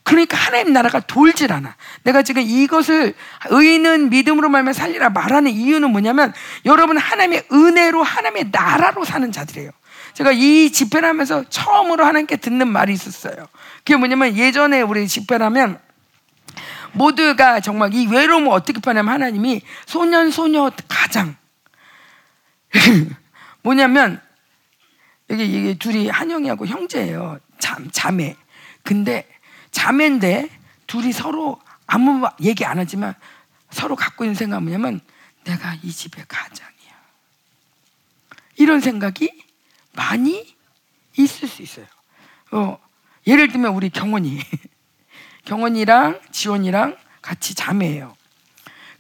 그러니까 0.07 0.37
하나님 0.37 0.73
나라가 0.73 1.01
돌질 1.01 1.53
않아. 1.53 1.75
내가 2.05 2.23
지금 2.23 2.41
이것을 2.43 3.13
의인은 3.51 4.09
믿음으로 4.09 4.49
말면 4.49 4.73
살리라 4.73 5.11
말하는 5.11 5.51
이유는 5.51 5.91
뭐냐면 5.91 6.33
여러분 6.65 6.97
하나님의 6.97 7.47
은혜로 7.51 8.05
하나님의 8.05 8.51
나라로 8.53 9.05
사는 9.05 9.33
자들이에요. 9.33 9.73
제가 10.15 10.31
이 10.31 10.71
집회를 10.71 11.09
하면서 11.09 11.43
처음으로 11.49 12.05
하나님께 12.05 12.37
듣는 12.37 12.69
말이 12.69 12.93
있었어요. 12.93 13.49
그게 13.79 13.97
뭐냐면 13.97 14.37
예전에 14.37 14.81
우리 14.81 15.09
집회를 15.09 15.45
하면 15.47 15.81
모두가 16.93 17.59
정말 17.59 17.93
이 17.93 18.07
외로움을 18.07 18.53
어떻게 18.53 18.81
표현하면 18.81 19.13
하나님이 19.13 19.61
소년 19.87 20.31
소녀 20.31 20.71
가장 20.87 21.35
뭐냐면 23.63 24.21
여기 25.31 25.45
이게 25.45 25.75
둘이 25.75 26.09
한영이하고 26.09 26.67
형제예요. 26.67 27.41
참 27.59 27.89
자매. 27.91 28.37
근데 28.85 29.27
자매인데 29.77 30.49
둘이 30.87 31.13
서로 31.13 31.61
아무 31.87 32.27
얘기 32.41 32.65
안 32.65 32.79
하지만 32.79 33.15
서로 33.71 33.95
갖고 33.95 34.25
있는 34.25 34.35
생각은 34.35 34.65
뭐냐면 34.65 35.01
내가 35.45 35.75
이 35.83 35.93
집의 35.93 36.25
가장이야. 36.27 36.95
이런 38.57 38.81
생각이 38.81 39.31
많이 39.93 40.57
있을 41.19 41.47
수 41.47 41.61
있어요. 41.61 41.85
어, 42.53 42.79
예를 43.27 43.49
들면 43.49 43.75
우리 43.75 43.91
경원이 43.91 44.41
경원이랑 45.45 46.21
지원이랑 46.33 46.97
같이 47.21 47.55
자매예요. 47.55 48.17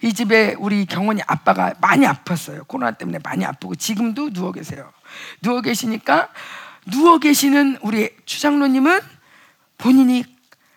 이 0.02 0.12
집에 0.12 0.54
우리 0.58 0.84
경원이 0.84 1.22
아빠가 1.26 1.72
많이 1.80 2.04
아팠어요. 2.04 2.68
코로나 2.68 2.92
때문에 2.92 3.18
많이 3.24 3.46
아프고 3.46 3.74
지금도 3.74 4.30
누워 4.30 4.52
계세요. 4.52 4.92
누워 5.40 5.62
계시니까 5.62 6.28
누워 6.84 7.18
계시는 7.18 7.78
우리 7.80 8.10
추장로님은 8.26 9.00
본인이 9.78 10.35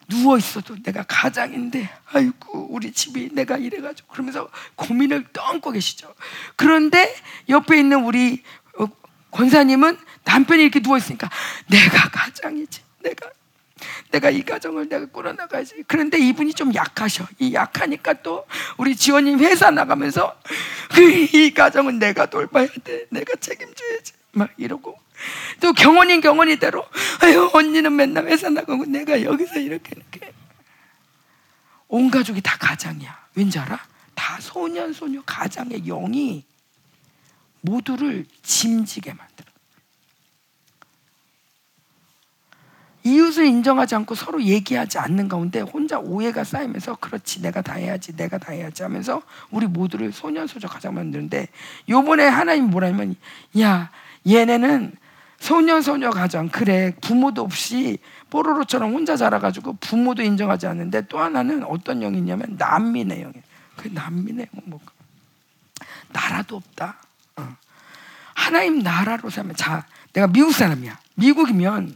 누워 0.09 0.37
있어도 0.37 0.75
내가 0.83 1.03
가장인데 1.03 1.89
아이고 2.11 2.67
우리 2.71 2.91
집이 2.91 3.29
내가 3.31 3.57
이래가지고 3.57 4.11
그러면서 4.11 4.49
고민을 4.75 5.27
떠안고 5.31 5.71
계시죠. 5.71 6.13
그런데 6.55 7.15
옆에 7.47 7.79
있는 7.79 8.03
우리 8.03 8.43
어, 8.77 8.87
권사님은 9.31 9.97
남편이 10.25 10.61
이렇게 10.63 10.79
누워 10.79 10.97
있으니까 10.97 11.29
내가 11.67 12.09
가장이지 12.09 12.81
내가 13.03 13.29
내가 14.11 14.29
이 14.29 14.41
가정을 14.43 14.89
내가 14.89 15.05
꾸려나가야지. 15.05 15.83
그런데 15.87 16.17
이분이 16.17 16.53
좀 16.53 16.73
약하셔. 16.73 17.25
이 17.37 17.53
약하니까 17.53 18.13
또 18.21 18.45
우리 18.77 18.95
지원님 18.95 19.39
회사 19.39 19.71
나가면서 19.71 20.35
이 21.33 21.53
가정은 21.53 21.99
내가 21.99 22.25
돌봐야 22.25 22.67
돼. 22.83 23.05
내가 23.09 23.35
책임져야지. 23.35 24.13
막 24.31 24.49
이러고 24.57 24.97
또 25.59 25.73
경원인 25.73 26.21
경원이대로 26.21 26.85
아유 27.21 27.49
언니는 27.53 27.95
맨날 27.95 28.27
회사 28.27 28.49
나가고 28.49 28.85
내가 28.85 29.21
여기서 29.23 29.59
이렇게 29.59 29.95
이렇게 29.95 30.33
온 31.89 32.11
가족이 32.11 32.41
다 32.41 32.55
가장이야. 32.57 33.27
왠지 33.35 33.59
알아? 33.59 33.79
다 34.13 34.37
소년 34.39 34.93
소녀 34.93 35.21
가장의 35.23 35.81
영이 35.85 36.45
모두를 37.61 38.25
짐지게 38.43 39.13
만들어. 39.13 39.49
이웃을 43.03 43.45
인정하지 43.45 43.95
않고 43.95 44.13
서로 44.13 44.43
얘기하지 44.43 44.99
않는 44.99 45.29
가운데 45.29 45.61
혼자 45.61 45.97
오해가 45.99 46.43
쌓이면서 46.43 46.95
그렇지 46.97 47.41
내가 47.41 47.61
다 47.61 47.73
해야지 47.73 48.15
내가 48.15 48.37
다 48.37 48.51
해야지 48.51 48.83
하면서 48.83 49.23
우리 49.49 49.65
모두를 49.67 50.11
소년 50.11 50.47
소녀 50.47 50.67
가장 50.67 50.93
만드는데 50.93 51.47
요번에 51.89 52.27
하나님 52.27 52.65
뭐라면 52.69 53.15
야 53.59 53.89
얘네는 54.27 54.95
소년 55.39 55.81
소녀 55.81 56.09
가정 56.09 56.49
그래 56.49 56.93
부모도 57.01 57.41
없이 57.41 57.97
뽀로로처럼 58.29 58.93
혼자 58.93 59.15
자라가지고 59.15 59.77
부모도 59.79 60.21
인정하지 60.21 60.67
않는데 60.67 61.07
또 61.07 61.19
하나는 61.19 61.63
어떤 61.63 62.01
영이냐면 62.01 62.55
난민의 62.57 63.21
영이에요 63.21 63.43
그 63.75 63.87
난민의 63.87 64.47
영은 64.53 64.69
뭐가 64.69 64.85
나라도 66.09 66.57
없다 66.57 66.97
어. 67.37 67.55
하나님 68.33 68.79
나라로 68.79 69.29
살면 69.29 69.55
자 69.55 69.85
내가 70.13 70.27
미국 70.27 70.51
사람이야 70.53 70.99
미국이면 71.15 71.95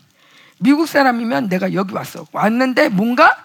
미국 0.63 0.87
사람이면 0.87 1.49
내가 1.49 1.73
여기 1.73 1.93
왔어. 1.93 2.25
왔는데 2.31 2.87
뭔가 2.87 3.35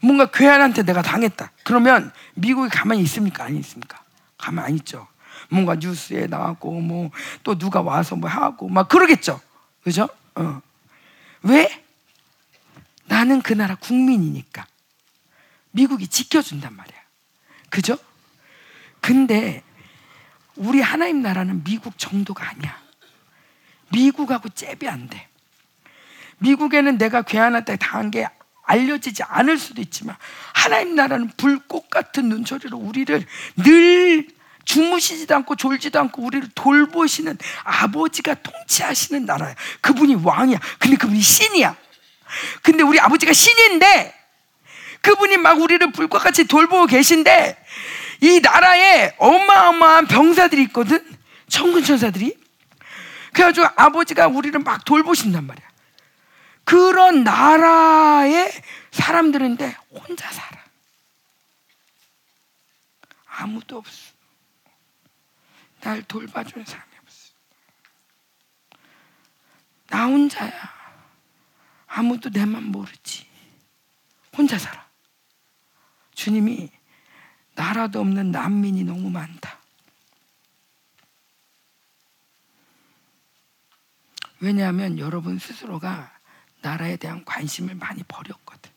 뭔가 0.00 0.26
괴한한테 0.26 0.82
내가 0.82 1.00
당했다. 1.00 1.50
그러면 1.64 2.12
미국에 2.34 2.68
가만히 2.68 3.00
있습니까? 3.02 3.44
아니 3.44 3.58
있습니까? 3.60 3.98
가만 4.36 4.66
안 4.66 4.74
있죠. 4.74 5.06
뭔가 5.50 5.74
뉴스에 5.74 6.26
나왔고 6.26 6.80
뭐 6.80 7.10
또 7.42 7.56
누가 7.58 7.80
와서 7.80 8.14
뭐 8.16 8.28
하고 8.28 8.68
막 8.68 8.88
그러겠죠. 8.88 9.40
그죠? 9.82 10.08
어. 10.34 10.60
왜? 11.42 11.82
나는 13.06 13.40
그 13.40 13.54
나라 13.54 13.74
국민이니까. 13.76 14.66
미국이 15.70 16.08
지켜준단 16.08 16.74
말이야. 16.74 16.98
그죠? 17.70 17.96
근데 19.00 19.62
우리 20.56 20.80
하나님 20.80 21.22
나라는 21.22 21.64
미국 21.64 21.96
정도가 21.98 22.50
아니야. 22.50 22.78
미국하고 23.90 24.50
잽이 24.50 24.86
안 24.86 25.08
돼. 25.08 25.28
미국에는 26.38 26.98
내가 26.98 27.22
괴한한테 27.22 27.76
당한 27.76 28.10
게 28.10 28.28
알려지지 28.64 29.22
않을 29.22 29.56
수도 29.58 29.80
있지만 29.80 30.16
하나님 30.52 30.94
나라는 30.94 31.30
불꽃 31.36 31.88
같은 31.88 32.28
눈초리로 32.28 32.76
우리를 32.76 33.24
늘 33.56 34.28
주무시지도 34.68 35.34
않고 35.34 35.56
졸지도 35.56 35.98
않고 35.98 36.22
우리를 36.22 36.46
돌보시는 36.54 37.38
아버지가 37.64 38.34
통치하시는 38.34 39.24
나라야. 39.24 39.54
그분이 39.80 40.16
왕이야. 40.22 40.60
근데 40.78 40.96
그분이 40.96 41.22
신이야. 41.22 41.74
근데 42.62 42.82
우리 42.82 43.00
아버지가 43.00 43.32
신인데 43.32 44.14
그분이 45.00 45.38
막 45.38 45.58
우리를 45.58 45.90
불과 45.92 46.18
같이 46.18 46.44
돌보고 46.46 46.84
계신데 46.84 47.56
이 48.20 48.40
나라에 48.40 49.14
어마어마한 49.16 50.06
병사들이 50.06 50.64
있거든. 50.64 51.02
천군 51.48 51.82
천사들이. 51.82 52.36
그래가지고 53.32 53.68
아버지가 53.74 54.26
우리를 54.26 54.60
막 54.60 54.84
돌보신단 54.84 55.46
말이야. 55.46 55.66
그런 56.64 57.24
나라의 57.24 58.52
사람들인데 58.90 59.76
혼자 59.92 60.30
살아. 60.30 60.58
아무도 63.38 63.78
없어. 63.78 64.07
날 65.80 66.02
돌봐주는 66.02 66.64
사람이 66.64 66.92
없어. 67.02 67.34
나 69.88 70.06
혼자야. 70.06 70.78
아무도 71.86 72.30
내 72.30 72.44
맘 72.44 72.64
모르지. 72.64 73.26
혼자 74.36 74.58
살아. 74.58 74.86
주님이 76.14 76.70
나라도 77.54 78.00
없는 78.00 78.30
난민이 78.30 78.84
너무 78.84 79.10
많다. 79.10 79.58
왜냐하면 84.40 84.98
여러분 84.98 85.38
스스로가 85.38 86.16
나라에 86.60 86.96
대한 86.96 87.24
관심을 87.24 87.74
많이 87.74 88.02
버렸거든. 88.04 88.70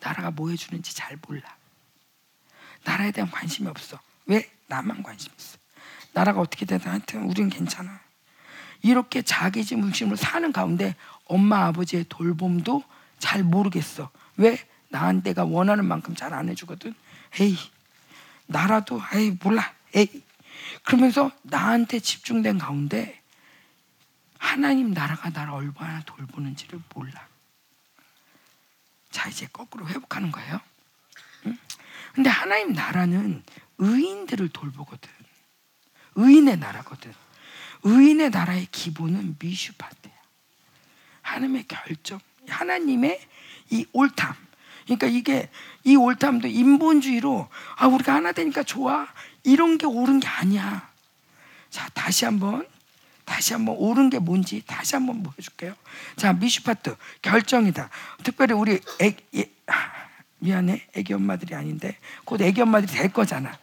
나라가 0.00 0.30
뭐 0.30 0.50
해주는지 0.50 0.94
잘 0.94 1.16
몰라. 1.26 1.56
나라에 2.84 3.10
대한 3.10 3.30
관심이 3.30 3.68
없어. 3.68 3.98
왜? 4.26 4.50
나만 4.66 5.02
관심 5.02 5.32
있어. 5.38 5.58
나라가 6.14 6.40
어떻게 6.40 6.64
되든 6.64 6.90
하여튼 6.90 7.24
우린 7.24 7.50
괜찮아. 7.50 8.00
이렇게 8.82 9.22
자기 9.22 9.64
중심으로 9.64 10.16
사는 10.16 10.52
가운데 10.52 10.94
엄마 11.26 11.66
아버지의 11.66 12.06
돌봄도 12.08 12.82
잘 13.18 13.42
모르겠어. 13.42 14.10
왜? 14.36 14.58
나한테가 14.88 15.44
원하는 15.44 15.84
만큼 15.84 16.14
잘 16.14 16.32
안 16.32 16.48
해주거든. 16.48 16.94
에이, 17.40 17.56
나라도 18.46 19.00
에이 19.14 19.36
몰라. 19.42 19.72
에이. 19.94 20.22
그러면서 20.84 21.30
나한테 21.42 21.98
집중된 21.98 22.58
가운데 22.58 23.20
하나님 24.38 24.92
나라가 24.92 25.30
나를 25.30 25.52
얼마나 25.52 26.00
돌보는지를 26.02 26.80
몰라. 26.94 27.26
자 29.10 29.28
이제 29.28 29.48
거꾸로 29.52 29.88
회복하는 29.88 30.30
거예요. 30.30 30.60
응? 31.46 31.58
근데 32.14 32.30
하나님 32.30 32.72
나라는 32.72 33.42
의인들을 33.78 34.50
돌보거든. 34.50 35.10
의인의 36.14 36.58
나라거든. 36.58 37.12
의인의 37.82 38.30
나라의 38.30 38.66
기본은 38.70 39.36
미슈파트야. 39.38 40.12
하나님의 41.22 41.64
결정, 41.68 42.20
하나님의 42.48 43.20
이 43.70 43.86
옳담. 43.92 44.34
그러니까 44.84 45.06
이게 45.06 45.50
이 45.82 45.96
옳담도 45.96 46.48
인본주의로 46.48 47.48
아 47.76 47.86
우리가 47.86 48.14
하나 48.14 48.32
되니까 48.32 48.62
좋아 48.62 49.06
이런 49.42 49.78
게 49.78 49.86
옳은 49.86 50.20
게 50.20 50.28
아니야. 50.28 50.90
자 51.70 51.88
다시 51.94 52.24
한번 52.24 52.66
다시 53.24 53.54
한번 53.54 53.76
옳은 53.78 54.10
게 54.10 54.18
뭔지 54.18 54.62
다시 54.66 54.94
한번 54.94 55.22
보여줄게요. 55.22 55.74
자 56.16 56.32
미슈파트 56.34 56.96
결정이다. 57.22 57.88
특별히 58.22 58.54
우리 58.54 58.78
애, 59.00 59.16
애, 59.36 59.50
아, 59.66 59.74
미안해 60.38 60.88
애기 60.94 61.14
엄마들이 61.14 61.54
아닌데 61.54 61.96
곧 62.24 62.40
애기 62.42 62.60
엄마들이 62.60 62.92
될 62.92 63.12
거잖아. 63.12 63.58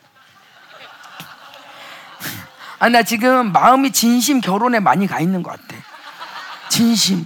아나 2.82 3.04
지금 3.04 3.52
마음이 3.52 3.92
진심 3.92 4.42
결혼에 4.42 4.80
많이 4.80 5.06
가 5.06 5.20
있는 5.20 5.44
것 5.44 5.52
같아. 5.52 5.80
진심. 6.68 7.24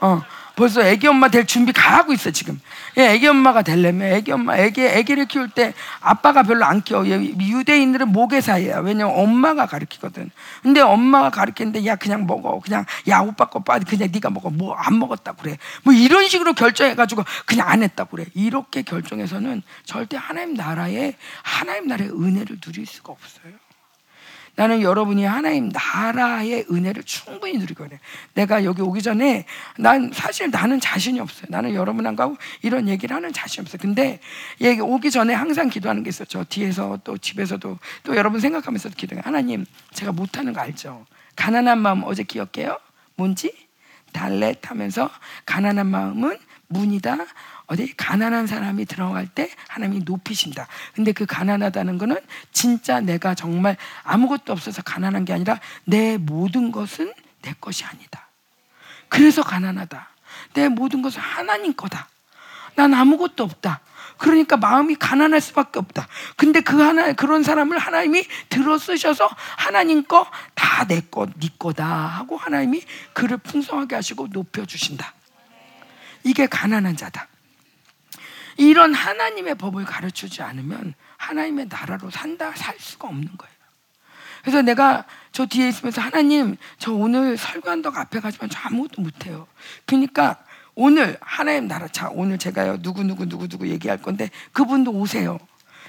어 0.00 0.22
벌써 0.54 0.82
애기 0.82 1.06
엄마 1.06 1.28
될 1.28 1.46
준비 1.46 1.72
다 1.72 1.96
하고 1.96 2.12
있어 2.12 2.30
지금. 2.30 2.60
예, 2.98 3.12
애기 3.12 3.26
엄마가 3.26 3.62
되려면 3.62 4.12
애기 4.12 4.32
엄마 4.32 4.58
애기 4.58 4.82
애기를 4.82 5.24
키울 5.24 5.48
때 5.48 5.72
아빠가 6.00 6.42
별로 6.42 6.66
안 6.66 6.82
키워. 6.82 7.06
예, 7.06 7.18
유대인들은 7.22 8.08
모계사예요. 8.08 8.82
왜냐면 8.84 9.14
엄마가 9.16 9.64
가르치거든. 9.64 10.30
근데 10.62 10.82
엄마가 10.82 11.30
가르치는데 11.30 11.86
야 11.86 11.96
그냥 11.96 12.26
먹어. 12.26 12.60
그냥 12.60 12.84
야 13.08 13.20
오빠 13.20 13.46
거 13.46 13.60
빠. 13.60 13.78
그냥 13.78 14.10
네가 14.12 14.28
먹어. 14.28 14.50
뭐 14.50 14.74
안 14.76 14.98
먹었다 14.98 15.32
그래. 15.32 15.56
뭐 15.84 15.94
이런 15.94 16.28
식으로 16.28 16.52
결정해가지고 16.52 17.24
그냥 17.46 17.66
안 17.66 17.82
했다 17.82 18.04
그래. 18.04 18.26
이렇게 18.34 18.82
결정해서는 18.82 19.62
절대 19.86 20.18
하나님 20.18 20.52
나라에 20.52 21.14
하나님 21.42 21.86
나라의 21.86 22.10
은혜를 22.10 22.60
누릴 22.60 22.84
수가 22.84 23.14
없어요. 23.14 23.54
나는 24.58 24.82
여러분이 24.82 25.24
하나님 25.24 25.68
나라의 25.68 26.66
은혜를 26.68 27.04
충분히 27.04 27.58
누리고 27.58 27.84
해. 27.84 28.00
내가 28.34 28.64
여기 28.64 28.82
오기 28.82 29.02
전에 29.02 29.44
난 29.78 30.10
사실 30.12 30.50
나는 30.50 30.80
자신이 30.80 31.20
없어요. 31.20 31.46
나는 31.48 31.74
여러분하고 31.74 32.36
이런 32.62 32.88
얘기를 32.88 33.14
하는 33.14 33.32
자신이 33.32 33.62
없어요. 33.62 33.78
근데 33.80 34.18
여기 34.60 34.80
오기 34.80 35.12
전에 35.12 35.32
항상 35.32 35.68
기도하는 35.68 36.02
게. 36.02 36.10
저 36.10 36.42
뒤에서 36.42 36.98
또 37.04 37.16
집에서도 37.16 37.78
또 38.02 38.16
여러분 38.16 38.40
생각하면서도 38.40 38.96
기도해요. 38.96 39.22
하나님, 39.24 39.64
제가 39.92 40.10
못하는 40.10 40.52
거 40.52 40.60
알죠? 40.60 41.06
가난한 41.36 41.78
마음 41.78 42.02
어제 42.02 42.24
기억해요? 42.24 42.80
뭔지? 43.14 43.52
달렛 44.12 44.68
하면서 44.68 45.08
가난한 45.46 45.86
마음은 45.86 46.36
문이다. 46.66 47.16
어디 47.68 47.94
가난한 47.96 48.46
사람이 48.46 48.86
들어갈 48.86 49.26
때 49.26 49.50
하나님이 49.68 50.02
높이신다. 50.04 50.66
근데 50.94 51.12
그 51.12 51.26
가난하다는 51.26 51.98
거는 51.98 52.16
진짜 52.52 53.00
내가 53.00 53.34
정말 53.34 53.76
아무것도 54.02 54.52
없어서 54.52 54.82
가난한 54.82 55.24
게 55.24 55.32
아니라 55.32 55.60
내 55.84 56.18
모든 56.18 56.72
것은 56.72 57.12
내 57.42 57.54
것이 57.60 57.84
아니다. 57.84 58.28
그래서 59.08 59.42
가난하다. 59.42 60.08
내 60.54 60.68
모든 60.68 61.02
것은 61.02 61.20
하나님 61.20 61.74
거다. 61.74 62.08
난 62.74 62.92
아무것도 62.94 63.44
없다. 63.44 63.80
그러니까 64.16 64.56
마음이 64.56 64.96
가난할 64.96 65.40
수밖에 65.40 65.78
없다. 65.78 66.08
근데 66.36 66.60
그 66.60 66.80
하나 66.80 67.12
그런 67.12 67.44
사람을 67.44 67.78
하나님이 67.78 68.24
들어 68.48 68.76
쓰셔서 68.76 69.28
하나님 69.56 70.04
거 70.04 70.26
다 70.54 70.68
내 70.86 71.00
거, 71.00 71.26
네 71.40 71.48
거다 71.58 71.84
하고 71.84 72.36
하나님이 72.36 72.82
그를 73.12 73.36
풍성하게 73.38 73.96
하시고 73.96 74.28
높여 74.28 74.64
주신다. 74.64 75.14
이게 76.24 76.46
가난한 76.46 76.96
자다. 76.96 77.26
이런 78.58 78.92
하나님의 78.92 79.54
법을 79.54 79.84
가르치지 79.84 80.42
않으면 80.42 80.94
하나님의 81.16 81.68
나라로 81.70 82.10
산다 82.10 82.52
살 82.54 82.74
수가 82.78 83.08
없는 83.08 83.28
거예요. 83.38 83.54
그래서 84.42 84.62
내가 84.62 85.04
저 85.32 85.46
뒤에 85.46 85.68
있으면서 85.68 86.00
하나님 86.00 86.56
저 86.78 86.92
오늘 86.92 87.36
설교한다고 87.36 87.96
앞에 87.96 88.20
가지만 88.20 88.50
저 88.50 88.58
아무것도 88.64 89.00
못해요. 89.00 89.46
그러니까 89.86 90.38
오늘 90.74 91.16
하나님 91.20 91.68
나라 91.68 91.86
자 91.88 92.08
오늘 92.12 92.38
제가요 92.38 92.82
누구 92.82 93.04
누구 93.04 93.26
누구 93.26 93.48
누구 93.48 93.68
얘기할 93.68 93.98
건데 94.02 94.30
그분도 94.52 94.90
오세요. 94.92 95.38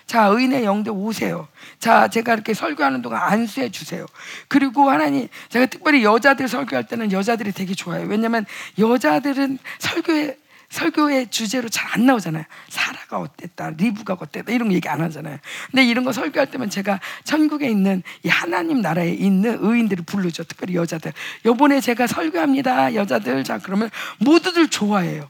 자 0.06 0.26
의인의 0.26 0.64
영대 0.64 0.92
오세요. 0.92 1.48
자 1.80 2.08
제가 2.08 2.34
이렇게 2.34 2.54
설교하는 2.54 3.02
동안 3.02 3.22
안수해 3.22 3.72
주세요. 3.72 4.06
그리고 4.48 4.90
하나님 4.90 5.28
제가 5.50 5.66
특별히 5.68 6.04
여자들 6.04 6.48
설교할 6.48 6.86
때는 6.86 7.12
여자들이 7.12 7.52
되게 7.52 7.74
좋아요. 7.74 8.06
왜냐면 8.08 8.46
여자들은 8.78 9.58
설교에 9.80 10.38
설교의 10.70 11.30
주제로 11.32 11.68
잘 11.70 11.90
안 11.92 12.06
나오잖아요. 12.06 12.44
사라가 12.70 13.18
어땠다, 13.20 13.72
리브가 13.72 14.18
어땠다 14.20 14.52
이런 14.52 14.68
거 14.70 14.76
얘기 14.76 14.88
안 14.88 15.02
하잖아요. 15.02 15.40
근데 15.72 15.84
이런 15.86 16.04
거 16.04 16.12
설교할 16.12 16.52
때면 16.52 16.70
제가 16.70 17.00
천국에 17.24 17.68
있는 17.68 18.04
이 18.24 18.30
하나님 18.30 18.82
나라에 18.82 19.10
있는 19.12 19.58
의인들을 19.60 20.06
부르죠. 20.06 20.44
특별히 20.44 20.76
여자들. 20.76 21.12
요번에 21.46 21.82
제가 21.82 22.06
설교합니다, 22.06 22.94
여자들. 22.94 23.44
자 23.44 23.58
그러면 23.58 23.90
모두들 24.20 24.68
좋아해요. 24.70 25.30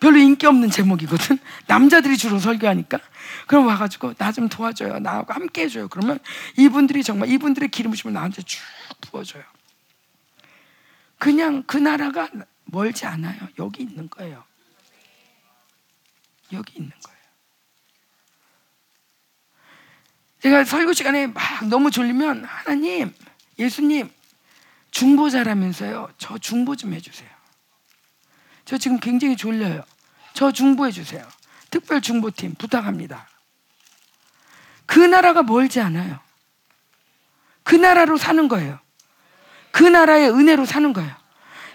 별로 0.00 0.18
인기 0.18 0.46
없는 0.46 0.70
제목이거든. 0.70 1.38
남자들이 1.68 2.16
주로 2.16 2.40
설교하니까. 2.40 2.98
그럼 3.46 3.66
와가지고 3.68 4.14
나 4.14 4.32
좀 4.32 4.48
도와줘요. 4.48 4.98
나하고 4.98 5.32
함께 5.32 5.62
해줘요. 5.62 5.86
그러면 5.88 6.18
이분들이 6.56 7.04
정말 7.04 7.28
이분들의 7.28 7.68
기름 7.68 7.92
부심을 7.92 8.14
나한테 8.14 8.42
쭉 8.42 8.58
부어줘요. 9.02 9.44
그냥 11.18 11.62
그 11.66 11.76
나라가 11.76 12.28
멀지 12.70 13.06
않아요. 13.06 13.48
여기 13.58 13.82
있는 13.82 14.08
거예요. 14.08 14.44
여기 16.52 16.78
있는 16.78 16.90
거예요. 17.02 17.20
제가 20.40 20.64
설교 20.64 20.92
시간에 20.92 21.26
막 21.26 21.66
너무 21.68 21.90
졸리면 21.90 22.44
하나님, 22.44 23.14
예수님 23.58 24.10
중보자라면서요. 24.90 26.08
저 26.18 26.38
중보 26.38 26.76
좀 26.76 26.94
해주세요. 26.94 27.28
저 28.64 28.78
지금 28.78 28.98
굉장히 28.98 29.36
졸려요. 29.36 29.84
저 30.32 30.50
중보해 30.50 30.90
주세요. 30.90 31.26
특별 31.70 32.00
중보팀 32.00 32.54
부탁합니다. 32.54 33.28
그 34.86 34.98
나라가 34.98 35.42
멀지 35.42 35.80
않아요. 35.80 36.18
그 37.62 37.74
나라로 37.74 38.16
사는 38.16 38.48
거예요. 38.48 38.80
그 39.70 39.84
나라의 39.84 40.30
은혜로 40.30 40.64
사는 40.66 40.92
거예요. 40.92 41.19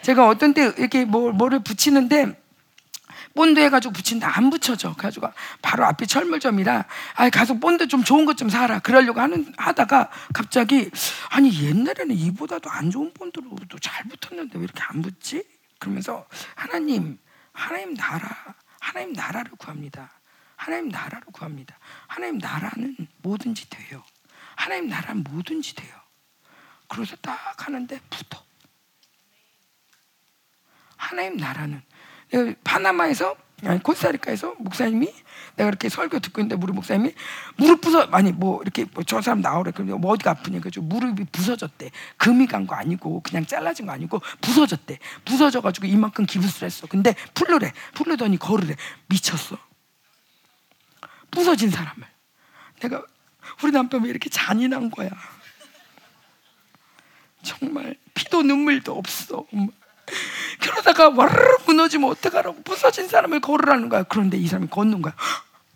제가 0.06 0.28
어떤 0.28 0.54
때 0.54 0.72
이렇게 0.78 1.04
뭐, 1.04 1.32
뭐를 1.32 1.64
붙이는데 1.64 2.40
본드 3.34 3.60
해가지고 3.60 3.92
붙인다 3.92 4.38
안 4.38 4.52
붙여져. 4.52 4.94
그래가지고 4.94 5.30
바로 5.64 5.84
앞이 5.86 6.06
철물점이라 6.06 6.86
아 7.16 7.30
가서 7.32 7.56
본드 7.56 7.88
좀 7.88 8.04
좋은 8.04 8.26
것 8.26 8.36
좀 8.36 8.48
사라. 8.50 8.78
그러려고 8.78 9.20
하는 9.20 9.52
하다가 9.58 10.12
갑자기 10.32 10.92
아니 11.30 11.60
옛날에는 11.60 12.16
이보다도 12.16 12.70
안 12.70 12.92
좋은 12.92 13.14
본드로도 13.16 13.80
잘 13.80 14.06
붙었는데 14.08 14.60
왜 14.60 14.64
이렇게 14.66 14.80
안 14.84 15.02
붙지? 15.02 15.44
그러면서 15.80 16.28
하나님, 16.54 17.18
하나님 17.52 17.96
나라, 17.96 18.30
하나님 18.80 19.12
나라를 19.14 19.54
구합니다. 19.58 20.12
하나님 20.56 20.90
나라를 20.90 21.22
구합니다. 21.34 21.80
하나님 22.06 22.38
나라는 22.38 22.96
뭐든지 23.24 23.72
돼요. 23.72 24.04
하나님 24.56 24.88
나라는 24.88 25.24
뭐든지 25.24 25.74
돼요. 25.74 25.96
그래서 26.88 27.16
딱 27.24 27.56
하는데 27.66 28.00
붙어. 28.12 28.45
하나님 31.10 31.38
나라는. 31.38 31.82
파나마에서 32.64 33.36
아니 33.64 33.82
코스타리카에서 33.82 34.56
목사님이 34.60 35.14
내가 35.56 35.70
이렇게 35.70 35.88
설교 35.88 36.20
듣고 36.20 36.42
있는데 36.42 36.58
무릎 36.58 36.76
목사님이 36.76 37.14
무릎 37.56 37.80
부서 37.82 38.02
아니 38.12 38.32
뭐 38.34 38.62
이렇게 38.62 38.84
뭐 38.86 39.04
저 39.06 39.22
사람 39.22 39.40
나오래 39.42 39.72
그러면 39.72 40.02
뭐 40.02 40.12
어디가 40.12 40.32
아프냐 40.32 40.60
그래서 40.60 40.82
무릎이 40.82 41.26
부서졌대. 41.32 41.92
금이 42.18 42.48
간 42.48 42.68
거 42.68 42.76
아니고 42.76 43.22
그냥 43.22 43.46
잘라진 43.46 43.86
거 43.86 43.92
아니고 43.94 44.22
부서졌대. 44.42 45.00
부서져 45.24 45.62
가지고 45.62 45.88
이만큼 45.88 46.26
기부스를 46.26 46.66
했어. 46.66 46.88
근데 46.88 47.16
풀르래. 47.34 47.72
풀르더니 47.94 48.38
걸으래. 48.38 48.76
미쳤어. 49.08 49.58
부서진 51.32 51.70
사람을. 51.70 52.04
내가 52.82 53.04
우리 53.64 53.72
남편 53.72 54.04
왜 54.04 54.10
이렇게 54.10 54.30
잔인한 54.30 54.90
거야. 54.90 55.10
정말 57.44 57.96
피도 58.16 58.42
눈물도 58.44 58.98
없어. 58.98 59.46
엄마. 59.54 59.68
그러다가 60.62 61.10
와르르 61.10 61.58
무너지면 61.66 62.10
어떡하라고 62.12 62.64
부서진 62.64 63.08
사람을 63.08 63.40
걸으라는 63.40 63.90
거야. 63.90 64.04
그런데 64.04 64.38
이 64.38 64.48
사람이 64.48 64.68
걷는 64.70 65.02
거야. 65.02 65.14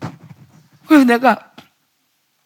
그래서 0.86 1.04
내가 1.04 1.52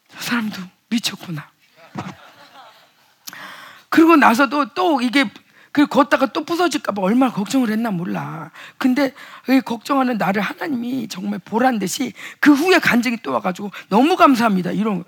저 0.09 0.21
사람도 0.21 0.61
미쳤구나. 0.89 1.51
그리고 3.89 4.17
나서도 4.17 4.75
또 4.75 5.01
이게 5.01 5.31
그 5.73 5.87
걷다가 5.87 6.27
또 6.27 6.45
부서질까봐 6.45 7.03
얼마나 7.03 7.33
걱정을 7.33 7.71
했나 7.71 7.91
몰라. 7.91 8.53
근데 8.79 9.13
이 9.49 9.61
걱정하는 9.61 10.19
나를 10.19 10.41
하나님이 10.41 11.09
정말 11.09 11.41
보란 11.41 11.81
듯이 11.81 12.13
그 12.39 12.53
후에 12.53 12.79
간증이 12.79 13.19
또 13.25 13.33
와가지고 13.33 13.73
너무 13.89 14.17
감사합니다. 14.17 14.71
이런 14.71 15.05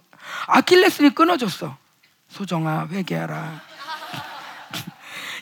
아킬레스니 0.49 1.15
끊어졌어. 1.15 1.77
소정아 2.29 2.89
회개하라. 2.91 3.61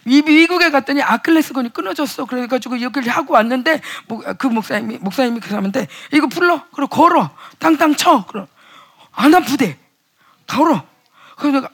이 0.07 0.23
미국에 0.23 0.71
갔더니 0.71 1.03
아킬레스건이 1.03 1.73
끊어졌어. 1.73 2.27
그래가지고 2.27 2.81
여기를 2.81 3.09
하고 3.09 3.35
왔는데 3.35 3.81
목- 4.07 4.25
그 4.39 4.47
목사님이 4.47 4.99
목사님이 4.99 5.41
그 5.41 5.49
사람한테 5.49 5.87
이거 6.13 6.27
풀러 6.27 6.65
그리고 6.75 6.89
걸어 6.89 7.31
땅땅 7.59 7.97
쳐. 7.97 8.27
그럼 8.27 8.47
안 9.13 9.35
아프대. 9.35 9.79
걸어. 10.47 10.87
그래서 11.37 11.61
내가 11.61 11.73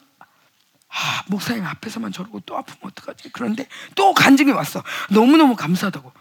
아, 0.89 1.23
목사님 1.28 1.65
앞에서만 1.65 2.12
저러고 2.12 2.40
또 2.40 2.57
아프면 2.57 2.78
어떡하지? 2.82 3.31
그런데 3.32 3.66
또 3.94 4.12
간증이 4.12 4.52
왔어. 4.52 4.82
너무너무 5.11 5.55
감사하다고. 5.57 6.12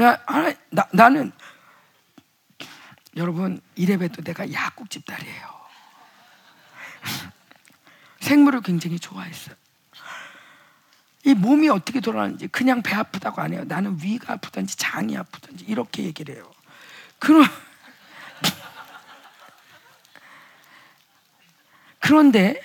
야, 0.00 0.18
아, 0.26 0.54
나, 0.70 0.86
나는 0.92 1.32
여러분 3.16 3.60
이래봬도 3.74 4.22
내가 4.22 4.52
약국집 4.52 5.04
딸이에요. 5.06 5.58
생물을 8.20 8.62
굉장히 8.62 8.98
좋아했어요. 8.98 9.56
이 11.24 11.34
몸이 11.34 11.68
어떻게 11.68 12.00
돌아가는지 12.00 12.48
그냥 12.48 12.82
배 12.82 12.94
아프다고 12.94 13.42
안 13.42 13.52
해요. 13.52 13.64
나는 13.66 13.98
위가 14.02 14.34
아프든지 14.34 14.76
장이 14.76 15.16
아프든지 15.16 15.64
이렇게 15.66 16.04
얘기를 16.04 16.36
해요. 16.36 16.50
그런 17.18 17.44
그런데 21.98 22.62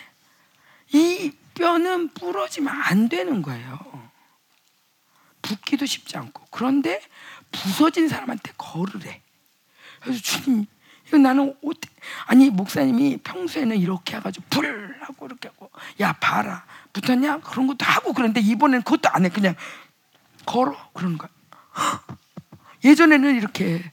이 0.92 1.34
뼈는 1.56 2.10
부러지면 2.10 2.74
안 2.74 3.10
되는 3.10 3.42
거예요. 3.42 3.80
붓기도 5.42 5.86
쉽지 5.86 6.18
않고 6.18 6.48
그런데 6.52 7.02
부서진 7.52 8.08
사람한테 8.08 8.54
걸으래. 8.58 9.22
그래서 10.00 10.22
주님 10.22 10.66
나는 11.22 11.56
어떻게 11.64 11.90
아니 12.26 12.50
목사님이 12.50 13.18
평소에는 13.18 13.78
이렇게 13.78 14.18
해가지고 14.18 14.46
불 14.50 14.96
하고 15.02 15.26
이렇게 15.26 15.50
하고 15.50 15.70
야 16.02 16.14
봐라. 16.14 16.64
붙었냐? 16.94 17.40
그런 17.40 17.68
것도 17.68 17.86
하고 17.86 18.14
그런데 18.14 18.40
이번엔 18.40 18.84
그것도 18.84 19.10
안 19.12 19.26
해. 19.26 19.30
그냥 19.30 19.56
걸어. 20.46 20.76
그러는 20.94 21.18
거야. 21.18 21.30
예전에는 22.84 23.36
이렇게 23.36 23.84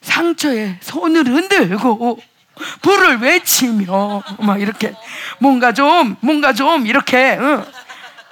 상처에 0.00 0.78
손을 0.80 1.26
흔들고 1.26 2.18
불을 2.82 3.18
외치며 3.18 4.22
막 4.40 4.60
이렇게 4.60 4.94
뭔가 5.38 5.72
좀 5.72 6.16
뭔가 6.20 6.52
좀 6.52 6.86
이렇게 6.86 7.36
응. 7.38 7.64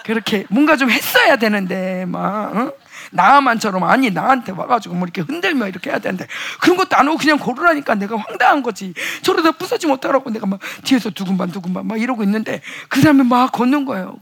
그렇게 0.09 0.47
뭔가 0.49 0.79
좀 0.79 0.91
했어야 0.91 1.37
되는데 1.37 2.07
막 2.07 2.57
응? 2.57 2.73
나만처럼 3.13 3.85
아니 3.85 4.11
나한테 4.11 4.53
와가지고 4.53 4.95
뭐 4.95 5.05
이렇게 5.05 5.21
흔들며 5.21 5.69
이렇게 5.69 5.91
해야 5.91 5.99
되는데 5.99 6.27
그런 6.63 6.79
것도 6.79 6.97
안 6.97 7.07
하고 7.07 7.19
그냥 7.19 7.37
걸으라니까 7.39 7.95
내가 7.95 8.17
황당한 8.17 8.63
거지. 8.63 8.95
저러다 9.21 9.53
부서지면 9.53 9.97
어떡하라고 9.97 10.31
내가 10.31 10.47
막 10.47 10.61
뒤에서 10.85 11.11
두근반 11.11 11.53
두근반 11.53 11.87
막 11.87 12.01
이러고 12.01 12.23
있는데 12.23 12.63
그 12.89 13.03
사람이 13.03 13.25
막 13.25 13.53
걷는 13.53 13.85
거예요. 13.85 14.19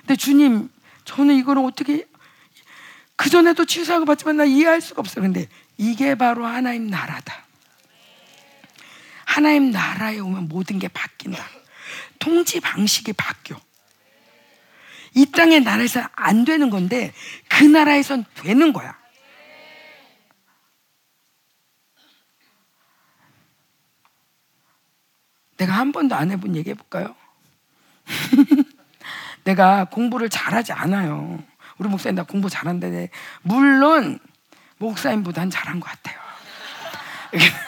근데 0.00 0.16
주님 0.16 0.68
저는 1.04 1.36
이거를 1.36 1.62
어떻게 1.64 2.08
그 3.14 3.30
전에도 3.30 3.64
치유사고 3.64 4.04
받지만 4.06 4.38
나 4.38 4.44
이해할 4.44 4.80
수가 4.80 4.98
없어요. 4.98 5.22
근데 5.22 5.46
이게 5.78 6.16
바로 6.16 6.46
하나님 6.46 6.88
나라다. 6.88 7.44
하나님 9.24 9.70
나라에 9.70 10.18
오면 10.18 10.48
모든 10.48 10.80
게 10.80 10.88
바뀐다. 10.88 11.44
통치 12.18 12.58
방식이 12.58 13.12
바뀌어 13.12 13.56
이 15.14 15.26
땅의 15.26 15.60
나라에서 15.62 16.02
안 16.14 16.44
되는 16.44 16.70
건데 16.70 17.12
그 17.48 17.64
나라에선 17.64 18.24
되는 18.34 18.72
거야. 18.72 18.96
내가 25.56 25.72
한 25.74 25.92
번도 25.92 26.16
안 26.16 26.32
해본 26.32 26.56
얘기 26.56 26.70
해볼까요? 26.70 27.14
내가 29.44 29.84
공부를 29.84 30.28
잘하지 30.28 30.72
않아요. 30.72 31.42
우리 31.78 31.88
목사님 31.88 32.16
나 32.16 32.24
공부 32.24 32.50
잘한다네. 32.50 33.10
물론 33.42 34.18
목사님보단 34.78 35.50
잘한 35.50 35.78
것 35.78 35.88
같아요. 35.90 36.18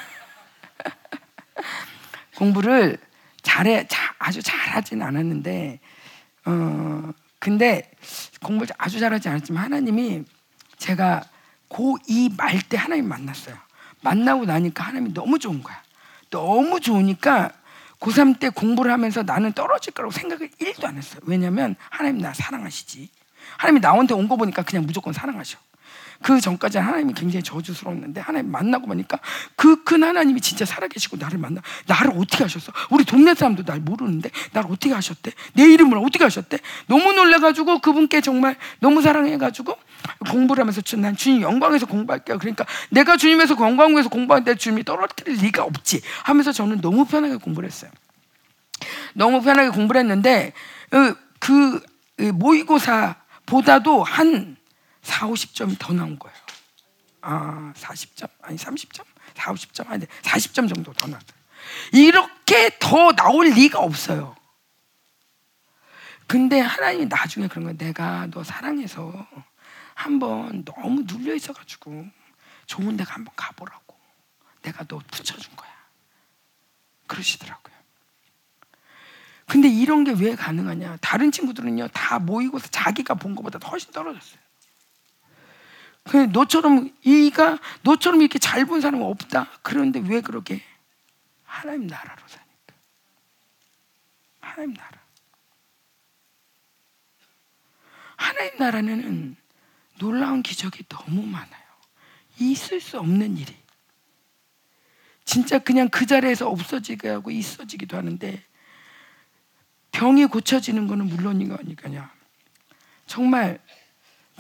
공부를 2.37 2.99
잘해 3.43 3.87
자, 3.87 4.15
아주 4.19 4.43
잘하진 4.43 5.01
않았는데 5.03 5.79
어 6.47 7.13
근데 7.39 7.91
공부를 8.43 8.75
아주 8.79 8.99
잘하지 8.99 9.29
않았지만 9.29 9.65
하나님이 9.65 10.25
제가 10.79 11.23
고2 11.69 12.37
말 12.37 12.61
때 12.69 12.77
하나님 12.77 13.09
만났어요. 13.09 13.57
만나고 14.03 14.45
나니까 14.45 14.85
하나님이 14.85 15.15
너무 15.15 15.39
좋은 15.39 15.63
거야. 15.63 15.81
너무 16.31 16.81
좋으니까 16.81 17.53
고3 18.01 18.39
때 18.39 18.49
공부를 18.51 18.93
하면서 18.93 19.23
나는 19.23 19.53
떨어질 19.53 19.93
거라고 19.95 20.13
생각을 20.13 20.51
1도 20.51 20.85
안 20.85 20.97
했어요. 20.97 21.21
왜냐면 21.25 21.77
하나님 21.91 22.21
나 22.21 22.33
사랑하시지. 22.35 23.09
하나님이 23.59 23.81
나한테 23.81 24.15
온 24.15 24.29
거 24.29 24.37
보니까 24.37 24.63
그냥 24.63 24.85
무조건 24.87 25.13
사랑하셔. 25.13 25.59
그 26.27 26.41
전까지는 26.41 26.85
하나님이 26.85 27.13
굉장히 27.15 27.45
저주스러웠는데 27.45 28.21
하나님 28.21 28.51
만나고 28.51 28.89
보니까 28.89 29.21
그 29.55 29.77
큰 29.85 30.03
하나님이 30.03 30.41
진짜 30.41 30.65
살아계시고 30.65 31.17
나를 31.19 31.39
만나 31.39 31.61
나를 31.87 32.11
어떻게 32.17 32.43
하셨어? 32.43 32.73
우리 32.91 33.05
동네 33.05 33.35
사람도 33.35 33.63
날 33.63 33.79
모르는데 33.79 34.31
나를 34.53 34.69
어떻게 34.73 34.93
하셨대? 34.93 35.31
내 35.53 35.63
이름을 35.73 35.97
어떻게 35.99 36.25
하셨대? 36.25 36.59
너무 36.89 37.13
놀래가지고 37.13 37.79
그분께 37.79 38.21
정말 38.21 38.57
너무 38.81 39.01
사랑해가지고 39.03 39.77
공부를 40.33 40.63
하면서 40.63 40.81
주- 40.81 40.97
난 40.97 41.15
주님 41.17 41.43
영광에서 41.43 41.87
공부할게요. 41.87 42.39
그러니까 42.41 42.67
내가 42.91 43.17
주님에서 43.17 43.55
영광에서 43.61 44.09
공부하는데 44.09 44.57
주님이 44.57 44.83
떨어뜨릴 44.83 45.37
리가 45.37 45.63
없지 45.63 46.01
하면서 46.25 46.51
저는 46.51 46.81
너무 46.81 47.05
편하게 47.05 47.37
공부를 47.37 47.69
했어요. 47.69 47.93
너무 49.15 49.41
편하게 49.43 49.69
공부를 49.69 50.01
했는데 50.01 50.53
어, 50.93 51.15
그 51.39 51.77
어, 52.21 52.23
모의고사보다도 52.33 54.03
한 54.03 54.56
4, 55.07 55.29
50점이 55.29 55.77
더 55.79 55.93
나온 55.93 56.19
거예요. 56.19 56.37
아, 57.23 57.73
40점? 57.77 58.29
아니 58.43 58.57
30점? 58.57 59.05
4, 59.35 59.53
50점? 59.53 59.89
아니 59.89 60.07
40점 60.07 60.69
정도 60.69 60.93
더 60.93 61.07
나왔어요. 61.07 61.37
이렇게 61.93 62.77
더 62.79 63.13
나올 63.13 63.47
리가 63.47 63.79
없어요. 63.81 64.37
근데 66.27 66.61
하나님이 66.61 67.07
나중에 67.07 67.47
그런 67.49 67.65
거예요. 67.65 67.79
내가 67.79 68.27
너 68.31 68.43
사랑해서 68.43 69.27
한번 69.95 70.65
너무 70.65 71.05
눌려 71.07 71.35
있어가지고 71.35 72.07
좋은 72.67 72.97
데가 72.97 73.15
한번 73.15 73.33
가보라고. 73.37 73.97
내가 74.63 74.85
너 74.85 74.99
붙여준 74.99 75.55
거야. 75.55 75.71
그러시더라고요. 77.07 77.75
근데 79.47 79.69
이런 79.69 80.03
게 80.03 80.11
왜 80.13 80.35
가능하냐? 80.35 80.99
다른 81.01 81.31
친구들은요 81.31 81.89
다 81.89 82.19
모이고서 82.19 82.67
자기가 82.69 83.15
본 83.15 83.37
것보다 83.37 83.61
훨씬 83.69 83.93
떨어졌어요. 83.93 84.41
그 86.09 86.17
너처럼 86.33 86.91
이가 87.03 87.59
너처럼 87.83 88.21
이렇게 88.21 88.39
잘 88.39 88.65
본 88.67 88.81
사람은 88.81 89.05
없다. 89.07 89.49
그런데 89.63 90.01
왜 90.01 90.21
그러게? 90.21 90.63
하나님 91.45 91.87
나라로 91.87 92.21
사니까. 92.27 92.75
하나님 94.41 94.75
나라. 94.75 94.99
하나님 98.17 98.53
나라는 98.59 99.37
놀라운 99.99 100.43
기적이 100.43 100.85
너무 100.89 101.23
많아요. 101.27 101.63
있을 102.39 102.81
수 102.81 102.99
없는 102.99 103.37
일이. 103.37 103.55
진짜 105.25 105.59
그냥 105.59 105.89
그 105.89 106.07
자리에서 106.07 106.49
없어지게 106.49 107.09
하고 107.09 107.31
있어지기도 107.31 107.97
하는데 107.97 108.43
병이 109.93 110.27
고쳐지는 110.27 110.87
거는 110.87 111.07
물론이거니까요. 111.07 112.09
정말 113.07 113.61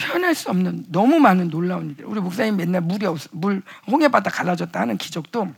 표현할 0.00 0.34
수 0.34 0.50
없는 0.50 0.86
너무 0.88 1.18
많은 1.18 1.48
놀라운 1.50 1.90
일들. 1.90 2.04
우리 2.06 2.20
목사님 2.20 2.56
맨날 2.56 2.80
물이 2.82 3.06
없, 3.06 3.18
물 3.30 3.62
홍해 3.86 4.08
바다 4.08 4.30
갈라졌다 4.30 4.78
하는 4.78 4.98
기적도 4.98 5.54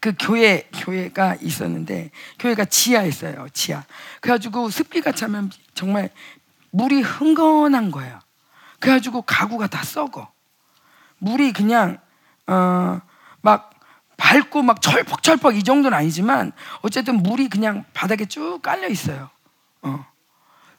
그 0.00 0.14
교회 0.18 0.68
교회가 0.72 1.36
있었는데 1.40 2.10
교회가 2.38 2.64
지하에 2.64 3.08
있어요. 3.08 3.46
지하. 3.52 3.84
그래가지고 4.20 4.70
습기가 4.70 5.12
차면 5.12 5.50
정말 5.74 6.10
물이 6.70 7.02
흥건한 7.02 7.90
거예요. 7.90 8.18
그래가지고 8.80 9.22
가구가 9.22 9.68
다 9.68 9.84
썩어. 9.84 10.32
물이 11.18 11.52
그냥 11.52 11.98
어 12.46 13.00
막 13.42 13.74
밝고 14.16 14.62
막 14.62 14.80
철퍽철퍽 14.80 15.56
이 15.56 15.62
정도는 15.62 15.96
아니지만 15.98 16.52
어쨌든 16.80 17.16
물이 17.16 17.48
그냥 17.48 17.84
바닥에 17.92 18.24
쭉 18.24 18.60
깔려 18.62 18.88
있어요. 18.88 19.28
어. 19.82 20.06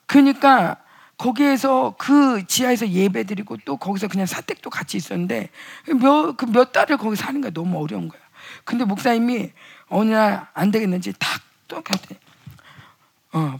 그러니까 0.08 0.78
거기에서 1.24 1.96
그 1.98 2.46
지하에서 2.48 2.90
예배 2.90 3.24
드리고 3.24 3.56
또 3.64 3.78
거기서 3.78 4.10
그냥 4.10 4.26
사택도 4.26 4.70
같이 4.70 4.98
있었는데 4.98 5.50
몇, 6.02 6.36
그 6.36 6.46
몇 6.48 6.74
달을 6.74 6.98
거기 6.98 7.16
사는 7.16 7.40
게 7.40 7.50
너무 7.50 7.82
어려운 7.82 8.10
거야. 8.10 8.20
근데 8.66 8.84
목사님이 8.84 9.52
어느 9.88 10.12
날 10.12 10.48
안 10.54 10.70
되겠는지 10.72 11.14
탁또 11.18 11.82
갔더니 11.82 12.20
어, 13.32 13.60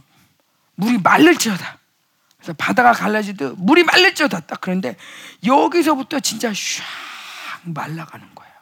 물이 0.74 0.98
말를지어다. 0.98 1.78
그래서 2.36 2.52
바다가 2.58 2.92
갈라지듯 2.92 3.54
물이 3.56 3.84
말릴지어다 3.84 4.40
딱 4.40 4.60
그런데 4.60 4.96
여기서부터 5.46 6.20
진짜 6.20 6.50
샥 6.50 6.82
말라가는 7.64 8.34
거예요. 8.34 8.52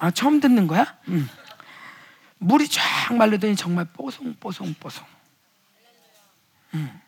아 0.00 0.10
처음 0.10 0.40
듣는 0.40 0.66
거야? 0.66 0.96
응. 1.08 1.28
물이 2.40 2.68
쫙 2.68 3.14
말르더니 3.14 3.54
정말 3.54 3.84
뽀송뽀송뽀송. 3.92 5.06
응. 6.74 7.00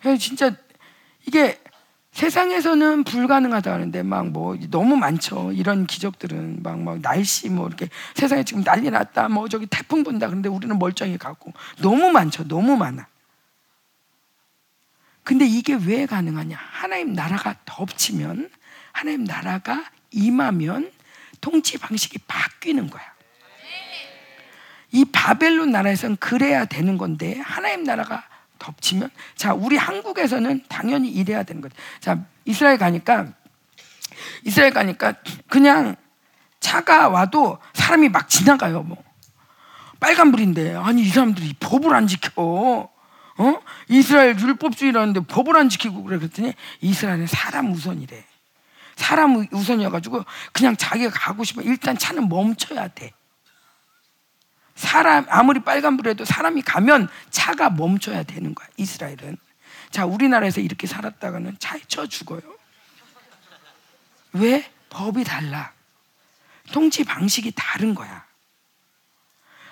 그래서 0.00 0.18
진짜 0.18 0.54
이게 1.26 1.62
세상에서는 2.12 3.04
불가능하다 3.04 3.72
하는데 3.72 4.02
막 4.02 4.26
뭐 4.26 4.56
너무 4.70 4.96
많죠. 4.96 5.52
이런 5.52 5.86
기적들은 5.86 6.62
막 6.62 6.78
막 6.78 7.00
날씨 7.00 7.48
뭐 7.48 7.68
이렇게 7.68 7.88
세상에 8.14 8.42
지금 8.42 8.64
난리 8.64 8.90
났다. 8.90 9.28
뭐 9.28 9.48
저기 9.48 9.66
태풍 9.66 10.02
분다. 10.02 10.26
그런데 10.26 10.48
우리는 10.48 10.76
멀쩡히 10.78 11.16
갖고 11.16 11.52
너무 11.80 12.10
많죠. 12.10 12.48
너무 12.48 12.76
많아. 12.76 13.06
근데 15.22 15.46
이게 15.46 15.74
왜 15.74 16.06
가능하냐? 16.06 16.58
하나님 16.58 17.12
나라가 17.12 17.54
덮치면 17.64 18.50
하나님 18.90 19.22
나라가 19.22 19.84
임하면 20.10 20.90
통치 21.40 21.78
방식이 21.78 22.18
바뀌는 22.26 22.90
거야. 22.90 23.19
이 24.92 25.04
바벨론 25.04 25.70
나라에서는 25.70 26.16
그래야 26.16 26.64
되는 26.64 26.98
건데 26.98 27.38
하나님 27.40 27.84
나라가 27.84 28.24
덮치면 28.58 29.10
자 29.36 29.54
우리 29.54 29.76
한국에서는 29.76 30.64
당연히 30.68 31.10
이래야 31.10 31.42
되는 31.42 31.62
거죠. 31.62 31.74
자 32.00 32.18
이스라엘 32.44 32.78
가니까 32.78 33.28
이스라엘 34.44 34.72
가니까 34.72 35.14
그냥 35.48 35.96
차가 36.60 37.08
와도 37.08 37.58
사람이 37.74 38.08
막 38.10 38.28
지나가요. 38.28 38.82
뭐 38.82 39.02
빨간불인데 39.98 40.76
아니 40.76 41.02
이 41.02 41.08
사람들이 41.08 41.54
법을 41.60 41.94
안 41.94 42.06
지켜. 42.06 42.90
어? 43.38 43.62
이스라엘 43.88 44.38
율법주의라는데 44.38 45.20
법을 45.20 45.56
안 45.56 45.68
지키고 45.70 46.02
그래 46.04 46.18
그랬더니 46.18 46.52
이스라엘은 46.80 47.26
사람 47.26 47.72
우선이래. 47.72 48.24
사람 48.96 49.46
우선이어가지고 49.50 50.24
그냥 50.52 50.76
자기가 50.76 51.10
가고 51.10 51.42
싶으면 51.44 51.66
일단 51.66 51.96
차는 51.96 52.28
멈춰야 52.28 52.88
돼. 52.88 53.12
사람 54.80 55.26
아무리 55.28 55.60
빨간불에도 55.60 56.24
사람이 56.24 56.62
가면 56.62 57.10
차가 57.28 57.68
멈춰야 57.68 58.22
되는 58.22 58.54
거야. 58.54 58.66
이스라엘은. 58.78 59.36
자, 59.90 60.06
우리나라에서 60.06 60.62
이렇게 60.62 60.86
살았다가는 60.86 61.58
차에 61.58 61.80
쳐 61.86 62.06
죽어요. 62.06 62.40
왜? 64.32 64.72
법이 64.88 65.24
달라. 65.24 65.70
통치 66.72 67.04
방식이 67.04 67.52
다른 67.54 67.94
거야. 67.94 68.24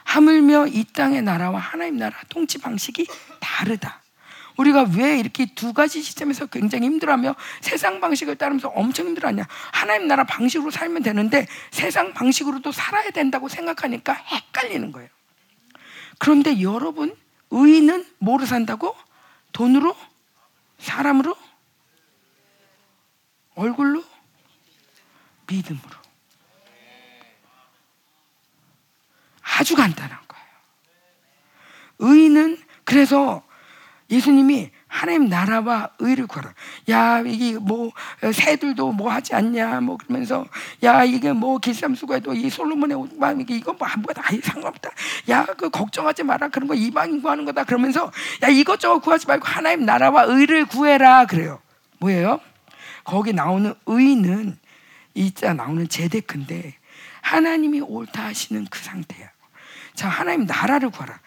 하물며 0.05 0.67
이 0.67 0.85
땅의 0.85 1.23
나라와 1.23 1.59
하나님 1.59 1.97
나라 1.97 2.15
통치 2.29 2.59
방식이 2.59 3.07
다르다. 3.41 4.03
우리가 4.59 4.87
왜 4.97 5.19
이렇게 5.19 5.47
두 5.47 5.73
가지 5.73 6.03
시스템에서 6.03 6.47
굉장히 6.47 6.87
힘들어하며 6.87 7.35
세상 7.61 8.01
방식을 8.01 8.37
따르면서 8.37 8.69
엄청 8.69 9.07
힘들어하냐? 9.07 9.47
하나님 9.73 10.09
나라 10.09 10.25
방식으로 10.25 10.71
살면 10.71 11.03
되는데 11.05 11.47
세상 11.71 12.13
방식으로도 12.13 12.73
살아야 12.73 13.11
된다고 13.11 13.49
생각하니까 13.49 14.13
헷갈리는 14.13 14.91
거예요. 14.93 15.09
그런데 16.19 16.61
여러분, 16.61 17.17
의인은 17.51 18.05
뭐로 18.19 18.45
산다고? 18.47 18.97
돈으로? 19.53 19.97
사람으로? 20.81 21.37
얼굴로? 23.55 24.03
믿음으로. 25.47 25.99
아주 29.41 29.77
간단한 29.77 30.19
거예요. 30.29 30.45
의인은 32.01 32.59
그래서 32.85 33.43
예수님이 34.11 34.71
하나님 34.87 35.29
나라와 35.29 35.91
의를 35.99 36.27
구하라. 36.27 36.55
야, 36.89 37.21
이게 37.21 37.59
뭐 37.59 37.93
새들도 38.33 38.93
뭐 38.93 39.11
하지 39.11 39.35
않냐, 39.35 39.81
뭐 39.83 39.99
그러면서 39.99 40.47
야, 40.83 41.05
이게 41.05 41.33
뭐 41.33 41.59
길쌈수가도 41.59 42.33
이 42.33 42.49
솔로몬의 42.49 42.97
옷만 42.97 43.41
이게 43.41 43.57
이거 43.57 43.75
뭐 43.75 43.87
아무것도 43.87 44.23
아예 44.25 44.41
상관없다. 44.41 44.91
야, 45.29 45.45
그 45.45 45.69
걱정하지 45.69 46.23
마라. 46.23 46.49
그런 46.49 46.69
거 46.69 46.75
이방인 46.75 47.21
구하는 47.21 47.45
거다. 47.45 47.65
그러면서 47.65 48.11
야, 48.43 48.49
이것저것 48.49 49.01
구하지 49.01 49.27
말고 49.27 49.47
하나님 49.47 49.85
나라와 49.85 50.23
의를 50.23 50.65
구해라. 50.65 51.27
그래요. 51.27 51.61
뭐예요? 51.99 52.41
거기 53.05 53.33
나오는 53.33 53.75
의는 53.87 54.57
이자 55.15 55.53
나오는 55.53 55.87
제데크인데 55.89 56.77
하나님이 57.21 57.81
옳다 57.81 58.25
하시는 58.25 58.67
그 58.71 58.79
상태야. 58.79 59.29
자, 59.95 60.09
하나님 60.09 60.47
나라를 60.47 60.91
구하라. 60.91 61.19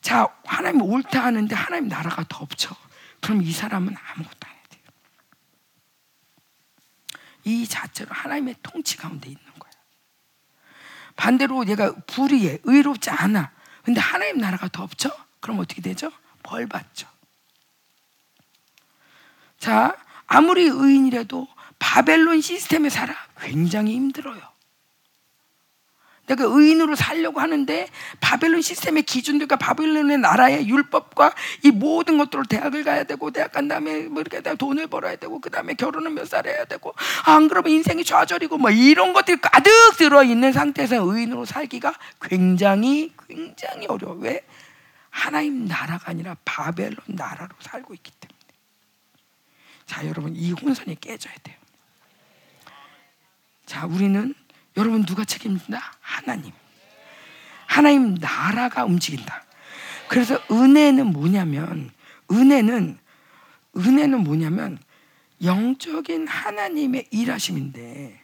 자, 0.00 0.28
하나님 0.44 0.82
옳다 0.82 1.24
하는데 1.24 1.54
하나님 1.54 1.88
나라가 1.88 2.24
덮쳐. 2.28 2.76
그럼 3.20 3.42
이 3.42 3.50
사람은 3.50 3.94
아무것도 3.96 4.38
안 4.42 4.50
해야 4.50 4.62
돼요. 4.68 4.82
이 7.44 7.66
자체로 7.66 8.14
하나님의 8.14 8.56
통치 8.62 8.96
가운데 8.96 9.28
있는 9.28 9.44
거야. 9.58 9.72
반대로 11.16 11.66
얘가 11.68 11.94
불의해, 12.06 12.58
의롭지 12.64 13.10
않아. 13.10 13.50
근데 13.82 14.00
하나님 14.00 14.38
나라가 14.38 14.68
덮쳐? 14.68 15.10
그럼 15.40 15.60
어떻게 15.60 15.80
되죠? 15.80 16.12
벌 16.42 16.66
받죠. 16.66 17.08
자, 19.58 19.96
아무리 20.26 20.64
의인이라도 20.64 21.48
바벨론 21.78 22.40
시스템에 22.40 22.88
살아 22.88 23.14
굉장히 23.40 23.94
힘들어요. 23.94 24.55
내가 26.26 26.44
의인으로 26.44 26.96
살려고 26.96 27.40
하는데 27.40 27.88
바벨론 28.20 28.60
시스템의 28.60 29.04
기준들과 29.04 29.56
바벨론의 29.56 30.18
나라의 30.18 30.68
율법과 30.68 31.34
이 31.64 31.70
모든 31.70 32.18
것들을 32.18 32.46
대학을 32.46 32.84
가야 32.84 33.04
되고 33.04 33.30
대학 33.30 33.52
간 33.52 33.68
다음에 33.68 34.02
뭐 34.02 34.20
이렇게 34.20 34.42
돈을 34.42 34.88
벌어야 34.88 35.16
되고 35.16 35.40
그 35.40 35.50
다음에 35.50 35.74
결혼은 35.74 36.14
몇 36.14 36.26
살 36.26 36.46
해야 36.46 36.64
되고 36.64 36.92
안 37.24 37.48
그러면 37.48 37.70
인생이 37.72 38.04
좌절이고 38.04 38.58
뭐 38.58 38.70
이런 38.70 39.12
것들이 39.12 39.40
가득 39.40 39.70
들어 39.96 40.24
있는 40.24 40.52
상태에서 40.52 40.96
의인으로 40.96 41.44
살기가 41.44 41.94
굉장히 42.20 43.12
굉장히 43.28 43.86
어려워. 43.86 44.14
왜? 44.14 44.44
하나님 45.10 45.64
나라가 45.66 46.10
아니라 46.10 46.36
바벨론 46.44 46.96
나라로 47.06 47.54
살고 47.60 47.94
있기 47.94 48.10
때문에. 48.20 48.36
자, 49.86 50.06
여러분 50.06 50.34
이 50.34 50.50
혼선이 50.52 51.00
깨져야 51.00 51.32
돼요. 51.42 51.56
자, 53.64 53.86
우리는 53.86 54.34
여러분 54.76 55.04
누가 55.04 55.24
책임진다? 55.24 55.80
하나님. 56.00 56.52
하나님 57.66 58.14
나라가 58.14 58.84
움직인다. 58.84 59.44
그래서 60.08 60.40
은혜는 60.50 61.06
뭐냐면 61.08 61.90
은혜는 62.30 62.98
은혜는 63.76 64.20
뭐냐면 64.24 64.78
영적인 65.42 66.26
하나님의 66.26 67.08
일하심인데 67.10 68.22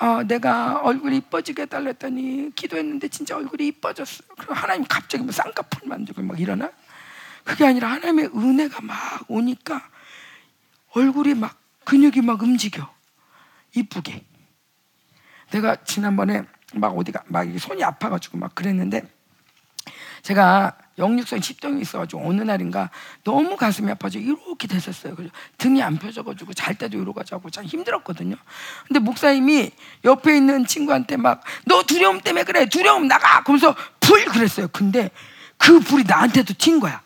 어, 0.00 0.22
내가 0.22 0.80
얼굴이 0.82 1.18
이뻐지게 1.18 1.66
달랬더니 1.66 2.52
기도했는데 2.54 3.08
진짜 3.08 3.36
얼굴이 3.36 3.66
이뻐졌어. 3.66 4.22
그럼 4.38 4.56
하나님 4.56 4.84
갑자기 4.88 5.24
뭐 5.24 5.32
쌍꺼풀 5.32 5.88
만들고 5.88 6.22
막 6.22 6.38
일어나? 6.38 6.70
그게 7.44 7.66
아니라 7.66 7.90
하나님의 7.92 8.30
은혜가 8.34 8.82
막 8.82 8.96
오니까 9.28 9.88
얼굴이 10.92 11.34
막 11.34 11.58
근육이 11.84 12.20
막 12.20 12.42
움직여 12.42 12.88
이쁘게. 13.74 14.24
내가 15.50 15.76
지난번에 15.76 16.42
막 16.74 16.96
어디가 16.96 17.24
막 17.26 17.46
손이 17.58 17.82
아파가지고 17.82 18.38
막 18.38 18.54
그랬는데 18.54 19.02
제가 20.22 20.76
역류성 20.98 21.40
십동이 21.40 21.80
있어가지고 21.80 22.28
어느 22.28 22.42
날인가 22.42 22.90
너무 23.24 23.56
가슴이 23.56 23.90
아파서 23.90 24.18
이렇게 24.18 24.66
됐었어요. 24.66 25.14
그래서 25.14 25.32
등이 25.56 25.82
안 25.82 25.96
펴져가지고 25.96 26.52
잘 26.54 26.74
때도 26.74 27.00
이러고 27.00 27.22
자고 27.24 27.48
참 27.50 27.64
힘들었거든요. 27.64 28.36
근데 28.86 29.00
목사님이 29.00 29.70
옆에 30.04 30.36
있는 30.36 30.66
친구한테 30.66 31.16
막 31.16 31.42
너 31.64 31.82
두려움 31.84 32.20
때문에 32.20 32.44
그래 32.44 32.66
두려움 32.66 33.08
나가 33.08 33.42
그러면서 33.42 33.74
불 34.00 34.24
그랬어요. 34.24 34.68
근데 34.68 35.10
그 35.56 35.80
불이 35.80 36.04
나한테도 36.04 36.54
튄 36.54 36.80
거야. 36.80 37.00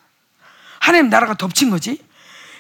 하나님 0.81 1.11
나라가 1.11 1.35
덮친 1.35 1.71
거지. 1.71 2.03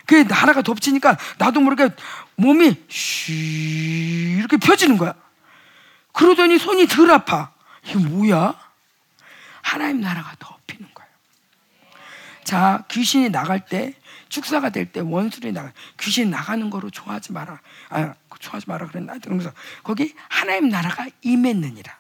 그 0.07 0.15
나라가 0.15 0.62
덮치니까 0.62 1.17
나도 1.39 1.61
모르게 1.61 1.89
몸이 2.36 2.77
쉬 2.89 4.36
이렇게 4.39 4.57
펴지는 4.57 4.99
거야. 4.99 5.15
그러더니 6.13 6.59
손이 6.59 6.87
덜 6.87 7.11
아파. 7.11 7.53
이게 7.85 7.97
뭐야? 7.97 8.55
하나님 9.63 10.01
나라가 10.01 10.35
덮이는 10.39 10.89
거예요. 10.95 11.11
자, 12.45 12.85
귀신이 12.89 13.31
나갈 13.31 13.65
때, 13.65 13.95
축사가 14.29 14.71
될 14.71 14.93
때, 14.93 15.01
원수들이 15.01 15.53
나가, 15.53 15.73
귀신 16.01 16.31
나가는 16.31 16.69
거로 16.71 16.91
좋아하지 16.91 17.33
마라. 17.33 17.61
아, 17.91 18.15
좋아하지 18.39 18.69
마라 18.69 18.89
그랬나? 18.89 19.15
그러면서 19.23 19.53
거기 19.83 20.15
하나님 20.29 20.69
나라가 20.69 21.07
임했느니라. 21.23 21.97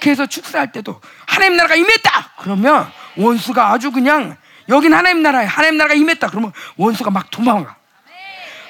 그래서 0.00 0.26
축사할 0.26 0.72
때도 0.72 1.00
하나님 1.26 1.56
나라가 1.56 1.74
임했다! 1.74 2.32
그러면 2.38 2.90
원수가 3.16 3.72
아주 3.72 3.90
그냥 3.90 4.36
여긴 4.68 4.94
하나님 4.94 5.22
나라에 5.22 5.46
하나님 5.46 5.78
나라가 5.78 5.94
임했다. 5.94 6.28
그러면 6.28 6.52
원수가 6.76 7.10
막 7.10 7.30
도망가. 7.30 7.76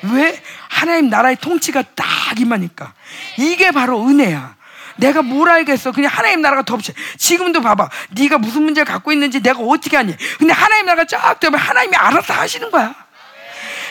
왜? 0.03 0.41
하나님 0.69 1.09
나라의 1.09 1.37
통치가 1.37 1.83
딱 1.83 2.07
임하니까. 2.39 2.95
이게 3.39 3.71
바로 3.71 4.07
은혜야. 4.07 4.56
내가 4.97 5.23
뭘 5.23 5.49
알겠어? 5.49 5.93
그냥 5.93 6.11
하나님 6.13 6.41
나라가 6.41 6.63
덮치. 6.63 6.93
지금도 7.19 7.61
봐봐. 7.61 7.89
네가 8.11 8.39
무슨 8.39 8.63
문제를 8.63 8.91
갖고 8.91 9.13
있는지 9.13 9.41
내가 9.41 9.61
어떻게 9.61 9.97
아니? 9.97 10.17
근데 10.39 10.53
하나님 10.53 10.87
나라가 10.87 11.05
쫙 11.05 11.39
되면 11.39 11.59
하나님이 11.59 11.97
알아서 11.97 12.33
하시는 12.33 12.71
거야. 12.71 12.95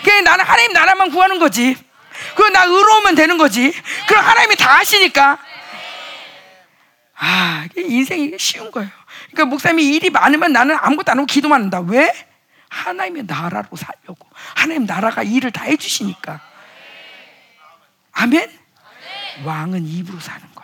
그냥 0.04 0.24
나는 0.24 0.46
하나님 0.46 0.74
나라만 0.74 1.12
구하는 1.12 1.40
거지. 1.40 1.76
그럼 2.36 2.54
나 2.54 2.64
의로우면 2.64 3.16
되는 3.16 3.38
거지. 3.38 3.74
그럼 4.08 4.26
하나님이 4.26 4.56
다 4.56 4.78
하시니까. 4.78 5.38
아, 7.18 7.68
인생이 7.78 8.34
쉬운 8.38 8.72
거예요. 8.72 8.90
그러니까 9.32 9.46
목사님이 9.46 9.96
일이 9.96 10.10
많으면 10.10 10.52
나는 10.52 10.76
아무것도 10.80 11.12
안 11.12 11.18
하고 11.20 11.26
기도만 11.26 11.64
한다. 11.64 11.80
왜? 11.80 12.12
하나님의 12.70 13.24
나라로 13.26 13.68
살려고. 13.76 14.28
하나님 14.54 14.86
나라가 14.86 15.24
일을 15.24 15.52
다 15.52 15.64
해주시니까. 15.64 16.42
아멘? 18.12 18.52
왕은 19.44 19.86
입으로 19.86 20.20
사는. 20.20 20.55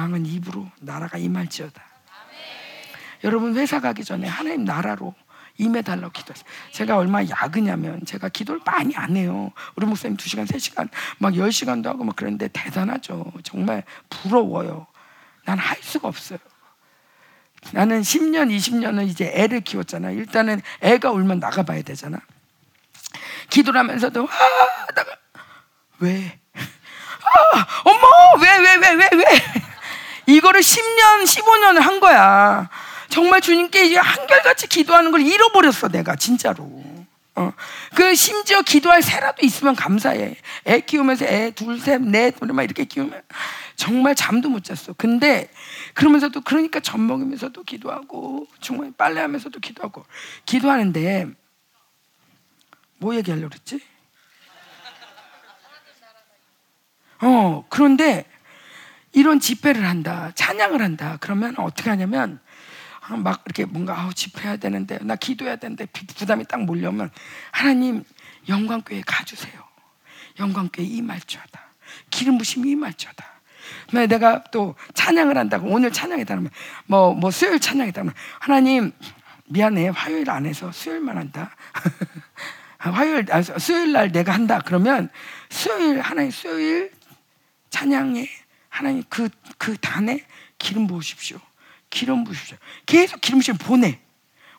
왕은 0.00 0.24
입으로 0.24 0.66
나라가 0.80 1.18
임할지어다. 1.18 1.82
여러분 3.24 3.54
회사 3.56 3.80
가기 3.80 4.02
전에 4.02 4.26
하나님 4.26 4.64
나라로 4.64 5.14
임해달라고 5.58 6.10
기도했어요. 6.12 6.46
제가 6.72 6.96
얼마나 6.96 7.28
야그냐면 7.28 8.06
제가 8.06 8.30
기도를 8.30 8.62
많이 8.64 8.96
안 8.96 9.14
해요. 9.14 9.52
우리 9.76 9.84
목사님 9.84 10.16
2시간, 10.16 10.46
3시간, 10.46 10.88
막 11.18 11.34
10시간도 11.34 11.84
하고 11.84 12.04
막 12.04 12.16
그랬는데 12.16 12.48
대단하죠. 12.48 13.30
정말 13.42 13.84
부러워요. 14.08 14.86
난 15.44 15.58
할 15.58 15.76
수가 15.82 16.08
없어요. 16.08 16.38
나는 17.72 18.00
10년, 18.00 18.48
20년은 18.56 19.06
이제 19.06 19.30
애를 19.34 19.60
키웠잖아. 19.60 20.12
일단은 20.12 20.62
애가 20.80 21.10
울면 21.10 21.40
나가봐야 21.40 21.82
되잖아. 21.82 22.18
기도를 23.50 23.80
하면서도, 23.80 24.26
아, 24.26 24.92
나가. 24.94 25.14
왜? 25.98 26.40
아, 26.54 27.66
어머, 27.84 28.42
왜, 28.42 28.56
왜, 28.56 28.76
왜, 28.76 28.94
왜, 28.94 29.08
왜? 29.12 29.24
이거를 30.36 30.60
10년, 30.60 31.24
15년을 31.24 31.80
한 31.80 32.00
거야. 32.00 32.68
정말 33.08 33.40
주님께 33.40 33.96
한결같이 33.96 34.68
기도하는 34.68 35.10
걸 35.10 35.22
잃어버렸어, 35.22 35.88
내가, 35.88 36.14
진짜로. 36.16 36.64
어. 37.36 37.52
그 37.94 38.14
심지어 38.14 38.62
기도할 38.62 39.02
새라도 39.02 39.44
있으면 39.44 39.74
감사해. 39.74 40.36
애 40.66 40.80
키우면서 40.80 41.24
애 41.24 41.52
둘, 41.52 41.80
셋, 41.80 42.00
넷, 42.02 42.34
막 42.40 42.62
이렇게 42.62 42.84
키우면 42.84 43.22
정말 43.76 44.14
잠도 44.14 44.48
못 44.48 44.62
잤어. 44.62 44.94
근데 44.96 45.50
그러면서도 45.94 46.42
그러니까 46.42 46.80
젖 46.80 46.98
먹으면서도 46.98 47.62
기도하고 47.64 48.46
정말 48.60 48.92
빨래하면서도 48.96 49.58
기도하고 49.58 50.04
기도하는데 50.44 51.28
뭐 52.98 53.14
얘기하려고 53.16 53.48
그랬지? 53.50 53.80
어, 57.22 57.64
그런데 57.68 58.26
이런 59.12 59.40
집회를 59.40 59.86
한다, 59.86 60.30
찬양을 60.34 60.80
한다. 60.80 61.18
그러면 61.20 61.54
어떻게 61.58 61.90
하냐면 61.90 62.40
아, 63.00 63.16
막 63.16 63.42
이렇게 63.44 63.64
뭔가 63.64 63.98
아우 63.98 64.14
집회해야 64.14 64.56
되는데 64.56 64.98
나 65.02 65.16
기도해야 65.16 65.56
되는데 65.56 65.86
부담이 65.86 66.44
딱 66.44 66.62
몰려오면 66.62 67.10
하나님 67.50 68.04
영광교회 68.48 69.02
가주세요. 69.06 69.52
영광교회 70.38 70.86
임할지어다. 70.86 71.60
기름 72.10 72.38
부심이 72.38 72.70
임할지어다. 72.70 73.24
내가 74.08 74.44
또 74.52 74.76
찬양을 74.94 75.36
한다고 75.36 75.68
오늘 75.68 75.92
찬양이다 75.92 76.34
그러면 76.34 76.50
뭐, 76.86 77.14
뭐 77.14 77.30
수요일 77.30 77.58
찬양이다 77.58 78.02
그러면 78.02 78.14
하나님 78.38 78.92
미안해 79.46 79.88
화요일 79.88 80.30
안 80.30 80.46
해서 80.46 80.70
수요일만 80.70 81.16
한다. 81.16 81.56
화요일 82.78 83.26
아, 83.30 83.42
수요일 83.42 83.92
날 83.92 84.12
내가 84.12 84.32
한다 84.32 84.60
그러면 84.64 85.10
수요일 85.50 86.00
하나님 86.00 86.30
수요일 86.30 86.92
찬양에 87.70 88.28
하나님 88.70 89.02
그, 89.10 89.28
그 89.58 89.76
단에 89.76 90.24
기름 90.56 90.86
부으십시오. 90.86 91.38
기름 91.90 92.24
부으십시오. 92.24 92.56
계속 92.86 93.20
기름 93.20 93.40
부으시면 93.40 93.58
보내. 93.58 94.00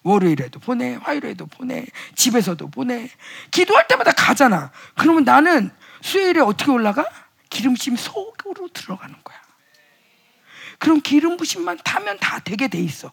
월요일에도 0.03 0.59
보내, 0.59 0.95
화요일에도 0.95 1.45
보내, 1.45 1.85
집에서도 2.15 2.69
보내. 2.69 3.09
기도할 3.51 3.87
때마다 3.87 4.11
가잖아. 4.11 4.71
그러면 4.95 5.23
나는 5.23 5.71
수요일에 6.01 6.39
어떻게 6.41 6.71
올라가? 6.71 7.05
기름심 7.49 7.95
속으로 7.95 8.67
들어가는 8.69 9.15
거야. 9.23 9.41
그럼 10.79 11.01
기름 11.01 11.37
부심만 11.37 11.77
타면 11.83 12.17
다 12.19 12.39
되게 12.39 12.67
돼 12.67 12.79
있어. 12.79 13.11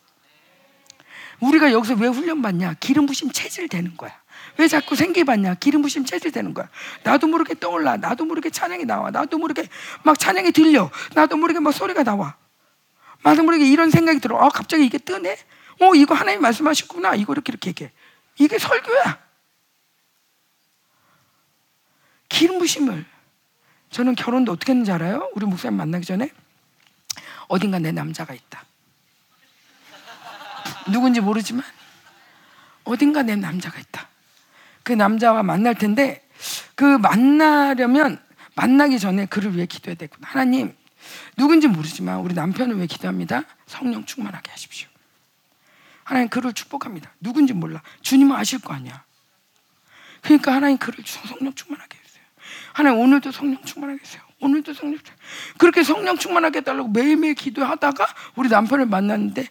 우리가 1.41 1.73
여기서 1.73 1.95
왜 1.95 2.09
훈련 2.09 2.41
받냐? 2.41 2.75
기름 2.81 3.07
부심 3.07 3.31
체질 3.31 3.69
되는 3.69 3.97
거야. 3.97 4.19
왜 4.57 4.69
자꾸 4.69 4.97
생기 4.97 5.25
받냐? 5.25 5.55
기름 5.55 5.83
부심 5.83 6.05
체질 6.05 6.33
되는 6.33 6.55
거야. 6.55 6.69
나도 7.05 7.27
모르게 7.27 7.55
떠올라. 7.59 7.97
나도 7.97 8.25
모르게 8.25 8.51
찬양이 8.51 8.85
나와. 8.85 9.11
나도 9.11 9.39
모르게 9.39 9.69
막 10.05 10.19
찬양이 10.19 10.53
들려. 10.53 10.91
나도 11.15 11.37
모르게 11.37 11.61
막 11.61 11.73
소리가 11.73 12.03
나와. 12.03 12.37
나도 13.23 13.43
모르게 13.43 13.67
이런 13.67 13.91
생각이 13.91 14.21
들어. 14.21 14.39
아, 14.39 14.49
갑자기 14.49 14.85
이게 14.87 14.99
뜨네? 14.99 15.37
어, 15.81 15.95
이거 15.95 16.15
하나님 16.15 16.41
말씀하셨구나. 16.43 17.15
이거 17.15 17.33
이렇게 17.33 17.53
이렇게 17.53 17.71
얘기해. 17.71 17.93
이게 18.39 18.59
설교야. 18.59 19.19
기름 22.29 22.59
부심을. 22.59 23.05
저는 23.91 24.15
결혼도 24.15 24.53
어떻게 24.53 24.73
했는지 24.73 24.93
알아요? 24.93 25.31
우리 25.35 25.47
목사님 25.47 25.77
만나기 25.77 26.05
전에 26.05 26.31
어딘가 27.49 27.79
내 27.79 27.91
남자가 27.91 28.35
있다. 28.35 28.65
누군지 30.91 31.21
모르지만 31.21 31.65
어딘가 32.85 33.23
내 33.23 33.37
남자가 33.37 33.79
있다. 33.79 34.08
그 34.89 34.95
남자와 34.95 35.43
만날 35.43 35.75
텐데 35.75 36.27
그 36.75 36.83
만나려면 36.83 38.19
만나기 38.55 38.99
전에 38.99 39.27
그를 39.27 39.55
위해 39.55 39.67
기도해야 39.67 39.99
되구나. 39.99 40.27
하나님 40.31 40.75
누군지 41.37 41.69
모르지만 41.69 42.21
우리 42.21 42.33
남편을 42.33 42.75
위해 42.77 42.87
기도합니다. 42.87 43.43
성령 43.67 44.07
충만하게 44.07 44.51
하십시오. 44.51 44.89
하나님 46.05 46.31
그를 46.31 46.55
축복합니다. 46.55 47.13
누군지 47.21 47.53
몰라. 47.53 47.83
주님은 48.01 48.35
아실 48.35 48.63
거 48.63 48.73
아니야. 48.73 49.05
그러니까 50.23 50.55
하나님 50.55 50.79
그를 50.79 51.05
성령 51.05 51.53
충만하게 51.53 51.99
해주세요. 51.99 52.25
하나님 52.73 53.01
오늘도 53.01 53.31
성령 53.31 53.63
충만하게 53.63 54.01
해주세요. 54.01 54.23
오늘도 54.41 54.73
성령 54.73 54.99
충만. 55.01 55.19
그렇게 55.59 55.83
성령 55.83 56.17
충만하게 56.17 56.61
해달라고 56.61 56.89
매일매일 56.89 57.35
기도하다가 57.35 58.07
우리 58.37 58.49
남편을 58.49 58.87
만났는데 58.87 59.49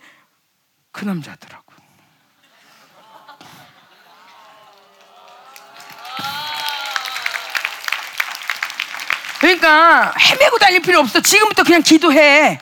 그 0.91 1.05
남자더라고. 1.05 1.66
그러니까 9.39 10.13
헤매고 10.19 10.57
다닐 10.57 10.81
필요 10.81 10.99
없어. 10.99 11.21
지금부터 11.21 11.63
그냥 11.63 11.81
기도해. 11.81 12.59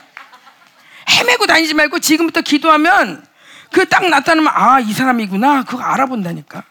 헤매고 1.08 1.46
다니지 1.46 1.74
말고 1.74 1.98
지금부터 2.00 2.40
기도하면 2.42 3.24
그 3.72 3.84
딱 3.88 4.08
나타나면 4.08 4.52
아, 4.54 4.80
이 4.80 4.92
사람이구나. 4.92 5.64
그거 5.64 5.82
알아본다니까. 5.82 6.62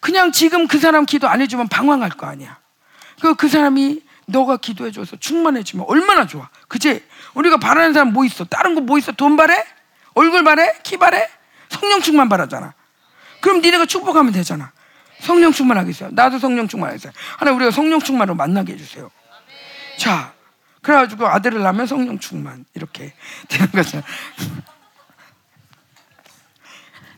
그냥 0.00 0.30
지금 0.32 0.66
그 0.68 0.78
사람 0.78 1.04
기도 1.04 1.28
안 1.28 1.40
해주면 1.40 1.68
방황할 1.68 2.10
거 2.10 2.26
아니야. 2.26 2.58
그, 3.20 3.34
그 3.34 3.48
사람이 3.48 4.02
너가 4.26 4.56
기도해줘서 4.56 5.16
충만해지면 5.16 5.86
얼마나 5.88 6.26
좋아. 6.26 6.48
그치? 6.68 7.02
우리가 7.34 7.56
바라는 7.58 7.92
사람 7.92 8.12
뭐 8.12 8.24
있어? 8.24 8.44
다른 8.44 8.74
거 8.74 8.80
뭐 8.80 8.98
있어? 8.98 9.12
돈 9.12 9.36
바래? 9.36 9.64
얼굴 10.14 10.44
바래? 10.44 10.72
키 10.82 10.96
바래? 10.96 11.28
성령 11.70 12.00
충만 12.00 12.28
바라잖아. 12.28 12.74
그럼 13.40 13.60
니네가 13.60 13.86
축복하면 13.86 14.32
되잖아. 14.32 14.72
성령 15.20 15.52
충만하게 15.52 15.90
했어요. 15.90 16.10
나도 16.12 16.38
성령 16.38 16.68
충만하게 16.68 16.94
했어요. 16.94 17.12
하나 17.38 17.52
우리가 17.52 17.70
성령 17.70 18.00
충만으로 18.00 18.34
만나게 18.34 18.74
해주세요. 18.74 19.10
자, 19.98 20.34
그래가지고 20.82 21.26
아들을 21.26 21.60
낳으면 21.62 21.86
성령 21.86 22.18
충만 22.18 22.64
이렇게 22.74 23.12
되는 23.48 23.70
거죠. 23.72 24.02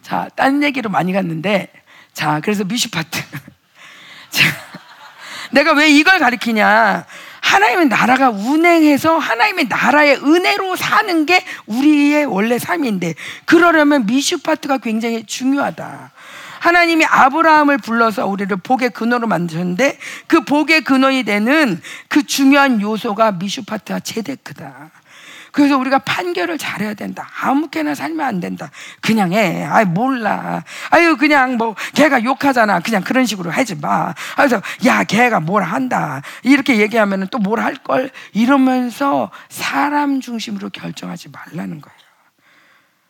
자, 0.02 0.28
딴 0.34 0.62
얘기로 0.62 0.88
많이 0.88 1.12
갔는데, 1.12 1.70
자, 2.14 2.40
그래서 2.40 2.64
미슈 2.64 2.90
파트. 2.90 3.20
자, 4.30 4.44
내가 5.50 5.72
왜 5.72 5.90
이걸 5.90 6.18
가리키냐? 6.18 7.04
하나님의 7.42 7.88
나라가 7.88 8.30
운행해서 8.30 9.18
하나님의 9.18 9.66
나라의 9.68 10.16
은혜로 10.16 10.76
사는 10.76 11.26
게 11.26 11.44
우리의 11.66 12.24
원래 12.24 12.58
삶인데, 12.58 13.14
그러려면 13.44 14.06
미슈파트가 14.06 14.78
굉장히 14.78 15.24
중요하다. 15.24 16.12
하나님이 16.60 17.04
아브라함을 17.04 17.78
불러서 17.78 18.26
우리를 18.26 18.56
복의 18.58 18.90
근원으로 18.90 19.28
만드셨는데, 19.28 19.98
그 20.26 20.44
복의 20.44 20.82
근원이 20.82 21.24
되는 21.24 21.80
그 22.08 22.26
중요한 22.26 22.80
요소가 22.80 23.32
미슈파트와 23.32 24.00
제데크다. 24.00 24.90
그래서 25.50 25.76
우리가 25.78 26.00
판결을 26.00 26.58
잘해야 26.58 26.94
된다. 26.94 27.28
아무렇게나 27.40 27.94
살면 27.94 28.24
안 28.24 28.38
된다. 28.38 28.70
그냥 29.00 29.32
해. 29.32 29.64
아이 29.64 29.84
몰라. 29.86 30.62
아유 30.90 31.16
그냥 31.16 31.56
뭐 31.56 31.74
걔가 31.94 32.22
욕하잖아. 32.22 32.80
그냥 32.80 33.02
그런 33.02 33.24
식으로 33.26 33.50
하지 33.50 33.74
마. 33.74 34.14
그래서 34.36 34.60
야 34.84 35.04
걔가 35.04 35.40
뭘 35.40 35.62
한다. 35.62 36.22
이렇게 36.42 36.78
얘기하면 36.78 37.28
또 37.28 37.38
뭘 37.38 37.60
할걸 37.60 38.10
이러면서 38.34 39.30
사람 39.48 40.20
중심으로 40.20 40.68
결정하지 40.68 41.30
말라는 41.30 41.80
거예요. 41.80 41.98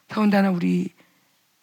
더군다나 0.07 0.51
우리 0.51 0.91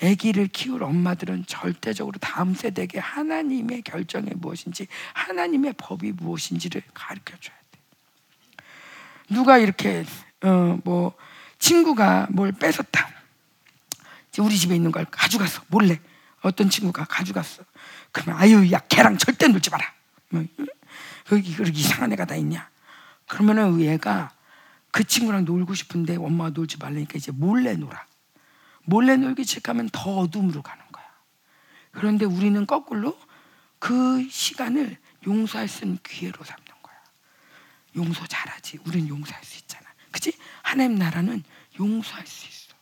아기를 0.06 0.48
키울 0.48 0.84
엄마들은 0.84 1.45
절대적으로 1.48 2.19
다음 2.19 2.53
세대에게 2.53 3.00
하나님의 3.00 3.82
결정이 3.82 4.30
무엇인지 4.35 4.88
하나님의 5.14 5.74
법이 5.77 6.11
무엇인지를 6.14 6.84
가르쳐 6.93 7.35
줘야 7.40 7.56
돼. 7.72 7.80
누가 9.30 9.58
이렇게 9.58 10.06
어 10.43 10.77
뭐 10.84 11.16
친구가 11.59 12.27
뭘 12.32 12.51
뺏었다. 12.51 13.09
우리 14.38 14.58
집에 14.58 14.75
있는 14.75 14.92
걸 14.92 15.06
가져갔어 15.06 15.61
몰래 15.67 16.00
어떤 16.42 16.69
친구가 16.69 17.06
가져갔어. 17.06 17.64
그러면 18.11 18.42
아유 18.42 18.72
야 18.72 18.80
걔랑 18.80 19.17
절대 19.17 19.48
놀지 19.48 19.69
마라. 19.69 19.93
뭐, 20.30 20.45
여기 21.32 21.56
그렇게 21.56 21.72
이상한 21.80 22.11
애가 22.14 22.25
다 22.25 22.35
있냐? 22.35 22.69
그러면은 23.27 23.80
얘가 23.82 24.32
그 24.92 25.03
친구랑 25.03 25.45
놀고 25.45 25.74
싶은데 25.74 26.17
엄마가 26.17 26.51
놀지 26.51 26.77
말라니까 26.77 27.14
이제 27.16 27.32
몰래 27.32 27.74
놀아. 27.74 28.06
몰래 28.85 29.15
놀기 29.15 29.43
시작하면 29.43 29.89
더 29.91 30.17
어둠으로 30.17 30.61
가는 30.61 30.83
거야. 30.91 31.05
그런데 31.91 32.25
우리는 32.25 32.65
거꾸로 32.65 33.17
그 33.80 34.27
시간을 34.30 34.97
용서할 35.27 35.67
수 35.67 35.83
있는 35.85 35.97
기회로 36.03 36.43
삼는 36.43 36.65
거야. 36.81 36.95
용서 37.95 38.25
잘하지. 38.25 38.80
우리는 38.85 39.07
용서할 39.07 39.43
수 39.43 39.59
있잖아. 39.59 39.85
그치? 40.11 40.33
하나님 40.61 40.97
나라는 40.97 41.43
용서할 41.80 42.25
수 42.25 42.47
있어. 42.47 42.75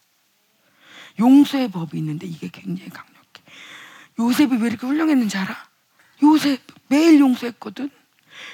용서의 1.20 1.70
법이 1.70 1.98
있는데 1.98 2.28
이게 2.28 2.50
굉장히 2.50 2.90
강력해. 2.90 3.44
요셉이 4.20 4.58
왜 4.58 4.68
이렇게 4.68 4.86
훌륭했는지 4.86 5.38
알아? 5.38 5.56
요셉 6.24 6.62
매일 6.88 7.20
용서했거든. 7.20 7.90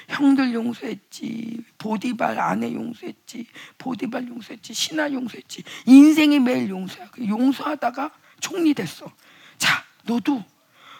형들 0.08 0.52
용서했지, 0.52 1.64
보디발 1.78 2.38
아내 2.38 2.72
용서했지, 2.72 3.46
보디발 3.78 4.28
용서했지, 4.28 4.74
신하 4.74 5.12
용서했지. 5.12 5.62
인생이 5.86 6.38
매일 6.40 6.68
용서야. 6.68 7.10
그 7.10 7.26
용서하다가 7.26 8.10
총리 8.40 8.74
됐어. 8.74 9.10
자, 9.58 9.84
너도 10.04 10.44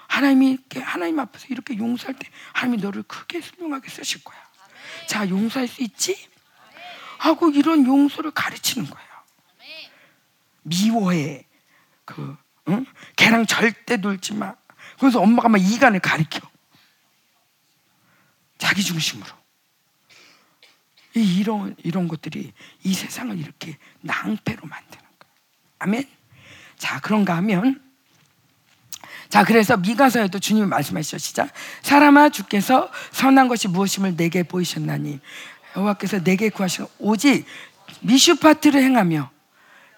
하나님이 0.08 0.58
하나님 0.82 1.20
앞에서 1.20 1.46
이렇게 1.50 1.76
용서할 1.78 2.14
때 2.14 2.28
하나님이 2.52 2.82
너를 2.82 3.02
크게 3.04 3.38
훌륭하게 3.38 3.88
쓰실 3.88 4.24
거야. 4.24 4.38
자, 5.06 5.28
용서할 5.28 5.68
수 5.68 5.82
있지? 5.82 6.28
하고 7.18 7.50
이런 7.50 7.86
용서를 7.86 8.30
가르치는 8.30 8.88
거예요. 8.88 9.10
미워해. 10.62 11.46
그, 12.04 12.36
응? 12.68 12.84
걔랑 13.16 13.46
절대 13.46 13.96
놀지 13.96 14.34
마. 14.34 14.54
그래서 14.98 15.20
엄마가 15.20 15.48
막 15.48 15.58
이간을 15.58 16.00
가리켜. 16.00 16.49
자기 18.60 18.84
중심으로. 18.84 19.26
이- 21.16 21.38
이런 21.38 21.74
이런 21.82 22.06
것들이 22.06 22.52
이 22.84 22.94
세상을 22.94 23.36
이렇게 23.36 23.76
낭패로 24.02 24.60
만드는 24.64 25.04
거예요. 25.18 25.34
아멘. 25.80 26.08
자 26.78 27.00
그런가 27.00 27.36
하면 27.38 27.82
자 29.28 29.42
그래서 29.44 29.76
미가서에도 29.76 30.38
주님이 30.38 30.66
말씀하시죠 30.66 31.48
사람아 31.82 32.28
주께서 32.30 32.90
선한 33.12 33.48
것이 33.48 33.66
무엇임을 33.68 34.16
내게 34.16 34.42
보이셨나니 34.44 35.18
여호와께서 35.76 36.22
내게 36.22 36.48
구하시고 36.48 36.90
오직 36.98 37.44
미슈파트를 38.02 38.82
행하며 38.82 39.30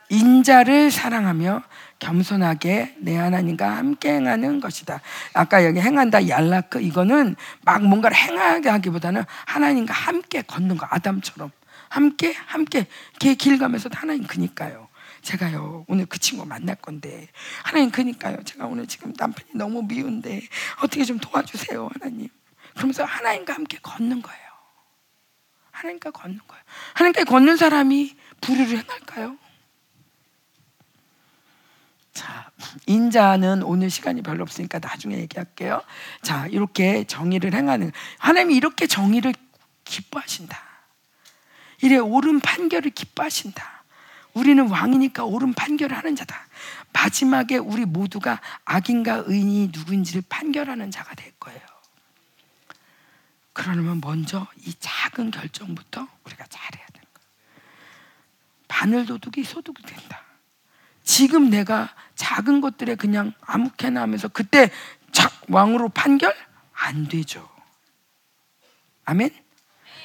인자를 0.08 0.90
사랑하며 0.90 1.62
겸손하게 2.02 2.96
내 2.98 3.16
하나님과 3.16 3.76
함께 3.76 4.14
행하는 4.14 4.58
것이다. 4.60 5.00
아까 5.34 5.64
여기 5.64 5.80
행한다 5.80 6.28
얄라크 6.28 6.80
이거는 6.80 7.36
막 7.62 7.84
뭔가를 7.84 8.16
행하게 8.16 8.68
하기보다는 8.70 9.22
하나님과 9.46 9.94
함께 9.94 10.42
걷는 10.42 10.76
거 10.76 10.86
아담처럼. 10.90 11.52
함께 11.88 12.32
함께. 12.32 12.86
길, 13.20 13.36
길 13.36 13.58
가면서 13.58 13.88
하나님 13.92 14.26
그니까요. 14.26 14.88
제가요 15.22 15.84
오늘 15.86 16.06
그 16.06 16.18
친구 16.18 16.44
만날 16.44 16.74
건데. 16.74 17.28
하나님 17.62 17.92
그니까요. 17.92 18.42
제가 18.44 18.66
오늘 18.66 18.88
지금 18.88 19.12
남편이 19.16 19.50
너무 19.54 19.82
미운데 19.82 20.42
어떻게 20.82 21.04
좀 21.04 21.18
도와주세요 21.18 21.88
하나님. 21.92 22.28
그러면서 22.74 23.04
하나님과 23.04 23.54
함께 23.54 23.78
걷는 23.80 24.22
거예요. 24.22 24.42
하나님과 25.70 26.10
걷는 26.10 26.40
거예요. 26.48 26.64
하나님과 26.94 27.24
걷는 27.24 27.56
사람이 27.56 28.16
불의를 28.40 28.78
행할까요? 28.78 29.36
자, 32.12 32.50
인자는 32.86 33.62
오늘 33.62 33.88
시간이 33.90 34.22
별로 34.22 34.42
없으니까 34.42 34.78
나중에 34.78 35.16
얘기할게요. 35.18 35.82
자, 36.22 36.46
이렇게 36.48 37.04
정의를 37.04 37.54
행하는 37.54 37.90
하나님이 38.18 38.56
이렇게 38.56 38.86
정의를 38.86 39.34
기뻐하신다. 39.84 40.58
이래 41.80 41.96
옳은 41.96 42.40
판결을 42.40 42.90
기뻐하신다. 42.90 43.82
우리는 44.34 44.66
왕이니까 44.68 45.24
옳은 45.24 45.54
판결을 45.54 45.96
하는 45.96 46.16
자다. 46.16 46.46
마지막에 46.92 47.56
우리 47.56 47.84
모두가 47.84 48.40
악인가 48.64 49.24
의인이 49.26 49.70
누구인지를 49.72 50.22
판결하는 50.28 50.90
자가 50.90 51.14
될 51.14 51.32
거예요. 51.40 51.60
그러려면 53.52 54.00
먼저 54.02 54.46
이 54.64 54.72
작은 54.78 55.30
결정부터 55.30 56.06
우리가 56.24 56.46
잘해야 56.46 56.86
되는 56.86 57.06
거예요. 57.12 57.28
바늘 58.68 59.06
도둑이 59.06 59.44
소득이 59.44 59.82
된다. 59.82 60.21
지금 61.12 61.50
내가 61.50 61.94
작은 62.14 62.62
것들에 62.62 62.94
그냥 62.94 63.34
아무렇게나 63.42 64.00
하면서 64.00 64.28
그때 64.28 64.70
착 65.10 65.30
왕으로 65.48 65.90
판결 65.90 66.34
안 66.72 67.06
되죠. 67.06 67.46
아멘. 69.04 69.28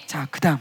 자, 0.06 0.28
그다음. 0.30 0.58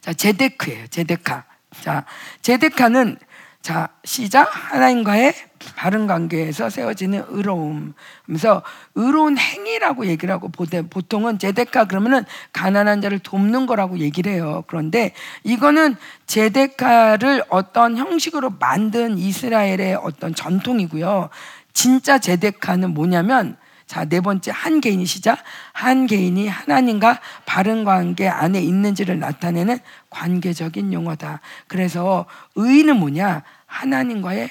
자, 0.00 0.12
제데크예요. 0.12 0.86
제데카. 0.86 1.44
자, 1.80 2.04
제데카는 2.42 3.18
자, 3.60 3.88
시작 4.04 4.48
하나님과의 4.52 5.34
바른 5.74 6.06
관계에서 6.06 6.70
세워지는 6.70 7.24
의로움. 7.28 7.92
그래서 8.24 8.62
의로운 8.94 9.36
행위라고 9.36 10.06
얘기를 10.06 10.32
하고 10.32 10.48
보통은 10.48 11.38
제데카 11.38 11.84
그러면은 11.86 12.24
가난한 12.52 13.02
자를 13.02 13.18
돕는 13.18 13.66
거라고 13.66 13.98
얘기를 13.98 14.32
해요. 14.32 14.64
그런데 14.68 15.12
이거는 15.42 15.96
제데카를 16.26 17.44
어떤 17.48 17.96
형식으로 17.96 18.54
만든 18.58 19.18
이스라엘의 19.18 19.96
어떤 20.02 20.34
전통이고요. 20.34 21.28
진짜 21.72 22.18
제데카는 22.18 22.94
뭐냐면 22.94 23.56
자, 23.88 24.04
네 24.04 24.20
번째 24.20 24.50
한 24.54 24.82
개인이 24.82 25.04
시작. 25.06 25.42
한 25.72 26.06
개인이 26.06 26.46
하나님과 26.46 27.20
바른 27.46 27.84
관계 27.84 28.28
안에 28.28 28.60
있는지를 28.60 29.18
나타내는 29.18 29.78
관계적인 30.10 30.92
용어다. 30.92 31.40
그래서 31.68 32.26
의는 32.54 32.98
뭐냐? 32.98 33.42
하나님과의 33.64 34.50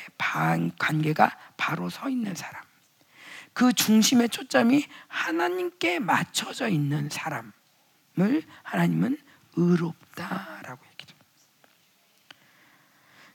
관계가 0.79 1.37
바로 1.55 1.91
서 1.91 2.09
있는 2.09 2.33
사람. 2.33 2.63
그 3.53 3.73
중심의 3.73 4.29
초점이 4.29 4.87
하나님께 5.07 5.99
맞춰져 5.99 6.67
있는 6.67 7.07
사람을 7.11 7.51
하나님은 8.63 9.19
의롭다라고 9.55 10.83
얘기해요. 10.91 11.19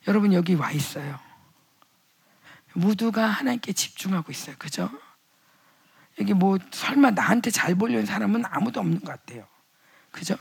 여러분 0.09 0.33
여기 0.33 0.55
와 0.55 0.73
있어요. 0.73 1.21
모두가 2.73 3.25
하나님께 3.25 3.73
집중하고 3.73 4.33
있어요. 4.33 4.57
그죠? 4.59 4.91
여기 6.21 6.35
뭐 6.35 6.59
설마 6.71 7.13
나한테 7.13 7.51
잘 7.51 7.75
보려는 7.75 8.07
사람은 8.07 8.45
아무도 8.47 8.81
없는 8.81 9.01
것 9.01 9.07
같아요. 9.07 9.47
그죠? 10.11 10.37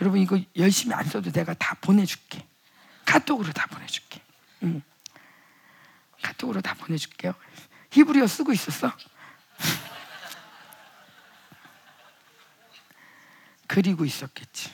여러분 0.00 0.20
이거 0.20 0.40
열심히 0.56 0.94
안 0.94 1.04
써도 1.04 1.30
내가 1.30 1.54
다 1.54 1.76
보내줄게. 1.80 2.46
카톡으로 3.04 3.52
다 3.52 3.66
보내줄게. 3.66 4.20
응. 4.62 4.82
카톡으로 6.22 6.60
다 6.60 6.74
보내줄게요. 6.74 7.34
히브리어 7.90 8.26
쓰고 8.26 8.52
있었어? 8.52 8.92
그리고 13.66 14.04
있었겠지. 14.04 14.70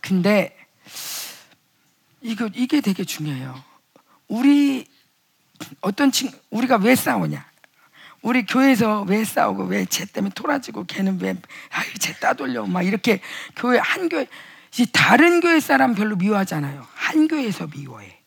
근데 0.00 0.56
이거 2.20 2.48
이게 2.54 2.80
되게 2.80 3.04
중요해요. 3.04 3.62
우리 4.28 4.86
어떤 5.80 6.10
친 6.12 6.30
우리가 6.50 6.76
왜 6.76 6.94
싸우냐? 6.94 7.44
우리 8.22 8.44
교회에서 8.44 9.02
왜 9.02 9.24
싸우고 9.24 9.64
왜 9.64 9.86
쟤 9.86 10.04
때문에 10.04 10.32
토라지고 10.34 10.84
걔는 10.84 11.20
왜 11.20 11.30
아유 11.70 11.94
쟤 11.98 12.12
따돌려 12.14 12.66
막 12.66 12.82
이렇게 12.82 13.20
교회 13.56 13.78
한 13.78 14.08
교회 14.08 14.26
이 14.78 14.86
다른 14.92 15.40
교회 15.40 15.58
사람 15.58 15.94
별로 15.94 16.16
미워하잖아요. 16.16 16.86
한 16.94 17.28
교회에서 17.28 17.66
미워해. 17.68 18.18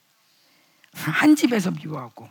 한 0.93 1.35
집에서 1.35 1.71
미워하고 1.71 2.29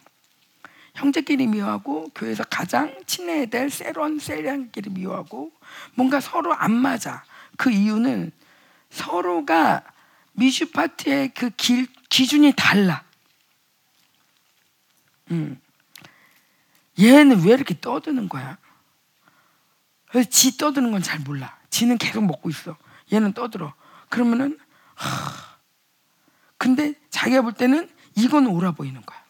형제끼리 0.95 1.47
미워하고 1.47 2.11
교회에서 2.15 2.45
가장 2.45 2.95
친해야 3.07 3.47
될 3.47 3.71
cell원 3.71 4.19
cell원끼리 4.19 4.91
미워하고 4.91 5.51
뭔가 5.95 6.21
서로 6.21 6.53
안 6.53 6.73
맞아. 6.73 7.25
그 7.57 7.71
이유는 7.71 8.31
서로가 8.91 9.83
미슈 10.33 10.71
파티의 10.71 11.33
그 11.35 11.51
길, 11.57 11.87
기준이 12.09 12.53
달라. 12.57 13.03
음. 15.33 15.61
얘는 17.01 17.43
왜 17.45 17.53
이렇게 17.55 17.79
떠드는 17.81 18.29
거야? 18.29 18.59
그래서 20.09 20.29
지 20.29 20.57
떠드는 20.59 20.93
건 20.93 21.03
잘 21.03 21.19
몰라. 21.21 21.59
지는 21.71 21.97
계속 21.99 22.23
먹고 22.25 22.51
있어. 22.51 22.77
얘는 23.13 23.33
떠들어. 23.33 23.75
그러면은 24.11 24.59
하, 24.95 25.09
근데 26.59 26.95
자기가 27.11 27.43
볼 27.43 27.55
때는 27.55 27.91
이건 28.15 28.47
옳아 28.47 28.73
보이는 28.73 29.01
거야. 29.05 29.23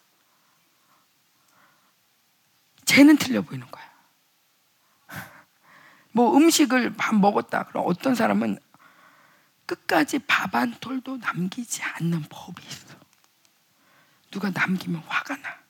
쟤는 2.85 3.17
틀려 3.17 3.41
보이는 3.41 3.65
거야. 3.71 3.83
뭐 6.11 6.35
음식을 6.35 6.95
밥 6.95 7.15
먹었다. 7.15 7.63
그럼 7.63 7.85
어떤 7.87 8.13
사람은 8.13 8.59
끝까지 9.65 10.19
밥 10.19 10.53
한 10.53 10.75
톨도 10.79 11.17
남기지 11.17 11.81
않는 11.81 12.23
법이 12.29 12.61
있어. 12.67 12.95
누가 14.29 14.49
남기면 14.51 15.01
화가 15.07 15.37
나. 15.37 15.62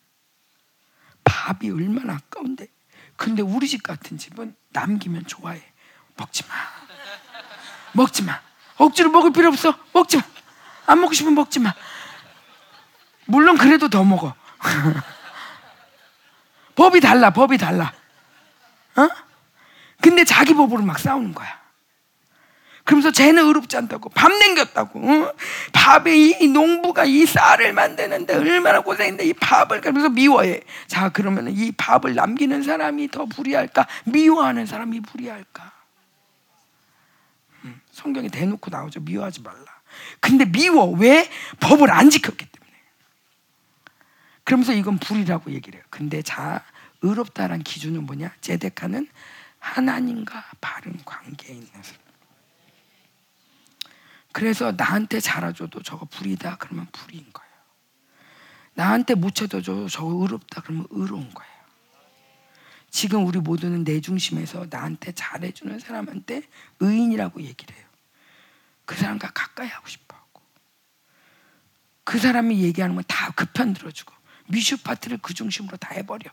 밥이 1.33 1.71
얼마나 1.71 2.13
아까운데. 2.13 2.67
근데 3.15 3.41
우리 3.41 3.67
집 3.67 3.81
같은 3.81 4.19
집은 4.19 4.55
남기면 4.69 5.25
좋아해. 5.25 5.63
먹지 6.15 6.43
마. 6.47 6.53
먹지 7.93 8.21
마. 8.23 8.39
억지로 8.77 9.09
먹을 9.09 9.33
필요 9.33 9.49
없어. 9.49 9.75
먹지 9.93 10.17
마. 10.17 10.23
안 10.85 11.01
먹고 11.01 11.13
싶으면 11.13 11.33
먹지 11.35 11.59
마. 11.59 11.73
물론 13.25 13.57
그래도 13.57 13.89
더 13.89 14.03
먹어. 14.03 14.35
법이 16.75 16.99
달라. 16.99 17.31
법이 17.31 17.57
달라. 17.57 17.91
어? 18.95 19.09
근데 20.01 20.23
자기 20.23 20.53
법으로 20.53 20.83
막 20.83 20.99
싸우는 20.99 21.33
거야. 21.33 21.62
그러면서 22.83 23.11
쟤는 23.11 23.45
의롭지 23.45 23.77
않다고 23.77 24.09
밥 24.09 24.31
남겼다고 24.31 24.99
어? 24.99 25.33
밥에 25.71 26.15
이 26.15 26.47
농부가 26.47 27.05
이 27.05 27.25
쌀을 27.25 27.71
만드는데 27.71 28.35
얼마나 28.35 28.81
고생인데 28.81 29.25
이 29.25 29.33
밥을 29.33 29.79
그러면서 29.79 30.09
미워해. 30.09 30.61
자 30.87 31.09
그러면 31.09 31.49
이 31.49 31.71
밥을 31.71 32.13
남기는 32.13 32.61
사람이 32.63 33.09
더 33.09 33.25
불의할까? 33.25 33.87
미워하는 34.05 34.65
사람이 34.65 34.99
불의할까? 35.01 35.71
음, 37.63 37.81
성경에 37.91 38.27
대놓고 38.27 38.69
나오죠. 38.69 38.99
미워하지 38.99 39.41
말라. 39.41 39.63
근데 40.19 40.43
미워. 40.43 40.85
왜? 40.85 41.29
법을 41.61 41.89
안 41.89 42.09
지켰기 42.09 42.45
때문에. 42.45 42.73
그러면서 44.43 44.73
이건 44.73 44.97
불이라고 44.97 45.51
얘기를 45.51 45.79
해요. 45.79 45.85
근데 45.89 46.21
자 46.21 46.61
의롭다란 47.01 47.63
기준은 47.63 48.05
뭐냐? 48.05 48.33
제데카는 48.41 49.07
하나님과 49.59 50.43
바른 50.59 50.97
관계에 51.05 51.55
있는 51.55 51.69
사람 51.81 52.02
그래서 54.33 54.71
나한테 54.71 55.19
잘해줘도 55.19 55.83
저거 55.83 56.05
불이다 56.05 56.57
그러면 56.57 56.87
불인 56.91 57.25
거예요. 57.31 57.53
나한테 58.73 59.13
묻혀도 59.13 59.61
저거 59.61 60.21
의롭다 60.21 60.61
그러면 60.61 60.87
의로운 60.89 61.31
거예요. 61.33 61.53
지금 62.89 63.25
우리 63.25 63.39
모두는 63.39 63.83
내 63.83 64.01
중심에서 64.01 64.67
나한테 64.69 65.11
잘해주는 65.13 65.79
사람한테 65.79 66.41
의인이라고 66.79 67.41
얘기를 67.43 67.75
해요. 67.75 67.85
그 68.85 68.95
사람과 68.95 69.31
가까이 69.31 69.67
하고 69.67 69.87
싶어 69.87 70.15
하고. 70.15 70.41
그 72.03 72.17
사람이 72.17 72.61
얘기하는 72.63 72.95
건다그편 72.95 73.73
들어주고 73.75 74.13
미슈 74.47 74.77
파트를 74.77 75.19
그 75.21 75.33
중심으로 75.33 75.77
다 75.77 75.93
해버려. 75.93 76.29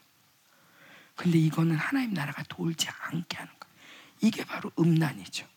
근데 1.17 1.39
이거는 1.39 1.77
하나님 1.77 2.15
나라가 2.15 2.43
돌지 2.45 2.89
않게 2.89 3.37
하는 3.37 3.53
거예요. 3.61 3.75
이게 4.23 4.45
바로 4.45 4.73
음란이죠. 4.79 5.50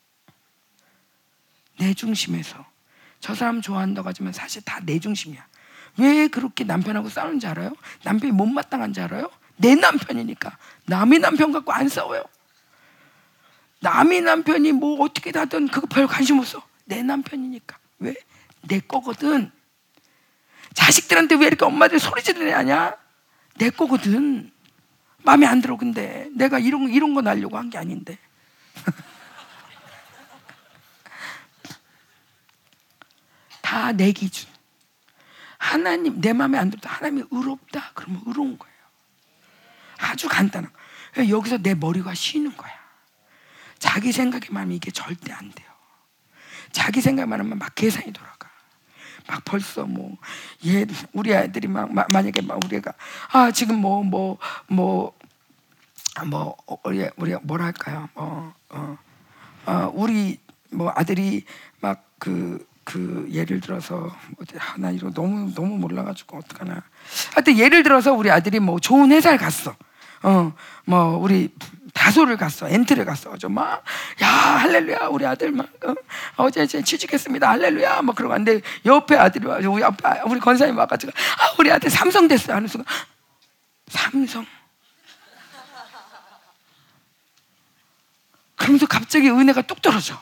내 1.80 1.94
중심에서 1.94 2.66
저 3.20 3.34
사람 3.36 3.62
좋아한다고 3.62 4.08
하지만 4.10 4.34
사실 4.34 4.62
다 4.64 4.80
내 4.86 5.00
중심이야. 5.00 5.46
왜 5.98 6.28
그렇게 6.28 6.64
남편하고 6.64 7.10
싸우는지 7.10 7.46
알아요? 7.48 7.74
남편이 8.04 8.32
못마땅한지 8.34 9.00
알아요? 9.02 9.30
내 9.58 9.76
남편이니까 9.76 10.58
남의 10.88 11.20
남편 11.20 11.52
갖고 11.52 11.72
안 11.72 11.88
싸워요. 11.88 12.24
남의 13.82 14.22
남편이 14.22 14.72
뭐 14.74 15.04
어떻게 15.04 15.32
하든 15.38 15.68
그거 15.68 15.88
별 15.88 16.08
관심 16.08 16.40
없어. 16.40 16.64
내 16.86 17.04
남편이니까 17.04 17.78
왜? 18.00 18.16
내 18.62 18.80
거거든. 18.80 19.52
자식들한테 20.74 21.36
왜 21.36 21.48
이렇게 21.48 21.64
엄마들 21.66 22.00
소리 22.00 22.24
지르냐? 22.24 22.96
내 23.58 23.70
거거든. 23.70 24.52
마음에 25.24 25.46
안 25.46 25.62
들어 25.62 25.78
근데 25.78 26.28
내가 26.34 26.60
이런 26.60 26.90
이런 26.90 27.14
거 27.14 27.22
날려고 27.22 27.58
한 27.58 27.70
게 27.70 27.78
아닌데. 27.78 28.18
다 33.74 33.92
내 33.92 34.12
기준. 34.12 34.48
하나님 35.58 36.22
내 36.22 36.32
마음에 36.32 36.60
안 36.60 36.70
들어도 36.70 36.88
하나님이 36.88 37.24
의롭다 37.32 37.92
그러면 37.96 38.22
의로운 38.28 38.60
거예요. 38.60 38.76
아주 39.98 40.28
간단한 40.30 40.72
거. 40.72 41.28
여기서 41.28 41.58
내 41.58 41.74
머리가 41.74 42.14
쉬는 42.14 42.56
거야. 42.56 42.72
자기 43.80 44.12
생각에만 44.12 44.72
이게 44.72 44.92
절대 44.92 45.34
안 45.34 45.52
돼요. 45.52 45.68
자기 46.72 47.02
생각만 47.02 47.40
하면 47.40 47.58
막 47.58 47.74
계산이 47.74 48.14
돌아가. 48.14 48.50
막 49.26 49.44
벌써 49.44 49.86
뭐, 49.86 50.18
얘, 50.66 50.86
우리 51.14 51.34
아이들이 51.34 51.68
막, 51.68 51.92
마, 51.92 52.06
만약에 52.10 52.42
막 52.42 52.64
우리가, 52.64 52.94
아, 53.32 53.52
지금 53.52 53.80
뭐, 53.80 54.04
뭐, 54.04 54.38
뭐, 54.68 55.18
뭐, 56.28 56.58
우리, 56.84 57.10
우리가 57.16 57.40
뭐라 57.44 57.66
할까요? 57.66 58.10
뭐, 58.14 58.54
어, 58.70 58.98
어, 59.66 59.92
우리 59.96 60.40
뭐 60.72 60.92
아들이 60.96 61.46
막 61.80 62.06
그, 62.20 62.66
그 62.84 63.28
예를 63.32 63.60
들어서 63.62 64.16
뭐지 64.38 64.56
하나 64.58 64.92
이거 64.92 65.10
너무 65.12 65.54
너무 65.54 65.78
몰라가지고 65.78 66.38
어떡하나. 66.40 66.84
하여튼 67.34 67.58
예를 67.58 67.84
들어서 67.84 68.14
우리 68.14 68.30
아들이 68.32 68.60
뭐 68.60 68.80
좋은 68.80 69.12
회사를 69.12 69.38
갔어. 69.38 69.76
어 70.24 70.54
뭐 70.86 71.18
우리 71.18 71.50
다소를 71.94 72.38
갔어. 72.38 72.68
엔트를 72.68 73.06
갔어. 73.06 73.38
저막야 73.38 73.78
할렐루야 74.28 75.08
우리 75.08 75.26
아들 75.26 75.52
막 75.52 75.70
어, 76.36 76.50
제 76.50 76.64
이제 76.64 76.82
취직했습니다. 76.82 77.48
할렐루야 77.50 78.02
막 78.02 78.16
그러고 78.16 78.32
왔는데 78.32 78.62
옆에 78.86 79.16
아들이 79.16 79.46
와 79.46 79.58
우리 79.58 79.84
아빠 79.84 80.22
우리 80.26 80.40
권사님 80.40 80.78
와가지고 80.78 81.12
아 81.12 81.56
우리 81.60 81.72
아들 81.72 81.90
삼성 81.90 82.28
됐어 82.28 82.54
하는 82.54 82.68
순간 82.68 82.86
삼성? 83.88 84.46
그러면서 88.56 88.86
갑자기 88.86 89.30
은혜가 89.30 89.62
뚝 89.64 89.82
떨어져. 89.82 90.22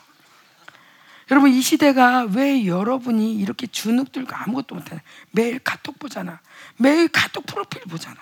여러분 1.32 1.50
이 1.50 1.62
시대가 1.62 2.24
왜 2.24 2.66
여러분이 2.66 3.36
이렇게 3.36 3.66
주눅들고 3.66 4.36
아무것도 4.36 4.74
못하냐? 4.74 5.00
매일 5.30 5.58
카톡 5.60 5.98
보잖아. 5.98 6.40
매일 6.76 7.08
카톡 7.08 7.46
프로필 7.46 7.80
보잖아. 7.88 8.16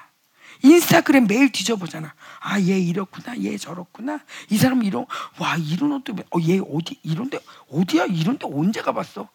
인스타그램 0.63 1.27
매일 1.27 1.51
뒤져보잖아. 1.51 2.15
아, 2.39 2.61
얘 2.61 2.79
이렇구나, 2.79 3.37
얘 3.43 3.57
저렇구나. 3.57 4.21
이 4.49 4.59
사람 4.59 4.85
이런, 4.85 5.07
와, 5.39 5.57
이런 5.57 5.91
옷도, 5.91 6.13
어, 6.31 6.39
얘 6.47 6.61
어디, 6.61 7.01
이런데, 7.03 7.41
어디야, 7.73 8.05
이런데 8.05 8.47
언제 8.49 8.81
가봤어? 8.81 9.29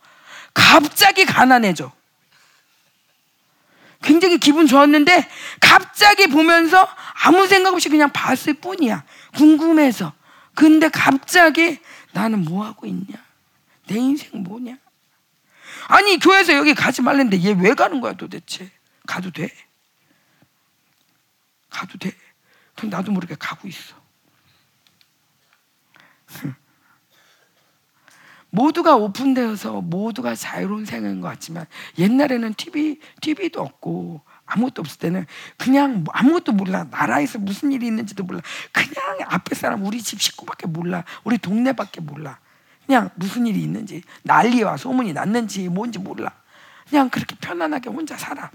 갑자기 0.54 1.26
가난해져. 1.26 1.92
굉장히 4.04 4.38
기분 4.38 4.68
좋았는데, 4.68 5.28
갑자기 5.60 6.28
보면서 6.28 6.88
아무 7.26 7.46
생각 7.46 7.74
없이 7.74 7.90
그냥 7.90 8.10
봤을 8.14 8.54
뿐이야. 8.54 9.04
궁금해서. 9.36 10.14
근데 10.54 10.88
갑자기 10.88 11.80
나는 12.14 12.46
뭐 12.46 12.66
하고 12.66 12.88
있냐? 12.88 13.25
내 13.88 13.96
인생 13.96 14.44
뭐냐? 14.44 14.78
아니 15.88 16.18
교회에서 16.20 16.54
여기 16.54 16.74
가지 16.74 17.02
말랬는데 17.02 17.44
얘 17.44 17.54
왜 17.54 17.74
가는 17.74 18.02
거야 18.02 18.14
도대체? 18.14 18.72
가도 19.06 19.32
돼? 19.32 19.50
가도 21.70 21.98
돼? 21.98 22.12
그럼 22.76 22.90
나도 22.90 23.12
모르게 23.12 23.36
가고 23.38 23.68
있어. 23.68 23.96
모두가 28.50 28.96
오픈되어서 28.96 29.82
모두가 29.82 30.34
자유로운 30.36 30.86
생활인 30.86 31.20
것 31.20 31.28
같지만 31.28 31.66
옛날에는 31.98 32.54
TV 32.54 33.00
TV도 33.22 33.62
없고 33.62 34.22
아무것도 34.46 34.82
없을 34.82 35.00
때는 35.00 35.26
그냥 35.58 36.04
뭐 36.04 36.14
아무것도 36.16 36.54
몰라. 36.54 36.86
나라에서 36.86 37.38
무슨 37.40 37.72
일이 37.74 37.88
있는지도 37.88 38.24
몰라. 38.24 38.42
그냥 38.72 39.18
앞에 39.26 39.56
사람 39.56 39.84
우리 39.84 40.02
집 40.02 40.22
식구밖에 40.22 40.68
몰라. 40.68 41.04
우리 41.24 41.38
동네밖에 41.38 42.00
몰라. 42.02 42.40
그냥 42.86 43.10
무슨 43.16 43.48
일이 43.48 43.62
있는지 43.62 44.04
난리와 44.24 44.78
소문이 44.78 45.14
났는지 45.14 45.70
뭔지 45.70 46.00
몰라. 46.00 46.32
그냥 46.90 47.10
그렇게 47.10 47.36
편안하게 47.36 47.90
혼자 47.90 48.18
살아. 48.18 48.52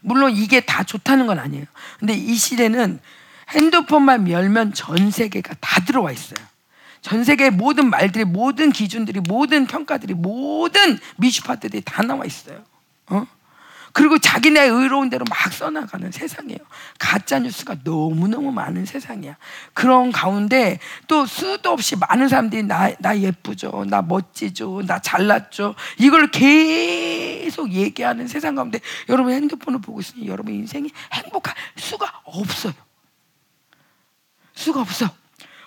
물론 0.00 0.32
이게 0.32 0.60
다 0.60 0.84
좋다는 0.84 1.26
건 1.26 1.38
아니에요. 1.38 1.64
근데 1.98 2.14
이 2.14 2.34
시대는 2.34 3.00
핸드폰만 3.50 4.28
열면 4.30 4.74
전 4.74 5.10
세계가 5.10 5.54
다 5.60 5.84
들어와 5.84 6.12
있어요. 6.12 6.44
전 7.00 7.24
세계의 7.24 7.52
모든 7.52 7.90
말들이, 7.90 8.24
모든 8.24 8.70
기준들이, 8.72 9.20
모든 9.28 9.66
평가들이, 9.66 10.14
모든 10.14 10.98
미슈파들이 11.16 11.82
다 11.82 12.02
나와 12.02 12.24
있어요. 12.24 12.64
어? 13.08 13.26
그리고 13.96 14.18
자기네 14.18 14.66
의로운 14.66 15.08
대로 15.08 15.24
막 15.26 15.50
써나가는 15.50 16.12
세상이에요. 16.12 16.58
가짜 16.98 17.38
뉴스가 17.38 17.76
너무너무 17.82 18.52
많은 18.52 18.84
세상이야. 18.84 19.38
그런 19.72 20.12
가운데 20.12 20.78
또 21.06 21.24
수도 21.24 21.70
없이 21.70 21.96
많은 21.96 22.28
사람들이 22.28 22.64
나, 22.64 22.94
나 22.98 23.18
예쁘죠. 23.18 23.86
나 23.88 24.02
멋지죠. 24.02 24.82
나 24.86 24.98
잘났죠. 24.98 25.74
이걸 25.96 26.26
계속 26.26 27.72
얘기하는 27.72 28.28
세상 28.28 28.54
가운데 28.54 28.80
여러분 29.08 29.32
핸드폰을 29.32 29.80
보고 29.80 30.00
있으니 30.00 30.28
여러분 30.28 30.52
인생이 30.52 30.90
행복할 31.14 31.54
수가 31.76 32.20
없어요. 32.24 32.74
수가 34.52 34.82
없어. 34.82 35.08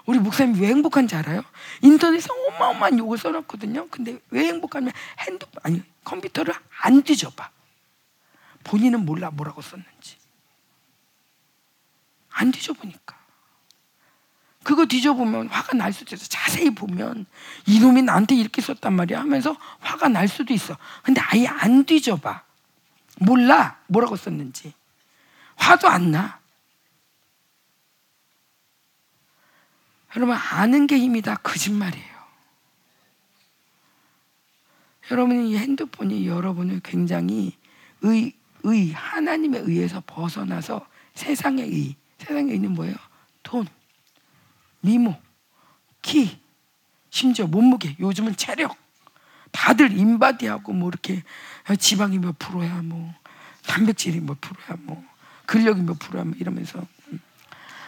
우리 0.05 0.19
목사님 0.19 0.61
왜 0.61 0.67
행복한지 0.67 1.15
알아요? 1.15 1.41
인터넷에 1.81 2.27
어마어마한 2.49 2.99
욕을 2.99 3.17
써놨거든요. 3.17 3.87
근데 3.89 4.19
왜 4.29 4.45
행복하냐면 4.49 4.93
핸드폰, 5.17 5.59
아니, 5.63 5.81
컴퓨터를 6.03 6.53
안 6.81 7.01
뒤져봐. 7.01 7.49
본인은 8.63 9.05
몰라 9.05 9.29
뭐라고 9.31 9.61
썼는지. 9.61 10.17
안 12.29 12.51
뒤져보니까. 12.51 13.17
그거 14.63 14.85
뒤져보면 14.85 15.47
화가 15.47 15.77
날 15.77 15.93
수도 15.93 16.15
있어. 16.15 16.25
자세히 16.27 16.69
보면 16.69 17.25
이놈이 17.65 18.01
나한테 18.03 18.35
이렇게 18.35 18.61
썼단 18.61 18.93
말이야 18.93 19.19
하면서 19.19 19.55
화가 19.79 20.09
날 20.09 20.27
수도 20.27 20.53
있어. 20.53 20.77
근데 21.03 21.21
아예 21.21 21.47
안 21.47 21.85
뒤져봐. 21.85 22.43
몰라 23.19 23.79
뭐라고 23.87 24.15
썼는지. 24.15 24.73
화도 25.55 25.87
안 25.87 26.11
나. 26.11 26.39
여러분 30.15 30.35
아는 30.35 30.87
게 30.87 30.97
힘이다 30.97 31.37
거짓말이에요. 31.37 32.19
여러분이 35.11 35.51
이 35.51 35.57
핸드폰이 35.57 36.27
여러분을 36.27 36.81
굉장히 36.83 37.57
의, 38.01 38.33
의 38.63 38.91
하나님의 38.91 39.61
의에서 39.61 40.03
벗어나서 40.05 40.85
세상의 41.13 41.69
의. 41.69 41.95
세상의 42.19 42.53
의는 42.53 42.73
뭐예요? 42.73 42.95
돈, 43.43 43.67
미모, 44.81 45.15
키, 46.01 46.39
심지어 47.09 47.47
몸무게. 47.47 47.95
요즘은 47.99 48.35
체력. 48.35 48.77
다들 49.51 49.97
인바디하고 49.97 50.73
뭐 50.73 50.89
이렇게 50.89 51.23
지방이 51.79 52.19
몇 52.19 52.37
프로야 52.37 52.83
뭐 52.83 53.13
단백질이 53.65 54.19
몇 54.19 54.39
프로야 54.39 54.77
뭐 54.81 55.03
근력이 55.45 55.81
몇 55.81 55.97
프로야 55.97 56.25
뭐 56.25 56.35
이러면서. 56.37 56.85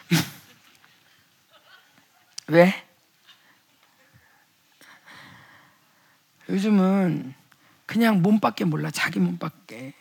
왜? 2.47 2.73
요즘은 6.49 7.33
그냥 7.85 8.21
몸밖에 8.21 8.65
몰라 8.65 8.91
자기 8.91 9.19
몸밖에 9.19 9.93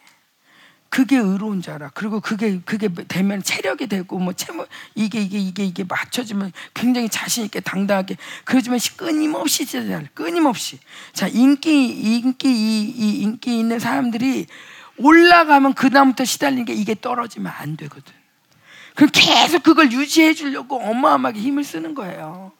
그게 0.90 1.16
의로운 1.16 1.62
줄 1.62 1.72
알아. 1.74 1.92
그리고 1.94 2.20
그게 2.20 2.60
그게 2.64 2.88
되면 2.88 3.42
체력이 3.42 3.86
되고 3.86 4.18
뭐 4.18 4.32
체모 4.32 4.66
이게 4.96 5.20
이게 5.22 5.38
이게 5.38 5.64
이게 5.64 5.84
맞춰지면 5.84 6.52
굉장히 6.74 7.08
자신 7.08 7.44
있게 7.44 7.60
당당하게 7.60 8.16
그러지만 8.44 8.80
끊임없이 8.96 9.64
진짜 9.64 10.02
끊임없이 10.12 10.80
자 11.12 11.28
인기 11.28 11.88
인기 12.16 12.48
이, 12.48 12.90
이 12.90 13.20
인기 13.22 13.60
있는 13.60 13.78
사람들이 13.78 14.46
올라가면 14.98 15.74
그 15.74 15.90
다음부터 15.90 16.24
시달리는 16.24 16.64
게 16.64 16.74
이게 16.74 16.96
떨어지면 17.00 17.52
안 17.56 17.76
되거든. 17.76 18.12
그럼 18.96 19.10
계속 19.14 19.62
그걸 19.62 19.92
유지해 19.92 20.34
주려고 20.34 20.76
어마어마하게 20.82 21.40
힘을 21.40 21.62
쓰는 21.62 21.94
거예요. 21.94 22.50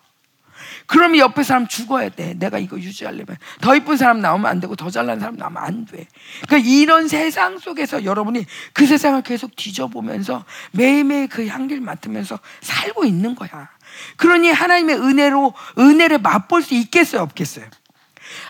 그러면 0.90 1.18
옆에 1.18 1.44
사람 1.44 1.68
죽어야 1.68 2.08
돼. 2.08 2.34
내가 2.34 2.58
이거 2.58 2.76
유지하려면. 2.76 3.36
더 3.60 3.76
이쁜 3.76 3.96
사람 3.96 4.20
나오면 4.20 4.50
안 4.50 4.58
되고 4.58 4.74
더 4.74 4.90
잘난 4.90 5.20
사람 5.20 5.36
나오면 5.36 5.62
안 5.62 5.84
돼. 5.86 6.08
그러니까 6.48 6.68
이런 6.68 7.06
세상 7.06 7.58
속에서 7.58 8.04
여러분이 8.04 8.44
그 8.72 8.86
세상을 8.86 9.22
계속 9.22 9.54
뒤져보면서 9.54 10.44
매일매일 10.72 11.28
그 11.28 11.46
향기를 11.46 11.80
맡으면서 11.80 12.40
살고 12.60 13.04
있는 13.04 13.36
거야. 13.36 13.70
그러니 14.16 14.50
하나님의 14.50 14.96
은혜로, 14.96 15.54
은혜를 15.78 16.18
맛볼 16.18 16.62
수 16.62 16.74
있겠어요? 16.74 17.22
없겠어요? 17.22 17.66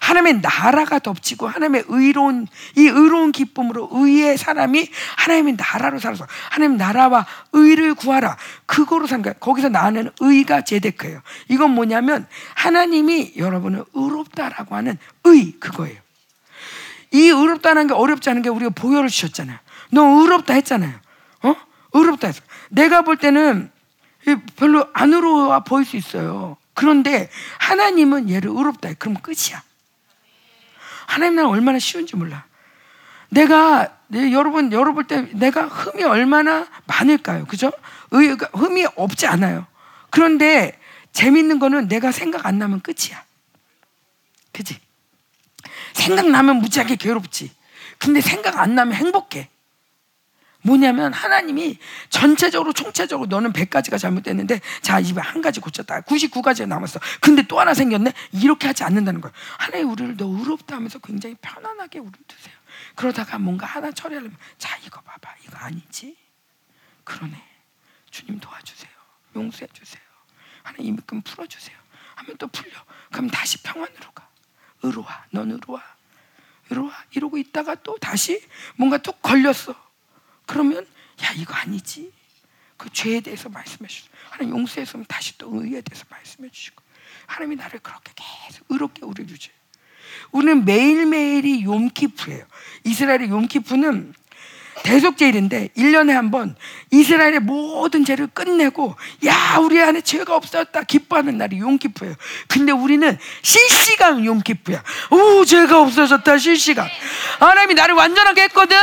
하나님의 0.00 0.40
나라가 0.40 0.98
덮치고 0.98 1.48
하나님의 1.48 1.84
의로운 1.88 2.46
이 2.76 2.82
의로운 2.82 3.32
기쁨으로 3.32 3.88
의의 3.92 4.38
사람이 4.38 4.88
하나님의 5.16 5.56
나라로 5.56 5.98
살아서 5.98 6.26
하나님 6.50 6.76
나라와 6.76 7.26
의를 7.52 7.94
구하라 7.94 8.36
그거로 8.66 9.06
산 9.06 9.22
거야. 9.22 9.34
거기서 9.34 9.68
나는 9.68 10.10
의가 10.20 10.62
제데크예요. 10.62 11.20
이건 11.48 11.72
뭐냐면 11.72 12.26
하나님이 12.54 13.34
여러분을 13.36 13.84
의롭다라고 13.94 14.74
하는 14.76 14.98
의 15.24 15.52
그거예요. 15.52 15.98
이 17.12 17.28
의롭다는 17.28 17.88
게 17.88 17.94
어렵지 17.94 18.30
않은 18.30 18.42
게 18.42 18.48
우리가 18.48 18.70
보혈을 18.70 19.08
주셨잖아요. 19.08 19.58
너 19.90 20.02
의롭다 20.20 20.54
했잖아요. 20.54 20.94
어? 21.42 21.56
의롭다 21.92 22.28
했어. 22.28 22.40
내가 22.68 23.02
볼 23.02 23.16
때는 23.16 23.70
별로 24.56 24.86
안 24.92 25.12
의로워 25.12 25.60
보일 25.60 25.84
수 25.84 25.96
있어요. 25.96 26.56
그런데 26.74 27.28
하나님은 27.58 28.30
얘를 28.30 28.50
의롭다 28.50 28.88
해. 28.88 28.94
그럼 28.94 29.16
끝이야. 29.16 29.62
하나님 31.10 31.34
나라 31.34 31.48
얼마나 31.48 31.80
쉬운지 31.80 32.14
몰라. 32.14 32.44
내가 33.30 33.98
네, 34.06 34.32
여러분 34.32 34.72
여러분 34.72 35.06
때 35.06 35.22
내가 35.32 35.66
흠이 35.66 36.04
얼마나 36.04 36.68
많을까요? 36.86 37.46
그죠? 37.46 37.72
의, 38.12 38.36
흠이 38.52 38.86
없지 38.94 39.26
않아요. 39.26 39.66
그런데 40.10 40.78
재밌는 41.12 41.58
거는 41.58 41.88
내가 41.88 42.12
생각 42.12 42.46
안 42.46 42.60
나면 42.60 42.80
끝이야. 42.80 43.24
그지? 44.52 44.78
생각나면 45.94 46.56
무지하게 46.56 46.94
괴롭지. 46.94 47.50
근데 47.98 48.20
생각 48.20 48.58
안 48.58 48.76
나면 48.76 48.94
행복해. 48.94 49.48
뭐냐면 50.62 51.12
하나님이 51.12 51.78
전체적으로 52.10 52.72
총체적으로 52.72 53.26
너는 53.28 53.52
100가지가 53.52 53.98
잘못됐는데 53.98 54.60
자 54.82 55.00
이제 55.00 55.14
한 55.18 55.40
가지 55.40 55.60
고쳤다. 55.60 56.02
99가지가 56.02 56.66
남았어. 56.68 57.00
근데 57.20 57.42
또 57.42 57.58
하나 57.58 57.74
생겼네? 57.74 58.12
이렇게 58.32 58.66
하지 58.66 58.84
않는다는 58.84 59.20
거예요. 59.20 59.32
하나님 59.58 59.90
우리를 59.90 60.16
너 60.16 60.26
의롭다 60.26 60.76
하면서 60.76 60.98
굉장히 60.98 61.34
편안하게 61.40 61.98
우리를 62.00 62.18
두세요. 62.26 62.54
그러다가 62.94 63.38
뭔가 63.38 63.66
하나 63.66 63.90
처리하려면 63.90 64.36
자 64.58 64.76
이거 64.84 65.00
봐 65.00 65.16
봐. 65.20 65.34
이거 65.46 65.56
아니지? 65.58 66.16
그러네. 67.04 67.42
주님 68.10 68.38
도와주세요. 68.40 68.90
용서해 69.36 69.68
주세요. 69.72 70.02
하나님 70.62 70.94
입금 70.94 71.22
풀어 71.22 71.46
주세요. 71.46 71.76
하면 72.16 72.36
또 72.36 72.46
풀려. 72.48 72.72
그럼 73.10 73.28
다시 73.28 73.62
평안으로 73.62 74.12
가. 74.14 74.28
의로와 74.82 75.24
넌 75.30 75.50
의로와 75.50 75.82
의로와 76.70 76.92
이러고 77.12 77.38
있다가 77.38 77.76
또 77.76 77.96
다시 77.98 78.42
뭔가 78.76 78.98
툭 78.98 79.20
걸렸어 79.22 79.74
그러면 80.50 80.84
야 81.22 81.30
이거 81.36 81.54
아니지. 81.54 82.10
그 82.76 82.90
죄에 82.92 83.20
대해서 83.20 83.48
말씀해 83.48 83.86
주시고 83.86 84.08
하나님 84.30 84.56
용서했으면 84.58 85.06
다시 85.06 85.38
또 85.38 85.48
의에 85.54 85.80
대해서 85.80 86.04
말씀해 86.08 86.48
주시고 86.50 86.82
하나님이 87.26 87.54
나를 87.54 87.78
그렇게 87.78 88.12
계속 88.16 88.66
의롭게 88.68 89.02
우리 89.04 89.22
유지. 89.22 89.50
우리는 90.32 90.64
매일매일이 90.64 91.62
용키프예요. 91.62 92.44
이스라엘의 92.82 93.28
용키프는 93.28 94.14
대속제일인데 94.82 95.68
1년에 95.76 96.12
한 96.12 96.30
번 96.32 96.56
이스라엘의 96.90 97.40
모든 97.40 98.04
죄를 98.04 98.26
끝내고 98.28 98.96
야 99.26 99.58
우리 99.60 99.80
안에 99.80 100.00
죄가 100.00 100.34
없었다 100.34 100.82
기뻐하는 100.82 101.38
날이 101.38 101.58
용키프예요. 101.60 102.14
근데 102.48 102.72
우리는 102.72 103.16
실시간 103.42 104.24
용키프야. 104.24 104.82
오 105.10 105.44
죄가 105.44 105.80
없어졌다 105.80 106.38
실시간. 106.38 106.88
하나님이 107.38 107.74
나를 107.74 107.94
완전하게 107.94 108.44
했거든. 108.44 108.76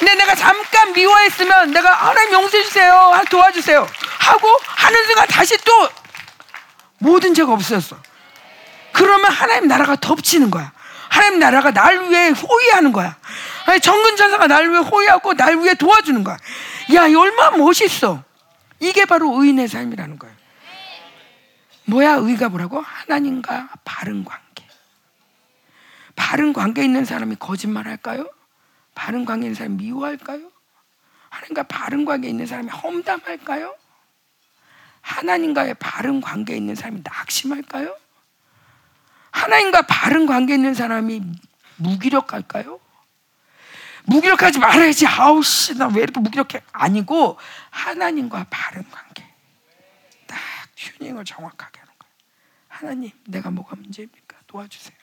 근데 0.00 0.14
내가 0.14 0.34
잠깐 0.34 0.92
미워했으면 0.94 1.72
내가 1.72 1.92
하나님 1.92 2.32
용서해 2.32 2.64
주세요. 2.64 3.12
도와주세요. 3.30 3.86
하고 4.18 4.48
하는 4.64 5.04
순간 5.04 5.28
다시 5.28 5.58
또 5.58 5.88
모든 6.98 7.34
죄가 7.34 7.52
없어졌어. 7.52 7.96
그러면 8.92 9.30
하나님 9.30 9.68
나라가 9.68 9.96
덮치는 9.96 10.50
거야. 10.50 10.72
하나님 11.10 11.38
나라가 11.38 11.70
날 11.70 12.08
위해 12.08 12.30
호위하는 12.30 12.92
거야. 12.92 13.16
정근 13.82 14.16
전사가 14.16 14.46
날 14.46 14.70
위해 14.70 14.80
호위하고 14.80 15.34
날 15.34 15.58
위해 15.58 15.74
도와주는 15.74 16.24
거야. 16.24 16.38
야, 16.94 17.06
이 17.06 17.14
얼마나 17.14 17.56
멋있어. 17.58 18.24
이게 18.80 19.04
바로 19.04 19.40
의인의 19.42 19.68
삶이라는 19.68 20.18
거예요. 20.18 20.34
뭐야 21.84 22.14
의가 22.14 22.48
뭐라고? 22.48 22.80
하나님과 22.80 23.68
바른 23.84 24.24
관계. 24.24 24.66
바른 26.16 26.54
관계 26.54 26.82
있는 26.84 27.04
사람이 27.04 27.36
거짓말 27.38 27.86
할까요? 27.86 28.26
바른 29.00 29.24
관계 29.24 29.46
있는 29.46 29.54
사람이 29.54 29.76
미워할까요? 29.82 30.52
하나님과 31.30 31.62
바른 31.62 32.04
관계 32.04 32.28
있는 32.28 32.44
사람이 32.44 32.68
험담할까요? 32.68 33.74
하나님과의 35.00 35.74
바른 35.78 36.20
관계 36.20 36.54
있는 36.54 36.74
사람이 36.74 37.00
낙심할까요? 37.02 37.96
하나님과 39.30 39.82
바른 39.88 40.26
관계 40.26 40.52
있는 40.52 40.74
사람이 40.74 41.22
무기력할까요? 41.76 42.78
무기력하지 44.04 44.58
말아야지. 44.58 45.06
아우 45.06 45.42
씨, 45.42 45.78
나 45.78 45.88
왜 45.88 46.02
이렇게 46.02 46.20
무기력해? 46.20 46.62
아니고 46.70 47.38
하나님과 47.70 48.48
바른 48.50 48.84
관계. 48.90 49.24
딱 50.26 50.38
튜닝을 50.76 51.24
정확하게 51.24 51.80
하는 51.80 51.92
거예요. 51.98 52.14
하나님, 52.68 53.10
내가 53.24 53.50
뭐가 53.50 53.76
문제입니까? 53.76 54.36
도와주세요. 54.46 54.98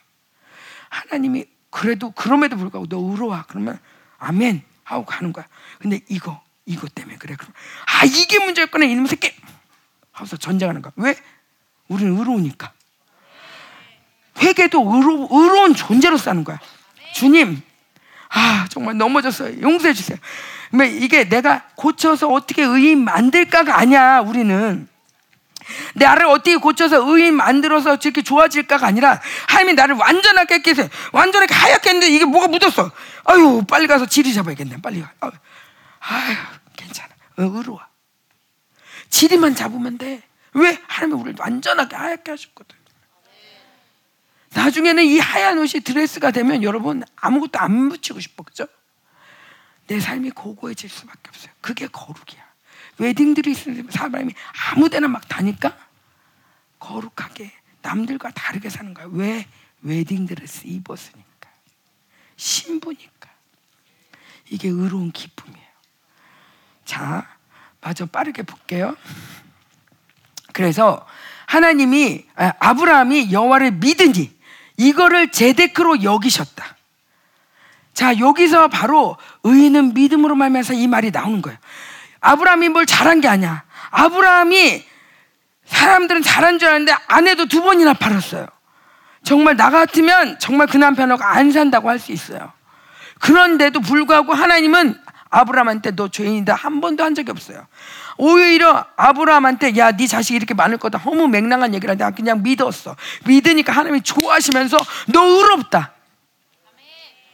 하나님이 0.90 1.57
그래도 1.78 2.10
그럼에도 2.10 2.58
불구하고 2.58 2.88
너 2.90 2.98
울어와. 2.98 3.46
그러면 3.48 3.80
아멘 4.18 4.64
하고 4.84 5.06
가는 5.06 5.32
거야. 5.32 5.46
근데 5.78 6.00
이거 6.10 6.42
이거 6.66 6.88
때문에 6.88 7.18
그래. 7.18 7.36
그럼 7.38 7.54
아 7.86 8.04
이게 8.04 8.44
문제였구나 8.44 8.86
이놈 8.86 9.06
새끼. 9.06 9.32
하면서 10.12 10.38
전쟁하는 10.38 10.82
거야. 10.82 10.92
왜? 10.96 11.16
우리는 11.88 12.18
의로우니까. 12.18 12.74
회개도 14.40 14.96
의로, 14.96 15.28
의로운 15.30 15.76
존재로 15.76 16.18
사는 16.18 16.44
거야. 16.44 16.60
주님, 17.14 17.62
아 18.30 18.66
정말 18.70 18.98
넘어졌어요. 18.98 19.62
용서해 19.62 19.94
주세요. 19.94 20.18
이게 21.00 21.30
내가 21.30 21.68
고쳐서 21.76 22.28
어떻게 22.30 22.64
의인 22.64 23.04
만들까가 23.04 23.78
아니야. 23.78 24.22
우리는 24.22 24.88
나를 25.96 26.26
어떻게 26.26 26.56
고쳐서 26.58 27.04
의인 27.10 27.36
만들어서 27.36 27.96
이렇게 27.96 28.22
좋아질까가 28.22 28.88
아니라 28.88 29.22
하나님이 29.48 29.74
나를 29.74 29.96
완전하게 29.96 30.62
깨서 30.62 30.88
완전하게 31.12 31.54
하얗게 31.54 31.90
했는데 31.90 32.14
이게 32.14 32.26
뭐가 32.26 32.48
묻었어. 32.48 32.92
아유 33.26 33.64
빨리 33.68 33.88
가서 33.88 34.06
지리 34.06 34.34
잡아야겠네. 34.34 34.82
빨리 34.82 35.02
가. 35.02 35.12
아유, 35.20 35.32
아유 36.00 36.36
괜찮아. 36.76 37.10
어, 37.38 37.44
의로워. 37.44 37.82
지리만 39.10 39.56
잡으면 39.56 39.98
돼. 39.98 40.22
왜? 40.54 40.82
하나님이 40.88 41.22
우리를 41.22 41.36
완전하게 41.40 41.96
하얗게 41.96 42.32
하셨거든. 42.32 42.78
나중에는 44.54 45.04
이 45.04 45.20
하얀 45.20 45.60
옷이 45.60 45.82
드레스가 45.84 46.32
되면 46.32 46.64
여러분 46.64 47.04
아무것도 47.16 47.60
안 47.60 47.90
붙이고 47.90 48.20
싶어. 48.20 48.44
그죠? 48.44 48.66
내 49.86 50.00
삶이 50.00 50.32
고고해질 50.32 50.90
수밖에 50.90 51.30
없어요. 51.30 51.52
그게 51.62 51.88
거룩이야. 51.88 52.47
있는 53.00 53.88
사람이 53.90 54.34
아무데나 54.72 55.08
막 55.08 55.28
다니까 55.28 55.78
거룩하게 56.80 57.52
남들과 57.82 58.32
다르게 58.32 58.70
사는 58.70 58.94
거야. 58.94 59.08
왜? 59.12 59.48
웨딩드레스 59.82 60.68
입었으니까. 60.68 61.50
신부니까. 62.36 63.30
이게 64.50 64.70
의로운 64.70 65.12
기쁨이에요. 65.12 65.68
자, 66.86 67.28
마저 67.82 68.06
빠르게 68.06 68.44
볼게요. 68.44 68.96
그래서 70.54 71.06
하나님이 71.46 72.26
아, 72.36 72.54
아브라함이 72.60 73.32
여호와를 73.32 73.72
믿으니 73.72 74.36
이거를 74.78 75.32
제데크로 75.32 76.04
여기셨다. 76.04 76.76
자, 77.94 78.20
여기서 78.20 78.68
바로 78.68 79.18
의인은 79.44 79.94
믿음으로 79.94 80.36
말면서 80.36 80.74
이 80.74 80.88
말이 80.88 81.12
나오는 81.12 81.42
거예요. 81.42 81.58
아브라함이 82.20 82.70
뭘 82.70 82.86
잘한 82.86 83.22
게 83.22 83.28
아니야. 83.28 83.64
아브라함이 83.92 84.86
사람들은 85.66 86.22
잘한 86.22 86.60
줄 86.60 86.70
알았는데 86.70 86.96
아내도 87.08 87.46
두 87.48 87.62
번이나 87.62 87.94
팔았어요. 87.94 88.48
정말 89.24 89.58
나 89.58 89.70
같으면 89.70 90.40
정말 90.40 90.68
그 90.68 90.78
남편하고 90.78 91.24
안 91.24 91.52
산다고 91.52 91.90
할 91.90 92.00
수 92.00 92.12
있어요. 92.12 92.54
그런데도 93.20 93.82
불구하고 93.82 94.34
하나님은 94.34 94.98
아브라함한테 95.30 95.92
너 95.92 96.08
죄인이다 96.08 96.56
한 96.56 96.80
번도 96.80 97.04
한 97.04 97.14
적이 97.16 97.32
없어요. 97.32 97.68
오히려 98.18 98.86
아브라함한테 98.96 99.78
야 99.78 99.92
네 99.92 100.08
자식이 100.08 100.36
이렇게 100.38 100.54
많을 100.54 100.78
거다 100.78 100.98
허무 100.98 101.28
맹랑한 101.28 101.74
얘기를 101.74 101.92
하는데 101.94 102.16
그냥 102.16 102.42
믿었어. 102.42 102.96
믿으니까 103.26 103.74
하나님이 103.74 104.02
좋아하시면서 104.02 104.78
너 105.08 105.24
의롭다. 105.26 105.94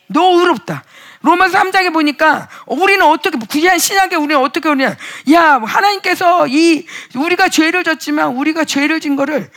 너 0.07 0.39
의롭다. 0.39 0.83
로마서 1.23 1.57
3장에 1.57 1.91
보니까 1.93 2.49
우리는 2.67 3.01
어떻게 3.05 3.37
구약 3.37 3.79
신약에 3.79 4.17
우리는 4.17 4.37
어떻게 4.37 4.67
오냐? 4.69 4.95
야 5.31 5.61
하나님께서 5.63 6.47
이 6.47 6.85
우리가 7.15 7.47
죄를 7.49 7.83
졌지만 7.85 8.35
우리가 8.35 8.65
죄를 8.65 8.99
진 8.99 9.15
거를 9.15 9.49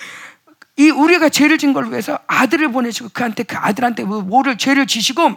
이 0.77 0.91
우리가 0.91 1.29
죄를 1.29 1.59
진 1.59 1.73
걸 1.73 1.91
위해서 1.91 2.19
아들을 2.29 2.71
보내시고 2.71 3.09
그한테 3.13 3.43
그 3.43 3.57
아들한테 3.59 4.05
뭐 4.05 4.21
뭐를 4.23 4.57
죄를 4.59 4.87
지시고 4.87 5.35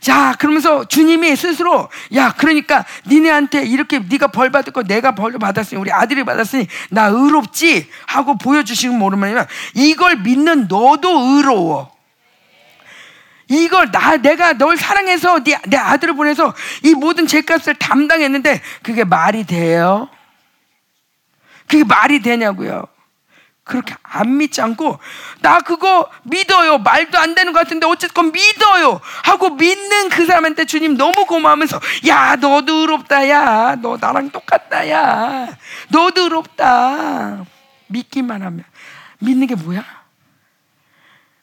자 0.00 0.34
그러면서 0.38 0.84
주님이 0.84 1.34
스스로 1.36 1.88
야 2.14 2.34
그러니까 2.36 2.84
니네한테 3.06 3.64
이렇게 3.64 3.98
네가 3.98 4.26
벌 4.26 4.50
받을 4.50 4.74
거 4.74 4.82
내가 4.82 5.14
벌 5.14 5.32
받았으니 5.38 5.80
우리 5.80 5.90
아들이 5.90 6.22
받았으니 6.22 6.66
나 6.90 7.06
의롭지 7.06 7.88
하고 8.06 8.36
보여주시면 8.36 8.98
모르면 8.98 9.46
이걸 9.74 10.16
믿는 10.16 10.68
너도 10.68 11.08
의로워. 11.36 11.95
이걸 13.48 13.90
나 13.92 14.16
내가 14.16 14.54
널 14.54 14.76
사랑해서 14.76 15.42
네, 15.44 15.58
내 15.66 15.76
아들을 15.76 16.14
보내서 16.14 16.54
이 16.82 16.94
모든 16.94 17.26
죄값을 17.26 17.74
담당했는데 17.76 18.60
그게 18.82 19.04
말이 19.04 19.44
돼요? 19.44 20.08
그게 21.68 21.84
말이 21.84 22.20
되냐고요? 22.22 22.86
그렇게 23.66 23.96
안 24.04 24.36
믿지 24.36 24.62
않고 24.62 25.00
나 25.40 25.58
그거 25.58 26.08
믿어요 26.22 26.78
말도 26.78 27.18
안 27.18 27.34
되는 27.34 27.52
것 27.52 27.58
같은데 27.58 27.84
어쨌건 27.86 28.30
믿어요 28.30 29.00
하고 29.24 29.50
믿는 29.50 30.08
그 30.08 30.24
사람한테 30.24 30.66
주님 30.66 30.96
너무 30.96 31.26
고마우면서 31.26 31.80
야 32.06 32.36
너도 32.36 32.72
의롭다 32.72 33.28
야너 33.28 33.98
나랑 34.00 34.30
똑같다 34.30 34.88
야 34.88 35.48
너도 35.88 36.22
의롭다 36.22 37.44
믿기만 37.88 38.42
하면 38.42 38.64
믿는 39.18 39.48
게 39.48 39.56
뭐야? 39.56 39.84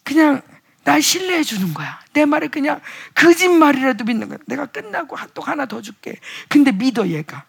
그냥 0.03 0.41
날 0.83 1.01
신뢰해 1.01 1.43
주는 1.43 1.73
거야. 1.73 1.99
내 2.13 2.25
말을 2.25 2.49
그냥 2.49 2.81
거짓말이라도 3.15 4.03
믿는 4.05 4.29
거야. 4.29 4.37
내가 4.45 4.65
끝나고 4.65 5.15
핫도그 5.15 5.49
하나 5.49 5.65
더 5.65 5.81
줄게. 5.81 6.17
근데 6.49 6.71
믿어 6.71 7.07
얘가. 7.07 7.45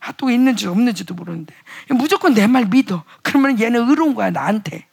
핫도그 0.00 0.32
있는지 0.32 0.66
없는지도 0.66 1.14
모르는데 1.14 1.54
무조건 1.90 2.34
내 2.34 2.46
말 2.48 2.66
믿어. 2.66 3.04
그러면 3.22 3.60
얘는 3.60 3.88
의로운 3.88 4.14
거야 4.14 4.30
나한테. 4.30 4.88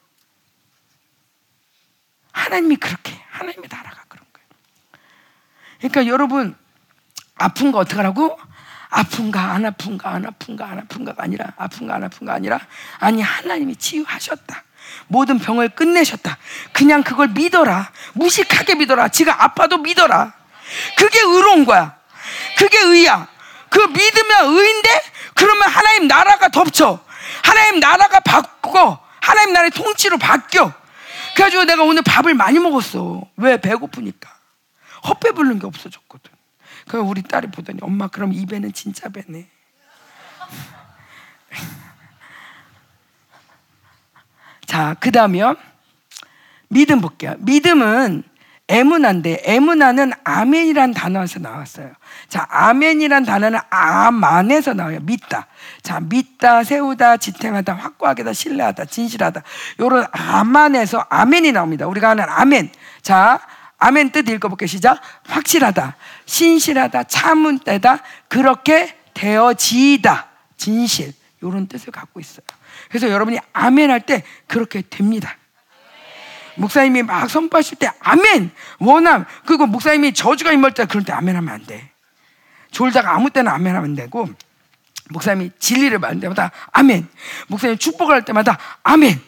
하나님이 2.32 2.76
그렇게 2.78 3.20
하나님의 3.32 3.68
나라가 3.70 4.04
그런 4.08 4.24
거예요. 4.32 4.48
그러니까 5.80 6.08
여러분 6.08 6.56
아픈 7.36 7.72
거 7.72 7.80
어떡하라고? 7.80 8.40
아픈가 8.92 9.52
안 9.52 9.66
아픈가 9.66 10.12
안 10.12 10.26
아픈가 10.26 10.68
안 10.68 10.80
아픈가가 10.80 11.24
아니라 11.24 11.54
아픈가 11.58 11.96
안 11.96 12.04
아픈가 12.04 12.34
아니라 12.34 12.60
아니 13.00 13.22
하나님이 13.22 13.76
치유하셨다. 13.76 14.64
모든 15.08 15.40
병을 15.40 15.70
끝내셨다. 15.70 16.38
그냥 16.72 17.04
그걸 17.04 17.30
믿어라. 17.30 17.92
무식하게 18.14 18.76
믿어라. 18.76 19.10
지가 19.10 19.44
아파도 19.44 19.78
믿어라. 19.78 20.34
그게 20.98 21.20
의로운 21.20 21.66
거야. 21.66 21.98
그게 22.58 22.80
의야. 22.80 23.28
그 23.70 23.80
믿으면 23.80 24.46
의인데 24.46 25.02
그러면 25.34 25.70
하나님 25.70 26.08
나라가 26.08 26.50
덮쳐. 26.50 27.00
하나님 27.44 27.80
나라가 27.80 28.20
바꾸고 28.20 28.98
하나님 29.22 29.54
나라의 29.54 29.72
통치로 29.72 30.18
바뀌어. 30.18 30.74
그래가지고 31.36 31.66
내가 31.66 31.84
오늘 31.84 32.02
밥을 32.02 32.34
많이 32.34 32.60
먹었어. 32.60 33.22
왜? 33.38 33.60
배고프니까. 33.62 34.30
헛배 35.08 35.32
부르는 35.32 35.60
게 35.60 35.68
없어졌거든. 35.68 36.32
그럼 36.88 37.08
우리 37.08 37.22
딸이 37.22 37.52
보더니 37.52 37.80
엄마 37.82 38.08
그럼 38.08 38.34
이 38.34 38.46
배는 38.46 38.74
진짜 38.74 39.10
배네. 39.10 39.48
자, 44.70 44.96
그 45.00 45.12
다음이요. 45.12 45.56
믿음 46.68 47.02
볼게요. 47.02 47.34
믿음은 47.40 48.22
에문한데 48.68 49.42
에문하는 49.46 50.12
아멘이란 50.24 50.94
단어에서 50.94 51.40
나왔어요. 51.40 51.92
자, 52.28 52.46
아멘이란 52.52 53.26
단어는 53.26 53.58
아만에서 53.72 54.76
나와요. 54.76 55.00
믿다. 55.02 55.48
자, 55.82 56.00
믿다, 56.00 56.64
세우다, 56.64 57.18
지탱하다, 57.18 57.74
확고하게다, 57.74 58.34
신뢰하다, 58.34 58.86
진실하다. 58.86 59.42
요런 59.80 60.06
아만에서 60.12 61.04
아멘이 61.10 61.52
나옵니다. 61.52 61.88
우리가 61.88 62.10
하는 62.10 62.26
아멘. 62.30 62.70
자, 63.02 63.40
아멘 63.80 64.12
뜻 64.12 64.30
읽어볼게요. 64.30 64.68
시작. 64.68 65.02
확실하다, 65.26 65.96
신실하다, 66.28 67.06
참은 67.06 67.58
때다, 67.58 68.04
그렇게 68.28 68.96
되어지다. 69.16 70.28
진실. 70.58 71.14
요런 71.42 71.66
뜻을 71.66 71.92
갖고 71.92 72.20
있어요. 72.20 72.46
그래서 72.90 73.10
여러분이 73.10 73.38
아멘 73.54 73.92
할 73.92 74.02
때 74.02 74.24
그렇게 74.48 74.82
됩니다. 74.82 75.36
목사님이 76.56 77.04
막 77.04 77.30
선포하실 77.30 77.78
때 77.78 77.92
아멘 78.02 78.52
원함 78.80 79.26
그리고 79.46 79.66
목사님이 79.66 80.14
저주가 80.14 80.52
임할 80.52 80.74
때 80.74 80.86
그럴 80.86 81.04
때 81.04 81.14
아멘 81.14 81.36
하면 81.36 81.54
안 81.54 81.66
돼. 81.66 81.92
졸다가 82.72 83.14
아무 83.16 83.30
때나 83.30 83.54
아멘 83.54 83.76
하면 83.76 83.96
되고 83.96 84.28
목사님이 85.12 85.52
진리를 85.60 85.98
말할 86.00 86.20
때마다 86.20 86.52
아멘. 86.72 87.08
목사님 87.48 87.78
축복을 87.78 88.14
할 88.14 88.26
때마다 88.26 88.58
아멘. 88.84 89.20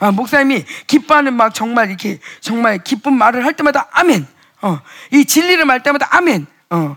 아, 0.00 0.10
목사님이 0.10 0.64
기뻐하는 0.86 1.34
막 1.34 1.54
정말 1.54 1.88
이렇게 1.88 2.18
정말 2.40 2.82
기쁜 2.82 3.14
말을 3.14 3.44
할 3.44 3.52
때마다 3.54 3.88
아멘. 3.92 4.26
어, 4.62 4.80
이 5.12 5.24
진리를 5.24 5.64
말 5.64 5.82
때마다 5.82 6.08
아멘. 6.16 6.46
어. 6.70 6.96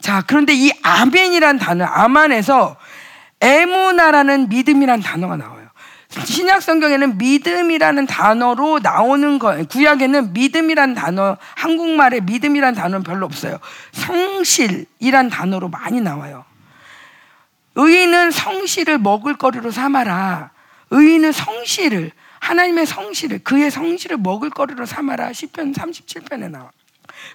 자, 0.00 0.22
그런데 0.26 0.54
이 0.54 0.70
아멘이란 0.82 1.58
단어, 1.58 1.84
아만에서 1.84 2.76
에무나라는 3.40 4.48
믿음이란 4.48 5.00
단어가 5.00 5.36
나와요. 5.36 5.68
신약 6.24 6.60
성경에는 6.60 7.18
믿음이라는 7.18 8.06
단어로 8.06 8.80
나오는 8.80 9.38
거, 9.38 9.56
구약에는 9.64 10.32
믿음이란 10.32 10.94
단어, 10.94 11.36
한국말에 11.54 12.20
믿음이란 12.20 12.74
단어는 12.74 13.04
별로 13.04 13.26
없어요. 13.26 13.58
성실이란 13.92 15.30
단어로 15.30 15.68
많이 15.68 16.00
나와요. 16.00 16.44
의인은 17.76 18.32
성실을 18.32 18.98
먹을 18.98 19.36
거리로 19.36 19.70
삼아라. 19.70 20.50
의인은 20.90 21.30
성실을 21.30 22.10
하나님의 22.40 22.86
성실을 22.86 23.40
그의 23.44 23.70
성실을 23.70 24.16
먹을 24.16 24.50
거리로 24.50 24.86
삼아라. 24.86 25.32
시편 25.32 25.72
37편에 25.72 26.50
나와. 26.50 26.70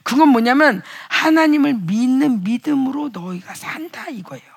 그건 0.03 0.30
뭐냐면 0.30 0.82
하나님을 1.09 1.75
믿는 1.75 2.43
믿음으로 2.43 3.11
너희가 3.14 3.53
산다 3.53 4.09
이거예요. 4.09 4.55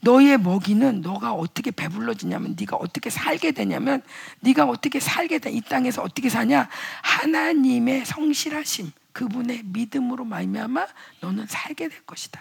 너희의 0.00 0.38
먹이는 0.38 1.02
너가 1.02 1.32
어떻게 1.32 1.70
배불러지냐면 1.70 2.56
네가 2.58 2.76
어떻게 2.76 3.10
살게 3.10 3.52
되냐면 3.52 4.02
네가 4.40 4.64
어떻게 4.64 5.00
살게 5.00 5.38
돼이 5.38 5.60
땅에서 5.60 6.02
어떻게 6.02 6.28
사냐 6.28 6.68
하나님의 7.02 8.04
성실하심 8.06 8.92
그분의 9.12 9.62
믿음으로 9.64 10.24
말미암아 10.24 10.86
너는 11.20 11.46
살게 11.46 11.88
될 11.88 12.00
것이다. 12.06 12.40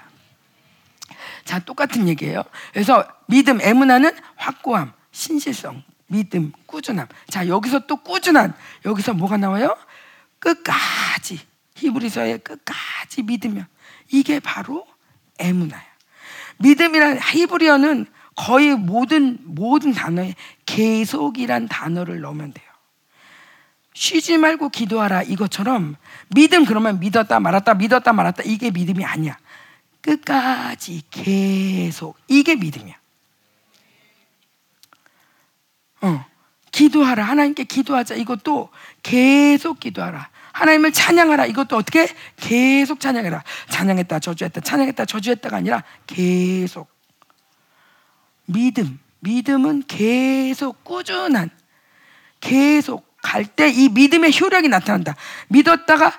자 1.43 1.59
똑같은 1.59 2.07
얘기예요. 2.07 2.43
그래서 2.71 3.05
믿음 3.27 3.59
에무나는 3.61 4.11
확고함, 4.35 4.93
신실성, 5.11 5.83
믿음, 6.07 6.51
꾸준함. 6.65 7.07
자 7.29 7.47
여기서 7.47 7.87
또 7.87 7.97
꾸준한 7.97 8.53
여기서 8.85 9.13
뭐가 9.13 9.37
나와요? 9.37 9.75
끝까지 10.39 11.39
히브리서의 11.75 12.39
끝까지 12.39 13.23
믿으면 13.23 13.67
이게 14.11 14.39
바로 14.39 14.87
에무나야. 15.39 15.88
믿음이란 16.59 17.19
히브리어는 17.21 18.05
거의 18.35 18.75
모든 18.75 19.37
모든 19.43 19.91
단어에 19.93 20.35
계속이란 20.65 21.67
단어를 21.67 22.21
넣으면 22.21 22.53
돼요. 22.53 22.65
쉬지 23.93 24.37
말고 24.37 24.69
기도하라 24.69 25.23
이것처럼 25.23 25.97
믿음 26.29 26.63
그러면 26.63 26.99
믿었다 26.99 27.39
말았다 27.39 27.73
믿었다 27.73 28.13
말았다 28.13 28.43
이게 28.45 28.71
믿음이 28.71 29.03
아니야. 29.03 29.37
끝까지 30.01 31.03
계속 31.11 32.17
이게 32.27 32.55
믿음이야. 32.55 32.95
어, 36.01 36.25
기도하라 36.71 37.25
하나님께 37.25 37.65
기도하자 37.65 38.15
이것도 38.15 38.69
계속 39.03 39.79
기도하라. 39.79 40.29
하나님을 40.59 40.91
찬양하라. 40.91 41.45
이것도 41.45 41.77
어떻게? 41.77 42.07
계속 42.35 42.99
찬양해라. 42.99 43.43
찬양했다, 43.69 44.19
저주했다, 44.19 44.61
찬양했다, 44.61 45.05
저주했다가 45.05 45.57
아니라 45.57 45.83
계속. 46.05 46.89
믿음. 48.45 48.99
믿음은 49.21 49.83
계속 49.87 50.83
꾸준한, 50.85 51.49
계속 52.39 53.05
갈 53.21 53.43
때 53.45 53.69
이 53.69 53.89
믿음의 53.89 54.31
효력이 54.39 54.69
나타난다. 54.69 55.15
믿었다가 55.49 56.13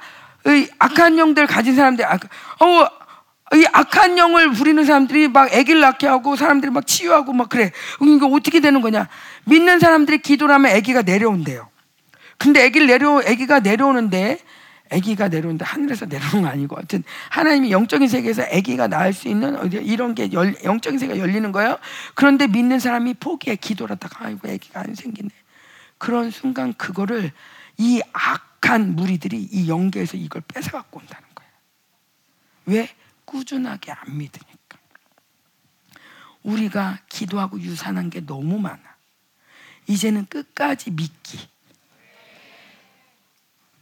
이 0.46 0.68
악한 0.78 1.16
영들 1.18 1.46
가진 1.46 1.74
사람들, 1.74 2.04
악, 2.04 2.20
어, 2.62 3.56
이 3.56 3.64
악한 3.72 4.18
영을 4.18 4.52
부리는 4.52 4.84
사람들이 4.84 5.28
막 5.28 5.52
아기를 5.52 5.80
낳게 5.80 6.06
하고 6.06 6.36
사람들이 6.36 6.70
막 6.70 6.86
치유하고 6.86 7.32
막 7.32 7.48
그래. 7.48 7.72
이거 8.02 8.26
어떻게 8.26 8.60
되는 8.60 8.82
거냐? 8.82 9.08
믿는 9.46 9.80
사람들이 9.80 10.18
기도를 10.18 10.54
하면 10.56 10.76
아기가 10.76 11.02
내려온대요. 11.02 11.69
근데 12.40 12.64
아기를 12.64 12.86
내려 12.86 13.18
아기가 13.18 13.60
내려오는데 13.60 14.38
아기가 14.90 15.28
내려오는데 15.28 15.62
하늘에서 15.66 16.06
내려오는 16.06 16.40
거 16.40 16.48
아니고 16.48 16.76
하여튼 16.76 17.04
하나님이 17.28 17.70
영적인 17.70 18.08
세계에서 18.08 18.44
아기가 18.44 18.88
낳을 18.88 19.12
수 19.12 19.28
있는 19.28 19.70
이런 19.84 20.14
게 20.14 20.32
열, 20.32 20.56
영적인 20.64 20.98
세계가 20.98 21.18
열리는 21.18 21.52
거예요. 21.52 21.78
그런데 22.14 22.46
믿는 22.46 22.80
사람이 22.80 23.14
포기해 23.14 23.56
기도를 23.56 23.96
하다가 23.96 24.24
아이고 24.24 24.50
아기가 24.50 24.80
안 24.80 24.94
생기네. 24.94 25.28
그런 25.98 26.30
순간 26.30 26.72
그거를 26.72 27.30
이 27.76 28.00
악한 28.14 28.96
무리들이 28.96 29.36
이 29.52 29.68
영계에서 29.68 30.16
이걸 30.16 30.40
뺏어 30.48 30.70
갖고 30.70 31.00
온다는 31.00 31.28
거예요. 31.34 31.52
왜? 32.64 32.88
꾸준하게 33.26 33.92
안 33.92 34.16
믿으니까. 34.16 34.78
우리가 36.42 37.00
기도하고 37.10 37.60
유산한 37.60 38.08
게 38.08 38.24
너무 38.24 38.58
많아. 38.58 38.80
이제는 39.86 40.24
끝까지 40.24 40.92
믿기. 40.92 41.49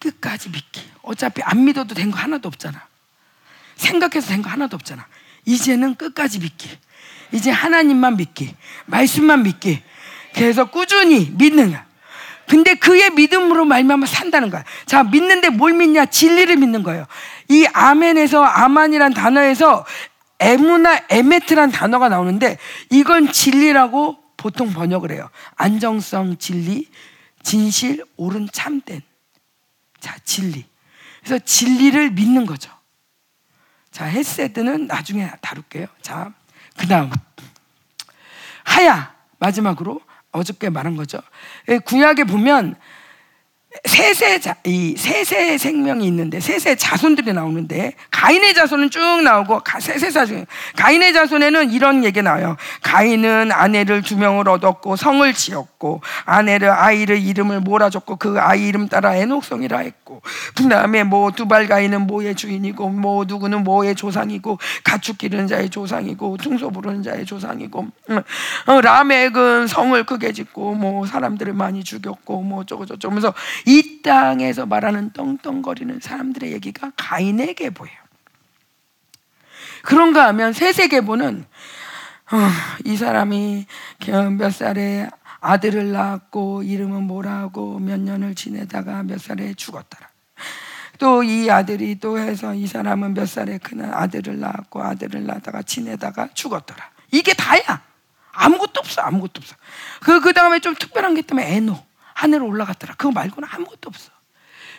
끝까지 0.00 0.50
믿기. 0.50 0.82
어차피 1.02 1.42
안 1.42 1.64
믿어도 1.64 1.94
된 1.94 2.10
거 2.10 2.18
하나도 2.18 2.48
없잖아. 2.48 2.86
생각해서 3.76 4.28
된 4.28 4.42
거 4.42 4.50
하나도 4.50 4.74
없잖아. 4.76 5.06
이제는 5.44 5.94
끝까지 5.94 6.38
믿기. 6.40 6.68
이제 7.32 7.50
하나님만 7.50 8.16
믿기. 8.16 8.54
말씀만 8.86 9.42
믿기. 9.42 9.82
그래서 10.34 10.66
꾸준히 10.70 11.30
믿는 11.36 11.70
거야. 11.70 11.86
근데 12.46 12.74
그의 12.74 13.10
믿음으로 13.10 13.64
말미암아 13.66 14.06
산다는 14.06 14.48
거야. 14.50 14.64
자, 14.86 15.02
믿는데 15.04 15.50
뭘 15.50 15.74
믿냐? 15.74 16.06
진리를 16.06 16.56
믿는 16.56 16.82
거예요. 16.82 17.06
이 17.48 17.66
아멘에서 17.72 18.42
아만이란 18.42 19.12
단어에서 19.12 19.84
에무나 20.40 20.98
에메트란 21.10 21.70
단어가 21.72 22.08
나오는데 22.08 22.58
이건 22.90 23.32
진리라고 23.32 24.16
보통 24.36 24.72
번역을 24.72 25.10
해요. 25.12 25.28
안정성 25.56 26.38
진리, 26.38 26.86
진실, 27.42 28.04
옳은 28.16 28.48
참된. 28.52 29.02
자, 30.00 30.16
진리. 30.24 30.64
그래서 31.20 31.44
진리를 31.44 32.10
믿는 32.10 32.46
거죠. 32.46 32.70
자, 33.90 34.04
헤세드는 34.04 34.86
나중에 34.86 35.30
다룰게요. 35.40 35.86
자, 36.02 36.32
그 36.76 36.86
다음. 36.86 37.10
하야. 38.64 39.16
마지막으로 39.38 40.00
어저께 40.32 40.70
말한 40.70 40.96
거죠. 40.96 41.18
예, 41.68 41.78
구약에 41.78 42.24
보면 42.24 42.76
세세 43.84 44.40
자, 44.40 44.57
이 44.65 44.94
세세 44.97 45.58
생명이 45.58 46.07
있는데 46.07 46.40
세세 46.40 46.76
자손들이 46.76 47.32
나오는데 47.32 47.92
가인의 48.10 48.55
자손은 48.55 48.90
쭉 48.90 49.23
나오고 49.23 49.62
세세 49.81 50.10
자손 50.10 50.47
가인의 50.76 51.12
자손에는 51.12 51.70
이런 51.70 52.05
얘기 52.05 52.23
나와요. 52.23 52.57
가인은 52.82 53.52
아내를 53.52 54.02
두 54.02 54.16
명을 54.16 54.48
얻었고 54.48 54.97
성을 54.97 55.32
지었고 55.32 56.00
아내를 56.24 56.70
아이를 56.70 57.20
이름을 57.20 57.60
몰아줬고 57.60 58.16
그 58.16 58.40
아이 58.40 58.66
이름 58.66 58.89
따라 58.89 59.15
에녹성이라 59.15 59.78
했고 59.78 60.23
그다음에 60.57 61.05
뭐 61.05 61.31
두발 61.31 61.68
가인은 61.68 62.07
모의 62.07 62.34
주인이고 62.34 62.89
뭐 62.89 63.24
누구는 63.24 63.65
모의 63.65 63.94
조상이고 63.94 64.58
가축 64.84 65.18
기르는 65.18 65.47
자의 65.47 65.70
조상이고 65.70 66.36
퉁소 66.39 66.70
부르는 66.70 67.02
자의 67.02 67.24
조상이고 67.24 67.86
어, 68.66 68.81
라멕은 68.81 69.66
성을 69.66 70.02
크게 70.05 70.32
짓고 70.32 70.74
뭐 70.74 71.07
사람들을 71.07 71.52
많이 71.52 71.84
죽였고 71.84 72.42
뭐 72.42 72.65
저거 72.65 72.86
저쩌 72.86 73.10
면서 73.10 73.32
이 73.68 74.00
땅에서 74.00 74.64
말하는 74.64 75.10
떵떵거리는 75.10 76.00
사람들의 76.00 76.52
얘기가 76.52 76.90
가인에게 76.97 77.68
보여요. 77.68 77.94
그런가 79.82 80.26
하면 80.28 80.55
세세계보는 80.55 81.44
어, 82.30 82.36
이 82.86 82.97
사람이 82.97 83.66
몇 84.38 84.55
살에 84.55 85.10
아들을 85.40 85.92
낳았고 85.92 86.62
이름은 86.62 87.02
뭐라고 87.02 87.78
몇 87.78 88.00
년을 88.00 88.34
지내다가 88.34 89.02
몇 89.02 89.20
살에 89.20 89.52
죽었더라. 89.52 90.08
또 90.98 91.22
이 91.22 91.50
아들이 91.50 92.00
또 92.00 92.18
해서 92.18 92.55
이 92.55 92.66
사람은 92.66 93.12
몇 93.12 93.28
살에 93.28 93.58
그날 93.58 93.94
아들을 93.94 94.40
낳았고 94.40 94.82
아들을 94.82 95.26
낳다가 95.26 95.60
지내다가 95.60 96.30
죽었더라. 96.32 96.90
이게 97.12 97.34
다야. 97.34 97.82
아무것도 98.32 98.80
없어. 98.80 99.02
아무것도 99.02 99.32
없어. 99.36 99.55
그, 100.00 100.20
그 100.20 100.32
다음에 100.32 100.58
좀 100.58 100.74
특별한 100.74 101.14
게 101.14 101.20
있다면 101.20 101.44
에노. 101.44 101.88
하늘로 102.18 102.48
올라갔더라. 102.48 102.94
그거 102.97 103.12
말고는 103.12 103.48
아무것도 103.48 103.88
없어. 103.88 104.10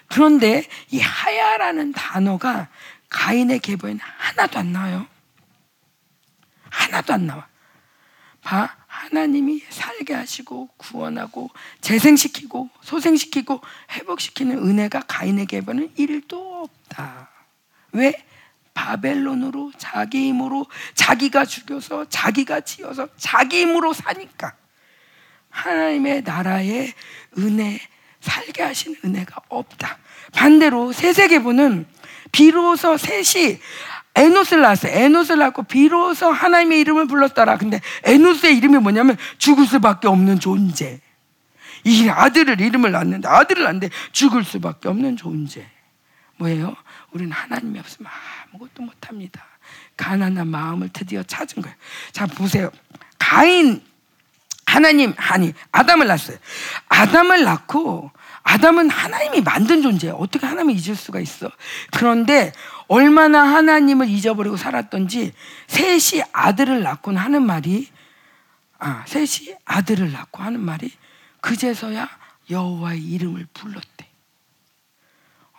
그런데 0.08 0.68
이 0.90 1.00
하야라는 1.00 1.94
단어가 1.94 2.68
가인의 3.08 3.60
계보에는 3.60 4.00
하나도 4.02 4.60
안 4.60 4.74
나와요. 4.74 5.08
하나도 6.70 7.14
안 7.14 7.28
나와. 7.28 7.48
봐. 8.42 8.76
하나님이 8.88 9.64
살게 9.70 10.14
하시고 10.14 10.68
구원하고 10.76 11.50
재생시키고 11.80 12.70
소생시키고 12.82 13.62
회복시키는 13.92 14.58
은혜가 14.58 15.04
가인의 15.08 15.46
계보는 15.46 15.94
1도 15.96 16.64
없다. 16.64 17.30
왜? 17.94 18.26
바벨론으로 18.74 19.72
자기 19.78 20.28
힘으로 20.28 20.66
자기가 20.96 21.46
죽여서 21.46 22.10
자기가 22.10 22.62
지어서 22.62 23.08
자기 23.16 23.62
힘으로 23.62 23.94
사니까 23.94 24.56
하나님의 25.50 26.24
나라의 26.24 26.94
은혜 27.38 27.80
살게 28.22 28.64
하신 28.64 28.96
은혜가 29.04 29.42
없다. 29.50 29.98
반대로 30.34 30.92
세세계보는 30.92 31.86
비로소 32.32 32.98
셋이 32.98 33.60
에노스를 34.16 34.62
낳았어요. 34.64 34.92
에노스를 34.92 35.40
낳고 35.40 35.64
비로소 35.64 36.30
하나님의 36.30 36.82
이름을 36.82 37.08
불렀더라. 37.08 37.58
근데 37.58 37.80
에노스의 38.04 38.58
이름이 38.58 38.78
뭐냐면 38.80 39.18
죽을 39.38 39.66
수밖에 39.66 40.08
없는 40.08 40.40
존재. 40.40 41.00
이 41.86 42.10
아들을 42.10 42.60
이름을 42.60 42.92
낳는데 42.92 43.28
아들을 43.28 43.64
낳는데 43.64 43.90
죽을 44.12 44.44
수밖에 44.44 44.90
없는 44.90 45.16
존재. 45.16 45.66
뭐예요? 46.38 46.76
우리는 47.12 47.32
하나님이 47.32 47.80
없으면 47.80 48.12
아무것도 48.52 48.84
못합니다. 48.84 49.46
가난한 49.96 50.48
마음을 50.48 50.90
드디어 50.92 51.24
찾은 51.24 51.62
거예요. 51.62 51.78
자 52.12 52.26
보세요. 52.26 52.72
가인 53.18 53.82
하나님 54.70 55.16
아니 55.18 55.52
아담을 55.72 56.06
낳았어요. 56.06 56.38
아담을 56.90 57.44
낳고 57.44 58.12
아담은 58.44 58.92
하나님이 58.92 59.42
만든 59.42 59.82
존재예요. 59.82 60.16
어떻게 60.16 60.46
하나님을 60.46 60.80
잊을 60.80 60.96
수가 60.96 61.20
있어? 61.20 61.50
그런데 61.92 62.54
얼마나 62.88 63.42
하나님을 63.42 64.08
잊어버리고 64.08 64.58
살았던지 64.58 65.34
셋이 65.68 66.24
아들을 66.32 66.84
낳곤 66.84 67.18
하는 67.18 67.46
말이 67.46 67.88
아 68.78 69.04
셋이 69.08 69.56
아들을 69.66 70.12
낳고 70.12 70.44
하는 70.44 70.60
말이 70.60 70.92
그제서야 71.42 72.08
여호와의 72.52 73.02
이름을 73.02 73.48
불렀대. 73.54 74.08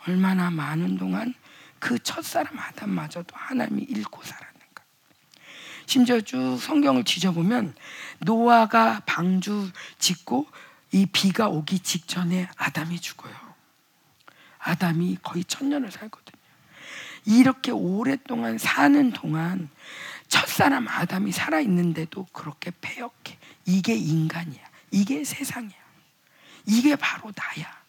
얼마나 0.07 0.49
많은 0.49 0.97
동안 0.97 1.33
그 1.79 1.99
첫사람 1.99 2.57
아담마저도 2.57 3.35
하나님이 3.35 3.83
잃고 3.83 4.23
살았는가. 4.23 4.83
심지어 5.85 6.21
쭉 6.21 6.57
성경을 6.57 7.03
뒤져보면 7.03 7.75
노아가 8.21 9.01
방주 9.05 9.71
짓고 9.99 10.47
이 10.91 11.05
비가 11.05 11.47
오기 11.47 11.79
직전에 11.79 12.49
아담이 12.57 12.99
죽어요. 12.99 13.33
아담이 14.59 15.17
거의 15.23 15.43
천년을 15.43 15.91
살거든요. 15.91 16.39
이렇게 17.25 17.71
오랫동안 17.71 18.57
사는 18.57 19.11
동안 19.11 19.69
첫사람 20.27 20.87
아담이 20.87 21.31
살아있는데도 21.31 22.25
그렇게 22.31 22.71
패역해. 22.81 23.37
이게 23.65 23.95
인간이야. 23.95 24.61
이게 24.91 25.23
세상이야. 25.23 25.81
이게 26.65 26.95
바로 26.95 27.31
나야. 27.35 27.81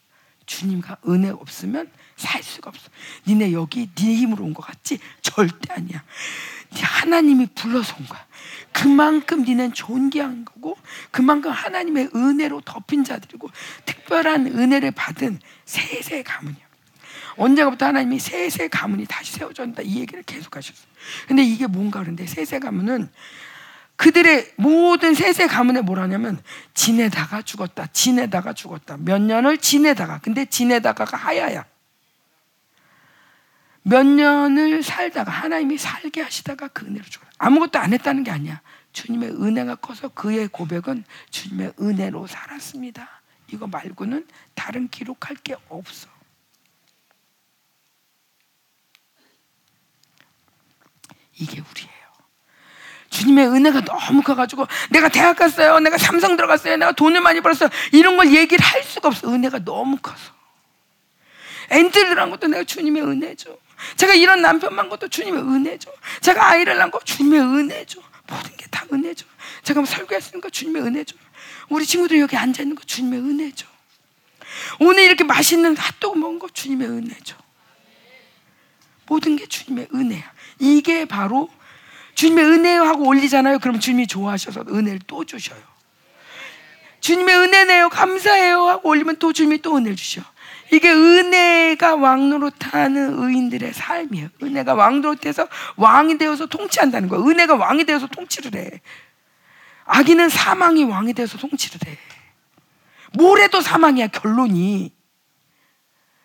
주님과 0.45 0.97
은혜 1.07 1.29
없으면 1.29 1.89
살 2.15 2.43
수가 2.43 2.69
없어. 2.69 2.89
니네 3.27 3.53
여기 3.53 3.89
네 3.95 4.15
힘으로 4.15 4.43
온 4.43 4.53
것 4.53 4.61
같지? 4.65 4.99
절대 5.21 5.73
아니야. 5.73 6.03
하나님이 6.81 7.47
불러서 7.55 7.95
온 7.99 8.05
거야. 8.07 8.25
그만큼 8.71 9.43
니는 9.43 9.73
존귀한 9.73 10.45
거고 10.45 10.77
그만큼 11.11 11.51
하나님의 11.51 12.09
은혜로 12.15 12.61
덮인 12.61 13.03
자들이고 13.03 13.49
특별한 13.85 14.47
은혜를 14.47 14.91
받은 14.91 15.39
세세 15.65 16.23
가문이야. 16.23 16.63
언제부터 17.35 17.87
하나님이 17.87 18.19
세세 18.19 18.67
가문이 18.67 19.05
다시 19.05 19.33
세워졌다 19.33 19.81
이 19.83 19.99
얘기를 19.99 20.23
계속 20.23 20.55
하셨어요. 20.55 20.87
근데 21.27 21.43
이게 21.43 21.67
뭔가 21.67 21.99
그런데 21.99 22.25
세세 22.25 22.59
가문은 22.59 23.09
그들의 23.95 24.53
모든 24.57 25.13
세세 25.13 25.47
가문에 25.47 25.81
뭐라냐면 25.81 26.41
지내다가 26.73 27.41
죽었다. 27.41 27.87
지내다가 27.87 28.53
죽었다. 28.53 28.97
몇 28.99 29.21
년을 29.21 29.59
지내다가. 29.59 30.19
근데 30.19 30.45
지내다가가 30.45 31.15
하야야. 31.15 31.65
몇 33.83 34.05
년을 34.05 34.81
살다가 34.81 35.31
하나님이 35.31 35.77
살게 35.77 36.21
하시다가 36.21 36.69
그 36.69 36.85
은혜로 36.85 37.03
죽었다. 37.03 37.31
아무것도 37.37 37.79
안 37.79 37.93
했다는 37.93 38.23
게 38.23 38.31
아니야. 38.31 38.61
주님의 38.93 39.31
은혜가 39.31 39.75
커서 39.75 40.07
그의 40.09 40.47
고백은 40.47 41.03
주님의 41.31 41.73
은혜로 41.79 42.27
살았습니다. 42.27 43.21
이거 43.51 43.67
말고는 43.67 44.25
다른 44.53 44.87
기록할 44.87 45.35
게 45.43 45.55
없어. 45.67 46.07
이게 51.35 51.59
우리예요. 51.59 52.03
주님의 53.09 53.47
은혜가 53.47 53.81
너무 53.81 54.21
커가지고 54.21 54.65
내가 54.89 55.09
대학 55.09 55.35
갔어요. 55.35 55.79
내가 55.79 55.97
삼성 55.97 56.35
들어갔어요. 56.35 56.77
내가 56.77 56.93
돈을 56.93 57.21
많이 57.21 57.41
벌었어요. 57.41 57.69
이런 57.91 58.17
걸 58.17 58.33
얘기를 58.33 58.63
할 58.63 58.81
수가 58.83 59.09
없어. 59.09 59.31
은혜가 59.31 59.65
너무 59.65 59.97
커서. 59.97 60.33
들어간 61.91 62.29
것도 62.29 62.47
내가 62.47 62.63
주님의 62.63 63.03
은혜죠. 63.03 63.57
제가 63.95 64.13
이런 64.13 64.41
남편 64.41 64.73
만 64.75 64.89
것도 64.89 65.07
주님의 65.07 65.41
은혜죠. 65.41 65.91
제가 66.21 66.49
아이를 66.49 66.77
낳은 66.77 66.91
거 66.91 66.99
주님의 67.03 67.39
은혜죠. 67.39 68.01
모든 68.27 68.55
게 68.57 68.63
다 68.71 68.85
은혜죠. 68.91 69.25
제가 69.63 69.81
뭐 69.81 69.85
설교했으니까 69.85 70.49
주님의 70.49 70.81
은혜죠. 70.81 71.15
우리 71.69 71.85
친구들 71.85 72.19
여기 72.19 72.35
앉아 72.35 72.63
있는 72.63 72.75
거 72.75 72.83
주님의 72.83 73.19
은혜죠. 73.19 73.67
오늘 74.79 75.03
이렇게 75.03 75.23
맛있는 75.23 75.75
핫도그 75.77 76.17
먹은 76.17 76.39
거 76.39 76.49
주님의 76.49 76.87
은혜죠. 76.87 77.37
모든 79.07 79.35
게 79.35 79.45
주님의 79.45 79.89
은혜야. 79.93 80.31
이게 80.59 81.05
바로 81.05 81.49
주님의 82.15 82.43
은혜요 82.45 82.83
하고 82.83 83.05
올리잖아요. 83.07 83.59
그럼 83.59 83.79
주님이 83.79 84.07
좋아하셔서 84.07 84.65
은혜를 84.69 85.01
또 85.07 85.25
주셔요. 85.25 85.61
주님의 87.01 87.35
은혜네요. 87.35 87.89
감사해요 87.89 88.67
하고 88.67 88.89
올리면 88.89 89.17
또 89.17 89.33
주님이 89.33 89.61
또 89.61 89.75
은혜를 89.75 89.95
주셔. 89.95 90.21
이게 90.73 90.91
은혜가 90.91 91.95
왕노릇하는 91.95 93.19
의인들의 93.19 93.73
삶이에요. 93.73 94.29
은혜가 94.41 94.73
왕노릇해서 94.73 95.47
왕이 95.75 96.17
되어서 96.17 96.47
통치한다는 96.47 97.09
거예요. 97.09 97.23
은혜가 97.27 97.55
왕이 97.55 97.85
되어서 97.85 98.07
통치를 98.07 98.59
해. 98.59 98.81
악인은 99.85 100.29
사망이 100.29 100.83
왕이 100.83 101.13
되어서 101.13 101.37
통치를 101.37 101.87
해. 101.87 101.97
뭐래도 103.13 103.61
사망이야 103.61 104.07
결론이. 104.07 104.91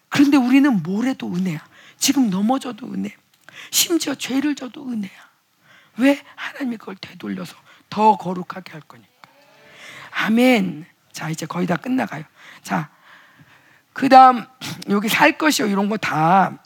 그런데 0.09 0.39
우리는 0.39 0.83
뭐래도 0.83 1.27
은혜야. 1.27 1.63
지금 1.99 2.31
넘어져도 2.31 2.87
은혜. 2.87 3.15
심지어 3.71 4.15
죄를 4.15 4.55
져도 4.55 4.89
은혜야. 4.89 5.29
왜 5.99 6.23
하나님이 6.37 6.79
그걸 6.79 6.97
되돌려서 6.97 7.55
더 7.91 8.17
거룩하게 8.17 8.73
할 8.73 8.81
거니까. 8.81 9.11
아멘. 10.13 10.87
자 11.13 11.29
이제 11.29 11.45
거의 11.45 11.67
다 11.67 11.77
끝나가요. 11.77 12.25
자 12.63 12.89
그 13.99 14.09
다음 14.09 14.45
여기 14.91 15.09
살 15.09 15.37
것이요 15.37 15.67
이런 15.67 15.89
거 15.89 15.97
다 15.97 16.63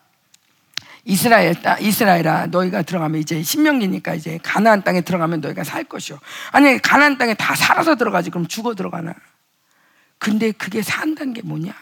이스라엘 1.05 1.57
이스라엘아 1.81 2.49
너희가 2.49 2.83
들어가면 2.83 3.21
이제 3.21 3.43
신명기니까 3.43 4.15
이제 4.15 4.39
가나안 4.43 4.85
땅에 4.85 5.01
들어가면 5.01 5.41
너희가 5.41 5.65
살 5.65 5.85
것이요. 5.85 6.19
아니 6.53 6.79
가나안 6.79 7.17
땅에 7.19 7.35
다 7.35 7.55
살아서 7.55 7.97
들어가지 7.97 8.31
그럼 8.31 8.47
죽어 8.47 8.75
들어가나? 8.75 9.15
근데 10.19 10.53
그게 10.53 10.83
산다는 10.83 11.33
게 11.33 11.43
뭐냐? 11.43 11.75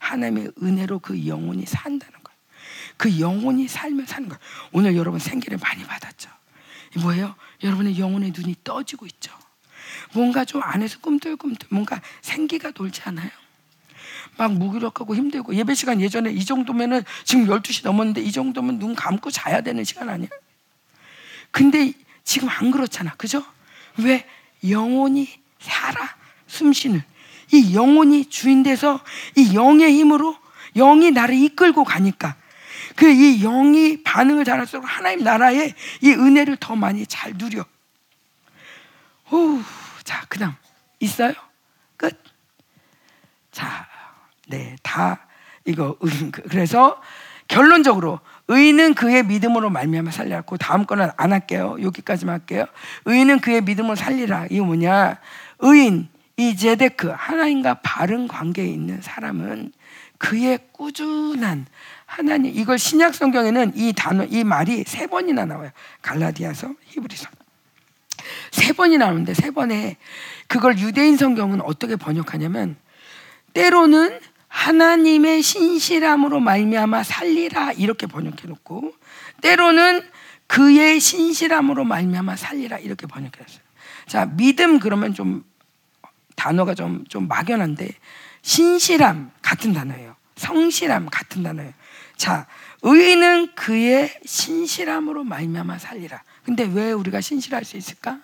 하나님의 0.00 0.52
은혜로 0.62 1.00
그 1.00 1.26
영혼이 1.26 1.66
산다는 1.66 2.14
거예요. 2.24 2.38
그 2.96 3.20
영혼이 3.20 3.68
살면 3.68 4.06
사는 4.06 4.28
거예요. 4.28 4.40
오늘 4.72 4.96
여러분 4.96 5.20
생기를 5.20 5.58
많이 5.58 5.84
받았죠. 5.84 6.30
뭐예요? 7.02 7.34
여러분의 7.62 7.98
영혼의 7.98 8.32
눈이 8.34 8.56
떠지고 8.64 9.06
있죠. 9.06 9.32
뭔가 10.14 10.44
좀 10.44 10.62
안에서 10.62 10.98
꿈틀꿈틀 11.00 11.68
뭔가 11.70 12.00
생기가 12.22 12.70
돌지 12.70 13.02
않아요? 13.04 13.30
막 14.36 14.52
무기력하고 14.52 15.14
힘들고 15.14 15.54
예배 15.54 15.74
시간 15.74 16.00
예전에 16.00 16.32
이 16.32 16.44
정도면은 16.44 17.02
지금 17.24 17.46
12시 17.46 17.84
넘었는데 17.84 18.20
이 18.20 18.32
정도면 18.32 18.78
눈 18.78 18.94
감고 18.94 19.30
자야 19.30 19.60
되는 19.60 19.84
시간 19.84 20.08
아니야? 20.08 20.28
근데 21.50 21.92
지금 22.24 22.48
안 22.48 22.70
그렇잖아. 22.70 23.14
그죠? 23.16 23.44
왜 23.98 24.26
영혼이 24.68 25.28
살아 25.60 26.16
숨쉬는 26.46 27.02
이 27.52 27.74
영혼이 27.74 28.26
주인 28.26 28.62
돼서 28.62 29.00
이 29.36 29.54
영의 29.54 29.92
힘으로 29.92 30.36
영이 30.74 31.12
나를 31.12 31.34
이끌고 31.36 31.84
가니까 31.84 32.36
그 32.96 33.10
이 33.10 33.40
영이 33.40 34.02
반응을 34.02 34.44
잘할수록 34.44 34.84
하나님 34.84 35.24
나라의 35.24 35.74
이 36.00 36.10
은혜를 36.10 36.56
더 36.56 36.76
많이 36.76 37.06
잘 37.06 37.32
누려. 37.34 37.64
오, 39.30 39.60
자, 40.04 40.24
그다음 40.28 40.54
있어요? 41.00 41.32
끝. 41.96 42.22
자, 43.50 43.88
네, 44.48 44.76
다 44.82 45.26
이거 45.64 45.96
그래서 46.48 47.00
결론적으로 47.48 48.20
의인은 48.48 48.94
그의 48.94 49.24
믿음으로 49.24 49.70
말미암아 49.70 50.10
살리라. 50.10 50.42
그 50.42 50.58
다음 50.58 50.84
거는 50.84 51.10
안 51.16 51.32
할게요. 51.32 51.76
여기까지만 51.80 52.34
할게요. 52.34 52.66
의인은 53.04 53.40
그의 53.40 53.62
믿음으로 53.62 53.94
살리라. 53.96 54.46
이게 54.46 54.60
뭐냐? 54.60 55.18
의인 55.60 56.08
이 56.36 56.56
제데크 56.56 57.12
하나님과 57.16 57.80
바른 57.82 58.28
관계에 58.28 58.66
있는 58.66 59.00
사람은 59.00 59.72
그의 60.18 60.58
꾸준한 60.72 61.66
하나님 62.06 62.54
이걸 62.54 62.78
신약 62.78 63.14
성경에는 63.14 63.72
이 63.74 63.92
단어 63.92 64.24
이 64.24 64.44
말이 64.44 64.84
세 64.86 65.06
번이나 65.06 65.44
나와요. 65.44 65.70
갈라디아서 66.02 66.74
히브리서 66.86 67.28
세 68.52 68.72
번이 68.72 68.98
나오는데 68.98 69.34
세 69.34 69.50
번에 69.50 69.96
그걸 70.46 70.78
유대인 70.78 71.16
성경은 71.16 71.60
어떻게 71.60 71.96
번역하냐면 71.96 72.76
때로는 73.52 74.20
하나님의 74.54 75.42
신실함으로 75.42 76.38
말미암아 76.38 77.02
살리라 77.02 77.72
이렇게 77.72 78.06
번역해 78.06 78.46
놓고 78.46 78.94
때로는 79.42 80.08
그의 80.46 81.00
신실함으로 81.00 81.84
말미암아 81.84 82.36
살리라 82.36 82.78
이렇게 82.78 83.08
번역했어요. 83.08 83.64
자 84.06 84.26
믿음 84.26 84.78
그러면 84.78 85.12
좀 85.12 85.44
단어가 86.36 86.74
좀 86.74 87.04
좀 87.08 87.26
막연한데 87.26 87.90
신실함 88.42 89.32
같은 89.42 89.72
단어예요. 89.72 90.14
성실함 90.36 91.08
같은 91.10 91.42
단어예요. 91.42 91.72
자 92.16 92.46
의인은 92.82 93.56
그의 93.56 94.16
신실함으로 94.24 95.24
말미암아 95.24 95.78
살리라. 95.78 96.22
근데 96.44 96.62
왜 96.64 96.92
우리가 96.92 97.20
신실할 97.20 97.64
수 97.64 97.76
있을까? 97.76 98.20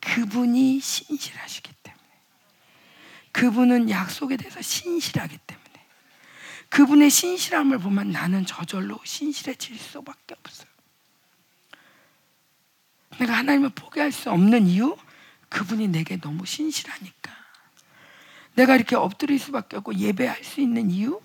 그분이 0.00 0.78
신실하시기. 0.78 1.81
그분은 3.32 3.90
약속에 3.90 4.36
대해서 4.36 4.62
신실하기 4.62 5.38
때문에. 5.46 5.62
그분의 6.68 7.10
신실함을 7.10 7.78
보면 7.78 8.12
나는 8.12 8.46
저절로 8.46 8.98
신실해질 9.04 9.78
수밖에 9.78 10.34
없어요. 10.38 10.68
내가 13.18 13.34
하나님을 13.34 13.70
포기할 13.70 14.10
수 14.12 14.30
없는 14.30 14.66
이유 14.66 14.96
그분이 15.48 15.88
내게 15.88 16.18
너무 16.18 16.46
신실하니까. 16.46 17.32
내가 18.54 18.74
이렇게 18.74 18.96
엎드릴 18.96 19.38
수밖에 19.38 19.76
없고 19.76 19.96
예배할 19.96 20.44
수 20.44 20.60
있는 20.60 20.90
이유 20.90 21.20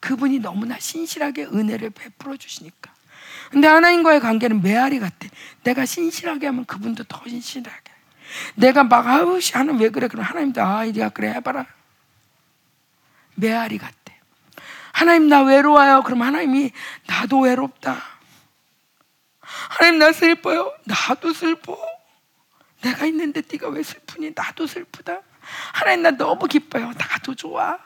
그분이 0.00 0.40
너무나 0.40 0.78
신실하게 0.78 1.44
은혜를 1.46 1.90
베풀어 1.90 2.36
주시니까. 2.36 2.92
근데 3.50 3.66
하나님과의 3.66 4.20
관계는 4.20 4.62
메아리 4.62 4.98
같아. 5.00 5.28
내가 5.62 5.86
신실하게 5.86 6.46
하면 6.46 6.64
그분도 6.64 7.04
더 7.04 7.22
신실하게. 7.26 7.97
내가 8.54 8.84
막 8.84 9.06
아우 9.06 9.40
씨 9.40 9.56
하는 9.56 9.78
왜 9.78 9.88
그래? 9.90 10.08
그럼 10.08 10.24
하나님도 10.24 10.62
아 10.62 10.84
이리가 10.84 11.10
그래 11.10 11.30
해봐라. 11.30 11.66
메아리 13.34 13.78
같아. 13.78 13.94
하나님 14.92 15.28
나 15.28 15.42
외로워요. 15.42 16.02
그럼 16.02 16.22
하나님이 16.22 16.72
나도 17.06 17.40
외롭다. 17.40 18.02
하나님 19.40 19.98
나 19.98 20.12
슬퍼요. 20.12 20.72
나도 20.84 21.32
슬퍼. 21.32 21.78
내가 22.82 23.06
있는데 23.06 23.42
네가 23.50 23.68
왜 23.68 23.82
슬프니? 23.82 24.32
나도 24.34 24.66
슬프다. 24.66 25.20
하나님 25.72 26.02
나 26.02 26.10
너무 26.10 26.46
기뻐요. 26.46 26.92
나도 26.98 27.34
좋아. 27.34 27.78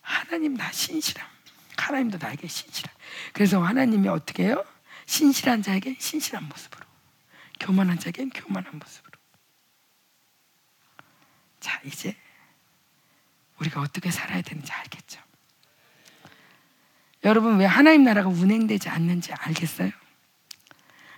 하나님 0.00 0.54
나 0.54 0.70
신실함. 0.70 1.26
하나님도 1.76 2.18
나에게 2.20 2.46
신실함. 2.46 2.94
그래서 3.32 3.62
하나님이 3.62 4.08
어떻게 4.08 4.44
해요? 4.44 4.64
신실한 5.06 5.62
자에게 5.62 5.96
신실한 5.98 6.48
모습으로, 6.48 6.83
교만한 7.64 7.98
자에겐 7.98 8.28
교만한 8.28 8.78
모습으로. 8.78 9.18
자 11.60 11.80
이제 11.84 12.14
우리가 13.58 13.80
어떻게 13.80 14.10
살아야 14.10 14.42
되는지 14.42 14.70
알겠죠? 14.70 15.20
여러분 17.24 17.56
왜 17.56 17.64
하나님 17.64 18.04
나라가 18.04 18.28
운행되지 18.28 18.90
않는지 18.90 19.32
알겠어요? 19.32 19.90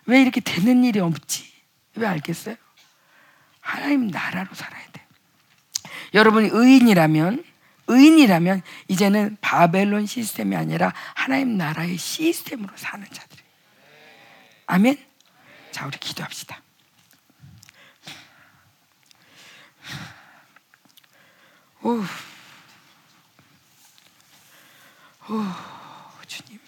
왜 0.04 0.22
이렇게 0.22 0.40
되는 0.40 0.84
일이 0.84 1.00
없지? 1.00 1.52
왜 1.96 2.06
알겠어요? 2.06 2.54
하나님 3.60 4.06
나라로 4.06 4.54
살아야 4.54 4.86
돼. 4.92 5.04
여러분이 6.14 6.50
의인이라면 6.52 7.44
의인이라면 7.88 8.62
이제는 8.86 9.36
바벨론 9.40 10.06
시스템이 10.06 10.54
아니라 10.54 10.92
하나님 11.14 11.56
나라의 11.56 11.96
시스템으로 11.96 12.76
사는 12.76 13.04
자들이. 13.04 13.42
아멘. 14.66 15.15
자, 15.76 15.84
우리 15.84 15.98
기도합시다. 15.98 16.58
오, 21.82 22.02
오, 25.28 25.44
주님, 26.26 26.58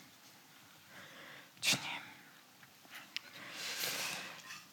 주님. 1.62 1.86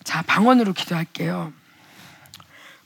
자, 0.03 0.21
방언으로 0.23 0.73
기도할게요. 0.73 1.53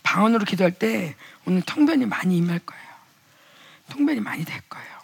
방언으로 0.03 0.45
기도할 0.45 0.71
때 0.71 1.15
오늘 1.47 1.63
통변이 1.63 2.05
많이 2.05 2.37
임할 2.37 2.59
거예요. 2.59 2.89
통변이 3.89 4.19
많이 4.19 4.45
될 4.45 4.61
거예요. 4.69 4.99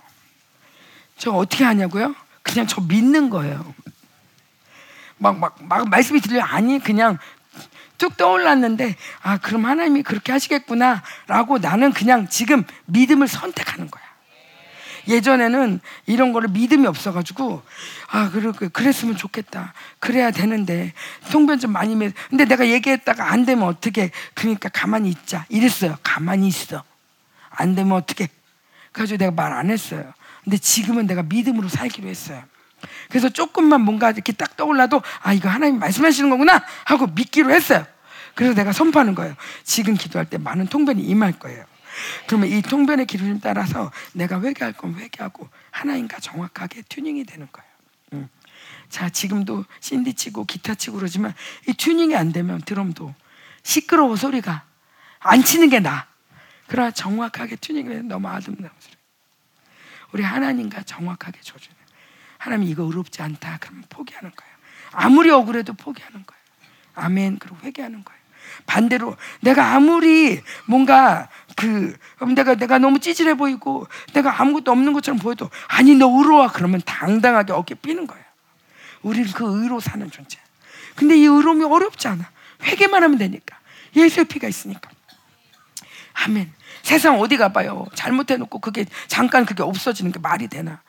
저 1.18 1.32
어떻게 1.32 1.64
하냐고요? 1.64 2.14
그냥 2.44 2.68
저 2.68 2.82
믿는 2.82 3.32
거예요. 3.32 3.74
막, 5.18 5.38
막, 5.40 5.56
막 5.62 5.90
말씀이 5.90 6.20
들려. 6.22 6.44
아니 6.44 6.80
그냥 6.80 7.18
쭉 7.98 8.18
떠올랐는데 8.18 8.96
아 9.22 9.38
그럼 9.38 9.66
하나님이 9.66 10.04
그렇게 10.04 10.32
하시겠구나라고 10.32 11.60
나는 11.60 11.94
그냥 11.94 12.28
지금 12.28 12.64
믿음을 12.86 13.28
선택하는 13.28 13.90
거야. 13.90 14.04
예전에는 15.08 15.80
이런 16.08 16.34
거를 16.34 16.50
믿음이 16.50 16.88
없어가지고 16.88 17.62
아 18.10 18.30
그렇게 18.32 18.68
그랬으면 18.70 19.16
좋겠다. 19.16 19.74
그래야 20.00 20.32
되는데 20.32 20.94
통변 21.32 21.60
좀 21.60 21.72
많이 21.72 21.96
매 21.96 22.12
근데 22.30 22.46
내가 22.46 22.68
얘기했다가 22.68 23.32
안 23.32 23.46
되면 23.46 23.68
어떻게 23.68 24.12
그러니까 24.34 24.68
가만히 24.70 25.10
있자. 25.10 25.46
이랬어요. 25.50 25.98
가만히 26.02 26.48
있어. 26.48 26.84
안 27.50 27.76
되면 27.76 27.94
어떻게 27.94 28.28
그래가지고 28.92 29.18
내가 29.18 29.32
말 29.32 29.54
안 29.54 29.70
했어요. 29.70 30.12
근데 30.44 30.58
지금은 30.58 31.08
내가 31.08 31.24
믿음으로 31.24 31.68
살기로 31.70 32.08
했어요 32.08 32.44
그래서 33.10 33.30
조금만 33.30 33.82
뭔가 33.82 34.12
이렇게 34.12 34.34
딱 34.34 34.58
떠올라도 34.58 35.02
아 35.22 35.34
이거 35.34 35.50
하나님 35.50 35.80
말씀하시는 35.80 36.30
거구나 36.30 36.64
하고 36.86 37.08
믿기로 37.08 37.52
했어요 37.52 37.86
그래서 38.34 38.54
내가 38.54 38.72
선포하는 38.72 39.16
거예요 39.16 39.36
지금 39.64 39.96
기도할 39.96 40.30
때 40.30 40.38
많은 40.38 40.68
통변이 40.68 41.02
임할 41.02 41.34
거예요 41.34 41.66
그러면 42.28 42.50
이 42.50 42.62
통변의 42.62 43.06
기준에 43.06 43.40
따라서 43.42 43.92
내가 44.14 44.42
회개할 44.42 44.74
건 44.74 44.96
회개하고 44.96 45.48
하나님과 45.72 46.20
정확하게 46.20 46.84
튜닝이 46.90 47.24
되는 47.26 47.48
거예요. 47.52 47.70
음. 48.14 48.30
자, 48.90 49.10
지금도 49.10 49.66
신디 49.80 50.14
치고 50.14 50.46
기타 50.46 50.76
치고 50.76 50.98
그러지만 50.98 51.34
이 51.68 51.74
튜닝이 51.74 52.16
안 52.16 52.32
되면 52.32 52.62
드럼도 52.62 53.14
시끄러워 53.64 54.16
소리가 54.16 54.64
안 55.20 55.44
치는 55.44 55.70
게 55.70 55.80
나. 55.80 56.08
그러나 56.68 56.92
정확하게 56.92 57.58
튜닝이 57.58 57.88
되면 57.88 58.08
너무 58.08 58.28
아름다운 58.28 58.70
소리. 58.80 58.96
우리 60.12 60.24
하나님과 60.24 60.84
정확하게 60.84 61.40
조준해. 61.42 61.75
하나님 62.46 62.70
이거 62.70 62.84
의롭지 62.84 63.24
않다. 63.24 63.58
그러면 63.60 63.84
포기하는 63.90 64.32
거예요. 64.36 64.54
아무리 64.92 65.32
억울해도 65.32 65.74
포기하는 65.74 66.24
거예요. 66.28 66.42
아멘. 66.94 67.40
그리고 67.40 67.58
회개하는 67.64 68.04
거예요. 68.04 68.22
반대로 68.68 69.18
내가 69.42 69.74
아무리 69.74 70.40
뭔가 70.68 71.28
그 71.56 71.98
내가 72.36 72.54
내가 72.54 72.78
너무 72.78 73.00
찌질해 73.00 73.34
보이고 73.34 73.88
내가 74.14 74.40
아무것도 74.40 74.72
없는 74.72 74.94
것처럼 74.94 75.18
보여도 75.18 75.50
아니 75.68 75.96
너 75.96 76.08
의로워 76.08 76.48
그러면 76.54 76.84
당당하게 76.86 77.52
어깨 77.52 77.74
삐는 77.74 78.06
거야. 78.06 78.24
우리는 79.02 79.28
그 79.32 79.64
의로 79.64 79.80
사는 79.80 80.10
존재. 80.12 80.38
근데 80.96 81.18
이 81.18 81.26
의로움이 81.26 81.66
어렵지 81.66 82.08
않아. 82.08 82.30
회개만 82.62 83.02
하면 83.02 83.18
되니까. 83.18 83.58
예수의 83.96 84.26
피가 84.26 84.48
있으니까. 84.48 84.92
아멘. 86.26 86.54
세상 86.84 87.20
어디 87.20 87.38
가봐요. 87.38 87.88
잘못해놓고 87.96 88.60
그게 88.60 88.86
잠깐 89.08 89.48
그게 89.48 89.64
없어지는 89.64 90.12
게 90.12 90.20
말이 90.20 90.48
되나? 90.48 90.84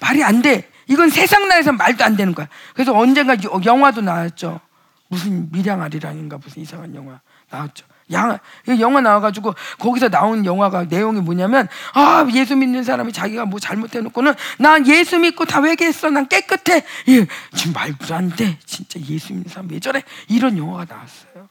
말이 0.00 0.22
안 0.22 0.42
돼. 0.42 0.68
이건 0.86 1.10
세상 1.10 1.48
나라에서 1.48 1.72
말도 1.72 2.04
안 2.04 2.16
되는 2.16 2.34
거야. 2.34 2.48
그래서 2.74 2.96
언젠가 2.96 3.36
영화도 3.64 4.00
나왔죠. 4.00 4.60
무슨 5.08 5.50
미량아리랑인가 5.52 6.38
무슨 6.38 6.62
이상한 6.62 6.94
영화 6.94 7.20
나왔죠. 7.50 7.86
양, 8.10 8.38
영화 8.80 9.02
나와가지고 9.02 9.54
거기서 9.78 10.08
나온 10.08 10.46
영화가 10.46 10.84
내용이 10.84 11.20
뭐냐면 11.20 11.68
아 11.92 12.26
예수 12.32 12.56
믿는 12.56 12.82
사람이 12.82 13.12
자기가 13.12 13.44
뭐 13.44 13.60
잘못해놓고는 13.60 14.32
난 14.58 14.86
예수 14.86 15.18
믿고 15.18 15.44
다 15.44 15.62
회개했어 15.62 16.08
난 16.08 16.26
깨끗해 16.26 16.84
예, 17.08 17.26
지금 17.54 17.72
말도 17.74 18.14
안 18.14 18.30
돼 18.30 18.58
진짜 18.64 18.98
예수 19.00 19.34
믿는 19.34 19.50
사람 19.50 19.70
왜 19.70 19.78
저래 19.78 20.02
이런 20.28 20.56
영화가 20.56 20.86
나왔어요. 20.88 21.48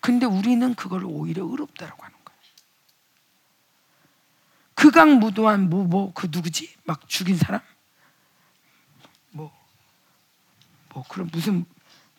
근데 0.00 0.26
우리는 0.26 0.74
그걸 0.74 1.02
오히려 1.04 1.44
의롭다라고 1.44 2.04
하는. 2.04 2.13
극악무도한 4.84 5.70
뭐 5.70 5.84
뭐 5.86 6.12
그 6.12 6.28
누구지 6.30 6.74
막 6.84 7.08
죽인 7.08 7.38
사람 7.38 7.60
뭐뭐 9.30 11.04
그런 11.08 11.28
무슨 11.32 11.64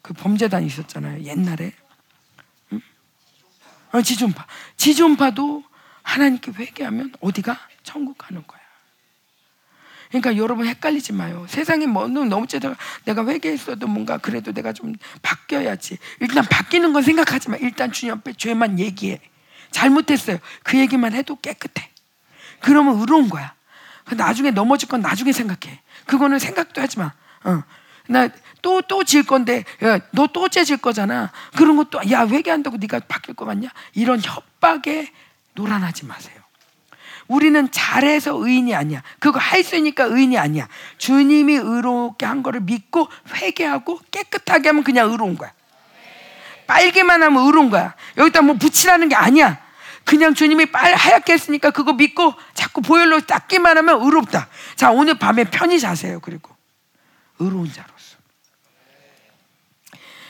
그 0.02 0.14
범죄단 0.14 0.64
있었잖아요 0.64 1.22
옛날에 1.24 1.72
응? 2.74 2.82
어, 3.92 4.02
지존파 4.02 4.48
지존파도 4.78 5.64
하나님께 6.02 6.54
회개하면 6.54 7.14
어디가 7.20 7.60
천국 7.84 8.18
가는 8.18 8.46
거야. 8.46 8.62
그러니까 10.10 10.38
여러분 10.38 10.68
헷갈리지 10.68 11.14
마요. 11.14 11.46
세상에 11.50 11.88
뭐 11.88 12.08
너무 12.08 12.46
째다가 12.46 12.76
내가 13.06 13.26
회개했어도 13.26 13.88
뭔가 13.88 14.18
그래도 14.20 14.54
내가 14.54 14.72
좀 14.72 14.94
바뀌어야지. 15.24 15.98
일단 16.20 16.46
바뀌는 16.46 16.94
건 16.94 17.02
생각하지 17.02 17.50
마. 17.50 17.58
일단 17.58 17.92
주님 17.92 18.14
앞에 18.14 18.34
죄만 18.34 18.80
얘기해. 18.80 19.20
잘못했어요. 19.72 20.38
그 20.64 20.78
얘기만 20.78 21.14
해도 21.14 21.36
깨끗해. 21.38 21.90
그러면 22.66 23.00
의로운 23.00 23.30
거야. 23.30 23.54
나중에 24.12 24.50
넘어질 24.50 24.90
건 24.90 25.02
나중에 25.02 25.32
생각해. 25.32 25.82
그거는 26.08 26.40
생각도 26.40 26.82
하지 26.82 26.98
마. 26.98 27.12
어. 27.44 27.64
나또 28.08 28.82
또 28.88 29.04
질 29.04 29.24
건데 29.24 29.64
너 30.12 30.28
또 30.28 30.50
째질 30.50 30.78
거잖아. 30.78 31.32
그런 31.56 31.76
것도 31.78 32.00
야 32.10 32.26
회개한다고 32.28 32.78
네가 32.78 33.02
바뀔 33.08 33.36
것 33.36 33.46
같냐? 33.46 33.70
이런 33.94 34.20
협박에 34.20 35.12
노란하지 35.54 36.06
마세요. 36.08 36.36
우리는 37.28 37.72
잘해서 37.72 38.34
의인이 38.36 38.74
아니야. 38.76 39.02
그거 39.20 39.40
할 39.40 39.64
수 39.64 39.76
있으니까 39.76 40.06
의인이 40.06 40.38
아니야. 40.38 40.68
주님이 40.98 41.56
의롭게 41.56 42.26
한 42.26 42.42
거를 42.42 42.62
믿고 42.62 43.08
회개하고 43.36 44.00
깨끗하게 44.12 44.70
하면 44.70 44.84
그냥 44.84 45.12
의로운 45.12 45.38
거야. 45.38 45.52
빨개만 46.68 47.22
하면 47.22 47.46
의로운 47.46 47.70
거야. 47.70 47.94
여기다 48.18 48.42
뭐 48.42 48.56
붙이라는 48.56 49.08
게 49.10 49.16
아니야. 49.16 49.65
그냥 50.06 50.34
주님이 50.34 50.68
빨 50.68 50.94
하얗게 50.94 51.34
했으니까 51.34 51.72
그거 51.72 51.94
믿고 51.94 52.34
자꾸 52.54 52.82
보혈로 52.82 53.22
닦기만 53.22 53.78
하면 53.78 54.02
의롭다. 54.02 54.48
자 54.76 54.92
오늘 54.92 55.18
밤에 55.18 55.46
편히 55.46 55.80
자세요. 55.80 56.20
그리고 56.22 56.56
의로운 57.40 57.72
자로서. 57.72 58.16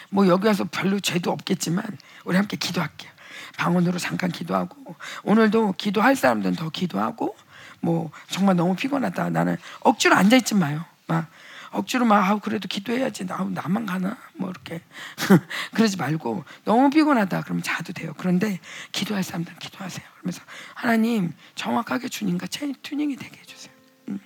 뭐 0.10 0.28
여기 0.28 0.48
와서 0.48 0.64
별로 0.72 1.00
죄도 1.00 1.32
없겠지만 1.32 1.84
우리 2.24 2.38
함께 2.38 2.56
기도할게요. 2.58 3.12
방언으로 3.58 4.00
잠깐 4.00 4.32
기도하고 4.32 4.96
오늘도 5.24 5.76
기도할 5.78 6.16
사람들은 6.16 6.56
더 6.56 6.70
기도하고 6.70 7.36
뭐 7.82 8.12
정말 8.30 8.56
너무 8.56 8.76
피곤하다. 8.76 9.30
나는 9.30 9.58
억지로 9.82 10.16
앉아 10.16 10.38
있지 10.38 10.56
마요. 10.56 10.84
막 11.06 11.28
억지로 11.76 12.06
막 12.06 12.26
아우 12.26 12.40
그래도 12.40 12.68
기도해야지. 12.68 13.26
나 13.26 13.44
나만 13.44 13.86
가나? 13.86 14.18
뭐 14.36 14.50
이렇게 14.50 14.82
그러지 15.76 15.98
말고 15.98 16.46
너무 16.64 16.90
피곤하다. 16.90 17.42
그러면 17.42 17.64
자도 17.64 17.94
돼요. 17.94 18.14
그런데 18.18 18.60
기도할 18.92 19.24
사람들은 19.24 19.60
기도하세요. 19.60 20.06
그러면서 20.20 20.42
하나님 20.74 21.34
정확하게 21.56 22.08
주님과 22.08 22.48
튜닝이 22.82 23.18
되게 23.18 23.38
해주세요. 23.40 23.74
음. 24.10 24.20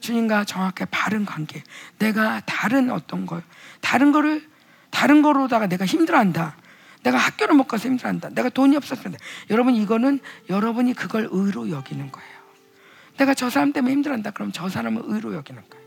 주님과 0.00 0.44
정확하게 0.44 0.86
바른 0.86 1.26
관계. 1.26 1.62
내가 1.98 2.40
다른 2.40 2.90
어떤 2.90 3.26
걸 3.26 3.42
다른 3.80 4.10
거를 4.12 4.48
다른 4.90 5.20
거로다가 5.20 5.66
내가 5.66 5.84
힘들어한다. 5.84 6.56
내가 7.02 7.18
학교를 7.18 7.54
못 7.54 7.64
가서 7.64 7.88
힘들어한다. 7.88 8.30
내가 8.30 8.48
돈이 8.48 8.76
없었는데 8.76 9.18
여러분 9.50 9.74
이거는 9.74 10.20
여러분이 10.48 10.94
그걸 10.94 11.28
의로 11.30 11.70
여기는 11.70 12.10
거예요. 12.10 12.42
내가 13.18 13.34
저 13.34 13.50
사람 13.50 13.72
때문에 13.72 13.92
힘들어한다. 13.92 14.30
그럼 14.30 14.52
저 14.52 14.68
사람을 14.68 15.02
의로 15.04 15.34
여기는 15.34 15.62
거예요. 15.68 15.81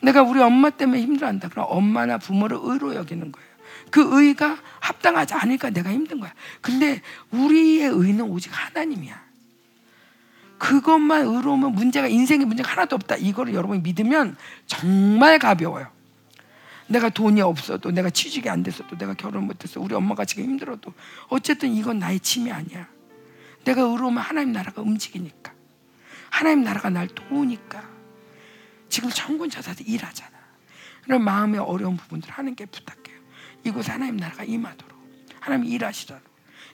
내가 0.00 0.22
우리 0.22 0.40
엄마 0.40 0.70
때문에 0.70 1.00
힘들어한다. 1.02 1.48
그럼 1.48 1.66
엄마나 1.68 2.18
부모를 2.18 2.58
의로 2.60 2.94
여기는 2.94 3.32
거예요. 3.32 3.48
그 3.90 4.20
의가 4.20 4.58
합당하지 4.80 5.34
않으니까 5.34 5.70
내가 5.70 5.90
힘든 5.90 6.20
거야. 6.20 6.32
근데 6.60 7.02
우리의 7.30 7.88
의는 7.88 8.24
오직 8.26 8.50
하나님이야. 8.52 9.28
그것만 10.58 11.24
의로우면 11.24 11.72
문제가 11.72 12.08
인생에 12.08 12.44
문제가 12.44 12.72
하나도 12.72 12.96
없다. 12.96 13.16
이거를 13.16 13.54
여러분이 13.54 13.80
믿으면 13.80 14.36
정말 14.66 15.38
가벼워요. 15.38 15.86
내가 16.88 17.10
돈이 17.10 17.40
없어도 17.40 17.90
내가 17.90 18.10
취직이 18.10 18.48
안 18.48 18.62
됐어도 18.62 18.96
내가 18.96 19.14
결혼 19.14 19.44
못했어 19.44 19.80
우리 19.80 19.94
엄마가 19.94 20.24
지금 20.24 20.44
힘들어도 20.44 20.92
어쨌든 21.28 21.72
이건 21.74 21.98
나의 21.98 22.18
짐이 22.20 22.50
아니야. 22.50 22.88
내가 23.64 23.82
의로우면 23.82 24.18
하나님 24.22 24.52
나라가 24.52 24.82
움직이니까 24.82 25.52
하나님 26.30 26.64
나라가 26.64 26.88
날 26.90 27.08
도우니까 27.08 27.97
지금 28.88 29.10
천군자사들 29.10 29.88
일하잖아. 29.88 30.38
그런 31.04 31.22
마음의 31.22 31.60
어려운 31.60 31.96
부분들 31.96 32.30
하나님께 32.30 32.66
부탁해요. 32.66 33.18
이곳에 33.64 33.92
하나님 33.92 34.16
나라가 34.16 34.44
임하도록 34.44 34.98
하나님 35.40 35.66
일하시도록 35.66 36.22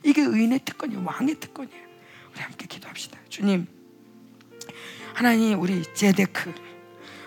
이게 0.02 0.23
의인의 0.23 0.60
특권이에요. 0.65 1.02
왕의 1.05 1.41
특권이에요. 1.41 1.84
우리 2.33 2.41
함께 2.41 2.67
기도합시다. 2.67 3.18
주님 3.28 3.67
하나님 5.15 5.60
우리 5.60 5.83
제데크 5.94 6.52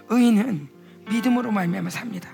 의인은 0.09 0.69
믿음으로 1.09 1.51
말미암아 1.51 1.89
삽니다. 1.89 2.29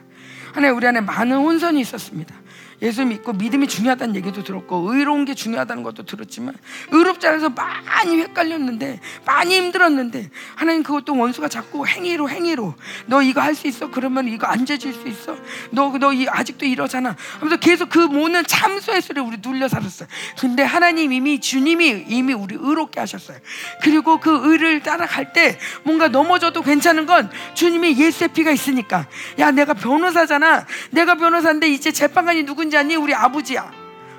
하나님 0.53 0.77
우리 0.77 0.87
안에 0.87 1.01
많은 1.01 1.37
혼선이 1.37 1.79
있었습니다. 1.81 2.35
예수 2.81 3.05
믿고 3.05 3.33
믿음이 3.33 3.67
중요하다는 3.67 4.15
얘기도 4.17 4.43
들었고 4.43 4.93
의로운 4.93 5.25
게 5.25 5.33
중요하다는 5.33 5.83
것도 5.83 6.03
들었지만 6.03 6.55
의롭지 6.91 7.25
않아서 7.27 7.49
많이 7.49 8.19
헷갈렸는데 8.19 8.99
많이 9.25 9.55
힘들었는데 9.55 10.29
하나님 10.63 10.81
그것도 10.81 11.17
원수가 11.17 11.49
자꾸 11.49 11.85
행위로 11.85 12.29
행위로. 12.29 12.73
너 13.07 13.21
이거 13.21 13.41
할 13.41 13.53
수 13.53 13.67
있어? 13.67 13.91
그러면 13.91 14.29
이거 14.29 14.47
안 14.47 14.65
죄질 14.65 14.93
수 14.93 15.07
있어? 15.09 15.35
너너 15.71 16.13
아직도 16.27 16.65
이러잖아. 16.65 17.17
하면서 17.39 17.57
계속 17.57 17.89
그 17.89 17.99
모든 17.99 18.45
참소의 18.45 19.01
소리에 19.01 19.21
우리 19.21 19.37
눌려 19.41 19.67
살았어요. 19.67 20.07
근데 20.39 20.63
하나님 20.63 21.11
이미 21.11 21.41
주님이 21.41 22.05
이미 22.07 22.33
우리 22.33 22.55
의롭게 22.57 23.01
하셨어요. 23.01 23.37
그리고 23.81 24.21
그 24.21 24.51
의를 24.51 24.79
따라갈 24.79 25.33
때 25.33 25.59
뭔가 25.83 26.07
넘어져도 26.07 26.61
괜찮은 26.61 27.05
건 27.07 27.29
주님이 27.55 27.99
예수의 27.99 28.29
피가 28.29 28.51
있으니까. 28.51 29.05
야 29.39 29.51
내가 29.51 29.73
변호사잖아. 29.73 30.65
내가 30.91 31.15
변호사인데 31.15 31.67
이제 31.67 31.91
재판관이 31.91 32.43
누군지 32.43 32.77
아니? 32.77 32.95
우리 32.95 33.13
아버지야. 33.13 33.69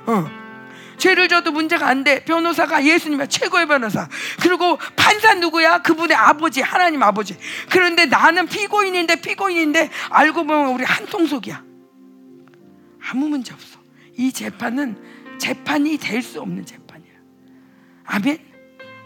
어. 0.07 0.44
죄를 0.99 1.29
져도 1.29 1.53
문제가 1.53 1.87
안 1.89 2.05
돼. 2.05 2.25
변호사가 2.25 2.85
예수님의 2.85 3.29
최고의 3.29 3.67
변호사. 3.67 4.09
그리고 4.41 4.79
판사 4.97 5.35
누구야? 5.35 5.83
그분의 5.83 6.17
아버지, 6.17 6.61
하나님 6.61 7.03
아버지. 7.03 7.37
그런데 7.71 8.07
나는 8.07 8.47
피고인인데 8.47 9.21
피고인인데 9.21 9.91
알고 10.11 10.45
보면 10.45 10.75
우리 10.75 10.85
한통속이야. 10.85 11.63
아무 13.11 13.29
문제 13.29 13.53
없어. 13.53 13.79
이 14.17 14.33
재판은 14.33 14.97
재판이 15.39 15.99
될 15.99 16.23
수 16.23 16.41
없는 16.41 16.65
재판이야. 16.65 17.13
아멘. 18.07 18.39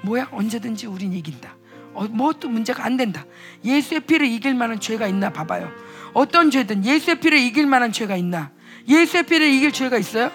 뭐야? 0.02 0.28
언제든지 0.30 0.86
우린 0.86 1.12
이긴다. 1.12 1.56
어, 1.94 2.04
뭐도 2.04 2.48
문제가 2.48 2.84
안 2.84 2.96
된다. 2.96 3.24
예수의 3.64 4.00
피를 4.00 4.26
이길 4.26 4.54
만한 4.54 4.78
죄가 4.78 5.08
있나 5.08 5.30
봐봐요. 5.30 5.72
어떤 6.14 6.50
죄든 6.50 6.84
예수의 6.84 7.18
피를 7.20 7.38
이길 7.38 7.66
만한 7.66 7.90
죄가 7.90 8.16
있나? 8.16 8.52
예수의 8.86 9.24
피를 9.24 9.48
이길 9.48 9.72
죄가 9.72 9.98
있어요? 9.98 10.30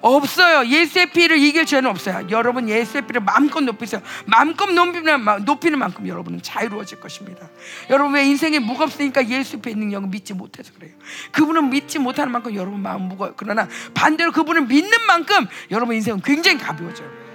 없어요. 0.00 0.66
예수의 0.66 1.10
피를 1.10 1.38
이길 1.38 1.66
죄는 1.66 1.90
없어요. 1.90 2.26
여러분 2.30 2.68
예수의 2.68 3.06
피를 3.06 3.20
마음껏 3.20 3.60
높이세요. 3.60 4.02
마음껏 4.26 4.66
높이는, 4.66 5.24
높이는 5.44 5.78
만큼 5.78 6.06
여러분은 6.06 6.42
자유로워질 6.42 7.00
것입니다. 7.00 7.48
여러분의 7.90 8.26
인생이 8.28 8.58
무겁으니까 8.58 9.28
예수의 9.28 9.62
피 9.62 9.74
능력을 9.74 10.08
믿지 10.08 10.34
못해서 10.34 10.72
그래요. 10.74 10.92
그분은 11.32 11.70
믿지 11.70 11.98
못하는 11.98 12.32
만큼 12.32 12.54
여러분 12.54 12.80
마음 12.80 13.02
무거워요. 13.02 13.34
그러나 13.36 13.68
반대로 13.94 14.32
그분을 14.32 14.62
믿는 14.62 14.90
만큼 15.06 15.46
여러분 15.70 15.94
인생은 15.96 16.22
굉장히 16.22 16.58
가벼워져요. 16.58 17.28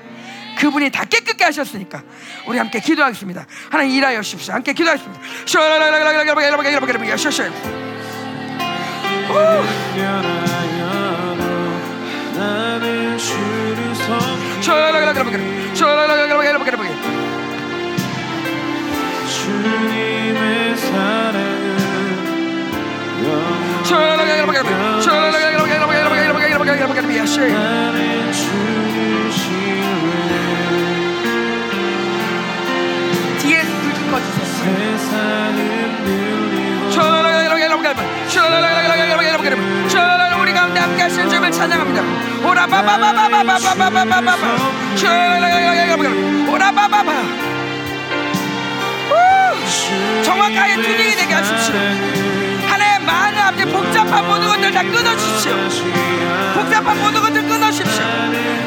그분이 0.58 0.92
다 0.92 1.03
깨끗게 1.06 1.43
하셨으니까 1.45 2.03
우리 2.45 2.58
함께 2.58 2.80
기도하겠습니다. 2.80 3.45
하나님 3.69 3.95
일하여 3.95 4.22
주십시오. 4.22 4.53
함께 4.53 4.74
기도하겠습니다. 4.74 5.22
나는 12.43 13.17
주를 13.17 13.95
섬기 13.95 14.61
주님의 19.27 20.77
사랑은 20.77 21.77
나는 27.53 28.33
주를 28.33 29.31
신뢰 29.31 30.33
뒤에 33.39 33.61
불좀 33.61 34.11
꺼주세요. 34.11 34.43
세상은 34.63 35.57
늘리고 36.05 36.89
함께 41.03 41.11
하시는 41.11 41.30
주님을 41.30 41.51
찬양합니다. 41.51 42.01
오라바바바바바바바바바바바 42.48 44.32
오라바바바 46.49 47.14
정확하게 50.23 50.82
튜닝이 50.82 51.15
되게 51.15 51.33
하십시오. 51.33 51.75
하나의 52.67 52.99
많은 53.01 53.38
앞에 53.40 53.65
복잡한 53.65 54.27
모든 54.27 54.48
것들 54.48 54.72
다 54.72 54.82
끊어주십시오. 54.83 55.53
복잡한 56.53 56.98
모든 57.01 57.22
것들 57.22 57.43
끊어주십시오. 57.48 58.03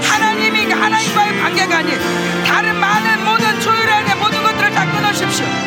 하나님이 0.03 0.73
하나님과의 0.73 1.41
관계가 1.41 1.79
아닌 1.79 1.99
다른 2.45 2.77
많은 2.77 3.25
모든 3.25 3.59
조율안의 3.61 4.15
모든 4.17 4.43
것들을 4.43 4.71
다 4.73 4.85
끊어주십시오. 4.85 5.66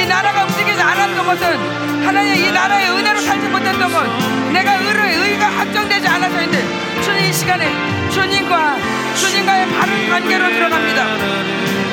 이 0.00 0.06
나라가 0.06 0.44
움직이지 0.44 0.80
않았던 0.80 1.26
것은 1.26 2.06
하나님 2.06 2.34
이 2.34 2.50
나라의 2.50 2.90
은혜로 2.90 3.20
살지 3.20 3.48
못했던 3.48 3.92
건 3.92 4.52
내가 4.52 4.76
의의 4.76 5.32
의가 5.32 5.46
확정되지 5.46 6.08
않아서인데 6.08 7.02
주님 7.02 7.26
이 7.26 7.32
시간에 7.32 7.70
주님과 8.08 8.78
주님과의 9.14 9.68
바른 9.68 10.08
관계로 10.08 10.48
들어갑니다. 10.48 11.04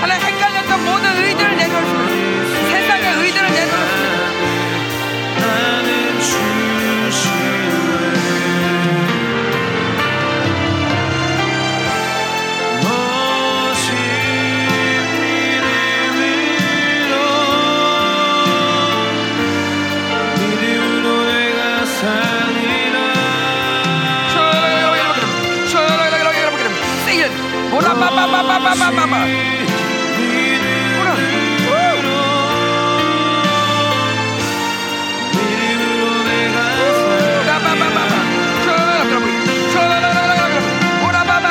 하나님 0.01 0.25
헷갈렸던 0.25 0.85
모든 0.85 1.17
의들을 1.17 1.57
내놓습니다. 1.57 2.69
세상의 2.69 3.25
의들을 3.25 3.47
주시네 6.27 6.56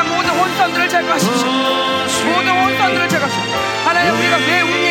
모든 0.08 0.30
혼선들을 0.30 0.88
제거하십시오 0.88 1.48
모든 2.32 2.48
혼선들을 2.64 3.08
제거하십시오 3.08 3.52
하나님 3.84 4.14
우리가 4.14 4.36
왜 4.36 4.60
웁니 4.62 4.85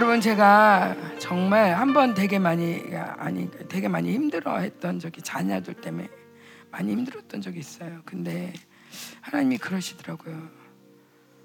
여러분 0.00 0.18
제가 0.22 0.96
정말 1.18 1.74
한 1.74 1.92
번 1.92 2.14
되게 2.14 2.38
많이 2.38 2.82
아니 3.18 3.50
되게 3.68 3.86
많이 3.86 4.14
힘들어했던 4.14 4.98
적이 4.98 5.20
자녀들 5.20 5.74
때문에 5.74 6.08
많이 6.70 6.92
힘들었던 6.92 7.42
적이 7.42 7.58
있어요. 7.58 8.00
근데 8.06 8.54
하나님이 9.20 9.58
그러시더라고요. 9.58 10.48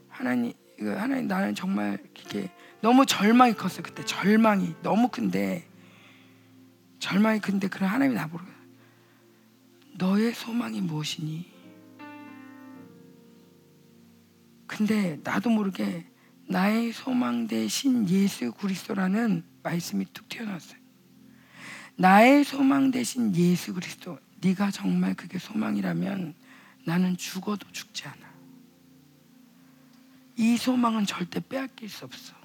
하나님 0.08 0.54
하나님 0.80 1.28
나는 1.28 1.54
정말 1.54 1.98
이게 2.18 2.50
너무 2.80 3.06
절망이 3.06 3.56
컸어요. 3.56 3.84
그때 3.84 4.06
절망이 4.06 4.74
너무 4.82 5.10
큰데 5.10 5.68
절망이 7.00 7.42
큰데 7.42 7.68
그런 7.68 7.90
하나님이 7.90 8.16
나보고 8.16 8.42
너의 9.98 10.34
소망이 10.34 10.80
무엇이니? 10.80 11.52
근데 14.66 15.20
나도 15.26 15.50
모르게 15.50 16.06
나의 16.48 16.92
소망 16.92 17.48
대신 17.48 18.08
예수 18.10 18.52
그리스도라는 18.52 19.44
말씀이 19.64 20.06
툭 20.14 20.30
튀어나왔어요. 20.30 20.80
나의 21.98 22.44
소망 22.44 22.92
대신 22.92 23.36
예수 23.36 23.74
그리스도. 23.74 24.20
네가 24.42 24.70
정말 24.72 25.16
그게 25.16 25.40
소망이라면 25.40 26.36
나는 26.86 27.18
죽어도 27.18 27.68
죽지 27.72 28.08
않아. 28.08 28.36
이 30.38 30.58
소망은 30.58 31.06
절대 31.06 31.40
빼앗길 31.40 31.90
수 31.90 32.06
없어. 32.06 32.36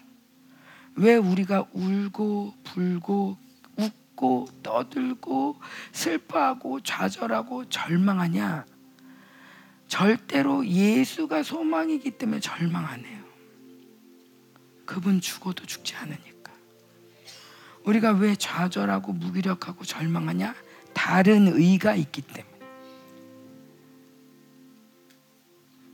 왜 0.95 1.17
우리가 1.17 1.67
울고 1.73 2.55
불고 2.65 3.37
웃고 3.77 4.49
떠들고 4.63 5.61
슬퍼하고 5.93 6.81
좌절하고 6.81 7.69
절망하냐? 7.69 8.65
절대로 9.89 10.67
예수가 10.67 11.43
소망이기 11.43 12.13
때문에 12.13 12.41
절망 12.41 12.87
안 12.87 13.05
해요. 13.05 13.20
그분 14.91 15.21
죽어도 15.21 15.65
죽지 15.67 15.95
않으니까. 15.95 16.53
우리가 17.85 18.11
왜 18.11 18.35
좌절하고 18.35 19.13
무기력하고 19.13 19.85
절망하냐? 19.85 20.53
다른 20.93 21.47
의가 21.47 21.95
있기 21.95 22.23
때문에. 22.23 22.59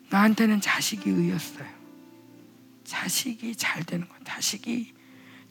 나한테는 0.09 0.63
자식이 0.63 1.11
의였어요. 1.11 1.69
자식이 2.85 3.57
잘 3.57 3.85
되는 3.85 4.09
거, 4.09 4.15
자식이 4.25 4.95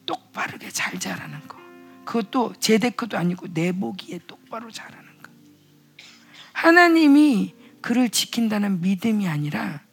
똑바르게 0.08 0.72
잘 0.72 1.00
자라는 1.00 1.48
거. 1.48 1.60
그것도 2.04 2.56
제데크도 2.60 3.16
아니고 3.16 3.54
내 3.54 3.72
보기에 3.72 4.22
똑바로 4.26 4.72
자라는 4.72 5.22
거. 5.22 5.30
하나님이 6.52 7.54
그를 7.80 8.10
지킨다는 8.10 8.82
믿음이 8.82 9.28
아니라 9.28 9.85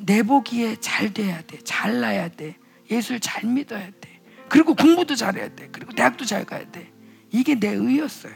내 0.00 0.22
보기에 0.22 0.76
잘 0.76 1.12
돼야 1.12 1.40
돼. 1.42 1.58
잘나야 1.62 2.28
돼. 2.28 2.56
예수를 2.90 3.20
잘 3.20 3.44
믿어야 3.44 3.86
돼. 4.00 4.20
그리고 4.48 4.74
공부도 4.74 5.14
잘해야 5.14 5.54
돼. 5.54 5.68
그리고 5.70 5.92
대학도 5.92 6.24
잘 6.24 6.44
가야 6.44 6.70
돼. 6.70 6.90
이게 7.30 7.54
내 7.54 7.68
의였어요. 7.68 8.32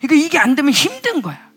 그러니까 0.00 0.26
이게 0.26 0.38
안 0.38 0.54
되면 0.54 0.72
힘든 0.72 1.22
거야. 1.22 1.50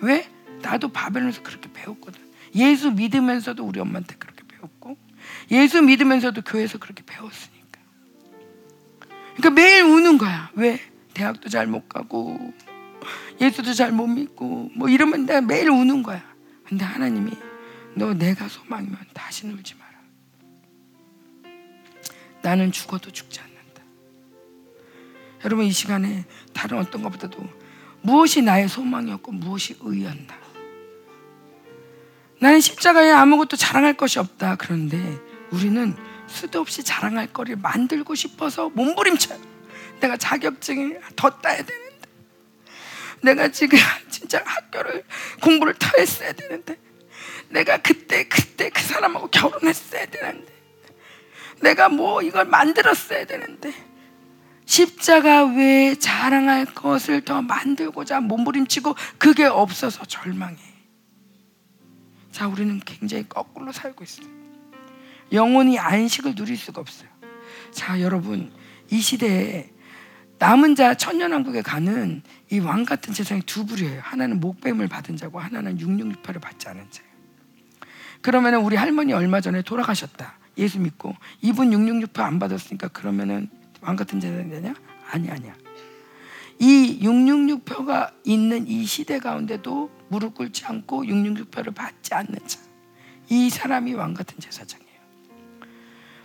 왜? 0.00 0.28
나도 0.62 0.88
바벨론에서 0.88 1.42
그렇게 1.42 1.68
배웠거든. 1.72 2.20
예수 2.54 2.92
믿으면서도 2.92 3.64
우리 3.64 3.80
엄마한테 3.80 4.14
그렇게 4.16 4.42
배웠고, 4.46 4.96
예수 5.50 5.82
믿으면서도 5.82 6.42
교회에서 6.42 6.78
그렇게 6.78 7.02
배웠으니까. 7.04 7.80
그러니까 9.36 9.50
매일 9.50 9.82
우는 9.84 10.18
거야. 10.18 10.50
왜? 10.54 10.80
대학도 11.14 11.48
잘 11.48 11.66
못 11.66 11.88
가고, 11.88 12.52
예수도 13.40 13.74
잘 13.74 13.92
못 13.92 14.06
믿고, 14.06 14.70
뭐 14.74 14.88
이러면 14.88 15.26
내가 15.26 15.40
매일 15.40 15.70
우는 15.70 16.02
거야. 16.02 16.22
근데 16.64 16.84
하나님이 16.84 17.32
너 17.96 18.12
내가 18.12 18.46
소망이면 18.46 18.98
다시는 19.14 19.56
울지 19.56 19.74
마라. 19.74 19.92
나는 22.42 22.70
죽어도 22.70 23.10
죽지 23.10 23.40
않는다. 23.40 23.82
여러분 25.44 25.64
이 25.64 25.72
시간에 25.72 26.26
다른 26.52 26.78
어떤 26.78 27.02
것보다도 27.02 27.42
무엇이 28.02 28.42
나의 28.42 28.68
소망이었고 28.68 29.32
무엇이 29.32 29.78
의였나. 29.80 30.38
나는 32.38 32.60
십자가에 32.60 33.10
아무것도 33.10 33.56
자랑할 33.56 33.94
것이 33.94 34.18
없다. 34.18 34.56
그런데 34.56 35.18
우리는 35.50 35.96
수도 36.26 36.60
없이 36.60 36.84
자랑할 36.84 37.32
거리를 37.32 37.58
만들고 37.60 38.14
싶어서 38.14 38.68
몸부림쳐요. 38.68 39.40
내가 40.00 40.18
자격증을 40.18 41.00
더 41.16 41.30
따야 41.30 41.56
되는데. 41.64 41.96
내가 43.22 43.48
지금 43.48 43.78
진짜 44.10 44.42
학교를 44.44 45.02
공부를 45.40 45.74
더 45.78 45.88
했어야 45.98 46.32
되는데. 46.34 46.85
내가 47.50 47.78
그때 47.78 48.28
그때 48.28 48.70
그 48.70 48.82
사람하고 48.82 49.28
결혼했어야 49.28 50.06
되는데 50.06 50.52
내가 51.62 51.88
뭐 51.88 52.22
이걸 52.22 52.44
만들었어야 52.44 53.24
되는데 53.24 53.72
십자가 54.66 55.44
외에 55.44 55.94
자랑할 55.94 56.66
것을 56.66 57.20
더 57.24 57.40
만들고자 57.40 58.20
몸부림치고 58.20 58.94
그게 59.16 59.44
없어서 59.44 60.04
절망해. 60.04 60.56
자, 62.32 62.48
우리는 62.48 62.80
굉장히 62.80 63.26
거꾸로 63.28 63.72
살고 63.72 64.04
있어요. 64.04 64.26
영혼이 65.32 65.78
안식을 65.78 66.34
누릴 66.34 66.56
수가 66.56 66.80
없어요. 66.80 67.08
자, 67.70 68.00
여러분, 68.00 68.52
이 68.90 69.00
시대에 69.00 69.70
남은 70.38 70.74
자 70.74 70.94
천년왕국에 70.94 71.62
가는 71.62 72.22
이 72.50 72.58
왕 72.58 72.84
같은 72.84 73.14
세상이 73.14 73.42
두 73.42 73.64
부류예요. 73.64 74.00
하나는 74.02 74.40
목뱀을 74.40 74.86
받은 74.88 75.16
자고 75.16 75.38
하나는 75.38 75.78
666파를 75.78 76.40
받지 76.40 76.68
않은 76.68 76.90
자예요. 76.90 77.05
그러면은 78.26 78.58
우리 78.62 78.74
할머니 78.74 79.12
얼마 79.12 79.40
전에 79.40 79.62
돌아가셨다. 79.62 80.36
예수 80.58 80.80
믿고 80.80 81.14
이분 81.42 81.70
666표 81.70 82.22
안 82.22 82.40
받았으니까 82.40 82.88
그러면은 82.88 83.48
왕 83.80 83.94
같은 83.94 84.18
재산이 84.18 84.50
되냐? 84.50 84.74
아니 85.08 85.30
아니야. 85.30 85.54
이 86.58 86.98
666표가 87.02 88.14
있는 88.24 88.66
이 88.66 88.84
시대 88.84 89.20
가운데도 89.20 89.92
무릎 90.08 90.34
꿇지 90.34 90.66
않고 90.66 91.04
666표를 91.04 91.72
받지 91.72 92.14
않는 92.14 92.34
자. 92.48 92.58
이 93.28 93.48
사람이 93.48 93.94
왕 93.94 94.12
같은 94.12 94.40
제사장이에요. 94.40 95.00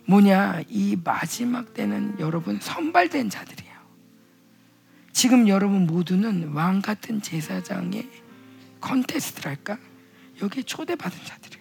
뭐냐? 0.07 0.61
이 0.69 0.97
마지막 1.03 1.75
때는 1.75 2.19
여러분 2.19 2.59
선발된 2.59 3.29
자들이에요. 3.29 3.75
지금 5.11 5.47
여러분 5.47 5.85
모두는 5.85 6.53
왕 6.53 6.81
같은 6.81 7.21
제사장의 7.21 8.09
컨테스트랄까? 8.79 9.77
여기에 10.41 10.63
초대받은 10.63 11.19
자들이에요. 11.25 11.60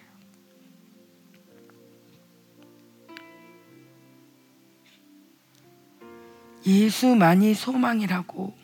예수만이 6.65 7.53
소망이라고 7.53 8.57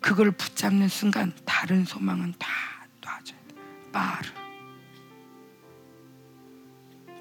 그걸 0.00 0.30
붙잡는 0.32 0.88
순간 0.88 1.32
다른 1.44 1.84
소망은 1.84 2.34
다 2.38 2.48
놔줘야 3.00 3.38
돼. 3.48 3.54
빠르. 3.92 4.28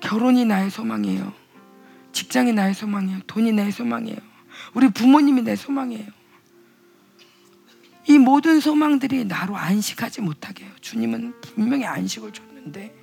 결혼이 0.02 0.46
나의 0.46 0.70
소망이에요. 0.70 1.34
직장이 2.12 2.52
나의 2.52 2.74
소망이에요. 2.74 3.22
돈이 3.26 3.54
나의 3.54 3.72
소망이에요. 3.72 4.18
우리 4.74 4.90
부모님이 4.90 5.44
내 5.44 5.56
소망이에요. 5.56 6.08
이 8.10 8.18
모든 8.18 8.60
소망들이 8.60 9.26
나로 9.26 9.56
안식하지 9.56 10.22
못하게 10.22 10.66
해요. 10.66 10.74
주님은 10.82 11.40
분명히 11.42 11.86
안식을 11.86 12.34
줬는데 12.34 12.94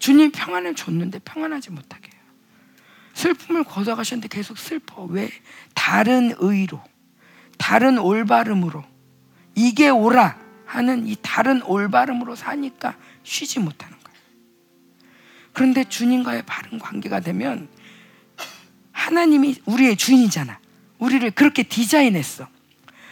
주님 0.00 0.32
평안을 0.32 0.74
줬는데 0.74 1.20
평안하지 1.20 1.70
못하게. 1.70 1.99
슬픔을 3.20 3.64
거둬가셨는데 3.64 4.28
계속 4.28 4.58
슬퍼. 4.58 5.04
왜? 5.04 5.30
다른 5.74 6.34
의로, 6.38 6.82
다른 7.58 7.98
올바름으로 7.98 8.82
이게 9.54 9.90
오라 9.90 10.38
하는 10.64 11.06
이 11.06 11.16
다른 11.20 11.62
올바름으로 11.62 12.34
사니까 12.34 12.96
쉬지 13.22 13.58
못하는 13.58 13.96
거예요. 14.02 14.20
그런데 15.52 15.84
주님과의 15.84 16.44
바른 16.46 16.78
관계가 16.78 17.20
되면 17.20 17.68
하나님이 18.92 19.56
우리의 19.66 19.96
주인이잖아. 19.96 20.58
우리를 20.98 21.30
그렇게 21.32 21.62
디자인했어. 21.62 22.48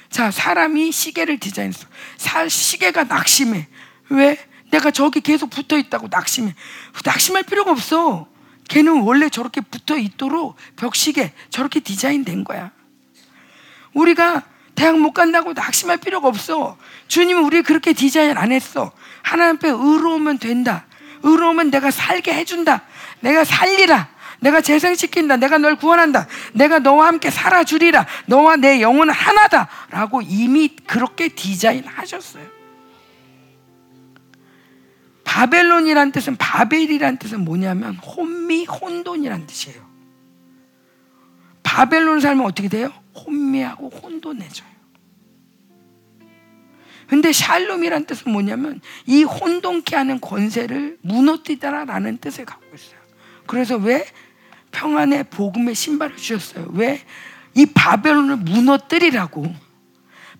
자, 0.09 0.31
사람이 0.31 0.91
시계를 0.91 1.39
디자인했어. 1.39 1.87
사, 2.17 2.49
시계가 2.49 3.05
낙심해. 3.05 3.69
왜? 4.11 4.39
내가 4.71 4.91
저기 4.91 5.21
계속 5.21 5.51
붙어 5.51 5.77
있다고 5.77 6.09
낙심해. 6.11 6.55
낙심할 7.05 7.43
필요가 7.43 7.73
없어. 7.73 8.29
걔는 8.69 9.01
원래 9.01 9.29
저렇게 9.29 9.61
붙어 9.61 9.97
있도록 9.97 10.57
벽시계 10.77 11.33
저렇게 11.51 11.81
디자인된 11.81 12.45
거야. 12.45 12.71
우리가 13.95 14.45
대학 14.75 14.99
못 14.99 15.13
간다고 15.13 15.55
낙심할 15.55 15.97
필요가 15.97 16.29
없어. 16.29 16.77
주님은 17.09 17.43
우리 17.43 17.63
그렇게 17.63 17.93
디자인 17.93 18.37
안 18.37 18.53
했어. 18.53 18.93
하나님 19.23 19.57
앞에 19.57 19.69
의로우면 19.69 20.39
된다. 20.39 20.87
의로우면 21.23 21.71
내가 21.71 21.91
살게 21.91 22.33
해준다. 22.33 22.83
내가 23.21 23.45
살리라. 23.45 24.09
내가 24.41 24.61
재생시킨다. 24.61 25.37
내가 25.37 25.59
널 25.59 25.75
구원한다. 25.75 26.29
내가 26.53 26.79
너와 26.79 27.09
함께 27.09 27.31
살아주리라. 27.31 28.07
너와 28.27 28.57
내 28.57 28.81
영혼은 28.81 29.13
하나다. 29.13 29.69
라고 29.91 30.23
이미 30.23 30.69
그렇게 30.87 31.29
디자인하셨어요. 31.29 32.58
바벨론이란 35.29 36.11
뜻은 36.11 36.37
바벨이란 36.37 37.19
뜻은 37.19 37.45
뭐냐면 37.45 37.97
혼미, 37.97 38.65
혼돈이란 38.65 39.47
뜻이에요. 39.47 39.87
바벨론 41.63 42.21
살면 42.21 42.47
어떻게 42.47 42.69
돼요? 42.69 42.91
혼미하고 43.15 43.91
혼돈해져요. 43.91 44.67
근데 47.09 47.31
샬롬이란 47.31 48.07
뜻은 48.07 48.33
뭐냐면 48.33 48.81
이 49.05 49.23
혼돈케 49.23 49.95
하는 49.97 50.19
권세를 50.19 50.97
무너뜨리다라는 51.03 52.17
뜻을 52.19 52.47
갖고 52.47 52.75
있어요. 52.75 52.99
그래서 53.47 53.77
왜 53.77 54.07
평안의 54.71 55.25
복음의 55.25 55.75
신발을 55.75 56.17
주셨어요? 56.17 56.71
왜 56.73 57.05
이 57.59 57.67
바벨론을 57.67 58.37
무너뜨리라고 58.37 59.53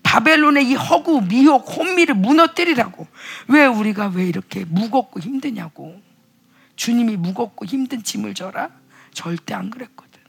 바벨론의 0.09 0.67
이 0.67 0.73
허구, 0.73 1.21
미혹, 1.21 1.69
혼미를 1.69 2.15
무너뜨리라고 2.15 3.05
왜 3.47 3.67
우리가 3.67 4.07
왜 4.07 4.25
이렇게 4.25 4.65
무겁고 4.65 5.19
힘드냐고 5.19 6.01
주님이 6.75 7.15
무겁고 7.15 7.65
힘든 7.65 8.01
짐을 8.01 8.33
져라? 8.33 8.71
절대 9.13 9.53
안 9.53 9.69
그랬거든. 9.69 10.19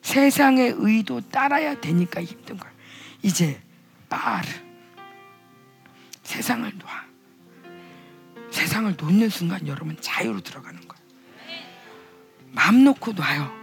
세상의 0.00 0.74
의도 0.78 1.20
따라야 1.20 1.78
되니까 1.82 2.22
힘든 2.22 2.56
거야. 2.56 2.72
이제 3.20 3.60
빠르 4.08 4.48
세상을 6.22 6.72
놔. 6.78 6.88
세상을 8.50 8.96
놓는 8.96 9.28
순간 9.28 9.66
여러분 9.68 9.98
자유로 10.00 10.40
들어가는 10.40 10.80
거예요. 10.80 11.04
마음 12.52 12.84
놓고 12.84 13.12
놔요. 13.12 13.61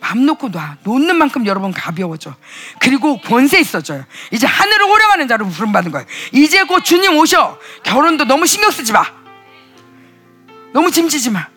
마음 0.00 0.26
놓고 0.26 0.48
놔. 0.50 0.76
놓는 0.84 1.16
만큼 1.16 1.46
여러분 1.46 1.72
가벼워져. 1.72 2.34
그리고 2.78 3.20
권세 3.20 3.60
있어져요. 3.60 4.04
이제 4.30 4.46
하늘을 4.46 4.84
오려가는 4.86 5.28
자로 5.28 5.48
부름받은 5.48 5.90
거예요. 5.90 6.06
이제 6.32 6.62
곧 6.64 6.84
주님 6.84 7.16
오셔. 7.16 7.58
결혼도 7.82 8.24
너무 8.24 8.46
신경 8.46 8.70
쓰지 8.70 8.92
마. 8.92 9.04
너무 10.72 10.90
짐지지 10.90 11.30
마. 11.30 11.48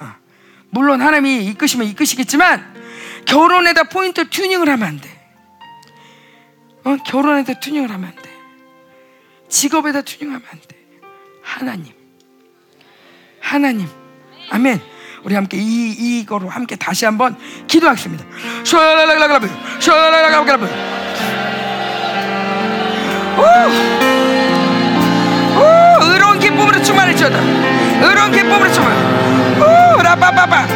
어. 0.00 0.14
물론 0.70 1.00
하나님이 1.00 1.44
이끄시면 1.46 1.86
이끄시겠지만 1.88 2.80
결혼에다 3.26 3.84
포인트 3.84 4.28
튜닝을 4.28 4.68
하면 4.68 4.88
안 4.88 5.00
돼. 5.00 5.08
어? 6.84 6.96
결혼에다 7.06 7.60
튜닝을 7.60 7.90
하면 7.90 8.08
안 8.08 8.16
돼. 8.16 8.30
직업에다 9.48 10.02
튜닝하면 10.02 10.42
안 10.50 10.60
돼. 10.60 10.76
하나님. 11.42 11.92
하나님. 13.40 13.88
아멘. 14.50 14.80
우리 15.22 15.34
함께 15.34 15.58
이 15.58 16.20
이거로 16.20 16.48
함께 16.48 16.76
다시 16.76 17.04
한번 17.04 17.36
기도하겠습니다. 17.66 18.24
샤랄랄랄랄랄. 18.64 19.50
샤랄랄랄랄랄. 19.78 20.60
오! 23.36 23.42
오! 25.60 25.64
의로운 26.04 26.38
기쁨으로 26.38 26.82
충만해져다. 26.82 27.38
의로운 27.38 28.32
기쁨으로 28.32 28.72
충만. 28.72 28.92
오! 29.60 30.02
라빠빠빠. 30.02 30.66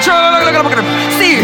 샤랄랄랄랄랄. 0.00 0.84
씨. 1.12 1.40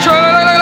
샤랄랄랄랄랄. 0.00 0.59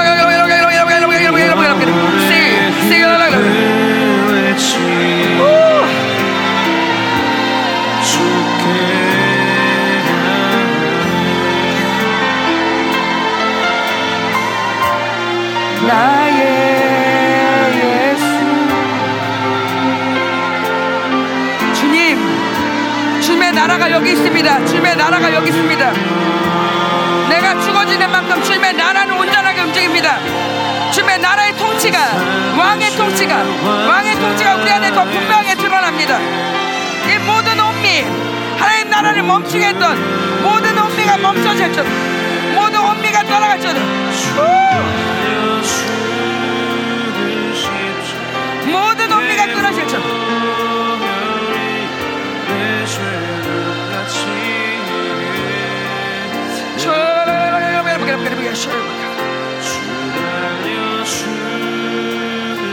있습니다. 24.18 24.66
주님의 24.66 24.96
나라가 24.96 25.32
여기 25.32 25.48
있습니다. 25.48 25.92
내가 27.28 27.60
죽어지는 27.60 28.10
만큼 28.10 28.42
주님의 28.42 28.72
나라는 28.74 29.16
온전하게 29.16 29.60
움직입니다. 29.62 30.18
주님의 30.90 31.18
나라의 31.20 31.56
통치가 31.56 31.98
왕의 32.58 32.90
통치가 32.96 33.36
왕의 33.86 34.14
통치가 34.16 34.56
우리 34.56 34.70
안에 34.70 34.92
더 34.92 35.04
분명하게 35.04 35.54
드러납니다. 35.54 36.18
이 36.18 37.18
모든 37.24 37.60
온미 37.60 38.04
하나님 38.58 38.90
나라를 38.90 39.22
멈추게 39.22 39.68
했던 39.68 40.42
모든 40.42 40.76
온미가 40.76 41.18
멈춰졌죠. 41.18 41.84
모든 42.54 42.80
온미가 42.80 43.22
떠나갔죠. 43.24 43.68
모든 48.66 49.12
온미가 49.12 49.46
끊어졌죠 49.46 49.98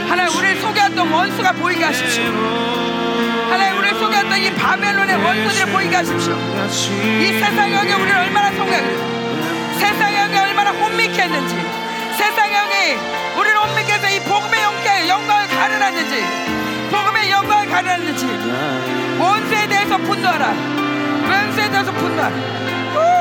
하나님 0.08 0.38
우리를 0.38 0.60
속였던 0.60 1.10
원수가 1.12 1.52
보이게 1.52 1.84
하십시오. 1.84 2.24
하나님 3.50 3.78
우리를 3.78 3.98
속였던 3.98 4.38
이 4.38 4.52
바벨론의 4.54 5.16
원수들을 5.16 5.72
보이게 5.72 5.96
하십시오. 5.96 6.36
이 7.20 7.38
세상 7.38 7.70
영이 7.70 7.92
우리를 7.92 8.16
얼마나 8.16 8.50
속여 8.52 8.72
세상 9.78 10.12
영이 10.14 10.38
얼마나 10.38 10.70
혼미케 10.72 11.22
했는지 11.22 11.54
세상 12.16 12.50
영이 12.52 12.96
우리를 13.38 13.58
혼미케 13.58 13.92
해서 13.92 14.08
이 14.08 14.20
복음의 14.20 14.62
영광, 14.62 15.08
영광을 15.08 15.48
가르놨는지 15.48 16.24
복음의 16.90 17.30
영광을 17.30 17.70
가르놨는지 17.70 18.26
원수에 19.18 19.66
대해서 19.68 19.96
분노하라 19.98 20.85
분노하라 21.92 22.36
후! 22.94 23.16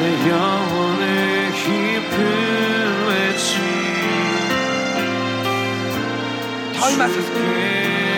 내 0.00 0.28
영혼의 0.28 1.52
깊은 1.52 3.06
외침. 3.08 3.62
덜 6.74 6.96
마소서 6.98 7.32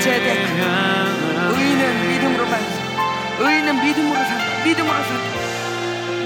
제대. 0.01 0.27
의인은 1.53 2.09
믿음으로만 2.09 2.61
사 2.61 2.65
의인은 3.39 3.85
믿음으로 3.85 4.17
산다 4.17 4.45
믿음으로 4.65 4.99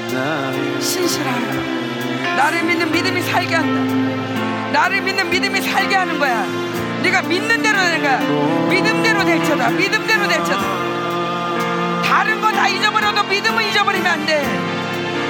산다 0.08 0.80
신실하라 0.80 1.89
나를 2.36 2.62
믿는 2.64 2.90
믿음이 2.90 3.22
살게 3.22 3.54
한다. 3.54 4.70
나를 4.72 5.00
믿는 5.02 5.30
믿음이 5.30 5.60
살게 5.60 5.94
하는 5.94 6.18
거야. 6.18 6.44
네가 7.02 7.22
믿는 7.22 7.62
대로 7.62 7.78
되는 7.78 8.02
거야. 8.02 8.18
믿음대로 8.68 9.24
될 9.24 9.42
쳐다. 9.44 9.70
믿음대로 9.70 10.28
될 10.28 10.44
쳐다. 10.44 10.60
다른 12.04 12.40
거 12.40 12.50
다 12.52 12.68
잊어버려도 12.68 13.24
믿음은 13.24 13.64
잊어버리면 13.70 14.06
안 14.06 14.26
돼. 14.26 14.44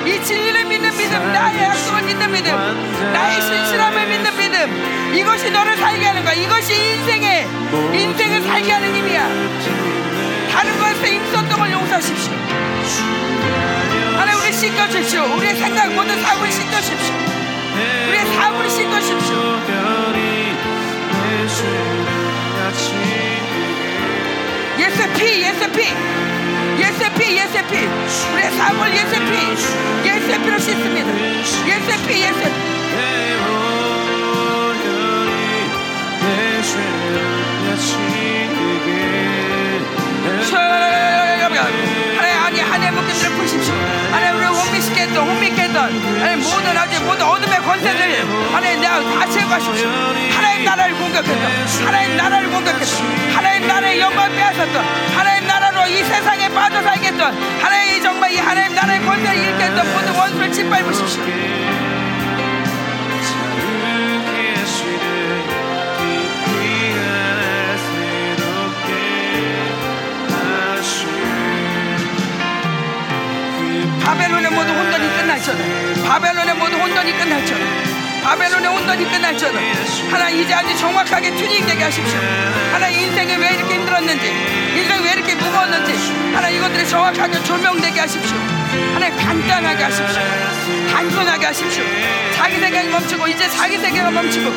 이 0.07 0.25
진리를 0.25 0.65
믿는 0.65 0.91
믿음, 0.97 1.33
나의 1.33 1.63
약속을 1.63 2.03
믿는 2.03 2.33
믿음, 2.33 3.13
나의 3.13 3.41
신실함을 3.41 4.07
믿는 4.09 4.37
믿음, 4.39 5.15
이것이 5.15 5.51
너를 5.51 5.77
살게 5.77 6.07
하는 6.07 6.25
거야. 6.25 6.33
이것이 6.35 6.73
인생의 6.75 7.47
인생을 7.93 8.43
살게 8.43 8.73
하는 8.73 8.95
힘이야. 8.95 9.29
다른 10.51 10.79
것에 10.79 11.21
걸 11.61 11.71
용서하십시오. 11.73 12.33
하나님 14.21 14.39
우리 14.43 14.53
씻겨 14.53 14.87
주십시오. 14.91 15.23
우리의 15.35 15.57
생각 15.57 15.91
모든 15.95 16.21
사고를 16.21 16.53
씻겨 16.53 16.79
주십시오. 16.83 17.15
우리의 18.09 18.27
사고를 18.35 18.69
씻겨 18.69 19.01
주십시오. 19.01 19.37
예수의 24.79 25.09
피, 25.15 25.43
예수의 25.43 25.73
피, 25.73 25.79
예수의 26.83 27.15
피, 27.15 27.37
예수의 27.39 27.67
피. 27.69 27.75
우리의 28.35 28.51
사고를 28.59 28.93
예수의 28.93 29.21
피, 29.25 29.33
예수의 30.07 30.39
피로 30.43 30.59
씻습니다. 30.59 31.09
예수의 31.67 31.97
피, 32.07 32.21
예수의 32.21 32.45
피. 32.45 32.71
하나님 40.57 42.39
아니 42.45 42.61
하나님 42.61 42.95
목숨들을 42.97 43.37
푸십시오. 43.37 43.75
하나님 44.13 44.37
우리 44.39 44.47
혼미시게 44.47 45.01
했던 45.03 45.29
혼미케 45.29 45.63
했던 45.63 45.93
모든 46.43 46.77
아주 46.77 47.01
모든 47.05 47.27
어둠의 47.27 47.59
권세들 47.61 48.53
하나님 48.53 48.81
내가 48.81 49.01
다 49.01 49.31
제거하십시오. 49.31 49.89
하나님 50.37 50.65
나라를 50.65 50.95
공격했던 50.97 51.87
하나님 51.87 52.17
나라를 52.17 52.51
공격했던 52.51 53.35
하나님 53.35 53.67
나라의 53.69 54.01
영광 54.01 54.31
빼앗았던 54.35 54.85
하나님 55.17 55.47
나라로 55.47 55.87
이 55.89 56.03
세상에 56.05 56.49
빠져 56.51 56.83
살겠던 56.83 57.61
하나님 57.63 58.03
정말 58.03 58.33
이 58.33 58.39
하나님 58.39 58.75
나라의 58.75 59.01
권세를 59.05 59.39
잃게 59.39 59.65
했던 59.65 59.93
모든 59.93 60.15
원수를 60.15 60.53
짓밟으십시오 60.53 61.90
바벨론의 74.11 74.51
모든 74.51 74.75
혼돈이 74.75 75.09
끝날지어다 75.09 76.09
바벨론의 76.09 76.55
모든 76.57 76.81
혼돈이 76.81 77.13
끝날지어다 77.13 77.65
바벨론의 78.25 78.69
혼돈이 78.69 79.05
끝날지어다 79.09 79.59
하나님 80.11 80.43
이제 80.43 80.53
아주 80.53 80.77
정확하게 80.77 81.31
튜닝되게 81.31 81.85
하십시오. 81.85 82.19
하나님 82.73 83.03
인생이 83.03 83.37
왜 83.37 83.55
이렇게 83.55 83.75
힘들었는지 83.75 84.27
인생이 84.27 85.05
왜 85.05 85.13
이렇게 85.13 85.35
무거웠는지 85.37 85.93
하나님 86.35 86.59
이것들이 86.59 86.89
정확하게 86.89 87.45
조명되게 87.45 88.01
하십시오. 88.01 88.37
하나님 88.95 89.17
간단하게 89.17 89.85
하십시오. 89.85 90.23
단순하게 90.93 91.47
하십시오. 91.47 91.85
자기 92.35 92.59
생각이 92.59 92.89
멈추고 92.89 93.29
이제 93.29 93.49
자기 93.49 93.79
세계가 93.79 94.11
멈추고 94.11 94.51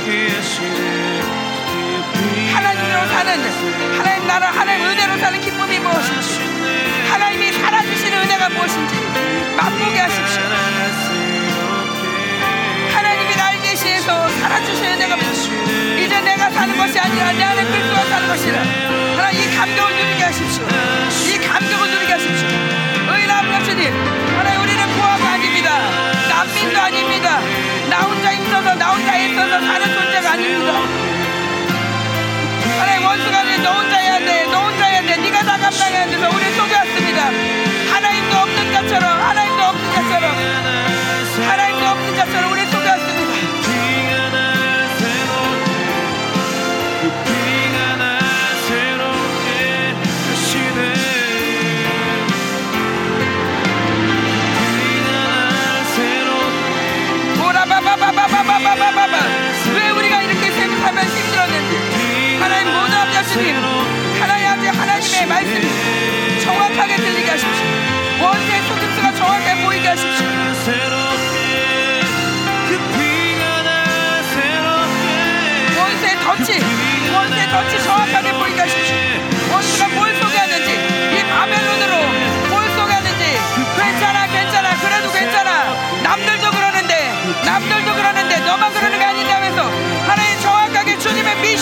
하나님으로 2.54 3.08
사는 3.08 3.98
하나님 4.00 4.28
나라 4.28 4.48
하나님 4.50 4.88
은혜로 4.88 5.18
사는 5.20 5.40
기쁨이 5.40 5.78
무엇인지 5.80 6.54
하나님이 7.12 7.52
살아주시는 7.54 8.18
은혜가 8.20 8.50
무엇인지 8.50 9.43
맛보게 9.58 10.00
하십시오. 10.00 10.42
하나님이 12.94 13.36
날 13.36 13.62
대신해서 13.62 14.30
살아주시는 14.30 15.18
무엇인지 15.20 16.06
이제 16.06 16.20
내가 16.22 16.50
사는 16.50 16.76
것이 16.78 17.00
아니라 17.00 17.32
내 17.34 17.44
안에 17.44 17.64
그리스도가 17.66 18.06
사는 18.06 18.28
것이라. 18.28 18.60
하나님 19.18 19.42
이 19.42 19.56
감격을 19.56 19.96
누리게 19.96 20.24
하십시오. 20.24 20.64
이 20.66 21.38
감격을 21.48 21.90
누리게 21.92 22.14
하십시오. 22.14 22.48
의인한 23.10 23.46
아버지님 23.46 23.94
하나님 24.38 24.62
우리는 24.62 24.88
부하가 24.90 25.30
아닙니다. 25.34 25.70
난민도 26.30 26.80
아닙니다. 26.80 27.40
나 27.90 27.98
혼자 28.02 28.34
힘써서 28.34 28.76
나 28.76 28.90
혼자 28.92 29.18
애써서 29.20 29.60
사는 29.60 29.94
존재가 29.94 30.32
아닙니다. 30.32 30.74
하나님 32.80 33.06
원수가 33.06 33.40
아니 33.40 33.58
너 33.60 33.72
혼자 33.74 33.98
해야 33.98 34.20
돼 34.20 34.46
너 34.52 34.64
혼자 34.66 34.86
해야 34.86 35.02
돼. 35.02 35.18
네가 35.18 35.44
다 35.44 35.58
감당해야 35.58 36.06
돼 36.08 36.18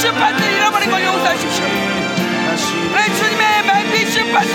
미슈파트를 0.02 0.54
잃어버린 0.54 0.90
걸 0.90 1.04
용서하십시오. 1.06 1.64
하나님 1.64 3.16
주님의 3.18 3.64
말 3.68 3.86
미슈파트 3.86 4.50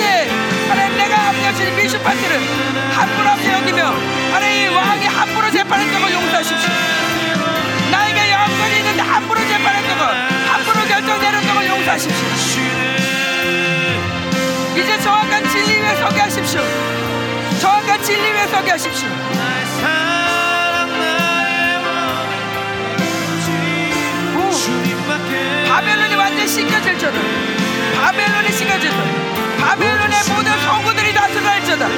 하나님 0.69 0.97
내가 0.97 1.29
아버지 1.29 1.71
미슈파트를 1.71 2.41
함부로 2.91 3.29
얕게 3.29 3.53
여기며 3.53 3.95
하나님 4.33 4.75
왕이 4.75 5.07
함부로 5.07 5.49
재판했던 5.49 6.03
걸 6.03 6.13
용서하십시오. 6.15 6.69
나에게 7.93 8.33
영권이 8.33 8.79
있는데 8.79 9.03
함부로 9.03 9.39
재판했던 9.39 9.99
거 9.99 10.05
함부로 10.51 10.85
결정 10.89 11.21
내렸던 11.21 11.55
걸 11.55 11.69
용서하십시오. 11.69 12.27
이제 14.75 14.99
정확한 14.99 15.49
진리 15.49 15.79
위에 15.81 15.95
서게 15.95 16.21
하십시오. 16.23 16.61
정확한 17.61 18.03
진리 18.03 18.33
위에 18.33 18.49
서게 18.49 18.73
하십시오 18.73 19.09
바벨론이 25.69 26.15
완전 26.15 26.47
씻겨질지어다 26.47 27.19
바벨론이 28.01 28.53
씻겨질지어다 28.53 29.05
바벨론의 29.61 30.19
모든 30.29 30.61
성구들이 30.61 31.13
다 31.15 31.27
드러날지어다 31.29 31.89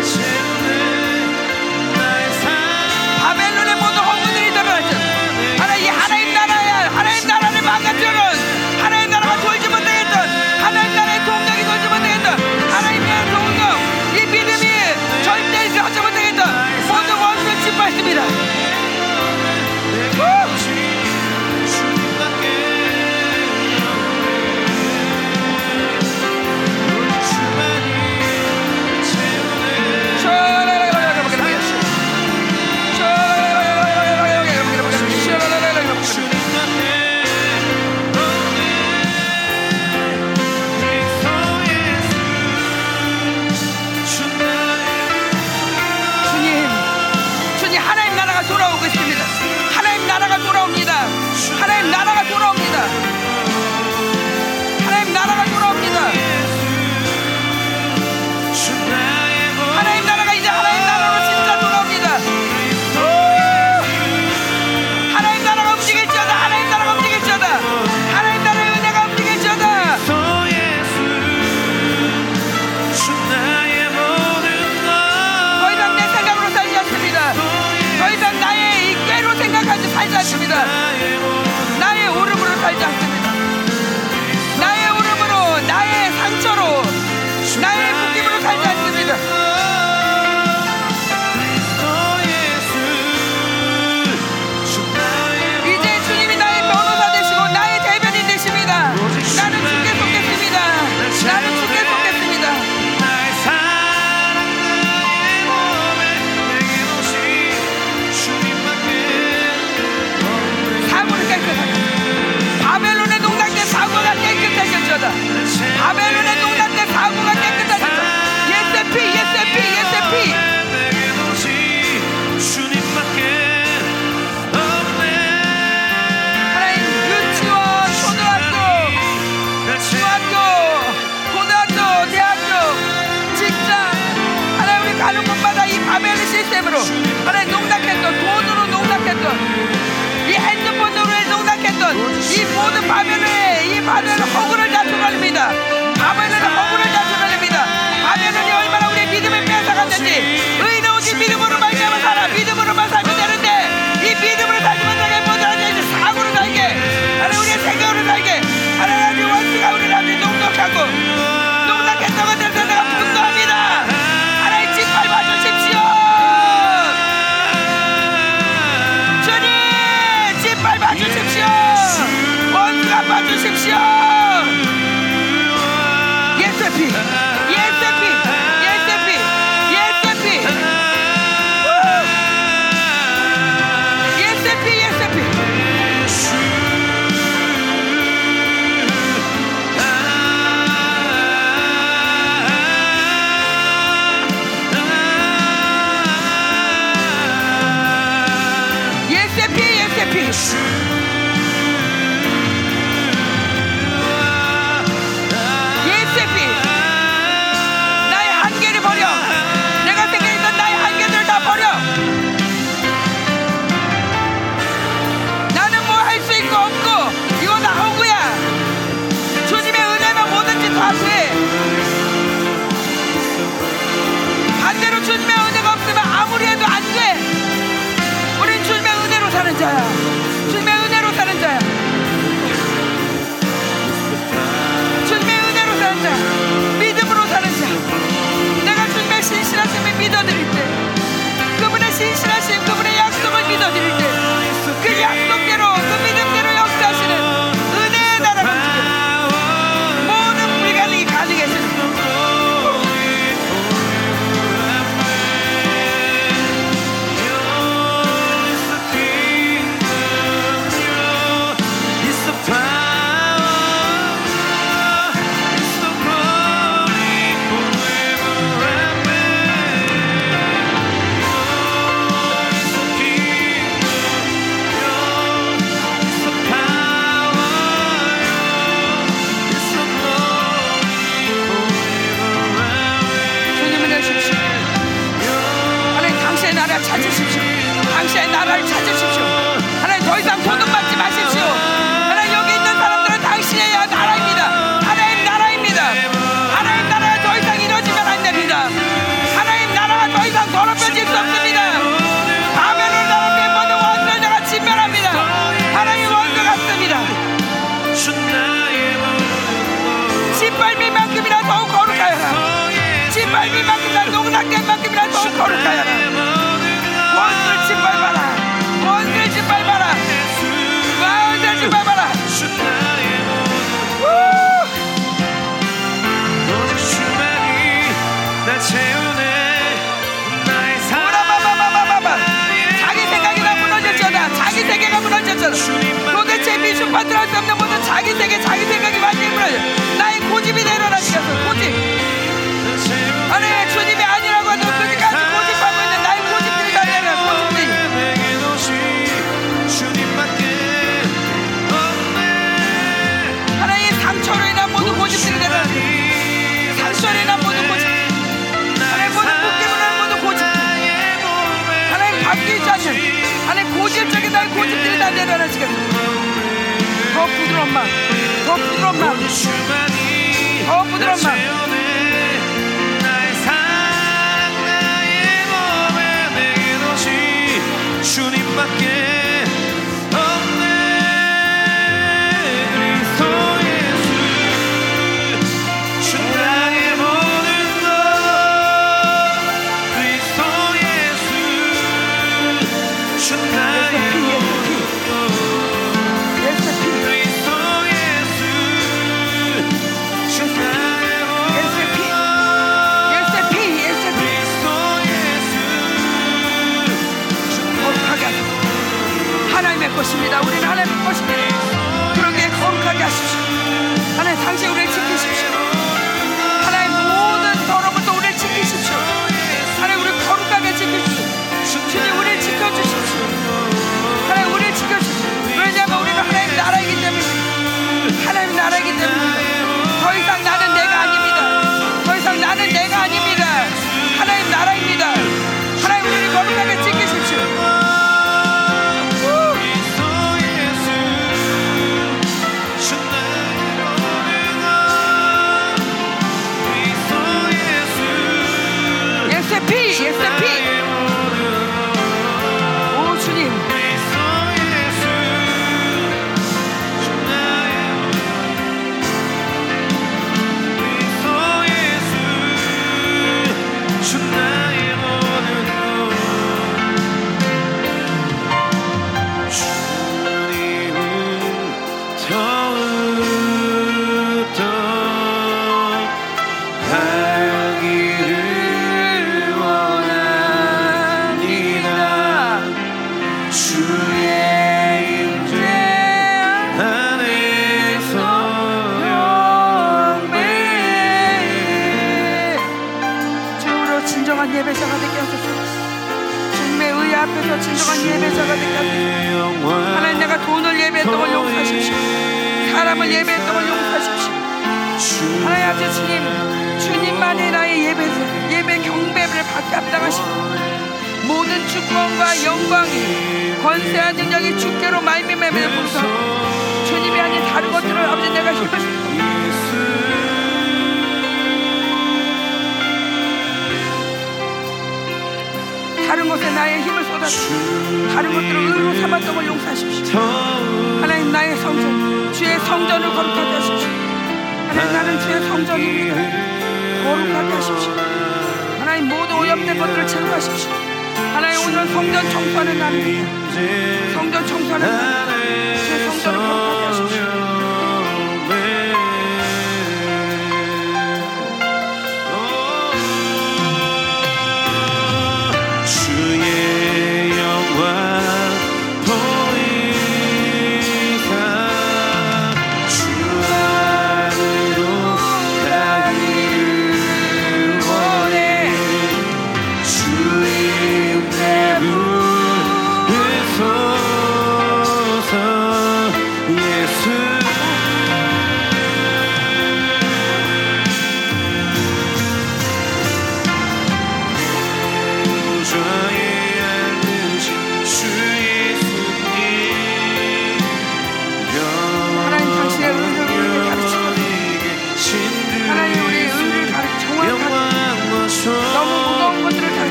바벨론의 3.22 3.74
모든 3.76 3.96
성구들이 3.96 4.50
드러날지어다 4.50 5.62
하나님 5.62 5.84
이 5.84 5.88
하나님 5.88 6.34
나라야 6.34 6.90
하나님 6.94 7.26
나라를 7.28 7.62
망가뜨는 7.62 8.18
하나님 8.82 9.10
나라가 9.10 9.36
돌지 9.40 9.68
못하겠던 9.68 10.28
하나님 10.62 10.96
나라의 10.96 11.24
동력이 11.24 11.64
돌지 11.64 11.88
못하겠던 11.88 12.70
하나님의 12.72 13.30
동력 13.30 13.78
이 14.16 14.26
믿음이 14.26 15.22
절대 15.22 15.78
하지 15.78 16.00
못하겠던 16.00 16.88
모든 16.88 17.14
원수를 17.16 17.60
짓밟습니다 17.62 18.57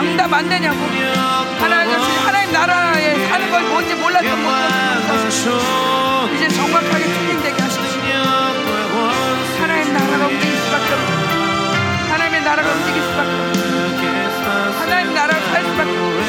응답 0.00 0.32
안 0.32 0.48
되냐고. 0.48 0.78
하나님 1.60 1.98
하나님 2.26 2.52
나라에 2.52 3.28
사는 3.28 3.50
걸 3.50 3.62
뭔지 3.64 3.94
몰랐던 3.94 4.44
것같 4.44 4.70
이제 6.34 6.48
정확하게 6.48 7.04
틀린되게 7.04 7.62
하십시오. 7.62 8.00
하나님 9.60 9.92
나라가 9.92 10.26
움직일 10.26 10.56
수밖에 10.56 10.94
없고 10.94 11.12
하나님의 12.12 12.40
나라가 12.42 12.70
움직일 12.72 13.02
수밖에 13.02 13.30
없고 13.30 14.80
하나님 14.80 15.14
나라가 15.14 15.40
살 15.52 15.64
수밖에 15.64 15.90
없고 15.90 16.20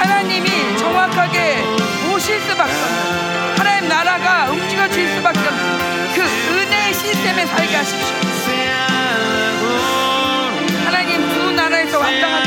하나님이 0.00 0.48
정확하게 0.78 1.64
오실 2.12 2.40
수밖에 2.40 2.72
없고 2.72 3.58
하나님 3.58 3.88
나라가 3.88 4.50
움직여질 4.50 5.08
수밖에 5.16 5.38
없고 5.40 5.62
그 6.14 6.20
은혜의 6.54 6.94
시스템에 6.94 7.44
살게 7.46 7.76
하십시오. 7.76 8.16
하나님 10.86 11.28
두 11.28 11.52
나라에서 11.52 11.98
왔다 11.98 12.28
갔다 12.28 12.45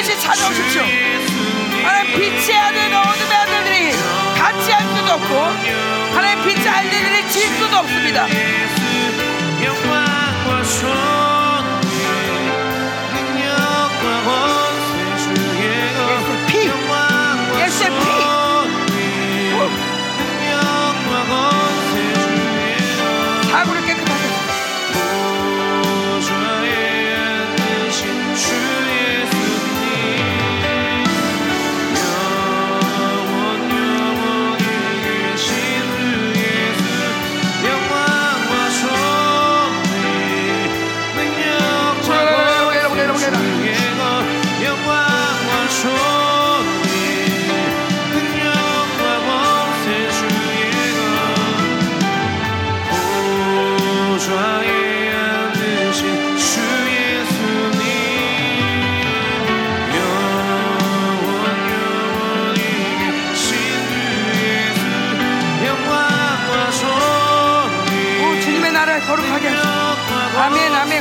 반드시 0.00 0.18
찾아오십시오. 0.18 0.82
하나님 1.82 2.18
빛의 2.18 2.56
아들 2.56 2.78
어둠의 2.86 3.36
아들들이 3.36 3.92
같이 4.34 4.72
할 4.72 4.96
수도 4.96 5.12
없고 5.12 5.34
하나님 6.14 6.42
빛의 6.42 6.68
아들들이 6.68 7.28
질 7.28 7.42
수도 7.56 7.76
없습니다 7.76 8.26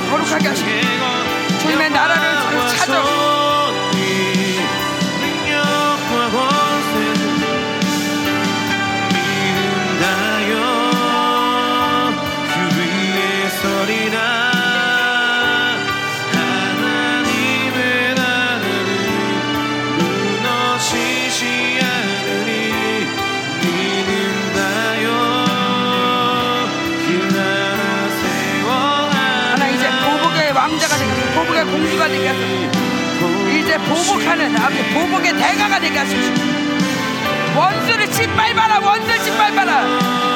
거룩하게 0.10 0.48
하시고. 0.48 0.70
주님의 1.62 1.90
나라를 1.92 2.68
찾아 2.78 3.19
보복의 31.60 31.66
공주가 31.66 32.08
되게 32.08 32.28
하소서. 32.28 33.50
이제 33.52 33.78
보복하는 33.78 34.56
아버지 34.56 34.84
보복의 34.94 35.34
대가가 35.34 35.80
되게 35.80 35.98
하소서. 35.98 36.32
원수를 37.58 38.10
짓밟아라 38.12 38.80
원수를 38.80 39.20
짓밟아라 39.20 40.29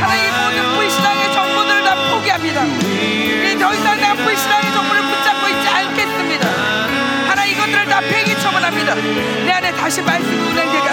하나님 0.00 0.24
이 0.24 0.30
모든 0.30 0.74
불신앙의 0.76 1.32
정보들을 1.32 1.84
다 1.84 1.94
포기합니다. 2.10 2.64
이제 2.64 3.56
더 3.58 3.72
이상 3.74 3.96
내가 4.00 4.14
불신앙의 4.14 4.72
정보를 4.72 5.02
붙잡고 5.02 5.48
있지 5.48 5.68
않겠습니다. 5.68 6.48
하나님 7.28 7.52
이것들을 7.54 7.84
다 7.86 8.00
폐기 8.00 8.38
처분합니다. 8.40 8.94
내 8.94 9.50
안에 9.52 9.72
다시 9.72 10.00
말씀이 10.00 10.36
운행되게 10.36 10.89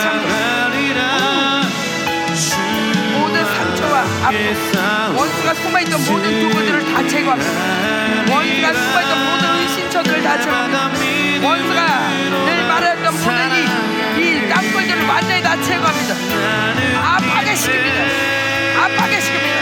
재창조 0.00 0.24
모든 3.12 3.44
상처와 3.44 4.00
아픔 4.24 5.16
원수가 5.16 5.54
숨어있던 5.54 6.04
모든 6.06 6.40
두부들을 6.40 6.92
다 6.94 7.06
제거합니다. 7.06 7.50
원수가 8.34 8.72
숨어있던 8.72 9.30
모든 9.30 9.44
의신처들을 9.60 10.22
다 10.22 10.40
제거합니다. 10.40 11.46
원수가 11.46 12.08
늘 12.46 12.66
말했던 12.66 13.14
모든 13.14 13.38
이, 14.16 14.22
이 14.22 14.48
땅굴들을 14.48 15.06
완전히 15.06 15.42
다 15.42 15.60
제거합니다. 15.60 16.14
아파게 17.16 17.52
시킵니다. 17.54 17.98
아파게 18.78 19.18
시킵니다. 19.18 19.60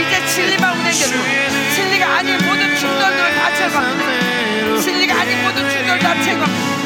이제 0.00 0.26
진리만 0.26 0.76
운행되고 0.76 1.12
진리가 1.74 2.16
아닌 2.16 2.36
모든 2.44 2.74
충돌들을 2.76 3.34
다 3.36 3.54
제거합니다. 3.54 4.80
진리가 4.80 5.20
아닌 5.20 5.42
모든 5.42 5.68
충돌을 5.70 5.98
다 6.00 6.20
제거합니다 6.20 6.77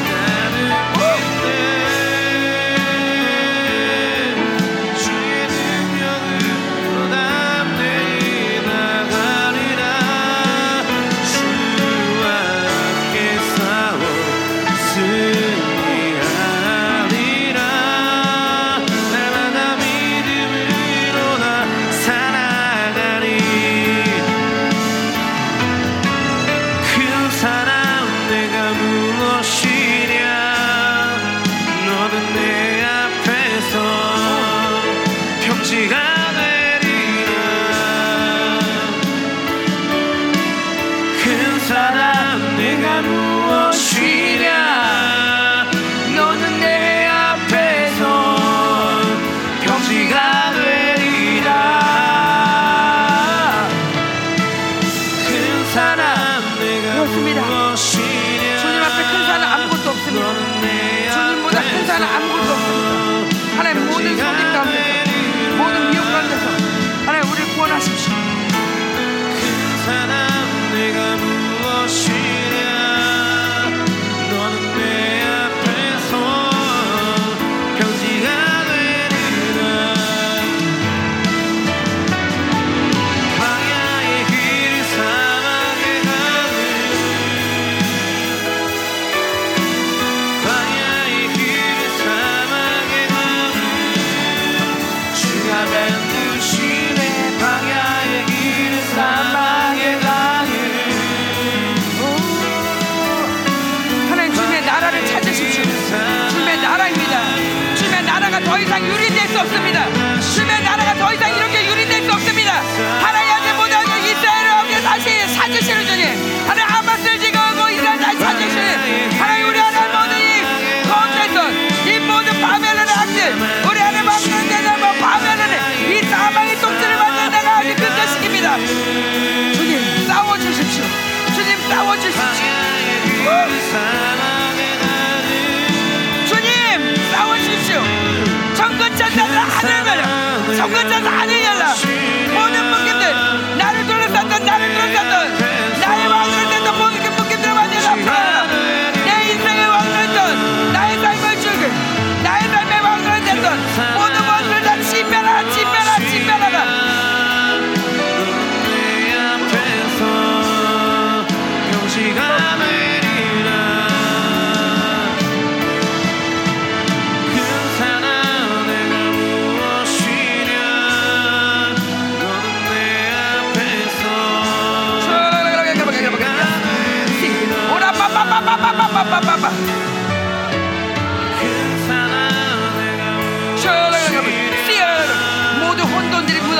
It's 140.85 141.12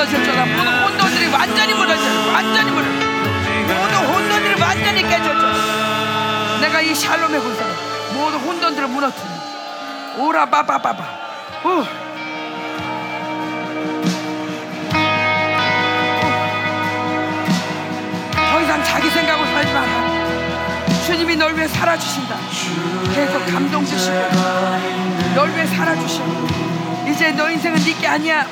무너졌잖아. 0.04 0.44
모든 0.44 0.82
혼돈들이 0.82 1.26
완전히 1.28 1.72
무너졌어 1.74 2.32
완전히 2.32 2.70
무너졌어 2.70 3.06
모든 3.66 4.14
혼돈들이 4.14 4.60
완전히 4.60 5.02
깨졌죠. 5.02 6.60
내가 6.60 6.80
이 6.80 6.94
샬롬의 6.94 7.40
군사로 7.40 7.70
모든 8.12 8.38
혼돈들을 8.40 8.88
무너뜨려 8.88 9.30
오라 10.18 10.46
빠빠빠빠 10.46 11.04
오. 11.64 11.84
더 18.52 18.60
이상 18.60 18.84
자기 18.84 19.10
생각으로 19.10 19.46
살지 19.46 19.72
마라. 19.72 20.14
주님이 21.06 21.36
널 21.36 21.56
위해 21.56 21.66
살아주신다. 21.66 22.36
계속 23.14 23.46
감동 23.46 23.84
주시고 23.84 24.16
널 25.34 25.48
위해 25.54 25.66
살아주시고 25.66 26.46
이제 27.08 27.30
너 27.32 27.50
인생은 27.50 27.82
네게 27.84 28.06
아니야 28.06 28.46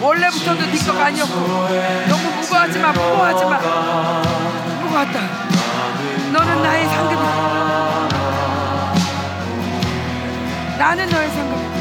원래부터도 0.00 0.66
네 0.70 0.78
거가 0.86 1.06
아니었고. 1.06 1.34
너무 2.08 2.30
무거워하지 2.36 2.78
마 2.78 2.92
무거워하지 2.92 3.44
마. 3.44 3.58
무거웠다. 4.82 5.20
너는 6.32 6.62
나의 6.62 6.88
상급이다. 6.88 8.08
나는 10.78 11.08
너의 11.08 11.30
상급이다. 11.30 11.74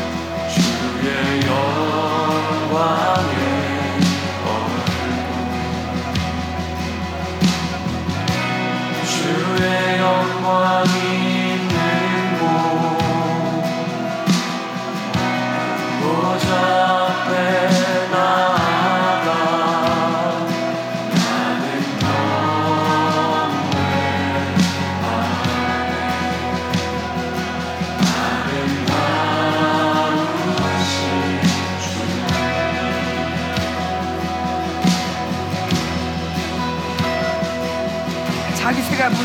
주의 9.05 9.99
영광이 9.99 11.02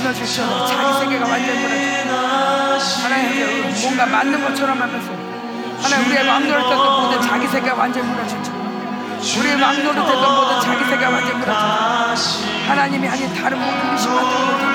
알아. 0.09 0.67
자기 0.67 0.99
세계가 1.05 1.29
완전 1.29 1.57
무너져 1.57 3.03
하나님 3.03 3.73
뭔가 3.83 4.07
맞는 4.07 4.45
것처럼 4.45 4.81
하면서 4.81 5.09
하나님 5.83 6.07
우리의 6.11 6.27
왕노릇 6.27 6.63
했던 6.71 7.03
모든 7.03 7.21
자기 7.21 7.47
세계가 7.47 7.75
완전 7.77 8.07
무너졌죠 8.07 8.53
우리의 9.39 9.61
왕노릇 9.61 9.97
했던 9.99 10.35
모든 10.35 10.61
자기 10.63 10.85
세계가 10.85 11.11
완전 11.11 11.39
무너졌죠 11.39 12.49
하나님이 12.69 13.09
아닌 13.09 13.35
다른 13.35 13.59
모든 13.59 13.93
의심받던 13.93 14.47
모든 14.47 14.67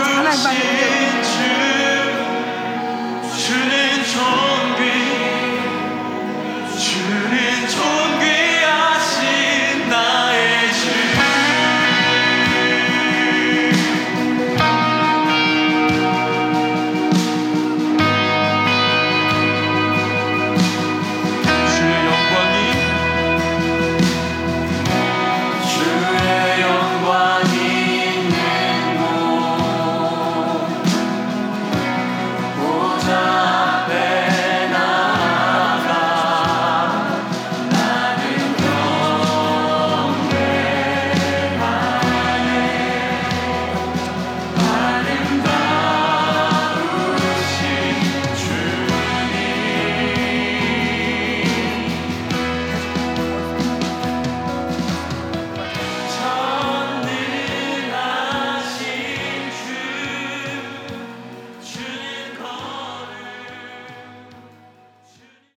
오직 0.00 0.16
하나님만을 0.16 0.60
위해 0.60 1.22
주는 3.36 4.04
존귀 4.04 5.11